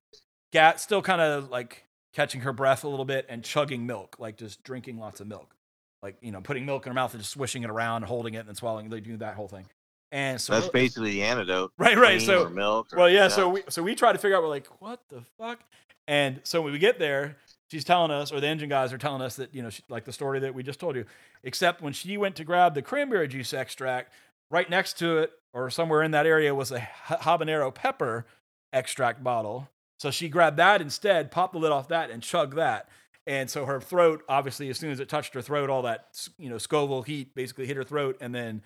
gat 0.51 0.79
still 0.79 1.01
kind 1.01 1.21
of 1.21 1.49
like 1.49 1.85
catching 2.13 2.41
her 2.41 2.53
breath 2.53 2.83
a 2.83 2.87
little 2.87 3.05
bit 3.05 3.25
and 3.29 3.43
chugging 3.43 3.85
milk, 3.85 4.17
like 4.19 4.37
just 4.37 4.63
drinking 4.63 4.99
lots 4.99 5.21
of 5.21 5.27
milk, 5.27 5.55
like 6.03 6.17
you 6.21 6.31
know, 6.31 6.41
putting 6.41 6.65
milk 6.65 6.85
in 6.85 6.91
her 6.91 6.93
mouth 6.93 7.13
and 7.13 7.21
just 7.21 7.33
swishing 7.33 7.63
it 7.63 7.69
around, 7.69 8.03
holding 8.03 8.35
it, 8.35 8.39
and 8.39 8.47
then 8.47 8.55
swallowing. 8.55 8.89
They 8.89 8.99
do 8.99 9.17
that 9.17 9.35
whole 9.35 9.47
thing. 9.47 9.65
And 10.11 10.41
so 10.41 10.53
that's 10.53 10.69
basically 10.69 11.11
the 11.11 11.23
antidote, 11.23 11.71
right? 11.77 11.97
Right. 11.97 12.21
So 12.21 12.45
or 12.45 12.49
milk. 12.49 12.93
Or, 12.93 12.99
well, 12.99 13.09
yeah, 13.09 13.23
yeah. 13.23 13.27
So 13.27 13.49
we 13.49 13.63
so 13.69 13.83
we 13.83 13.95
try 13.95 14.11
to 14.11 14.17
figure 14.17 14.37
out. 14.37 14.43
We're 14.43 14.49
like, 14.49 14.67
what 14.79 15.01
the 15.09 15.23
fuck? 15.37 15.59
And 16.07 16.41
so 16.43 16.61
when 16.61 16.73
we 16.73 16.79
get 16.79 16.97
there, 16.97 17.37
she's 17.69 17.83
telling 17.83 18.11
us, 18.11 18.31
or 18.31 18.39
the 18.39 18.47
engine 18.47 18.69
guys 18.69 18.91
are 18.91 18.97
telling 18.97 19.21
us 19.21 19.35
that, 19.37 19.53
you 19.55 19.61
know, 19.61 19.69
she, 19.69 19.83
like 19.89 20.05
the 20.05 20.11
story 20.11 20.39
that 20.39 20.53
we 20.53 20.63
just 20.63 20.79
told 20.79 20.95
you, 20.95 21.05
except 21.43 21.81
when 21.81 21.93
she 21.93 22.17
went 22.17 22.35
to 22.35 22.43
grab 22.43 22.73
the 22.73 22.81
cranberry 22.81 23.27
juice 23.27 23.53
extract, 23.53 24.11
right 24.51 24.69
next 24.69 24.97
to 24.99 25.19
it, 25.19 25.31
or 25.53 25.69
somewhere 25.69 26.03
in 26.03 26.11
that 26.11 26.25
area, 26.25 26.53
was 26.53 26.71
a 26.71 26.79
habanero 26.79 27.73
pepper 27.73 28.25
extract 28.73 29.23
bottle. 29.23 29.69
So 29.99 30.11
she 30.11 30.29
grabbed 30.29 30.57
that 30.57 30.81
instead, 30.81 31.31
popped 31.31 31.53
the 31.53 31.59
lid 31.59 31.71
off 31.71 31.87
that, 31.89 32.09
and 32.09 32.21
chugged 32.21 32.55
that. 32.55 32.89
And 33.27 33.49
so 33.49 33.65
her 33.65 33.79
throat, 33.79 34.23
obviously, 34.27 34.69
as 34.69 34.79
soon 34.79 34.91
as 34.91 34.99
it 34.99 35.09
touched 35.09 35.33
her 35.33 35.41
throat, 35.41 35.69
all 35.69 35.83
that 35.83 36.27
you 36.37 36.49
know 36.49 36.57
Scoville 36.57 37.03
heat 37.03 37.35
basically 37.35 37.67
hit 37.67 37.77
her 37.77 37.83
throat, 37.83 38.17
and 38.21 38.33
then 38.33 38.63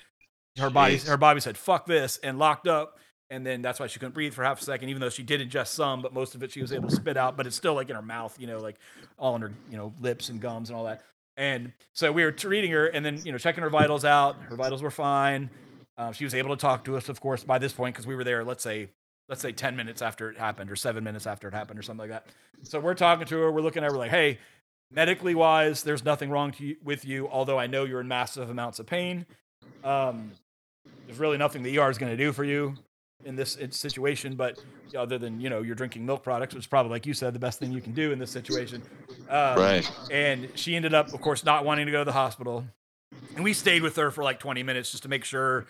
her 0.57 0.69
Jeez. 0.69 0.73
body 0.73 0.97
her 0.97 1.17
body 1.17 1.39
said 1.41 1.57
"fuck 1.57 1.85
this" 1.85 2.17
and 2.17 2.39
locked 2.39 2.67
up 2.67 2.97
and 3.33 3.43
then 3.43 3.63
that's 3.63 3.79
why 3.79 3.87
she 3.87 3.97
couldn't 3.97 4.13
breathe 4.13 4.33
for 4.33 4.43
half 4.43 4.61
a 4.61 4.63
second, 4.63 4.89
even 4.89 5.01
though 5.01 5.09
she 5.09 5.23
did 5.23 5.41
ingest 5.41 5.69
some, 5.69 6.03
but 6.03 6.13
most 6.13 6.35
of 6.35 6.43
it 6.43 6.51
she 6.51 6.61
was 6.61 6.71
able 6.71 6.87
to 6.87 6.95
spit 6.95 7.17
out, 7.17 7.35
but 7.35 7.47
it's 7.47 7.55
still 7.55 7.73
like 7.73 7.89
in 7.89 7.95
her 7.95 8.01
mouth, 8.01 8.39
you 8.39 8.45
know, 8.45 8.59
like 8.59 8.77
all 9.17 9.35
in 9.35 9.41
her, 9.41 9.51
you 9.71 9.75
know, 9.75 9.91
lips 9.99 10.29
and 10.29 10.39
gums 10.39 10.69
and 10.69 10.77
all 10.77 10.85
that. 10.85 11.01
And 11.35 11.73
so 11.93 12.11
we 12.11 12.23
were 12.23 12.31
treating 12.31 12.69
her 12.71 12.85
and 12.85 13.03
then, 13.03 13.19
you 13.25 13.31
know, 13.31 13.39
checking 13.39 13.63
her 13.63 13.71
vitals 13.71 14.05
out. 14.05 14.39
Her 14.43 14.55
vitals 14.55 14.83
were 14.83 14.91
fine. 14.91 15.49
Uh, 15.97 16.11
she 16.11 16.25
was 16.25 16.35
able 16.35 16.55
to 16.55 16.61
talk 16.61 16.85
to 16.85 16.95
us, 16.95 17.09
of 17.09 17.19
course, 17.19 17.43
by 17.43 17.57
this 17.57 17.73
point, 17.73 17.95
because 17.95 18.05
we 18.05 18.15
were 18.15 18.23
there, 18.23 18.43
let's 18.43 18.61
say, 18.61 18.89
let's 19.27 19.41
say 19.41 19.51
10 19.51 19.75
minutes 19.75 20.03
after 20.03 20.29
it 20.29 20.37
happened 20.37 20.69
or 20.69 20.75
seven 20.75 21.03
minutes 21.03 21.25
after 21.25 21.47
it 21.47 21.55
happened 21.55 21.79
or 21.79 21.81
something 21.81 22.07
like 22.07 22.11
that. 22.11 22.27
So 22.61 22.79
we're 22.79 22.93
talking 22.93 23.25
to 23.25 23.37
her, 23.39 23.51
we're 23.51 23.61
looking 23.61 23.83
at 23.83 23.91
her, 23.91 23.97
like, 23.97 24.11
hey, 24.11 24.37
medically 24.91 25.33
wise, 25.33 25.81
there's 25.81 26.05
nothing 26.05 26.29
wrong 26.29 26.53
you, 26.59 26.75
with 26.83 27.03
you, 27.03 27.27
although 27.29 27.57
I 27.57 27.65
know 27.65 27.83
you're 27.83 28.01
in 28.01 28.07
massive 28.07 28.51
amounts 28.51 28.77
of 28.77 28.85
pain. 28.85 29.25
Um, 29.83 30.31
there's 31.07 31.17
really 31.17 31.39
nothing 31.39 31.63
the 31.63 31.79
ER 31.79 31.89
is 31.89 31.97
going 31.97 32.15
to 32.15 32.23
do 32.23 32.31
for 32.31 32.43
you 32.43 32.75
in 33.25 33.35
this 33.35 33.57
situation, 33.71 34.35
but 34.35 34.63
other 34.97 35.17
than 35.17 35.39
you 35.39 35.49
know 35.49 35.61
you're 35.61 35.75
drinking 35.75 36.05
milk 36.05 36.23
products, 36.23 36.53
which 36.53 36.63
is 36.63 36.67
probably 36.67 36.91
like 36.91 37.05
you 37.05 37.13
said 37.13 37.33
the 37.33 37.39
best 37.39 37.59
thing 37.59 37.71
you 37.71 37.81
can 37.81 37.93
do 37.93 38.11
in 38.11 38.19
this 38.19 38.31
situation. 38.31 38.81
Um, 39.29 39.57
right. 39.57 39.91
And 40.11 40.49
she 40.55 40.75
ended 40.75 40.93
up, 40.93 41.13
of 41.13 41.21
course, 41.21 41.43
not 41.43 41.65
wanting 41.65 41.85
to 41.85 41.91
go 41.91 41.99
to 41.99 42.05
the 42.05 42.11
hospital, 42.13 42.65
and 43.35 43.43
we 43.43 43.53
stayed 43.53 43.81
with 43.81 43.95
her 43.95 44.11
for 44.11 44.23
like 44.23 44.39
20 44.39 44.63
minutes 44.63 44.91
just 44.91 45.03
to 45.03 45.09
make 45.09 45.23
sure 45.23 45.65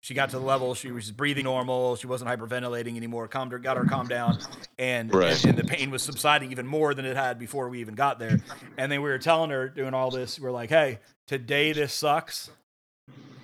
she 0.00 0.14
got 0.14 0.30
to 0.30 0.38
the 0.38 0.44
level 0.44 0.74
she 0.74 0.90
was 0.90 1.10
breathing 1.10 1.44
normal, 1.44 1.94
she 1.96 2.06
wasn't 2.06 2.30
hyperventilating 2.30 2.96
anymore, 2.96 3.28
calmed 3.28 3.52
her, 3.52 3.58
got 3.58 3.76
her 3.76 3.84
calmed 3.84 4.08
down, 4.08 4.38
and, 4.78 5.14
right. 5.14 5.44
and, 5.44 5.50
and 5.50 5.58
the 5.58 5.64
pain 5.64 5.90
was 5.90 6.02
subsiding 6.02 6.50
even 6.52 6.66
more 6.66 6.94
than 6.94 7.04
it 7.04 7.16
had 7.16 7.38
before 7.38 7.68
we 7.68 7.80
even 7.80 7.94
got 7.94 8.18
there. 8.18 8.40
And 8.78 8.90
then 8.90 9.02
we 9.02 9.10
were 9.10 9.18
telling 9.18 9.50
her 9.50 9.68
doing 9.68 9.92
all 9.92 10.10
this, 10.10 10.40
we 10.40 10.46
are 10.46 10.52
like, 10.52 10.70
hey, 10.70 11.00
today 11.26 11.72
this 11.72 11.92
sucks. 11.92 12.50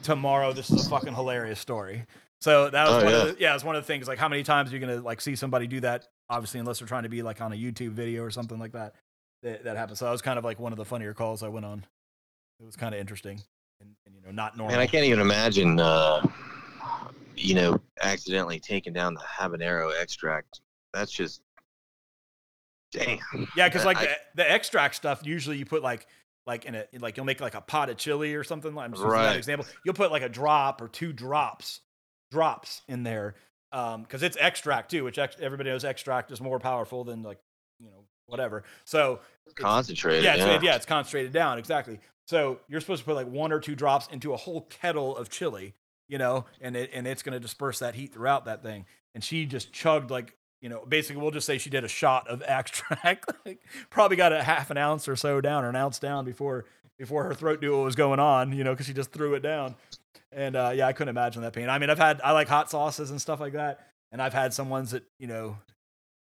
Tomorrow 0.03 0.55
this 0.55 0.70
is 0.70 0.86
a 0.86 0.88
fucking 0.88 1.14
hilarious 1.14 1.61
story. 1.61 2.07
So 2.41 2.70
that 2.70 2.89
was 2.89 3.03
oh, 3.03 3.05
one 3.05 3.14
yeah. 3.14 3.20
of 3.20 3.26
the, 3.26 3.41
yeah, 3.41 3.55
it's 3.55 3.64
one 3.64 3.76
of 3.76 3.82
the 3.82 3.87
things. 3.87 4.07
Like, 4.07 4.18
how 4.18 4.28
many 4.28 4.43
times 4.43 4.70
are 4.70 4.74
you 4.74 4.80
gonna 4.80 5.01
like 5.01 5.20
see 5.20 5.37
somebody 5.37 5.66
do 5.66 5.80
that? 5.80 6.07
Obviously, 6.28 6.61
unless 6.61 6.78
they're 6.78 6.89
trying 6.89 7.05
to 7.05 7.09
be 7.09 7.22
like 7.22 7.41
on 7.41 7.53
a 7.53 7.57
YouTube 7.57 7.91
video 7.91 8.22
or 8.22 8.30
something 8.30 8.59
like 8.59 8.72
that. 8.72 8.95
That, 9.43 9.64
that 9.64 9.76
happens. 9.76 9.99
So 9.99 10.07
that 10.07 10.11
was 10.11 10.22
kind 10.22 10.39
of 10.39 10.45
like 10.45 10.59
one 10.59 10.72
of 10.72 10.78
the 10.78 10.84
funnier 10.84 11.14
calls 11.14 11.43
I 11.43 11.49
went 11.49 11.66
on. 11.66 11.84
It 12.61 12.64
was 12.64 12.74
kind 12.74 12.95
of 12.95 13.01
interesting 13.01 13.41
and, 13.80 13.91
and, 14.07 14.14
you 14.14 14.20
know 14.22 14.30
not 14.30 14.57
normal. 14.57 14.72
And 14.72 14.80
I 14.80 14.87
can't 14.87 15.05
even 15.05 15.20
imagine, 15.20 15.78
uh, 15.78 16.26
you 17.37 17.55
know, 17.55 17.80
accidentally 18.03 18.59
taking 18.59 18.93
down 18.93 19.14
the 19.14 19.20
habanero 19.20 19.93
extract. 20.01 20.61
That's 20.95 21.12
just 21.12 21.43
damn. 22.93 23.18
Yeah, 23.57 23.68
because 23.68 23.84
like 23.84 23.99
I, 23.99 24.05
the, 24.05 24.16
the 24.37 24.51
extract 24.51 24.95
stuff, 24.95 25.20
usually 25.24 25.59
you 25.59 25.66
put 25.66 25.82
like 25.82 26.07
like 26.47 26.64
in 26.64 26.74
a 26.74 26.87
like 26.99 27.16
you'll 27.16 27.26
make 27.26 27.41
like 27.41 27.55
a 27.55 27.61
pot 27.61 27.91
of 27.91 27.99
chili 27.99 28.34
or 28.34 28.45
something. 28.45 28.76
I'm 28.76 28.93
just 28.93 29.05
right. 29.05 29.24
that 29.24 29.37
example. 29.37 29.66
You'll 29.84 29.95
put 29.95 30.11
like 30.11 30.22
a 30.22 30.28
drop 30.28 30.80
or 30.80 30.89
two 30.89 31.12
drops 31.12 31.80
drops 32.31 32.83
in 32.89 33.03
there 33.03 33.35
because 33.70 33.95
um, 33.95 34.07
it's 34.11 34.37
extract 34.39 34.91
too, 34.91 35.05
which 35.05 35.18
ex- 35.18 35.37
everybody 35.41 35.70
knows 35.70 35.85
extract 35.85 36.31
is 36.31 36.41
more 36.41 36.59
powerful 36.59 37.05
than 37.05 37.22
like 37.22 37.39
you 37.79 37.91
know 37.91 38.05
whatever. 38.27 38.64
So 38.85 39.20
concentrated. 39.57 40.24
Yeah, 40.24 40.37
yeah. 40.37 40.55
It's, 40.55 40.64
yeah, 40.64 40.77
it's 40.77 40.87
concentrated 40.87 41.33
down 41.33 41.59
exactly. 41.59 41.99
So 42.27 42.59
you're 42.68 42.81
supposed 42.81 43.03
to 43.03 43.07
put 43.07 43.14
like 43.14 43.29
one 43.29 43.53
or 43.53 43.61
two 43.61 43.74
drops 43.74 44.09
into 44.11 44.33
a 44.33 44.37
whole 44.37 44.62
kettle 44.62 45.16
of 45.16 45.31
chili, 45.31 45.74
you 46.09 46.18
know, 46.18 46.47
and 46.61 46.77
it 46.77 46.91
and 46.93 47.07
it's 47.07 47.22
going 47.22 47.35
to 47.35 47.41
disperse 47.41 47.79
that 47.81 47.95
heat 47.95 48.12
throughout 48.12 48.47
that 48.47 48.62
thing. 48.62 48.87
And 49.14 49.22
she 49.22 49.47
just 49.47 49.72
chugged 49.72 50.11
like 50.11 50.37
you 50.62 50.70
know, 50.70 50.85
basically 50.89 51.20
we'll 51.20 51.31
just 51.31 51.47
say 51.47 51.59
she 51.59 51.70
did 51.70 51.85
a 51.85 51.89
shot 51.89 52.27
of 52.29 52.43
extract, 52.47 53.31
like, 53.45 53.61
probably 53.91 54.16
got 54.16 54.33
a 54.33 54.43
half 54.43 54.70
an 54.70 54.77
ounce 54.77 55.07
or 55.07 55.14
so 55.14 55.41
down 55.41 55.64
or 55.64 55.68
an 55.68 55.77
ounce 55.77 55.99
down 55.99 56.24
before 56.24 56.64
before 56.99 57.24
her 57.24 57.35
throat 57.35 57.61
knew 57.61 57.77
what 57.77 57.85
was 57.85 57.95
going 57.95 58.18
on, 58.18 58.53
you 58.53 58.64
know, 58.64 58.72
because 58.72 58.87
she 58.87 58.95
just 58.95 59.12
threw 59.12 59.35
it 59.35 59.41
down. 59.41 59.74
And 60.33 60.57
uh, 60.57 60.73
yeah, 60.75 60.87
I 60.87 60.93
couldn't 60.93 61.11
imagine 61.11 61.43
that 61.43 61.53
pain. 61.53 61.69
I 61.69 61.79
mean, 61.79 61.91
I've 61.91 61.99
had 61.99 62.21
I 62.23 62.33
like 62.33 62.49
hot 62.49 62.71
sauces 62.71 63.11
and 63.11 63.21
stuff 63.21 63.41
like 63.41 63.55
that, 63.55 63.81
and 64.12 64.21
I've 64.21 64.35
had 64.35 64.53
some 64.53 64.69
ones 64.69 64.91
that 64.93 65.05
you 65.19 65.27
know 65.27 65.59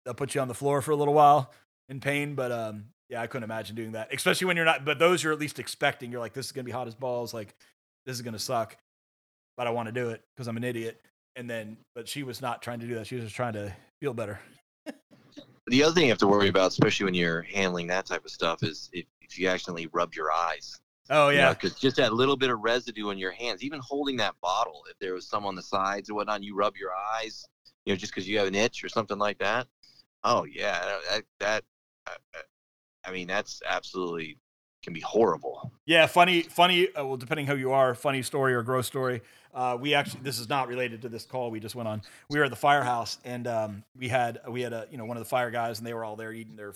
they'll 0.05 0.13
put 0.13 0.35
you 0.35 0.41
on 0.41 0.47
the 0.47 0.53
floor 0.53 0.81
for 0.81 0.91
a 0.91 0.95
little 0.95 1.13
while 1.13 1.51
in 1.89 1.99
pain. 1.99 2.35
But 2.35 2.51
um, 2.51 2.85
yeah, 3.09 3.21
I 3.21 3.27
couldn't 3.27 3.43
imagine 3.43 3.75
doing 3.75 3.93
that, 3.93 4.13
especially 4.13 4.45
when 4.47 4.55
you're 4.55 4.65
not. 4.65 4.85
But 4.85 4.99
those 4.99 5.23
you're 5.23 5.33
at 5.33 5.39
least 5.39 5.59
expecting. 5.59 6.11
You're 6.11 6.21
like, 6.21 6.33
this 6.33 6.45
is 6.45 6.51
gonna 6.51 6.65
be 6.65 6.71
hot 6.71 6.87
as 6.87 6.95
balls. 6.95 7.33
Like 7.33 7.55
this 8.05 8.15
is 8.15 8.21
gonna 8.21 8.39
suck, 8.39 8.77
but 9.57 9.67
I 9.67 9.71
want 9.71 9.87
to 9.87 9.93
do 9.93 10.09
it 10.09 10.21
because 10.35 10.47
I'm 10.47 10.57
an 10.57 10.63
idiot. 10.63 11.01
And 11.35 11.49
then, 11.49 11.77
but 11.95 12.07
she 12.07 12.21
was 12.23 12.41
not 12.41 12.61
trying 12.61 12.79
to 12.79 12.87
do 12.87 12.95
that. 12.95 13.07
She 13.07 13.15
was 13.15 13.23
just 13.23 13.35
trying 13.35 13.53
to 13.53 13.73
feel 13.99 14.13
better. 14.13 14.39
the 15.67 15.83
other 15.83 15.93
thing 15.93 16.03
you 16.03 16.09
have 16.09 16.19
to 16.19 16.27
worry 16.27 16.47
about, 16.47 16.67
especially 16.67 17.05
when 17.05 17.15
you're 17.15 17.41
handling 17.41 17.87
that 17.87 18.05
type 18.05 18.23
of 18.23 18.29
stuff, 18.29 18.61
is 18.61 18.89
if, 18.93 19.05
if 19.21 19.39
you 19.39 19.47
accidentally 19.47 19.87
rub 19.93 20.13
your 20.13 20.31
eyes. 20.31 20.79
Oh 21.09 21.29
yeah, 21.29 21.53
because 21.53 21.73
just 21.75 21.97
that 21.97 22.13
little 22.13 22.37
bit 22.37 22.49
of 22.49 22.59
residue 22.61 23.09
on 23.09 23.17
your 23.17 23.31
hands, 23.31 23.63
even 23.63 23.79
holding 23.83 24.17
that 24.17 24.35
bottle, 24.41 24.83
if 24.89 24.97
there 24.99 25.13
was 25.13 25.27
some 25.27 25.45
on 25.45 25.55
the 25.55 25.61
sides 25.61 26.09
or 26.09 26.15
whatnot, 26.15 26.43
you 26.43 26.55
rub 26.55 26.75
your 26.77 26.91
eyes, 27.15 27.45
you 27.85 27.93
know, 27.93 27.97
just 27.97 28.13
because 28.13 28.27
you 28.27 28.37
have 28.37 28.47
an 28.47 28.55
itch 28.55 28.83
or 28.83 28.89
something 28.89 29.17
like 29.17 29.37
that. 29.39 29.67
Oh 30.23 30.45
yeah, 30.45 30.97
that, 31.09 31.23
that 31.39 31.63
I 33.05 33.11
mean, 33.11 33.27
that's 33.27 33.61
absolutely 33.67 34.37
can 34.83 34.93
be 34.93 34.99
horrible. 34.99 35.71
Yeah, 35.85 36.05
funny, 36.07 36.41
funny. 36.41 36.93
Uh, 36.93 37.05
well, 37.05 37.17
depending 37.17 37.47
who 37.47 37.55
you 37.55 37.71
are, 37.71 37.95
funny 37.95 38.21
story 38.21 38.53
or 38.53 38.63
gross 38.63 38.85
story. 38.85 39.21
Uh, 39.53 39.77
we 39.79 39.93
actually, 39.93 40.21
this 40.23 40.39
is 40.39 40.49
not 40.49 40.67
related 40.67 41.01
to 41.03 41.09
this 41.09 41.25
call 41.25 41.51
we 41.51 41.59
just 41.59 41.75
went 41.75 41.87
on. 41.87 42.01
We 42.29 42.39
were 42.39 42.45
at 42.45 42.49
the 42.49 42.57
firehouse, 42.57 43.17
and 43.23 43.47
um, 43.47 43.83
we 43.97 44.09
had 44.09 44.41
we 44.47 44.61
had 44.61 44.73
a 44.73 44.87
you 44.91 44.97
know 44.97 45.05
one 45.05 45.17
of 45.17 45.21
the 45.21 45.29
fire 45.29 45.51
guys, 45.51 45.77
and 45.77 45.87
they 45.87 45.93
were 45.93 46.03
all 46.03 46.15
there 46.15 46.33
eating 46.33 46.55
their 46.55 46.73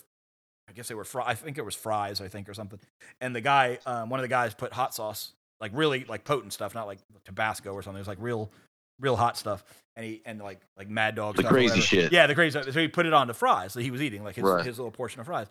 I 0.70 0.74
guess 0.74 0.88
they 0.88 0.96
were 0.96 1.04
fry. 1.06 1.24
I 1.28 1.34
think 1.36 1.58
it 1.58 1.66
was 1.66 1.76
fries, 1.76 2.20
I 2.22 2.28
think, 2.28 2.50
or 2.50 2.54
something. 2.54 2.80
And 3.22 3.36
the 3.36 3.42
guy, 3.42 3.80
um, 3.86 4.10
one 4.10 4.20
of 4.20 4.24
the 4.24 4.28
guys, 4.28 4.54
put 4.54 4.74
hot 4.74 4.94
sauce, 4.94 5.32
like 5.62 5.72
really 5.74 6.04
like 6.06 6.24
potent 6.24 6.54
stuff, 6.54 6.76
not 6.76 6.88
like 6.88 7.00
Tabasco 7.26 7.72
or 7.74 7.82
something. 7.82 7.98
It 7.98 8.02
was 8.02 8.08
like 8.08 8.18
real, 8.22 8.52
real 9.00 9.16
hot 9.16 9.38
stuff. 9.38 9.64
And 9.96 10.06
he 10.06 10.22
and 10.26 10.40
like 10.42 10.60
like 10.78 10.90
Mad 10.90 11.16
Dog, 11.16 11.36
The 11.38 11.44
stuff 11.44 11.52
crazy 11.52 11.80
shit. 11.82 12.12
Yeah, 12.12 12.28
the 12.28 12.36
crazy. 12.36 12.60
stuff. 12.60 12.72
So 12.74 12.80
he 12.80 12.88
put 12.88 13.06
it 13.06 13.14
on 13.14 13.28
the 13.28 13.34
fries 13.34 13.74
that 13.74 13.82
he 13.84 13.92
was 13.92 14.02
eating, 14.02 14.24
like 14.24 14.36
his 14.36 14.44
Right. 14.44 14.66
his 14.66 14.78
little 14.78 14.92
portion 14.92 15.20
of 15.22 15.26
fries. 15.26 15.48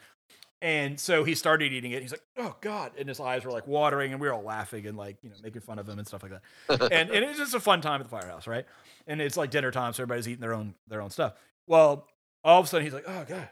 And 0.62 0.99
so 0.99 1.23
he 1.25 1.35
started 1.35 1.71
eating 1.73 1.93
it. 1.93 2.01
He's 2.01 2.12
like, 2.12 2.23
"Oh 2.39 2.57
God!" 2.62 2.93
And 2.99 3.09
his 3.09 3.21
eyes 3.21 3.45
were 3.45 3.51
like 3.51 3.67
watering, 3.67 4.12
and 4.12 4.21
we 4.21 4.27
were 4.27 4.33
all 4.33 4.43
laughing 4.43 4.87
and 4.87 4.97
like 4.97 5.17
you 5.23 5.29
know 5.29 5.37
making 5.43 5.61
fun 5.61 5.79
of 5.79 5.87
him 5.89 5.99
and 5.99 6.07
stuff 6.09 6.23
like 6.23 6.33
that. 6.33 6.81
and 6.93 7.11
and 7.11 7.25
it's 7.27 7.39
just 7.39 7.55
a 7.55 7.61
fun 7.61 7.83
time 7.83 8.01
at 8.01 8.05
the 8.05 8.11
firehouse, 8.11 8.47
right? 8.47 8.64
And 9.07 9.21
it's 9.21 9.37
like 9.37 9.51
dinner 9.51 9.71
time, 9.71 9.93
so 9.93 10.03
everybody's 10.03 10.27
eating 10.29 10.41
their 10.41 10.55
own 10.55 10.75
their 10.89 11.03
own 11.03 11.11
stuff. 11.11 11.35
Well, 11.67 12.07
all 12.43 12.61
of 12.61 12.64
a 12.67 12.69
sudden 12.69 12.87
he's 12.87 12.95
like, 12.95 13.05
"Oh 13.07 13.25
God, 13.29 13.49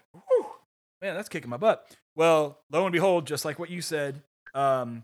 man, 1.02 1.14
that's 1.14 1.28
kicking 1.28 1.50
my 1.50 1.56
butt." 1.56 1.86
Well, 2.16 2.58
lo 2.70 2.84
and 2.84 2.92
behold, 2.92 3.26
just 3.26 3.44
like 3.44 3.58
what 3.58 3.70
you 3.70 3.82
said, 3.82 4.22
um, 4.54 5.02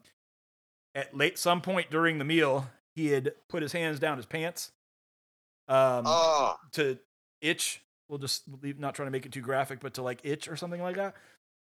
at 0.95 1.17
late 1.17 1.39
some 1.39 1.61
point 1.61 1.91
during 1.91 2.19
the 2.19 2.25
meal, 2.25 2.69
he 2.95 3.09
had 3.09 3.33
put 3.49 3.63
his 3.63 3.73
hands 3.73 3.99
down 3.99 4.17
his 4.17 4.27
pants 4.27 4.73
um, 5.69 6.05
Oh, 6.07 6.57
to 6.73 6.99
itch. 7.41 7.83
We'll 8.09 8.19
just 8.19 8.43
leave, 8.63 8.79
not 8.79 8.95
trying 8.95 9.07
to 9.07 9.13
make 9.13 9.25
it 9.25 9.33
too 9.33 9.41
graphic, 9.41 9.81
but 9.81 9.95
to 9.95 10.03
like 10.03 10.21
itch 10.25 10.49
or 10.49 10.57
something 10.57 10.83
like 10.83 10.97
that. 10.97 11.15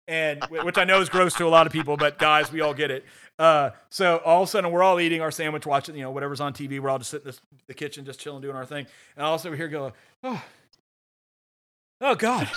And 0.09 0.43
which 0.47 0.77
I 0.77 0.83
know 0.83 1.01
is 1.01 1.09
gross 1.09 1.35
to 1.35 1.47
a 1.47 1.49
lot 1.49 1.69
of 1.69 1.73
people, 1.73 1.97
but 1.97 2.19
guys, 2.19 2.51
we 2.51 2.61
all 2.61 2.75
get 2.75 2.91
it. 2.91 3.05
Uh, 3.39 3.71
so 3.91 4.17
all 4.25 4.43
of 4.43 4.49
a 4.49 4.51
sudden, 4.51 4.73
we're 4.73 4.83
all 4.83 4.99
eating 4.99 5.21
our 5.21 5.31
sandwich, 5.31 5.67
watching 5.67 5.95
you 5.95 6.03
know 6.03 6.11
whatever's 6.11 6.41
on 6.41 6.53
TV. 6.53 6.81
We're 6.81 6.91
all 6.91 6.99
just 6.99 7.11
sitting 7.13 7.29
in 7.29 7.35
the 7.69 7.75
kitchen, 7.75 8.05
just 8.05 8.19
chilling, 8.19 8.43
doing 8.43 8.57
our 8.57 8.67
thing. 8.67 8.87
And 9.15 9.25
all 9.25 9.35
of 9.35 9.41
a 9.41 9.43
sudden, 9.43 9.53
we 9.53 9.59
hear 9.59 9.69
go, 9.69 9.93
oh, 10.25 10.43
oh 12.01 12.15
god, 12.15 12.49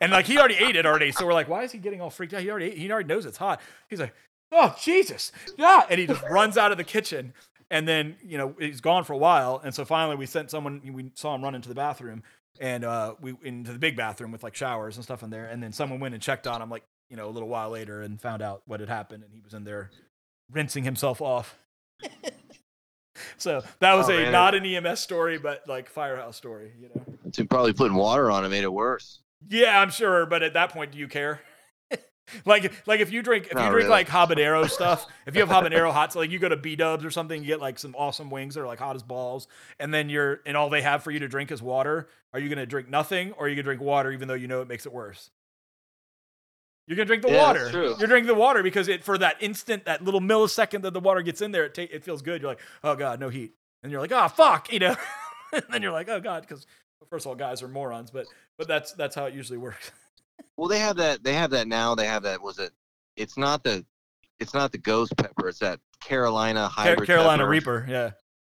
and 0.00 0.12
like 0.12 0.26
he 0.26 0.38
already 0.38 0.56
ate 0.56 0.76
it 0.76 0.86
already. 0.86 1.12
So 1.12 1.26
we're 1.26 1.32
like, 1.32 1.48
why 1.48 1.62
is 1.62 1.72
he 1.72 1.78
getting 1.78 2.00
all 2.00 2.10
freaked 2.10 2.34
out? 2.34 2.42
He 2.42 2.50
already 2.50 2.66
ate, 2.66 2.78
he 2.78 2.90
already 2.90 3.08
knows 3.08 3.26
it's 3.26 3.38
hot. 3.38 3.60
He's 3.88 4.00
like, 4.00 4.14
oh 4.52 4.74
Jesus, 4.80 5.32
yeah, 5.56 5.84
and 5.88 6.00
he 6.00 6.06
just 6.06 6.22
runs 6.30 6.56
out 6.56 6.72
of 6.72 6.78
the 6.78 6.84
kitchen. 6.84 7.32
And 7.72 7.86
then 7.86 8.16
you 8.24 8.36
know 8.36 8.56
he's 8.58 8.80
gone 8.80 9.04
for 9.04 9.12
a 9.12 9.18
while, 9.18 9.60
and 9.64 9.72
so 9.74 9.84
finally 9.84 10.16
we 10.16 10.26
sent 10.26 10.50
someone. 10.50 10.80
We 10.92 11.12
saw 11.14 11.34
him 11.34 11.42
run 11.42 11.54
into 11.54 11.68
the 11.68 11.74
bathroom, 11.74 12.24
and 12.60 12.84
uh, 12.84 13.14
we 13.20 13.34
into 13.44 13.72
the 13.72 13.78
big 13.78 13.96
bathroom 13.96 14.32
with 14.32 14.42
like 14.42 14.56
showers 14.56 14.96
and 14.96 15.04
stuff 15.04 15.22
in 15.22 15.30
there. 15.30 15.46
And 15.46 15.62
then 15.62 15.72
someone 15.72 16.00
went 16.00 16.14
and 16.14 16.22
checked 16.22 16.48
on 16.48 16.60
him, 16.60 16.68
like 16.68 16.82
you 17.08 17.16
know, 17.16 17.28
a 17.28 17.30
little 17.30 17.48
while 17.48 17.70
later, 17.70 18.02
and 18.02 18.20
found 18.20 18.42
out 18.42 18.62
what 18.66 18.80
had 18.80 18.88
happened, 18.88 19.22
and 19.22 19.32
he 19.32 19.40
was 19.40 19.54
in 19.54 19.62
there 19.62 19.90
rinsing 20.50 20.82
himself 20.82 21.20
off. 21.20 21.56
so 23.36 23.62
that 23.80 23.94
was 23.94 24.08
Oh, 24.08 24.12
a 24.12 24.22
man. 24.22 24.32
not 24.32 24.54
an 24.54 24.64
EMS 24.64 25.00
story, 25.00 25.38
but 25.38 25.62
like 25.68 25.88
firehouse 25.88 26.36
story, 26.36 26.72
you 26.80 26.88
know. 26.94 27.04
so 27.32 27.44
probably 27.44 27.72
putting 27.72 27.96
water 27.96 28.30
on 28.30 28.44
it 28.44 28.48
made 28.48 28.64
it 28.64 28.72
worse. 28.72 29.20
Yeah, 29.48 29.80
I'm 29.80 29.90
sure, 29.90 30.26
but 30.26 30.42
at 30.42 30.54
that 30.54 30.70
point, 30.70 30.92
do 30.92 30.98
you 30.98 31.08
care? 31.08 31.40
like, 32.44 32.72
like 32.86 33.00
if 33.00 33.10
you 33.12 33.22
drink, 33.22 33.46
if 33.46 33.52
you 33.52 33.58
drink 33.58 33.72
really. 33.74 33.88
like 33.88 34.08
habanero 34.08 34.68
stuff, 34.68 35.06
if 35.26 35.34
you 35.34 35.44
have 35.44 35.48
habanero 35.48 35.90
hot, 35.92 36.12
so 36.12 36.18
like 36.20 36.30
you 36.30 36.38
go 36.38 36.48
to 36.48 36.56
B 36.56 36.76
Dubs 36.76 37.04
or 37.04 37.10
something, 37.10 37.40
you 37.40 37.46
get 37.46 37.60
like 37.60 37.78
some 37.78 37.94
awesome 37.96 38.30
wings 38.30 38.54
that 38.54 38.60
are 38.60 38.66
like 38.66 38.78
hot 38.78 38.96
as 38.96 39.02
balls, 39.02 39.48
and 39.78 39.92
then 39.92 40.08
you're 40.08 40.40
and 40.46 40.56
all 40.56 40.68
they 40.70 40.82
have 40.82 41.02
for 41.02 41.10
you 41.10 41.18
to 41.20 41.28
drink 41.28 41.50
is 41.50 41.62
water. 41.62 42.08
Are 42.32 42.38
you 42.38 42.48
gonna 42.48 42.66
drink 42.66 42.88
nothing, 42.88 43.32
or 43.32 43.46
are 43.46 43.48
you 43.48 43.54
gonna 43.56 43.64
drink 43.64 43.80
water 43.80 44.12
even 44.12 44.28
though 44.28 44.34
you 44.34 44.46
know 44.46 44.60
it 44.62 44.68
makes 44.68 44.84
it 44.86 44.92
worse? 44.92 45.30
You're 46.90 46.96
gonna 46.96 47.06
drink 47.06 47.22
the 47.22 47.30
Yeah, 47.30 47.46
water. 47.46 47.70
You're 47.70 48.08
drinking 48.08 48.26
the 48.26 48.34
water 48.34 48.64
because 48.64 48.88
it 48.88 49.04
for 49.04 49.16
that 49.18 49.36
instant, 49.38 49.84
that 49.84 50.02
little 50.02 50.20
millisecond 50.20 50.82
that 50.82 50.92
the 50.92 50.98
water 50.98 51.22
gets 51.22 51.40
in 51.40 51.52
there, 51.52 51.66
it 51.66 51.72
ta- 51.72 51.86
it 51.88 52.02
feels 52.02 52.20
good. 52.20 52.42
You're 52.42 52.50
like, 52.50 52.58
oh 52.82 52.96
god, 52.96 53.20
no 53.20 53.28
heat, 53.28 53.52
and 53.84 53.92
you're 53.92 54.00
like, 54.00 54.10
oh 54.10 54.26
fuck, 54.26 54.72
you 54.72 54.80
know. 54.80 54.96
and 55.52 55.62
then 55.70 55.82
you're 55.82 55.92
like, 55.92 56.08
oh 56.08 56.18
god, 56.18 56.40
because 56.42 56.66
first 57.08 57.26
of 57.26 57.28
all, 57.28 57.36
guys 57.36 57.62
are 57.62 57.68
morons, 57.68 58.10
but 58.10 58.26
but 58.58 58.66
that's 58.66 58.92
that's 58.94 59.14
how 59.14 59.26
it 59.26 59.34
usually 59.34 59.58
works. 59.58 59.92
Well, 60.56 60.68
they 60.68 60.78
have 60.78 60.96
that. 60.96 61.22
They 61.22 61.34
have 61.34 61.50
that 61.50 61.68
now. 61.68 61.94
They 61.94 62.06
have 62.06 62.22
that. 62.24 62.42
Was 62.42 62.58
it? 62.58 62.72
It's 63.16 63.38
not 63.38 63.62
the. 63.62 63.84
It's 64.40 64.52
not 64.52 64.72
the 64.72 64.78
ghost 64.78 65.16
pepper. 65.16 65.48
It's 65.48 65.58
that 65.60 65.80
Carolina 66.02 66.68
Car- 66.74 66.86
hybrid. 66.86 67.06
Carolina 67.06 67.42
pepper. 67.44 67.50
Reaper, 67.50 67.86
yeah. 67.88 68.10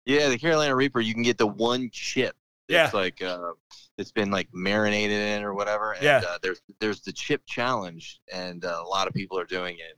Yeah, 0.05 0.29
the 0.29 0.37
Carolina 0.37 0.75
Reaper. 0.75 0.99
You 0.99 1.13
can 1.13 1.23
get 1.23 1.37
the 1.37 1.47
one 1.47 1.89
chip. 1.91 2.35
Yeah. 2.67 2.85
It's 2.85 2.93
like 2.93 3.21
uh, 3.21 3.51
it's 3.97 4.11
been 4.11 4.31
like 4.31 4.47
marinated 4.53 5.17
in 5.19 5.43
or 5.43 5.53
whatever. 5.53 5.93
And, 5.93 6.03
Yeah. 6.03 6.21
Uh, 6.27 6.37
there's 6.41 6.61
there's 6.79 7.01
the 7.01 7.13
chip 7.13 7.41
challenge, 7.45 8.19
and 8.33 8.65
uh, 8.65 8.81
a 8.83 8.87
lot 8.87 9.07
of 9.07 9.13
people 9.13 9.37
are 9.39 9.45
doing 9.45 9.75
it. 9.75 9.97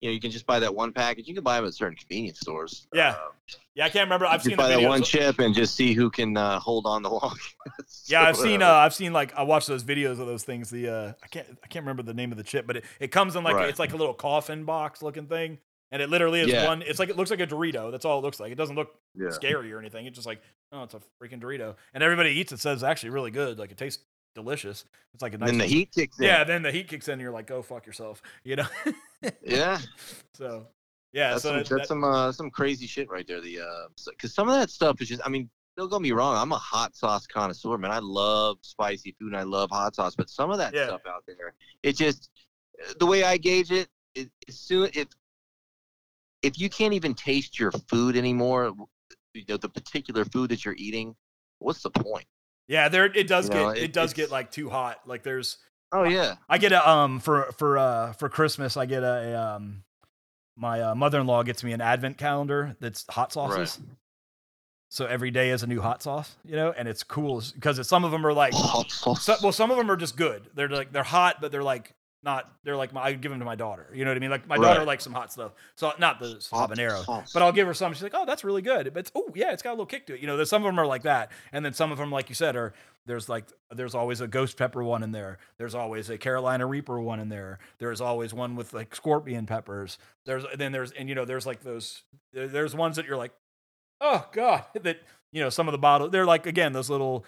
You 0.00 0.08
know, 0.08 0.14
you 0.14 0.20
can 0.20 0.32
just 0.32 0.46
buy 0.46 0.58
that 0.58 0.74
one 0.74 0.92
package. 0.92 1.28
You 1.28 1.34
can 1.34 1.44
buy 1.44 1.56
them 1.56 1.64
at 1.66 1.74
certain 1.74 1.96
convenience 1.96 2.40
stores. 2.40 2.88
Yeah. 2.92 3.10
Uh, 3.10 3.28
Yeah, 3.74 3.84
I 3.86 3.88
can't 3.88 4.04
remember. 4.06 4.26
I've 4.26 4.42
seen 4.42 4.56
buy 4.56 4.68
that 4.68 4.82
one 4.82 5.02
chip 5.04 5.38
and 5.38 5.54
just 5.54 5.76
see 5.76 5.92
who 5.94 6.10
can 6.10 6.36
uh, 6.36 6.58
hold 6.58 6.86
on 6.86 7.02
the 7.04 7.08
longest. 7.10 7.54
yeah, 8.10 8.22
I've 8.22 8.36
So, 8.36 8.42
seen. 8.42 8.62
uh, 8.62 8.68
I've 8.70 8.92
seen 8.94 9.12
like 9.12 9.32
I 9.36 9.44
watched 9.44 9.68
those 9.68 9.84
videos 9.84 10.18
of 10.18 10.26
those 10.26 10.42
things. 10.42 10.70
The 10.70 10.88
uh, 10.88 11.12
I 11.22 11.26
can't 11.28 11.46
I 11.62 11.66
can't 11.68 11.84
remember 11.84 12.02
the 12.02 12.14
name 12.14 12.32
of 12.32 12.36
the 12.38 12.44
chip, 12.44 12.66
but 12.66 12.78
it, 12.78 12.84
it 12.98 13.08
comes 13.12 13.36
in 13.36 13.44
like 13.44 13.54
Right. 13.54 13.68
it's 13.68 13.78
like 13.78 13.92
a 13.92 13.96
little 13.96 14.12
coffin 14.14 14.64
box 14.64 15.02
looking 15.02 15.26
thing, 15.26 15.58
and 15.92 16.02
it 16.02 16.10
literally 16.10 16.40
is 16.40 16.48
Yeah. 16.48 16.66
one. 16.66 16.82
It's 16.82 16.98
like 16.98 17.08
it 17.10 17.16
looks 17.16 17.30
like 17.30 17.38
a 17.40 17.46
Dorito. 17.46 17.92
That's 17.92 18.04
all 18.04 18.18
it 18.18 18.22
looks 18.22 18.40
like. 18.40 18.50
It 18.50 18.56
doesn't 18.56 18.74
look 18.74 18.92
yeah. 19.14 19.30
scary 19.30 19.72
or 19.72 19.78
anything. 19.78 20.06
It's 20.06 20.16
just 20.16 20.26
like 20.26 20.42
oh, 20.72 20.82
it's 20.82 20.94
a 20.94 21.00
freaking 21.22 21.40
Dorito, 21.40 21.76
and 21.94 22.02
everybody 22.02 22.30
eats 22.30 22.50
it. 22.50 22.58
Says 22.58 22.78
it's 22.78 22.82
actually 22.82 23.10
really 23.10 23.30
good. 23.30 23.58
Like 23.60 23.70
it 23.70 23.76
tastes 23.78 24.02
delicious. 24.34 24.84
It's 25.14 25.22
like 25.22 25.34
a 25.34 25.38
nice. 25.38 25.50
Then 25.50 25.58
the 25.58 25.66
heat 25.66 25.92
kicks 25.94 26.18
in. 26.18 26.24
yeah, 26.24 26.42
then 26.42 26.62
the 26.62 26.72
heat 26.72 26.88
kicks 26.88 27.06
in, 27.06 27.12
and 27.12 27.22
you're 27.22 27.30
like, 27.30 27.46
go 27.46 27.62
fuck 27.62 27.86
yourself, 27.86 28.20
you 28.44 28.56
know. 28.56 28.66
Yeah. 29.44 29.78
so 30.34 30.66
yeah, 31.12 31.30
that's 31.30 31.42
so 31.42 31.48
some, 31.50 31.56
that- 31.58 31.68
that's 31.68 31.80
that- 31.82 31.86
some 31.88 32.04
uh, 32.04 32.32
some 32.32 32.50
crazy 32.50 32.86
shit 32.86 33.08
right 33.10 33.26
there. 33.26 33.40
The 33.40 33.60
because 34.10 34.34
some 34.34 34.48
of 34.48 34.54
that 34.56 34.70
stuff 34.70 35.00
is 35.00 35.08
just. 35.08 35.20
I 35.24 35.28
mean, 35.28 35.50
don't 35.76 35.90
get 35.90 36.00
me 36.00 36.12
wrong. 36.12 36.36
I'm 36.36 36.52
a 36.52 36.58
hot 36.58 36.96
sauce 36.96 37.26
connoisseur, 37.26 37.78
man. 37.78 37.90
I 37.90 37.98
love 38.00 38.58
spicy 38.62 39.14
food 39.18 39.28
and 39.28 39.36
I 39.36 39.42
love 39.42 39.70
hot 39.70 39.94
sauce. 39.94 40.14
But 40.14 40.28
some 40.30 40.50
of 40.50 40.58
that 40.58 40.74
Yeah. 40.74 40.86
stuff 40.86 41.02
out 41.06 41.24
there, 41.26 41.54
it 41.82 41.96
just 41.96 42.30
the 42.98 43.06
way 43.06 43.24
I 43.24 43.36
gauge 43.36 43.70
it, 43.70 43.88
it 44.14 44.30
as 44.48 44.58
soon 44.58 44.90
if 44.94 45.08
if 46.42 46.58
you 46.58 46.68
can't 46.68 46.92
even 46.94 47.14
taste 47.14 47.58
your 47.58 47.70
food 47.72 48.16
anymore, 48.16 48.72
you 49.34 49.44
know, 49.48 49.56
the 49.56 49.68
particular 49.68 50.24
food 50.24 50.50
that 50.50 50.64
you're 50.64 50.74
eating, 50.76 51.14
what's 51.58 51.82
the 51.82 51.90
point? 51.90 52.26
yeah, 52.68 52.88
there 52.88 53.04
it 53.06 53.26
does 53.28 53.48
You 53.48 53.54
know, 53.54 53.70
get 53.70 53.76
it, 53.76 53.82
it- 53.84 53.92
does 53.92 54.12
get 54.12 54.30
like 54.30 54.50
too 54.50 54.70
hot. 54.70 55.00
Like 55.06 55.22
there's 55.22 55.58
Oh 55.92 56.04
yeah, 56.04 56.36
I 56.48 56.58
get 56.58 56.72
a 56.72 56.88
um 56.88 57.20
for 57.20 57.52
for 57.58 57.76
uh 57.78 58.12
for 58.14 58.28
Christmas 58.28 58.76
I 58.76 58.86
get 58.86 59.02
a 59.02 59.38
um 59.38 59.84
my 60.56 60.80
uh, 60.80 60.94
mother-in-law 60.94 61.42
gets 61.44 61.64
me 61.64 61.72
an 61.72 61.80
advent 61.80 62.18
calendar 62.18 62.76
that's 62.80 63.04
hot 63.10 63.32
sauces. 63.32 63.78
So 64.90 65.06
every 65.06 65.30
day 65.30 65.50
is 65.50 65.62
a 65.62 65.66
new 65.66 65.80
hot 65.80 66.02
sauce, 66.02 66.36
you 66.44 66.54
know, 66.54 66.72
and 66.76 66.86
it's 66.86 67.02
cool 67.02 67.42
because 67.54 67.86
some 67.88 68.04
of 68.04 68.10
them 68.10 68.26
are 68.26 68.32
like 68.34 68.52
hot 68.52 68.90
sauce. 68.90 69.24
so, 69.24 69.36
well 69.42 69.52
some 69.52 69.70
of 69.70 69.76
them 69.78 69.90
are 69.90 69.96
just 69.96 70.16
good. 70.16 70.50
They're 70.54 70.68
like 70.68 70.92
they're 70.92 71.02
hot 71.02 71.40
but 71.40 71.50
they're 71.52 71.62
like 71.62 71.94
not 72.24 72.50
they're 72.62 72.76
like 72.76 72.92
my, 72.92 73.02
I 73.02 73.12
give 73.14 73.30
them 73.30 73.40
to 73.40 73.44
my 73.44 73.56
daughter. 73.56 73.88
You 73.92 74.04
know 74.04 74.10
what 74.10 74.16
I 74.16 74.20
mean? 74.20 74.30
Like 74.30 74.46
my 74.46 74.56
daughter 74.56 74.84
likes 74.84 75.04
some 75.04 75.12
hot 75.12 75.32
stuff. 75.32 75.52
So 75.74 75.92
not 75.98 76.20
the 76.20 76.44
Hot 76.52 76.70
habanero. 76.70 77.04
sauce. 77.04 77.32
But 77.32 77.42
I'll 77.42 77.52
give 77.52 77.66
her 77.66 77.74
some. 77.74 77.92
She's 77.94 78.02
like, 78.02 78.14
"Oh, 78.14 78.24
that's 78.24 78.44
really 78.44 78.62
good." 78.62 78.92
But 78.94 79.10
oh 79.14 79.28
yeah, 79.34 79.52
it's 79.52 79.62
got 79.62 79.70
a 79.70 79.72
little 79.72 79.86
kick 79.86 80.06
to 80.06 80.14
it. 80.14 80.20
You 80.20 80.26
know, 80.26 80.36
there's 80.36 80.48
some 80.50 80.62
of 80.62 80.66
them 80.66 80.78
are 80.78 80.86
like 80.86 81.02
that, 81.02 81.32
and 81.52 81.64
then 81.64 81.72
some 81.72 81.90
of 81.92 81.98
them, 81.98 82.10
like 82.10 82.28
you 82.28 82.34
said, 82.34 82.54
are 82.56 82.72
there's 83.06 83.28
like 83.28 83.46
there's 83.72 83.94
always 83.94 84.20
a 84.20 84.28
ghost 84.28 84.56
pepper 84.56 84.82
one 84.84 85.02
in 85.02 85.10
there. 85.10 85.38
There's 85.58 85.74
always 85.74 86.08
a 86.10 86.18
Carolina 86.18 86.66
Reaper 86.66 87.00
one 87.00 87.18
in 87.18 87.28
there. 87.28 87.58
There's 87.78 88.00
always 88.00 88.32
one 88.32 88.54
with 88.54 88.72
like 88.72 88.94
scorpion 88.94 89.46
peppers. 89.46 89.98
There's 90.24 90.44
then 90.56 90.70
there's 90.72 90.92
and 90.92 91.08
you 91.08 91.14
know 91.14 91.24
there's 91.24 91.46
like 91.46 91.62
those 91.62 92.02
there's 92.32 92.74
ones 92.74 92.96
that 92.96 93.06
you're 93.06 93.16
like, 93.16 93.32
oh 94.00 94.26
god, 94.32 94.64
that 94.82 94.98
you 95.32 95.42
know 95.42 95.50
some 95.50 95.66
of 95.66 95.72
the 95.72 95.78
bottle 95.78 96.08
they're 96.10 96.26
like 96.26 96.46
again 96.46 96.72
those 96.72 96.90
little 96.90 97.24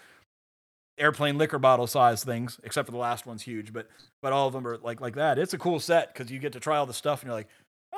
airplane 0.97 1.37
liquor 1.37 1.59
bottle 1.59 1.87
size 1.87 2.23
things. 2.23 2.59
Except 2.63 2.85
for 2.87 2.91
the 2.91 2.97
last 2.97 3.25
one's 3.25 3.43
huge, 3.43 3.73
but 3.73 3.87
but 4.21 4.33
all 4.33 4.47
of 4.47 4.53
them 4.53 4.67
are 4.67 4.77
like 4.77 5.01
like 5.01 5.15
that. 5.15 5.37
It's 5.37 5.53
a 5.53 5.57
cool 5.57 5.79
set 5.79 6.13
because 6.13 6.31
you 6.31 6.39
get 6.39 6.53
to 6.53 6.59
try 6.59 6.77
all 6.77 6.85
the 6.85 6.93
stuff 6.93 7.21
and 7.21 7.27
you're 7.27 7.35
like 7.35 7.49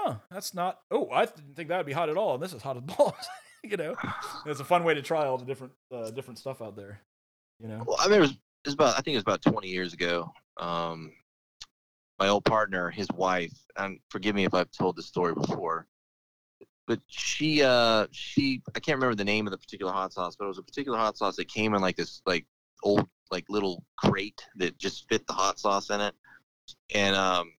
oh, 0.07 0.19
that's 0.31 0.53
not. 0.53 0.79
Oh, 0.91 1.09
I 1.11 1.25
didn't 1.25 1.55
think 1.55 1.69
that 1.69 1.77
would 1.77 1.85
be 1.85 1.93
hot 1.93 2.09
at 2.09 2.17
all. 2.17 2.35
And 2.35 2.43
this 2.43 2.53
is 2.53 2.61
hot 2.61 2.77
as 2.77 2.83
balls. 2.97 3.13
you 3.63 3.77
know, 3.77 3.95
it's 4.45 4.59
a 4.59 4.65
fun 4.65 4.83
way 4.83 4.93
to 4.93 5.01
try 5.01 5.25
all 5.25 5.37
the 5.37 5.45
different 5.45 5.73
uh, 5.93 6.09
different 6.11 6.39
stuff 6.39 6.61
out 6.61 6.75
there. 6.75 7.01
You 7.59 7.67
know, 7.67 7.83
Well, 7.85 7.97
I 7.99 8.07
mean, 8.07 8.17
it 8.17 8.21
was, 8.21 8.31
it 8.31 8.37
was 8.65 8.73
about 8.75 8.93
I 8.93 9.01
think 9.01 9.15
it 9.15 9.17
was 9.17 9.23
about 9.23 9.41
20 9.41 9.67
years 9.67 9.93
ago. 9.93 10.31
Um, 10.57 11.11
my 12.19 12.27
old 12.27 12.45
partner, 12.45 12.89
his 12.89 13.07
wife, 13.13 13.53
and 13.77 13.99
forgive 14.09 14.35
me 14.35 14.45
if 14.45 14.53
I've 14.53 14.71
told 14.71 14.95
this 14.95 15.05
story 15.05 15.35
before, 15.35 15.85
but 16.87 16.99
she, 17.05 17.61
uh, 17.61 18.07
she, 18.11 18.61
I 18.75 18.79
can't 18.79 18.97
remember 18.97 19.13
the 19.13 19.23
name 19.23 19.45
of 19.45 19.51
the 19.51 19.57
particular 19.57 19.91
hot 19.91 20.13
sauce, 20.13 20.35
but 20.35 20.45
it 20.45 20.47
was 20.47 20.57
a 20.57 20.63
particular 20.63 20.97
hot 20.97 21.15
sauce 21.15 21.35
that 21.35 21.47
came 21.47 21.75
in 21.75 21.81
like 21.81 21.95
this, 21.95 22.23
like 22.25 22.45
old, 22.87 23.07
like 23.31 23.45
little 23.49 23.83
crate 23.97 24.41
that 24.55 24.77
just 24.77 25.07
fit 25.09 25.25
the 25.27 25.33
hot 25.33 25.59
sauce 25.59 25.89
in 25.89 26.01
it, 26.01 26.15
and 26.93 27.15
um, 27.15 27.51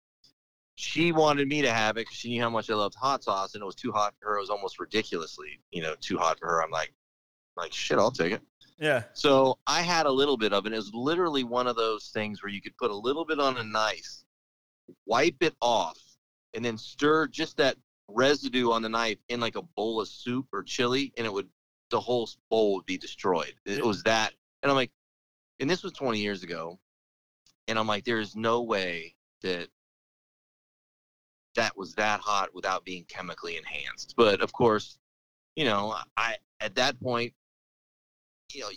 she 0.75 1.11
wanted 1.11 1.47
me 1.47 1.61
to 1.63 1.71
have 1.71 1.97
it 1.97 2.01
because 2.01 2.15
she 2.17 2.29
knew 2.29 2.41
how 2.41 2.49
much 2.49 2.69
I 2.69 2.75
loved 2.75 2.95
hot 2.95 3.23
sauce, 3.23 3.55
and 3.55 3.61
it 3.61 3.65
was 3.65 3.75
too 3.75 3.91
hot 3.91 4.13
for 4.19 4.29
her. 4.29 4.37
It 4.37 4.41
was 4.41 4.49
almost 4.49 4.79
ridiculously, 4.79 5.59
you 5.71 5.81
know, 5.81 5.95
too 5.99 6.17
hot 6.17 6.39
for 6.39 6.47
her. 6.47 6.63
I'm 6.63 6.71
like, 6.71 6.93
like 7.55 7.73
shit, 7.73 7.97
I'll 7.97 8.11
take 8.11 8.33
it. 8.33 8.41
yeah, 8.79 9.03
So 9.13 9.57
I 9.65 9.81
had 9.81 10.05
a 10.05 10.11
little 10.11 10.37
bit 10.37 10.53
of 10.53 10.65
it. 10.65 10.73
It 10.73 10.75
was 10.75 10.91
literally 10.93 11.43
one 11.43 11.67
of 11.67 11.75
those 11.75 12.11
things 12.13 12.43
where 12.43 12.51
you 12.51 12.61
could 12.61 12.77
put 12.77 12.91
a 12.91 12.95
little 12.95 13.25
bit 13.25 13.39
on 13.39 13.57
a 13.57 13.63
knife, 13.63 14.23
wipe 15.07 15.41
it 15.41 15.55
off, 15.61 15.97
and 16.53 16.63
then 16.63 16.77
stir 16.77 17.27
just 17.27 17.57
that 17.57 17.75
residue 18.07 18.71
on 18.71 18.81
the 18.81 18.89
knife 18.89 19.17
in 19.29 19.39
like 19.39 19.55
a 19.55 19.63
bowl 19.75 19.99
of 19.99 20.07
soup 20.07 20.45
or 20.53 20.63
chili, 20.63 21.11
and 21.17 21.25
it 21.25 21.33
would 21.33 21.49
the 21.89 21.99
whole 21.99 22.29
bowl 22.49 22.75
would 22.75 22.85
be 22.85 22.97
destroyed. 22.97 23.53
It 23.65 23.83
was 23.83 24.03
that, 24.03 24.33
and 24.61 24.69
I'm 24.69 24.75
like, 24.75 24.91
and 25.59 25.69
this 25.69 25.83
was 25.83 25.93
20 25.93 26.19
years 26.19 26.43
ago, 26.43 26.79
and 27.67 27.77
I'm 27.77 27.87
like, 27.87 28.05
there 28.05 28.19
is 28.19 28.35
no 28.35 28.61
way 28.61 29.15
that 29.41 29.67
that 31.55 31.75
was 31.75 31.93
that 31.95 32.19
hot 32.19 32.53
without 32.53 32.85
being 32.85 33.05
chemically 33.09 33.57
enhanced. 33.57 34.13
But 34.15 34.41
of 34.41 34.53
course, 34.53 34.97
you 35.55 35.65
know, 35.65 35.95
I 36.15 36.37
at 36.59 36.75
that 36.75 36.99
point, 37.01 37.33
you 38.53 38.61
know, 38.61 38.69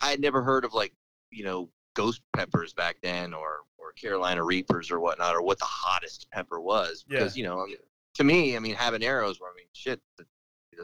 I 0.00 0.10
had 0.10 0.20
never 0.20 0.42
heard 0.42 0.64
of 0.64 0.74
like, 0.74 0.92
you 1.30 1.44
know, 1.44 1.70
ghost 1.94 2.20
peppers 2.34 2.72
back 2.72 2.96
then 3.02 3.34
or 3.34 3.60
or 3.78 3.92
Carolina 3.92 4.44
Reapers 4.44 4.90
or 4.90 5.00
whatnot 5.00 5.34
or 5.34 5.42
what 5.42 5.58
the 5.58 5.64
hottest 5.64 6.28
pepper 6.32 6.60
was 6.60 7.04
because 7.06 7.36
you 7.36 7.44
know 7.44 7.66
to 8.14 8.24
me 8.24 8.56
I 8.56 8.60
mean 8.60 8.74
habaneros 8.74 9.40
were 9.40 9.48
I 9.48 9.54
mean 9.56 9.66
shit 9.72 10.00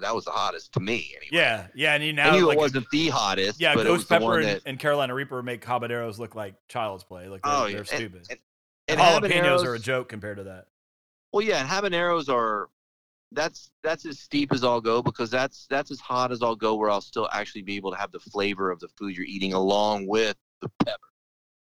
that 0.00 0.14
was 0.14 0.24
the 0.24 0.30
hottest 0.30 0.72
to 0.74 0.80
me 0.80 1.14
anyway. 1.16 1.28
Yeah, 1.30 1.66
yeah, 1.74 1.94
and 1.94 2.04
you 2.04 2.12
now 2.12 2.30
I 2.30 2.36
knew 2.36 2.46
like, 2.46 2.56
it 2.56 2.60
wasn't 2.60 2.86
the 2.90 3.08
hottest. 3.08 3.60
Yeah, 3.60 3.74
but 3.74 3.84
Ghost 3.84 3.88
it 3.88 3.92
was 3.92 4.02
the 4.02 4.14
Pepper 4.14 4.24
one 4.24 4.36
and, 4.38 4.46
that, 4.46 4.62
and 4.66 4.78
Carolina 4.78 5.14
Reaper 5.14 5.42
make 5.42 5.64
habaneros 5.64 6.18
look 6.18 6.34
like 6.34 6.54
child's 6.68 7.04
play. 7.04 7.28
Like 7.28 7.42
they're, 7.42 7.52
oh 7.52 7.68
they're 7.70 7.84
stupid. 7.84 8.26
And, 8.30 8.38
And, 8.88 9.00
and, 9.00 9.24
jalapenos 9.24 9.64
are 9.64 9.74
a 9.74 9.78
joke 9.78 10.08
compared 10.08 10.38
to 10.38 10.44
that. 10.44 10.66
Well, 11.32 11.44
yeah, 11.44 11.60
and 11.60 11.68
habaneros 11.68 12.28
are 12.28 12.68
that's 13.32 13.70
that's 13.82 14.06
as 14.06 14.18
steep 14.18 14.52
as 14.52 14.64
I'll 14.64 14.80
go 14.80 15.02
because 15.02 15.30
that's 15.30 15.66
that's 15.68 15.90
as 15.90 16.00
hot 16.00 16.32
as 16.32 16.42
I'll 16.42 16.56
go 16.56 16.74
where 16.74 16.90
I'll 16.90 17.00
still 17.00 17.28
actually 17.32 17.62
be 17.62 17.76
able 17.76 17.90
to 17.92 17.98
have 17.98 18.12
the 18.12 18.20
flavor 18.20 18.70
of 18.70 18.80
the 18.80 18.88
food 18.96 19.16
you're 19.16 19.26
eating 19.26 19.52
along 19.52 20.06
with 20.06 20.36
the 20.62 20.70
pepper. 20.84 20.98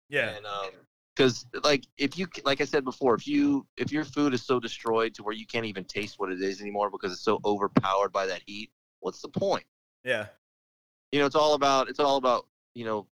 Yeah, 0.08 0.30
And 0.30 0.46
um, 0.46 0.70
because 1.14 1.44
like 1.64 1.84
if 1.98 2.16
you 2.18 2.26
like 2.44 2.60
I 2.60 2.64
said 2.64 2.84
before, 2.84 3.14
if 3.14 3.26
you 3.26 3.66
if 3.76 3.92
your 3.92 4.04
food 4.04 4.32
is 4.34 4.42
so 4.44 4.60
destroyed 4.60 5.14
to 5.14 5.22
where 5.22 5.34
you 5.34 5.46
can't 5.46 5.66
even 5.66 5.84
taste 5.84 6.14
what 6.18 6.30
it 6.30 6.40
is 6.40 6.60
anymore 6.60 6.90
because 6.90 7.12
it's 7.12 7.22
so 7.22 7.40
overpowered 7.44 8.12
by 8.12 8.26
that 8.26 8.42
heat, 8.46 8.70
what's 9.00 9.20
the 9.20 9.28
point? 9.28 9.64
yeah, 10.04 10.26
You 11.12 11.20
know, 11.20 11.26
it's 11.26 11.34
all 11.34 11.54
about 11.54 11.88
it's 11.88 12.00
all 12.00 12.16
about 12.16 12.46
you 12.74 12.84
know 12.84 13.06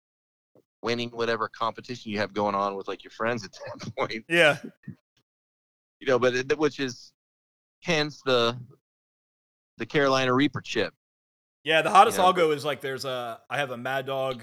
winning 0.83 1.09
whatever 1.11 1.49
competition 1.49 2.11
you 2.12 2.19
have 2.19 2.35
going 2.35 2.55
on 2.55 2.77
with 2.77 2.89
like 2.89 3.03
your 3.05 3.11
friends 3.11 3.45
at 3.45 3.51
that 3.81 3.97
point. 3.97 4.25
yeah. 4.29 4.59
you 5.99 6.07
know, 6.07 6.19
but 6.19 6.35
it, 6.35 6.59
which 6.59 6.79
is 6.81 7.12
hence 7.83 8.21
the 8.27 8.59
the 9.79 9.87
Carolina 9.87 10.33
Reaper 10.35 10.61
chip. 10.61 10.93
Yeah, 11.62 11.81
the 11.81 11.91
hottest 11.91 12.19
Yeah. 12.19 12.25
I'll 12.25 12.33
go 12.35 12.51
is 12.51 12.65
like 12.65 12.81
there's 12.83 13.05
a 13.07 13.41
I 13.49 13.57
have 13.59 13.71
a 13.71 13.77
Mad 13.79 14.05
Dog, 14.07 14.43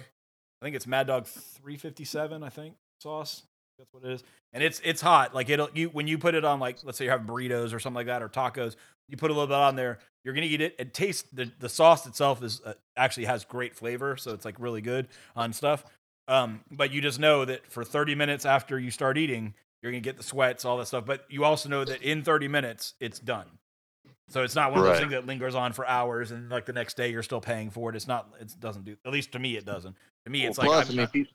I 0.61 0.65
think 0.65 0.75
it's 0.75 0.87
Mad 0.87 1.05
Dog 1.07 1.27
357, 1.27 2.41
I 2.41 2.49
think 2.49 2.75
sauce. 3.01 3.43
That's 3.77 3.91
what 3.93 4.03
it 4.03 4.11
is, 4.11 4.23
and 4.53 4.63
it's 4.63 4.79
it's 4.83 5.01
hot. 5.01 5.33
Like 5.33 5.49
it'll 5.49 5.69
you 5.73 5.89
when 5.89 6.07
you 6.07 6.17
put 6.19 6.35
it 6.35 6.45
on 6.45 6.59
like 6.59 6.77
let's 6.83 6.97
say 6.99 7.05
you're 7.05 7.11
having 7.11 7.25
burritos 7.27 7.73
or 7.73 7.79
something 7.79 7.95
like 7.95 8.05
that 8.07 8.21
or 8.21 8.29
tacos, 8.29 8.75
you 9.09 9.17
put 9.17 9.31
a 9.31 9.33
little 9.33 9.47
bit 9.47 9.55
on 9.55 9.75
there, 9.75 9.97
you're 10.23 10.35
gonna 10.35 10.45
eat 10.45 10.61
it. 10.61 10.75
It 10.77 10.93
tastes 10.93 11.27
the 11.33 11.51
the 11.59 11.69
sauce 11.69 12.05
itself 12.05 12.43
is 12.43 12.61
uh, 12.63 12.73
actually 12.95 13.25
has 13.25 13.43
great 13.43 13.75
flavor, 13.75 14.17
so 14.17 14.33
it's 14.33 14.45
like 14.45 14.55
really 14.59 14.81
good 14.81 15.07
on 15.35 15.51
stuff. 15.51 15.83
Um, 16.27 16.61
but 16.69 16.91
you 16.91 17.01
just 17.01 17.19
know 17.19 17.43
that 17.43 17.65
for 17.71 17.83
30 17.83 18.13
minutes 18.13 18.45
after 18.45 18.79
you 18.79 18.91
start 18.91 19.17
eating, 19.17 19.55
you're 19.81 19.91
gonna 19.91 19.99
get 20.01 20.15
the 20.17 20.23
sweats, 20.23 20.63
all 20.63 20.77
that 20.77 20.85
stuff. 20.85 21.03
But 21.05 21.25
you 21.29 21.43
also 21.43 21.67
know 21.67 21.83
that 21.83 22.03
in 22.03 22.21
30 22.23 22.47
minutes 22.49 22.93
it's 22.99 23.17
done. 23.19 23.47
So 24.29 24.43
it's 24.43 24.55
not 24.55 24.69
one 24.71 24.79
of 24.81 24.85
those 24.85 24.93
Right. 24.93 24.99
things 24.99 25.11
that 25.13 25.25
lingers 25.25 25.55
on 25.55 25.73
for 25.73 25.87
hours 25.87 26.29
and 26.31 26.49
like 26.49 26.65
the 26.65 26.71
next 26.73 26.95
day 26.97 27.09
you're 27.11 27.23
still 27.23 27.41
paying 27.41 27.71
for 27.71 27.89
it. 27.89 27.95
It's 27.95 28.07
not. 28.07 28.29
It 28.39 28.53
doesn't 28.59 28.85
do. 28.85 28.95
At 29.05 29.11
least 29.11 29.31
to 29.31 29.39
me, 29.39 29.57
it 29.57 29.65
doesn't. 29.65 29.95
To 30.25 30.29
me, 30.31 30.45
it's 30.45 30.57
Well, 30.59 30.67
like. 30.69 30.85
plus, 30.85 30.89
I'm- 30.89 30.99
I 30.99 31.01
mean, 31.01 31.07
people, 31.07 31.33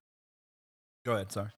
go 1.06 1.14
ahead. 1.14 1.32
Sorry. 1.32 1.48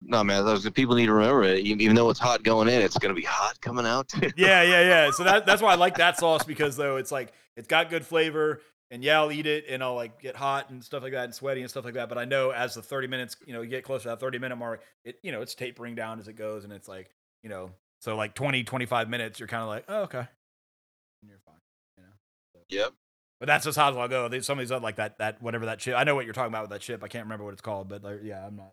no 0.00 0.24
man, 0.24 0.44
those 0.44 0.68
people 0.70 0.94
need 0.94 1.06
to 1.06 1.12
remember 1.12 1.42
it. 1.42 1.58
Even 1.58 1.80
even 1.80 1.96
though 1.96 2.08
it's 2.08 2.20
hot 2.20 2.42
going 2.42 2.68
in, 2.68 2.80
it's 2.80 2.96
gonna 2.96 3.12
be 3.12 3.22
hot 3.22 3.60
coming 3.60 3.84
out. 3.84 4.10
Yeah, 4.36 4.62
yeah, 4.62 4.82
yeah. 4.82 5.10
So 5.10 5.24
that 5.24 5.44
that's 5.44 5.60
why 5.60 5.72
I 5.72 5.74
like 5.74 5.98
that 5.98 6.18
sauce 6.20 6.44
because 6.44 6.76
though 6.76 6.96
it's 6.96 7.12
like 7.12 7.32
it's 7.56 7.68
got 7.68 7.90
good 7.90 8.06
flavor 8.06 8.62
and 8.90 9.02
yeah, 9.02 9.18
I'll 9.18 9.32
eat 9.32 9.46
it 9.46 9.64
and 9.68 9.82
I'll 9.82 9.94
like 9.96 10.20
get 10.20 10.36
hot 10.36 10.70
and 10.70 10.82
stuff 10.82 11.02
like 11.02 11.12
that 11.12 11.24
and 11.24 11.34
sweaty 11.34 11.62
and 11.62 11.70
stuff 11.70 11.84
like 11.84 11.94
that. 11.94 12.08
But 12.08 12.18
I 12.18 12.24
know 12.24 12.50
as 12.50 12.74
the 12.74 12.82
30 12.82 13.08
minutes, 13.08 13.36
you 13.46 13.52
know, 13.52 13.62
you 13.62 13.68
get 13.68 13.82
closer 13.82 14.04
to 14.04 14.08
that 14.10 14.20
30 14.20 14.38
minute 14.38 14.56
mark, 14.56 14.82
it 15.04 15.18
you 15.22 15.32
know, 15.32 15.42
it's 15.42 15.54
tapering 15.54 15.94
down 15.94 16.20
as 16.20 16.28
it 16.28 16.34
goes 16.34 16.64
and 16.64 16.72
it's 16.72 16.88
like, 16.88 17.10
you 17.42 17.50
know, 17.50 17.70
so 18.00 18.16
like 18.16 18.34
20, 18.34 18.64
25 18.64 19.08
minutes, 19.08 19.40
you're 19.40 19.48
kind 19.48 19.62
of 19.62 19.68
like, 19.68 19.84
oh, 19.88 20.02
okay. 20.02 20.18
And 20.18 21.28
you're 21.28 21.40
fine, 21.44 21.54
you 21.96 22.04
know. 22.04 22.60
yep. 22.68 22.92
But 23.40 23.46
that's 23.46 23.64
just 23.64 23.76
how 23.76 23.92
I'll 23.98 24.08
go. 24.08 24.30
Some 24.40 24.58
of 24.58 24.62
these 24.62 24.70
other 24.70 24.82
like 24.82 24.96
that, 24.96 25.18
that 25.18 25.42
whatever 25.42 25.66
that 25.66 25.78
chip. 25.78 25.96
I 25.96 26.04
know 26.04 26.14
what 26.14 26.24
you're 26.24 26.34
talking 26.34 26.52
about 26.52 26.62
with 26.62 26.70
that 26.70 26.80
chip. 26.80 27.02
I 27.02 27.08
can't 27.08 27.24
remember 27.24 27.44
what 27.44 27.52
it's 27.52 27.62
called, 27.62 27.88
but 27.88 28.02
like, 28.04 28.20
yeah, 28.22 28.46
I'm 28.46 28.56
not. 28.56 28.72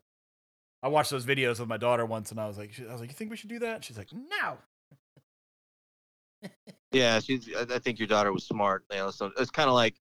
I 0.84 0.88
watched 0.88 1.12
those 1.12 1.26
videos 1.26 1.60
with 1.60 1.70
my 1.70 1.78
daughter 1.78 2.06
once, 2.06 2.32
and 2.32 2.40
I 2.40 2.48
was 2.48 2.58
like, 2.58 2.72
I 2.80 2.92
was 2.92 3.02
like, 3.02 3.10
you 3.10 3.16
think 3.16 3.30
we 3.32 3.38
should 3.38 3.50
do 3.50 3.60
that? 3.60 3.84
She's 3.84 3.98
like, 3.98 4.10
no. 4.14 4.58
Yeah, 6.92 7.20
she's. 7.20 7.50
I 7.56 7.76
I 7.76 7.80
think 7.80 8.00
your 8.00 8.08
daughter 8.08 8.34
was 8.34 8.46
smart. 8.46 8.84
You 8.92 8.98
know, 8.98 9.12
so 9.12 9.32
it's 9.38 9.52
kind 9.52 9.70
of 9.70 9.76
like. 9.76 9.96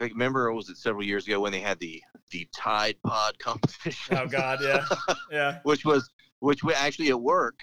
like, 0.00 0.12
Remember, 0.12 0.52
was 0.52 0.68
it 0.68 0.76
several 0.76 1.04
years 1.04 1.26
ago 1.26 1.40
when 1.40 1.52
they 1.52 1.60
had 1.60 1.78
the 1.80 2.02
the 2.30 2.46
Tide 2.54 2.96
Pod 3.02 3.38
competition? 3.40 4.16
Oh 4.18 4.26
God, 4.26 4.60
yeah, 4.62 4.84
yeah, 5.30 5.58
which 5.64 5.84
was 5.84 6.10
which 6.40 6.62
we 6.62 6.74
actually 6.74 7.08
at 7.08 7.20
work 7.20 7.58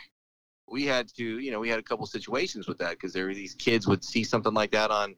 we 0.72 0.86
had 0.86 1.08
to 1.16 1.40
you 1.40 1.52
know 1.52 1.60
we 1.60 1.70
had 1.70 1.80
a 1.80 1.84
couple 1.84 2.06
situations 2.06 2.68
with 2.68 2.78
that 2.78 2.92
because 2.92 3.14
there 3.14 3.26
were 3.26 3.34
these 3.34 3.56
kids 3.56 3.88
would 3.88 4.04
see 4.04 4.24
something 4.24 4.54
like 4.54 4.72
that 4.72 4.90
on 4.90 5.16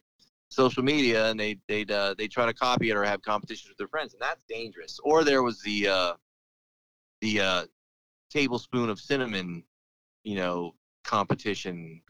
social 0.49 0.83
media 0.83 1.29
and 1.29 1.39
they'd 1.39 1.59
they'd 1.67 1.91
uh, 1.91 2.13
they 2.17 2.27
try 2.27 2.45
to 2.45 2.53
copy 2.53 2.89
it 2.89 2.95
or 2.95 3.03
have 3.03 3.21
competitions 3.21 3.69
with 3.69 3.77
their 3.77 3.87
friends 3.87 4.13
and 4.13 4.21
that's 4.21 4.41
dangerous 4.49 4.99
or 5.03 5.23
there 5.23 5.43
was 5.43 5.61
the 5.61 5.87
uh 5.87 6.13
the 7.23 7.39
uh 7.39 7.65
tablespoon 8.29 8.89
of 8.89 8.99
cinnamon 8.99 9.63
you 10.23 10.35
know 10.35 10.73
competition 11.05 12.01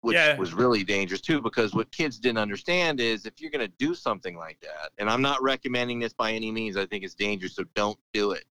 which 0.00 0.16
Yeah. 0.16 0.36
was 0.36 0.52
really 0.52 0.82
dangerous 0.82 1.20
too 1.20 1.40
because 1.40 1.72
what 1.72 1.90
kids 1.92 2.18
didn't 2.18 2.38
understand 2.38 2.98
is 2.98 3.24
if 3.24 3.34
you're 3.40 3.50
going 3.52 3.64
to 3.64 3.72
do 3.78 3.94
something 3.94 4.36
like 4.36 4.58
that 4.60 4.90
and 4.98 5.08
i'm 5.08 5.22
not 5.22 5.40
recommending 5.40 6.00
this 6.00 6.12
by 6.12 6.32
any 6.32 6.50
means 6.50 6.76
i 6.76 6.84
think 6.84 7.04
it's 7.04 7.14
dangerous 7.14 7.54
so 7.54 7.62
don't 7.76 7.98
do 8.12 8.32
it 8.32 8.44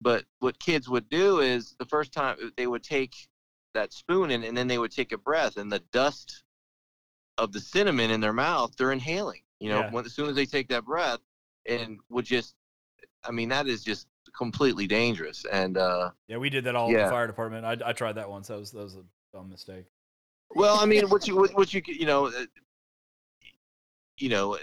but 0.00 0.24
what 0.38 0.56
kids 0.60 0.88
would 0.88 1.08
do 1.08 1.40
is 1.40 1.74
the 1.80 1.86
first 1.86 2.12
time 2.12 2.36
they 2.56 2.68
would 2.68 2.84
take 2.84 3.12
that 3.74 3.92
spoon 3.92 4.30
and, 4.30 4.44
and 4.44 4.56
then 4.56 4.68
they 4.68 4.78
would 4.78 4.92
take 4.92 5.10
a 5.12 5.18
breath 5.18 5.56
and 5.56 5.72
the 5.72 5.82
dust 5.92 6.44
of 7.38 7.50
the 7.52 7.60
cinnamon 7.60 8.10
in 8.12 8.20
their 8.20 8.32
mouth 8.32 8.70
they're 8.76 8.92
inhaling 8.92 9.42
you 9.58 9.68
know 9.68 9.80
Yeah. 9.80 9.90
when, 9.90 10.04
as 10.04 10.14
soon 10.14 10.28
as 10.28 10.36
they 10.36 10.46
take 10.46 10.68
that 10.68 10.84
breath 10.84 11.18
and 11.66 11.98
would 12.08 12.24
just 12.24 12.54
i 13.24 13.32
mean 13.32 13.48
that 13.48 13.66
is 13.66 13.82
just 13.82 14.06
completely 14.36 14.86
dangerous 14.86 15.44
and 15.52 15.76
uh 15.76 16.10
yeah. 16.28 16.36
We 16.38 16.50
did 16.50 16.64
that 16.64 16.74
all 16.74 16.88
in 16.88 16.94
the 16.94 17.08
fire 17.08 17.26
department. 17.26 17.64
I, 17.64 17.90
I 17.90 17.92
tried 17.92 18.14
that 18.14 18.30
once. 18.30 18.48
That 18.48 18.58
was 18.58 18.70
that 18.72 18.82
was 18.82 18.96
a 18.96 19.04
dumb 19.32 19.50
mistake. 19.50 19.86
Well, 20.54 20.78
I 20.78 20.86
mean, 20.86 21.08
what 21.08 21.26
you 21.26 21.36
what, 21.36 21.54
what 21.54 21.72
you 21.74 21.82
you 21.86 22.06
know, 22.06 22.26
uh, 22.26 22.44
you 24.18 24.28
know, 24.28 24.58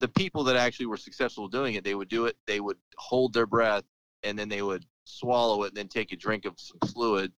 the 0.00 0.08
people 0.08 0.44
that 0.44 0.56
actually 0.56 0.86
were 0.86 0.96
successful 0.96 1.48
doing 1.48 1.74
it, 1.74 1.84
they 1.84 1.94
would 1.94 2.08
do 2.08 2.26
it. 2.26 2.36
They 2.46 2.60
would 2.60 2.76
hold 2.96 3.32
their 3.32 3.46
breath, 3.46 3.84
and 4.22 4.38
then 4.38 4.48
they 4.48 4.62
would 4.62 4.84
swallow 5.04 5.62
it, 5.64 5.68
and 5.68 5.76
then 5.76 5.88
take 5.88 6.12
a 6.12 6.16
drink 6.16 6.44
of 6.44 6.54
some 6.58 6.78
fluid, 6.92 7.32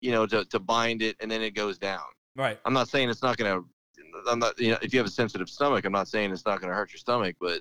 you 0.00 0.12
know, 0.12 0.26
to 0.26 0.44
to 0.46 0.58
bind 0.58 1.02
it, 1.02 1.16
and 1.20 1.30
then 1.30 1.42
it 1.42 1.54
goes 1.54 1.78
down. 1.78 2.02
Right. 2.36 2.58
I'm 2.64 2.74
not 2.74 2.88
saying 2.88 3.10
it's 3.10 3.22
not 3.22 3.36
going 3.36 3.60
to. 3.60 3.66
I'm 4.30 4.38
not. 4.38 4.58
You 4.58 4.72
know, 4.72 4.78
if 4.82 4.92
you 4.92 4.98
have 4.98 5.06
a 5.06 5.10
sensitive 5.10 5.48
stomach, 5.48 5.84
I'm 5.84 5.92
not 5.92 6.08
saying 6.08 6.32
it's 6.32 6.46
not 6.46 6.60
going 6.60 6.70
to 6.70 6.74
hurt 6.74 6.92
your 6.92 6.98
stomach, 6.98 7.36
but 7.40 7.60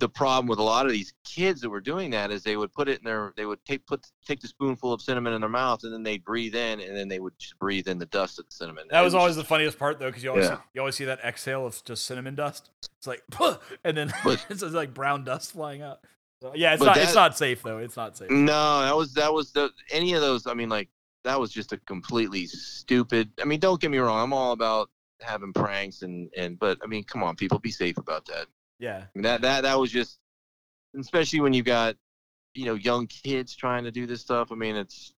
the 0.00 0.08
problem 0.08 0.46
with 0.48 0.58
a 0.58 0.62
lot 0.62 0.86
of 0.86 0.92
these 0.92 1.12
kids 1.24 1.60
that 1.60 1.70
were 1.70 1.80
doing 1.80 2.10
that 2.10 2.30
is 2.30 2.42
they 2.42 2.56
would 2.56 2.72
put 2.72 2.88
it 2.88 2.98
in 2.98 3.04
their 3.04 3.32
they 3.36 3.46
would 3.46 3.64
take 3.64 3.86
put 3.86 4.04
take 4.26 4.40
the 4.40 4.48
spoonful 4.48 4.92
of 4.92 5.00
cinnamon 5.00 5.32
in 5.34 5.40
their 5.40 5.50
mouth 5.50 5.84
and 5.84 5.92
then 5.92 6.02
they'd 6.02 6.24
breathe 6.24 6.54
in 6.54 6.80
and 6.80 6.96
then 6.96 7.06
they 7.06 7.20
would 7.20 7.38
just 7.38 7.58
breathe 7.58 7.86
in 7.86 7.98
the 7.98 8.06
dust 8.06 8.38
of 8.38 8.46
the 8.46 8.52
cinnamon. 8.52 8.84
That 8.90 9.00
It 9.02 9.04
was 9.04 9.14
always 9.14 9.36
just- 9.36 9.44
the 9.46 9.48
funniest 9.48 9.78
part 9.78 9.98
though, 9.98 10.06
because 10.08 10.24
you 10.24 10.30
always 10.30 10.46
Yeah. 10.46 10.56
see, 10.56 10.62
you 10.74 10.80
always 10.80 10.96
see 10.96 11.04
that 11.04 11.20
exhale 11.24 11.66
of 11.66 11.84
just 11.84 12.04
cinnamon 12.06 12.34
dust. 12.34 12.70
It's 12.98 13.06
like, 13.06 13.22
and 13.84 13.96
then 13.96 14.12
But- 14.24 14.44
it's 14.50 14.62
like 14.62 14.92
brown 14.92 15.22
dust 15.24 15.52
flying 15.52 15.82
out. 15.82 16.00
So, 16.42 16.52
yeah, 16.54 16.72
it's 16.72 16.82
not 16.82 16.96
it's 16.96 17.14
not 17.14 17.36
safe 17.36 17.62
though. 17.62 17.78
It's 17.78 17.96
not 17.96 18.16
safe. 18.16 18.30
No, 18.30 18.80
that 18.80 18.96
was 18.96 19.12
that 19.14 19.32
was 19.32 19.52
the 19.52 19.70
any 19.90 20.14
of 20.14 20.22
those. 20.22 20.46
I 20.46 20.54
mean, 20.54 20.70
like 20.70 20.88
that 21.24 21.38
was 21.38 21.52
just 21.52 21.72
a 21.72 21.76
completely 21.76 22.46
stupid. 22.46 23.30
I 23.40 23.44
mean, 23.44 23.60
don't 23.60 23.78
get 23.78 23.90
me 23.90 23.98
wrong. 23.98 24.18
I'm 24.22 24.32
all 24.32 24.52
about 24.52 24.88
having 25.20 25.52
pranks 25.52 26.00
and 26.00 26.30
and 26.34 26.58
but 26.58 26.78
I 26.82 26.86
mean, 26.86 27.04
come 27.04 27.22
on, 27.22 27.36
people, 27.36 27.58
be 27.58 27.70
safe 27.70 27.98
about 27.98 28.24
that. 28.26 28.46
Yeah. 28.80 29.04
Mean, 29.14 29.22
that 29.22 29.42
that 29.42 29.60
that 29.62 29.78
was 29.78 29.92
just, 29.92 30.18
especially 30.98 31.40
when 31.40 31.52
you 31.52 31.62
got 31.62 31.96
you 32.54 32.64
know 32.64 32.74
young 32.74 33.06
kids 33.06 33.54
trying 33.54 33.84
to 33.84 33.92
do 33.92 34.06
this 34.06 34.20
stuff. 34.20 34.50
I 34.50 34.56
mean, 34.56 34.74
it's 34.74 35.14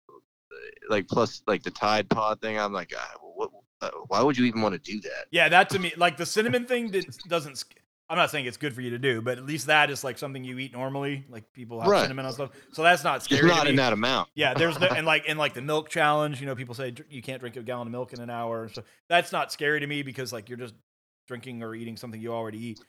like 0.89 1.07
plus 1.07 1.41
like 1.47 1.63
the 1.63 1.71
Tide 1.71 2.09
Pod 2.09 2.41
thing. 2.41 2.59
I'm 2.59 2.73
like, 2.73 2.91
ah, 2.97 3.13
what? 3.35 3.49
Uh, 3.81 3.89
why 4.07 4.21
would 4.21 4.37
you 4.37 4.45
even 4.45 4.61
want 4.61 4.73
to 4.73 4.79
do 4.79 4.99
that? 5.01 5.25
Yeah, 5.31 5.49
that 5.49 5.69
to 5.71 5.79
me, 5.79 5.93
like 5.97 6.17
the 6.17 6.25
cinnamon 6.25 6.65
thing, 6.65 6.91
did, 6.91 7.05
doesn't. 7.27 7.63
I'm 8.09 8.17
not 8.17 8.29
saying 8.29 8.45
it's 8.45 8.57
good 8.57 8.75
for 8.75 8.81
you 8.81 8.89
to 8.89 8.99
do, 8.99 9.21
but 9.21 9.37
at 9.37 9.45
least 9.45 9.67
that 9.67 9.89
is 9.89 10.03
like 10.03 10.17
something 10.17 10.43
you 10.43 10.59
eat 10.59 10.73
normally. 10.73 11.25
Like 11.29 11.51
people 11.53 11.79
have 11.79 11.89
Right. 11.89 12.01
cinnamon 12.01 12.25
on 12.25 12.33
stuff, 12.33 12.49
so 12.73 12.83
that's 12.83 13.03
not 13.03 13.23
scary. 13.23 13.41
to 13.41 13.47
not 13.47 13.67
in 13.67 13.77
that 13.77 13.93
amount. 13.93 14.29
Yeah, 14.35 14.53
there's 14.53 14.77
no, 14.79 14.87
and 14.87 15.07
like 15.07 15.25
in 15.25 15.37
like 15.37 15.53
the 15.53 15.61
milk 15.61 15.89
challenge, 15.89 16.41
you 16.41 16.45
know, 16.45 16.53
people 16.55 16.75
say 16.75 16.93
you 17.09 17.21
can't 17.21 17.39
drink 17.39 17.55
a 17.55 17.63
gallon 17.63 17.87
of 17.87 17.91
milk 17.91 18.11
in 18.13 18.19
an 18.19 18.29
hour. 18.29 18.69
So 18.69 18.83
that's 19.07 19.31
not 19.31 19.51
scary 19.51 19.79
to 19.79 19.87
me 19.87 20.03
because 20.03 20.33
like 20.33 20.49
you're 20.49 20.57
just 20.57 20.75
drinking 21.27 21.63
or 21.63 21.73
eating 21.73 21.95
something 21.95 22.19
you 22.19 22.33
already 22.33 22.63
eat. 22.63 22.79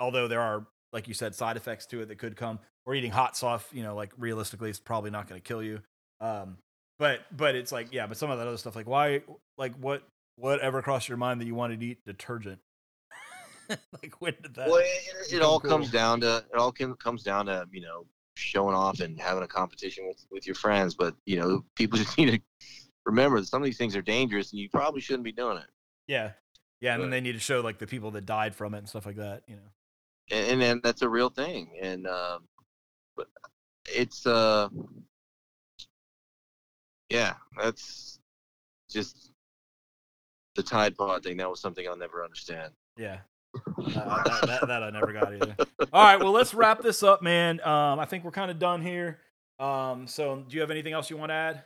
Although 0.00 0.26
there 0.26 0.40
are, 0.40 0.66
like 0.92 1.06
you 1.06 1.14
said, 1.14 1.34
side 1.34 1.56
effects 1.56 1.86
to 1.86 2.00
it 2.00 2.08
that 2.08 2.18
could 2.18 2.36
come. 2.36 2.58
Or 2.86 2.94
eating 2.94 3.12
hot 3.12 3.36
sauce, 3.36 3.64
you 3.72 3.82
know, 3.82 3.94
like 3.94 4.10
realistically, 4.16 4.70
it's 4.70 4.80
probably 4.80 5.10
not 5.10 5.28
going 5.28 5.40
to 5.40 5.46
kill 5.46 5.62
you. 5.62 5.80
Um, 6.20 6.56
but 6.98 7.20
but 7.34 7.54
it's 7.54 7.70
like 7.70 7.88
yeah, 7.92 8.06
but 8.06 8.16
some 8.16 8.30
of 8.30 8.38
that 8.38 8.46
other 8.46 8.56
stuff, 8.56 8.74
like 8.74 8.88
why, 8.88 9.22
like 9.58 9.74
what, 9.76 10.02
whatever 10.36 10.82
crossed 10.82 11.08
your 11.08 11.18
mind 11.18 11.40
that 11.40 11.44
you 11.44 11.54
wanted 11.54 11.80
to 11.80 11.86
eat 11.86 12.04
detergent? 12.04 12.58
like 14.02 14.14
when 14.18 14.34
did 14.42 14.54
that? 14.54 14.68
Well, 14.68 14.78
it, 14.78 15.30
it, 15.30 15.36
it 15.36 15.42
all 15.42 15.60
cool? 15.60 15.70
comes 15.70 15.90
down 15.90 16.20
to 16.22 16.38
it 16.52 16.56
all 16.56 16.72
can, 16.72 16.94
comes 16.96 17.22
down 17.22 17.46
to 17.46 17.66
you 17.70 17.82
know 17.82 18.06
showing 18.34 18.74
off 18.74 19.00
and 19.00 19.20
having 19.20 19.42
a 19.42 19.48
competition 19.48 20.06
with 20.08 20.24
with 20.30 20.46
your 20.46 20.54
friends. 20.54 20.94
But 20.94 21.14
you 21.26 21.38
know, 21.38 21.64
people 21.76 21.98
just 22.02 22.16
need 22.18 22.30
to 22.32 22.40
remember 23.04 23.40
that 23.40 23.46
some 23.46 23.62
of 23.62 23.66
these 23.66 23.78
things 23.78 23.94
are 23.94 24.02
dangerous, 24.02 24.52
and 24.52 24.60
you 24.60 24.68
probably 24.68 25.00
shouldn't 25.00 25.24
be 25.24 25.32
doing 25.32 25.58
it. 25.58 25.66
Yeah, 26.06 26.32
yeah, 26.80 26.94
and 26.94 27.02
then 27.02 27.10
they 27.10 27.20
need 27.20 27.32
to 27.32 27.38
show 27.38 27.60
like 27.60 27.78
the 27.78 27.86
people 27.86 28.10
that 28.12 28.26
died 28.26 28.54
from 28.54 28.74
it 28.74 28.78
and 28.78 28.88
stuff 28.88 29.06
like 29.06 29.16
that. 29.16 29.42
You 29.46 29.56
know. 29.56 29.62
And, 30.30 30.48
and 30.52 30.60
then 30.62 30.80
that's 30.82 31.02
a 31.02 31.08
real 31.08 31.28
thing 31.28 31.70
and 31.80 32.06
um 32.06 32.44
but 33.16 33.26
it's 33.86 34.26
uh 34.26 34.68
yeah 37.08 37.34
that's 37.60 38.18
just 38.90 39.32
the 40.56 40.62
tide 40.62 40.96
pod 40.96 41.22
thing 41.22 41.36
that 41.36 41.48
was 41.48 41.60
something 41.60 41.86
i'll 41.88 41.96
never 41.96 42.24
understand 42.24 42.72
Yeah. 42.96 43.18
Uh, 43.54 44.22
that, 44.22 44.40
that, 44.46 44.68
that 44.68 44.82
I 44.84 44.90
never 44.90 45.12
got 45.12 45.34
either. 45.34 45.56
All 45.92 46.04
right, 46.04 46.20
well, 46.20 46.30
let's 46.30 46.54
wrap 46.54 46.82
this 46.82 47.02
up, 47.02 47.20
man. 47.20 47.60
Um, 47.62 47.98
I 47.98 48.04
think 48.04 48.22
we're 48.22 48.30
kind 48.30 48.48
of 48.48 48.60
done 48.60 48.80
here. 48.80 49.18
Um, 49.58 50.06
so, 50.06 50.44
do 50.48 50.54
you 50.54 50.60
have 50.60 50.70
anything 50.70 50.92
else 50.92 51.10
you 51.10 51.16
want 51.16 51.30
to 51.30 51.34
add? 51.34 51.64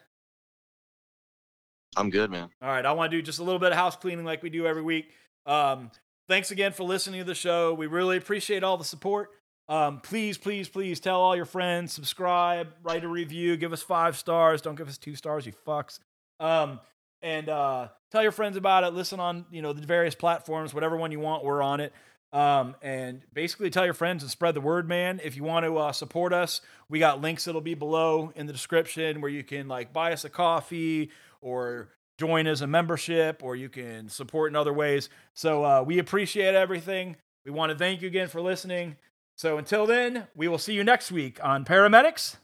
i'm 1.97 2.09
good 2.11 2.31
man 2.31 2.49
All 2.63 2.69
right, 2.69 2.87
I 2.87 2.93
want 2.93 3.11
to 3.13 3.17
do 3.19 3.23
just 3.23 3.39
a 3.39 3.43
little 3.45 3.59
bit 3.59 3.71
of 3.71 3.77
house 3.77 3.97
cleaning 3.97 4.25
like 4.25 4.43
we 4.43 4.49
do 4.49 4.67
every 4.67 4.81
week. 4.83 5.11
Um, 5.45 5.91
thanks 6.29 6.51
again 6.51 6.73
for 6.73 6.85
listening 6.85 7.21
to 7.21 7.25
the 7.25 7.35
show. 7.35 7.75
We 7.75 7.87
really 7.87 8.17
appreciate 8.17 8.63
all 8.63 8.77
the 8.77 8.85
support. 8.85 9.31
Um, 9.69 10.01
please, 10.01 10.37
please, 10.37 10.69
please 10.69 11.01
tell 11.01 11.21
all 11.21 11.35
your 11.35 11.47
friends, 11.47 11.93
subscribe, 11.93 12.69
write 12.83 13.05
a 13.05 13.09
review, 13.09 13.57
give 13.57 13.73
us 13.73 13.83
five 13.83 14.17
stars. 14.17 14.61
Don't 14.61 14.75
give 14.75 14.89
us 14.89 14.99
two 14.99 15.15
stars, 15.15 15.47
you 15.47 15.53
fucks. 15.67 16.01
Um, 16.39 16.81
and 17.23 17.49
uh, 17.49 17.89
tell 18.13 18.23
your 18.23 18.33
friends 18.33 18.57
about 18.59 18.85
it. 18.85 18.93
Listen 18.93 19.21
on 19.21 19.47
you 19.51 19.63
know 19.63 19.73
the 19.73 19.87
various 19.87 20.15
platforms, 20.15 20.75
whatever 20.75 20.97
one 20.97 21.13
you 21.13 21.21
want, 21.21 21.45
we're 21.45 21.63
on 21.63 21.81
it. 21.81 21.93
Um, 22.35 22.75
and 22.83 23.23
basically 23.33 23.71
tell 23.71 23.85
your 23.85 23.95
friends 23.95 24.25
and 24.25 24.31
spread 24.31 24.55
the 24.55 24.61
word, 24.61 24.89
man. 24.89 25.21
If 25.23 25.37
you 25.37 25.45
want 25.45 25.65
to 25.67 25.79
uh, 25.79 25.93
support 25.93 26.33
us, 26.33 26.61
we 26.89 26.99
got 26.99 27.21
links 27.21 27.45
that'll 27.45 27.61
be 27.61 27.75
below 27.75 28.33
in 28.35 28.47
the 28.47 28.53
description 28.53 29.21
where 29.21 29.31
you 29.31 29.45
can 29.45 29.69
like 29.69 29.93
buy 29.93 30.13
us 30.13 30.25
a 30.25 30.29
coffee 30.29 31.11
or 31.41 31.91
join 32.19 32.47
as 32.47 32.61
a 32.61 32.67
membership 32.67 33.43
or 33.43 33.57
you 33.57 33.69
can 33.69 34.09
support 34.09 34.53
in 34.53 34.57
other 34.57 34.73
ways. 34.73 35.09
So 35.35 35.65
uh, 35.65 35.83
we 35.87 35.99
appreciate 35.99 36.55
everything. 36.55 37.17
We 37.45 37.51
want 37.51 37.73
to 37.73 37.79
thank 37.79 38.03
you 38.03 38.09
again 38.09 38.29
for 38.29 38.41
listening. 38.41 38.97
So 39.37 39.59
until 39.59 39.87
then, 39.87 40.29
we 40.35 40.49
will 40.49 40.59
see 40.59 40.75
you 40.75 40.85
next 40.85 41.11
week 41.11 41.43
on 41.43 41.65
Paramedics. 41.65 42.37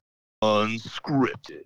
unscripted 0.43 1.65